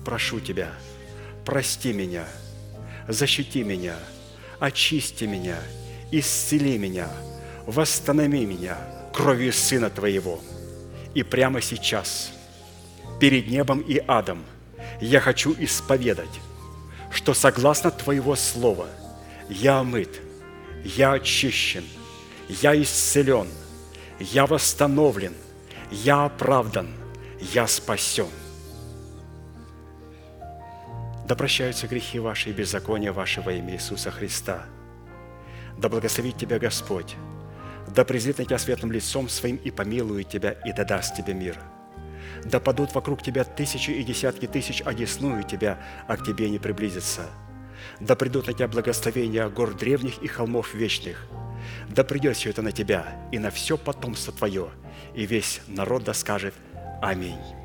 Прошу 0.04 0.40
Тебя, 0.40 0.72
прости 1.44 1.92
меня, 1.92 2.26
защити 3.08 3.64
меня, 3.64 3.96
очисти 4.58 5.24
меня, 5.24 5.58
исцели 6.10 6.78
меня, 6.78 7.08
восстанови 7.66 8.44
меня 8.46 8.78
кровью 9.12 9.52
Сына 9.52 9.90
Твоего. 9.90 10.40
И 11.14 11.22
прямо 11.22 11.60
сейчас, 11.60 12.30
перед 13.18 13.48
небом 13.48 13.80
и 13.80 14.00
адом, 14.06 14.44
я 15.00 15.20
хочу 15.20 15.54
исповедать, 15.58 16.40
что 17.10 17.34
согласно 17.34 17.90
Твоего 17.90 18.36
Слова 18.36 18.86
я 19.48 19.78
омыт, 19.80 20.20
я 20.84 21.12
очищен, 21.12 21.84
я 22.48 22.80
исцелен, 22.80 23.48
я 24.18 24.46
восстановлен, 24.46 25.34
я 25.90 26.24
оправдан, 26.26 26.88
я 27.40 27.66
спасен. 27.66 28.28
Да 31.26 31.36
прощаются 31.36 31.86
грехи 31.86 32.18
ваши 32.18 32.50
и 32.50 32.52
беззакония 32.52 33.12
ваши 33.12 33.40
во 33.40 33.52
имя 33.52 33.74
Иисуса 33.74 34.10
Христа. 34.10 34.64
Да 35.78 35.88
благословит 35.88 36.36
тебя 36.36 36.58
Господь, 36.58 37.14
да 37.88 38.04
презрит 38.04 38.38
на 38.38 38.44
тебя 38.44 38.58
светлым 38.58 38.92
лицом 38.92 39.28
своим 39.28 39.56
и 39.56 39.70
помилует 39.70 40.28
тебя, 40.28 40.52
и 40.52 40.72
да 40.72 40.84
даст 40.84 41.16
тебе 41.16 41.32
мир. 41.34 41.56
Да 42.44 42.60
падут 42.60 42.94
вокруг 42.94 43.22
тебя 43.22 43.44
тысячи 43.44 43.90
и 43.90 44.02
десятки 44.02 44.46
тысяч, 44.46 44.82
одесную 44.84 45.44
тебя, 45.44 45.78
а 46.08 46.16
к 46.16 46.24
тебе 46.24 46.48
не 46.48 46.58
приблизятся. 46.58 47.22
Да 48.00 48.14
придут 48.14 48.46
на 48.46 48.52
тебя 48.52 48.68
благословения 48.68 49.48
гор 49.48 49.74
древних 49.74 50.22
и 50.22 50.26
холмов 50.26 50.74
вечных. 50.74 51.26
Да 51.88 52.04
придет 52.04 52.36
все 52.36 52.50
это 52.50 52.62
на 52.62 52.72
тебя 52.72 53.28
и 53.32 53.38
на 53.38 53.50
все 53.50 53.76
потомство 53.76 54.32
твое, 54.32 54.70
и 55.14 55.26
весь 55.26 55.60
народ 55.66 56.04
да 56.04 56.14
скажет 56.14 56.54
Аминь. 57.02 57.59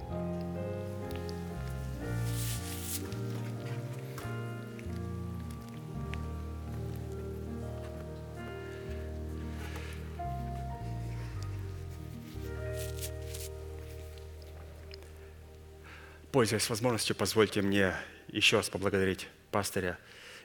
Пользуясь 16.35 16.69
возможностью, 16.69 17.15
позвольте 17.15 17.61
мне 17.61 17.95
еще 18.27 18.57
раз 18.57 18.69
поблагодарить 18.69 19.29
пастыря 19.51 19.97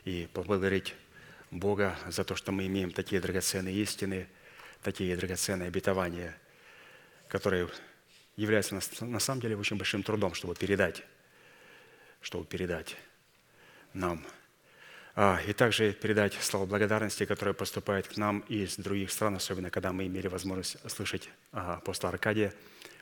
и 0.05 0.29
поблагодарить 0.33 0.95
Бога 1.51 1.99
за 2.07 2.23
то, 2.23 2.37
что 2.37 2.53
мы 2.53 2.69
имеем 2.69 2.93
такие 2.93 3.21
драгоценные 3.21 3.75
истины, 3.75 4.29
такие 4.85 5.17
драгоценные 5.17 5.67
обетования, 5.67 6.39
которые 7.27 7.69
является 8.37 8.77
на, 8.77 8.81
на 9.01 9.19
самом 9.19 9.41
деле 9.41 9.57
очень 9.57 9.79
большим 9.79 10.05
трудом, 10.05 10.33
чтобы 10.35 10.55
передать, 10.55 11.03
чтобы 12.21 12.45
передать 12.45 12.95
нам. 13.93 14.25
А, 15.17 15.41
и 15.45 15.53
также 15.53 15.93
передать 15.93 16.35
слова 16.35 16.67
благодарности, 16.67 17.25
которые 17.25 17.53
поступают 17.53 18.07
к 18.07 18.17
нам 18.17 18.45
из 18.49 18.77
других 18.77 19.11
стран, 19.11 19.35
особенно 19.35 19.71
когда 19.71 19.93
мы 19.93 20.07
имели 20.07 20.29
возможность 20.29 20.77
слышать 20.89 21.31
а, 21.51 21.79
апостола 21.79 22.13
Аркадия 22.13 22.55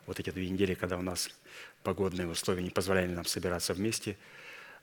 вот 0.07 0.19
эти 0.19 0.31
две 0.31 0.49
недели, 0.49 0.73
когда 0.73 0.97
у 0.97 1.03
нас 1.03 1.29
погодные 1.89 2.29
условия 2.29 2.63
не 2.63 2.71
позволяли 2.71 3.15
нам 3.15 3.25
собираться 3.25 3.73
вместе– 3.73 4.19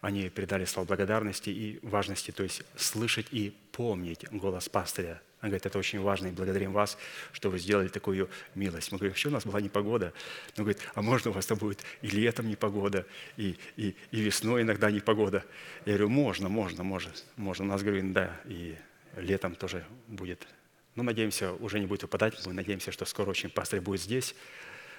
они 0.05 0.29
передали 0.29 0.65
слова 0.65 0.87
благодарности 0.87 1.49
и 1.49 1.79
важности, 1.81 2.29
то 2.29 2.43
есть 2.43 2.61
слышать 2.75 3.25
и 3.31 3.55
помнить 3.71 4.25
голос 4.29 4.69
пастыря. 4.69 5.19
Он 5.41 5.49
говорит, 5.49 5.65
это 5.65 5.79
очень 5.79 5.99
важно, 5.99 6.27
и 6.27 6.31
благодарим 6.31 6.73
вас, 6.73 6.97
что 7.31 7.49
вы 7.49 7.57
сделали 7.57 7.87
такую 7.87 8.29
милость. 8.53 8.91
Мы 8.91 8.99
говорим, 8.99 9.13
вообще 9.13 9.29
у 9.29 9.31
нас 9.31 9.45
была 9.45 9.61
непогода. 9.61 10.13
Он 10.57 10.63
говорит, 10.63 10.79
а 10.93 11.01
можно 11.01 11.31
у 11.31 11.33
вас 11.33 11.47
то 11.47 11.55
будет 11.55 11.83
и 12.03 12.07
летом 12.07 12.47
непогода, 12.47 13.07
и, 13.35 13.57
и, 13.77 13.95
и 14.11 14.21
весной 14.21 14.61
иногда 14.61 14.91
непогода? 14.91 15.43
Я 15.85 15.93
говорю, 15.93 16.09
можно, 16.09 16.49
можно, 16.49 16.83
можно. 16.83 17.11
можно. 17.35 17.65
У 17.65 17.67
нас, 17.67 17.81
говорю, 17.81 18.13
да, 18.13 18.39
и 18.45 18.75
летом 19.15 19.55
тоже 19.55 19.85
будет. 20.07 20.47
Но 20.93 21.01
надеемся, 21.01 21.53
уже 21.53 21.79
не 21.79 21.87
будет 21.87 22.03
выпадать. 22.03 22.45
Мы 22.45 22.53
надеемся, 22.53 22.91
что 22.91 23.05
скоро 23.05 23.31
очень 23.31 23.49
пастырь 23.49 23.81
будет 23.81 24.01
здесь. 24.01 24.35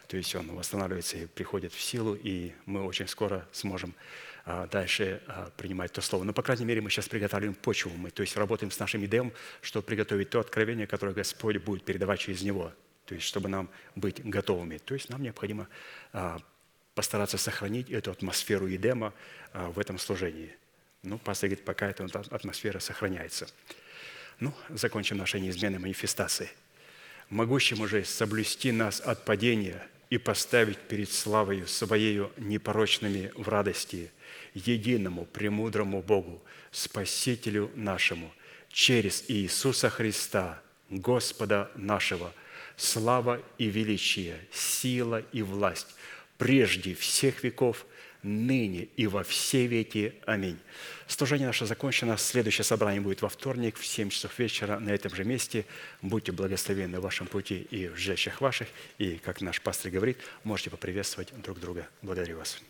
То 0.09 0.17
есть 0.17 0.35
он 0.35 0.55
восстанавливается 0.55 1.17
и 1.19 1.27
приходит 1.27 1.73
в 1.73 1.81
силу, 1.81 2.15
и 2.15 2.53
мы 2.65 2.85
очень 2.85 3.09
скоро 3.09 3.47
сможем 3.53 3.95
а, 4.45 4.69
дальше 4.69 5.21
а, 5.27 5.51
принимать 5.57 5.93
то 5.93 6.01
слово. 6.01 6.23
Но, 6.23 6.33
по 6.33 6.43
крайней 6.43 6.65
мере, 6.65 6.81
мы 6.81 6.91
сейчас 6.91 7.09
приготавливаем 7.09 7.55
почву. 7.55 7.91
Мы, 7.97 8.11
то 8.11 8.23
есть 8.23 8.37
работаем 8.37 8.71
с 8.71 8.79
нашим 8.79 9.05
идеем, 9.05 9.33
чтобы 9.61 9.85
приготовить 9.85 10.31
то 10.31 10.39
откровение, 10.39 10.87
которое 10.87 11.13
Господь 11.13 11.57
будет 11.59 11.85
передавать 11.85 12.21
через 12.21 12.43
него. 12.43 12.73
То 13.07 13.15
есть, 13.15 13.27
чтобы 13.27 13.49
нам 13.49 13.69
быть 13.97 14.25
готовыми. 14.25 14.79
То 14.79 14.95
есть, 14.95 15.09
нам 15.09 15.23
необходимо 15.23 15.69
а, 16.13 16.39
постараться 16.95 17.39
сохранить 17.39 17.91
эту 17.91 18.13
атмосферу 18.13 18.67
Едема 18.67 19.13
в 19.53 19.79
этом 19.79 19.99
служении. 19.99 20.55
Ну, 21.03 21.19
пастор 21.19 21.51
говорит, 21.51 21.65
пока 21.65 21.89
эта 21.89 22.05
атмосфера 22.05 22.79
сохраняется. 22.79 23.49
Ну, 24.39 24.55
закончим 24.71 25.19
нашей 25.19 25.41
неизменной 25.41 25.79
манифестацией. 25.79 26.51
Могущему 27.29 27.89
же 27.89 28.05
соблюсти 28.05 28.71
нас 28.71 29.01
от 29.01 29.25
падения 29.25 29.87
и 30.11 30.19
поставить 30.19 30.79
перед 30.79 31.11
славою 31.11 31.67
Своею 31.67 32.33
непорочными 32.37 33.33
в 33.37 33.49
радости– 33.49 34.11
единому 34.57 35.27
премудрому 35.27 36.03
Богу, 36.03 36.43
Спасителю 36.71 37.71
нашему, 37.75 38.33
через 38.71 39.25
Иисуса 39.29 39.91
Христа, 39.91 40.63
Господа 40.89 41.71
нашего, 41.75 42.33
слава 42.77 43.43
и 43.59 43.67
величие, 43.67 44.39
сила 44.53 45.23
и 45.33 45.43
власть, 45.43 45.95
прежде 46.39 46.95
всех 46.95 47.45
веков, 47.45 47.87
ныне 48.23 48.89
и 48.97 49.07
во 49.07 49.23
все 49.23 49.67
веки. 49.67 50.15
Аминь. 50.25 50.59
Служение 51.07 51.47
наше 51.47 51.67
закончено. 51.67 52.17
Следующее 52.17 52.65
собрание 52.65 53.01
будет 53.01 53.23
во 53.23 53.29
вторник 53.29 53.77
в 53.77 53.87
7 53.87 54.11
часов 54.11 54.39
вечера 54.39 54.79
на 54.79 54.91
этом 54.91 55.15
же 55.15 55.25
месте. 55.25 55.65
Будьте 56.03 56.33
благословенны 56.33 56.99
в 56.99 57.03
вашем 57.03 57.27
пути 57.27 57.67
и 57.71 57.89
в 57.89 57.97
жилищах 57.97 58.41
ваших. 58.41 58.69
И, 58.99 59.19
как 59.19 59.41
наш 59.41 59.61
пастор 59.61 59.93
говорит, 59.93 60.19
можете 60.43 60.71
поприветствовать 60.71 61.33
друг 61.43 61.61
друга. 61.61 61.87
Благодарю 62.03 62.39
вас. 62.39 62.61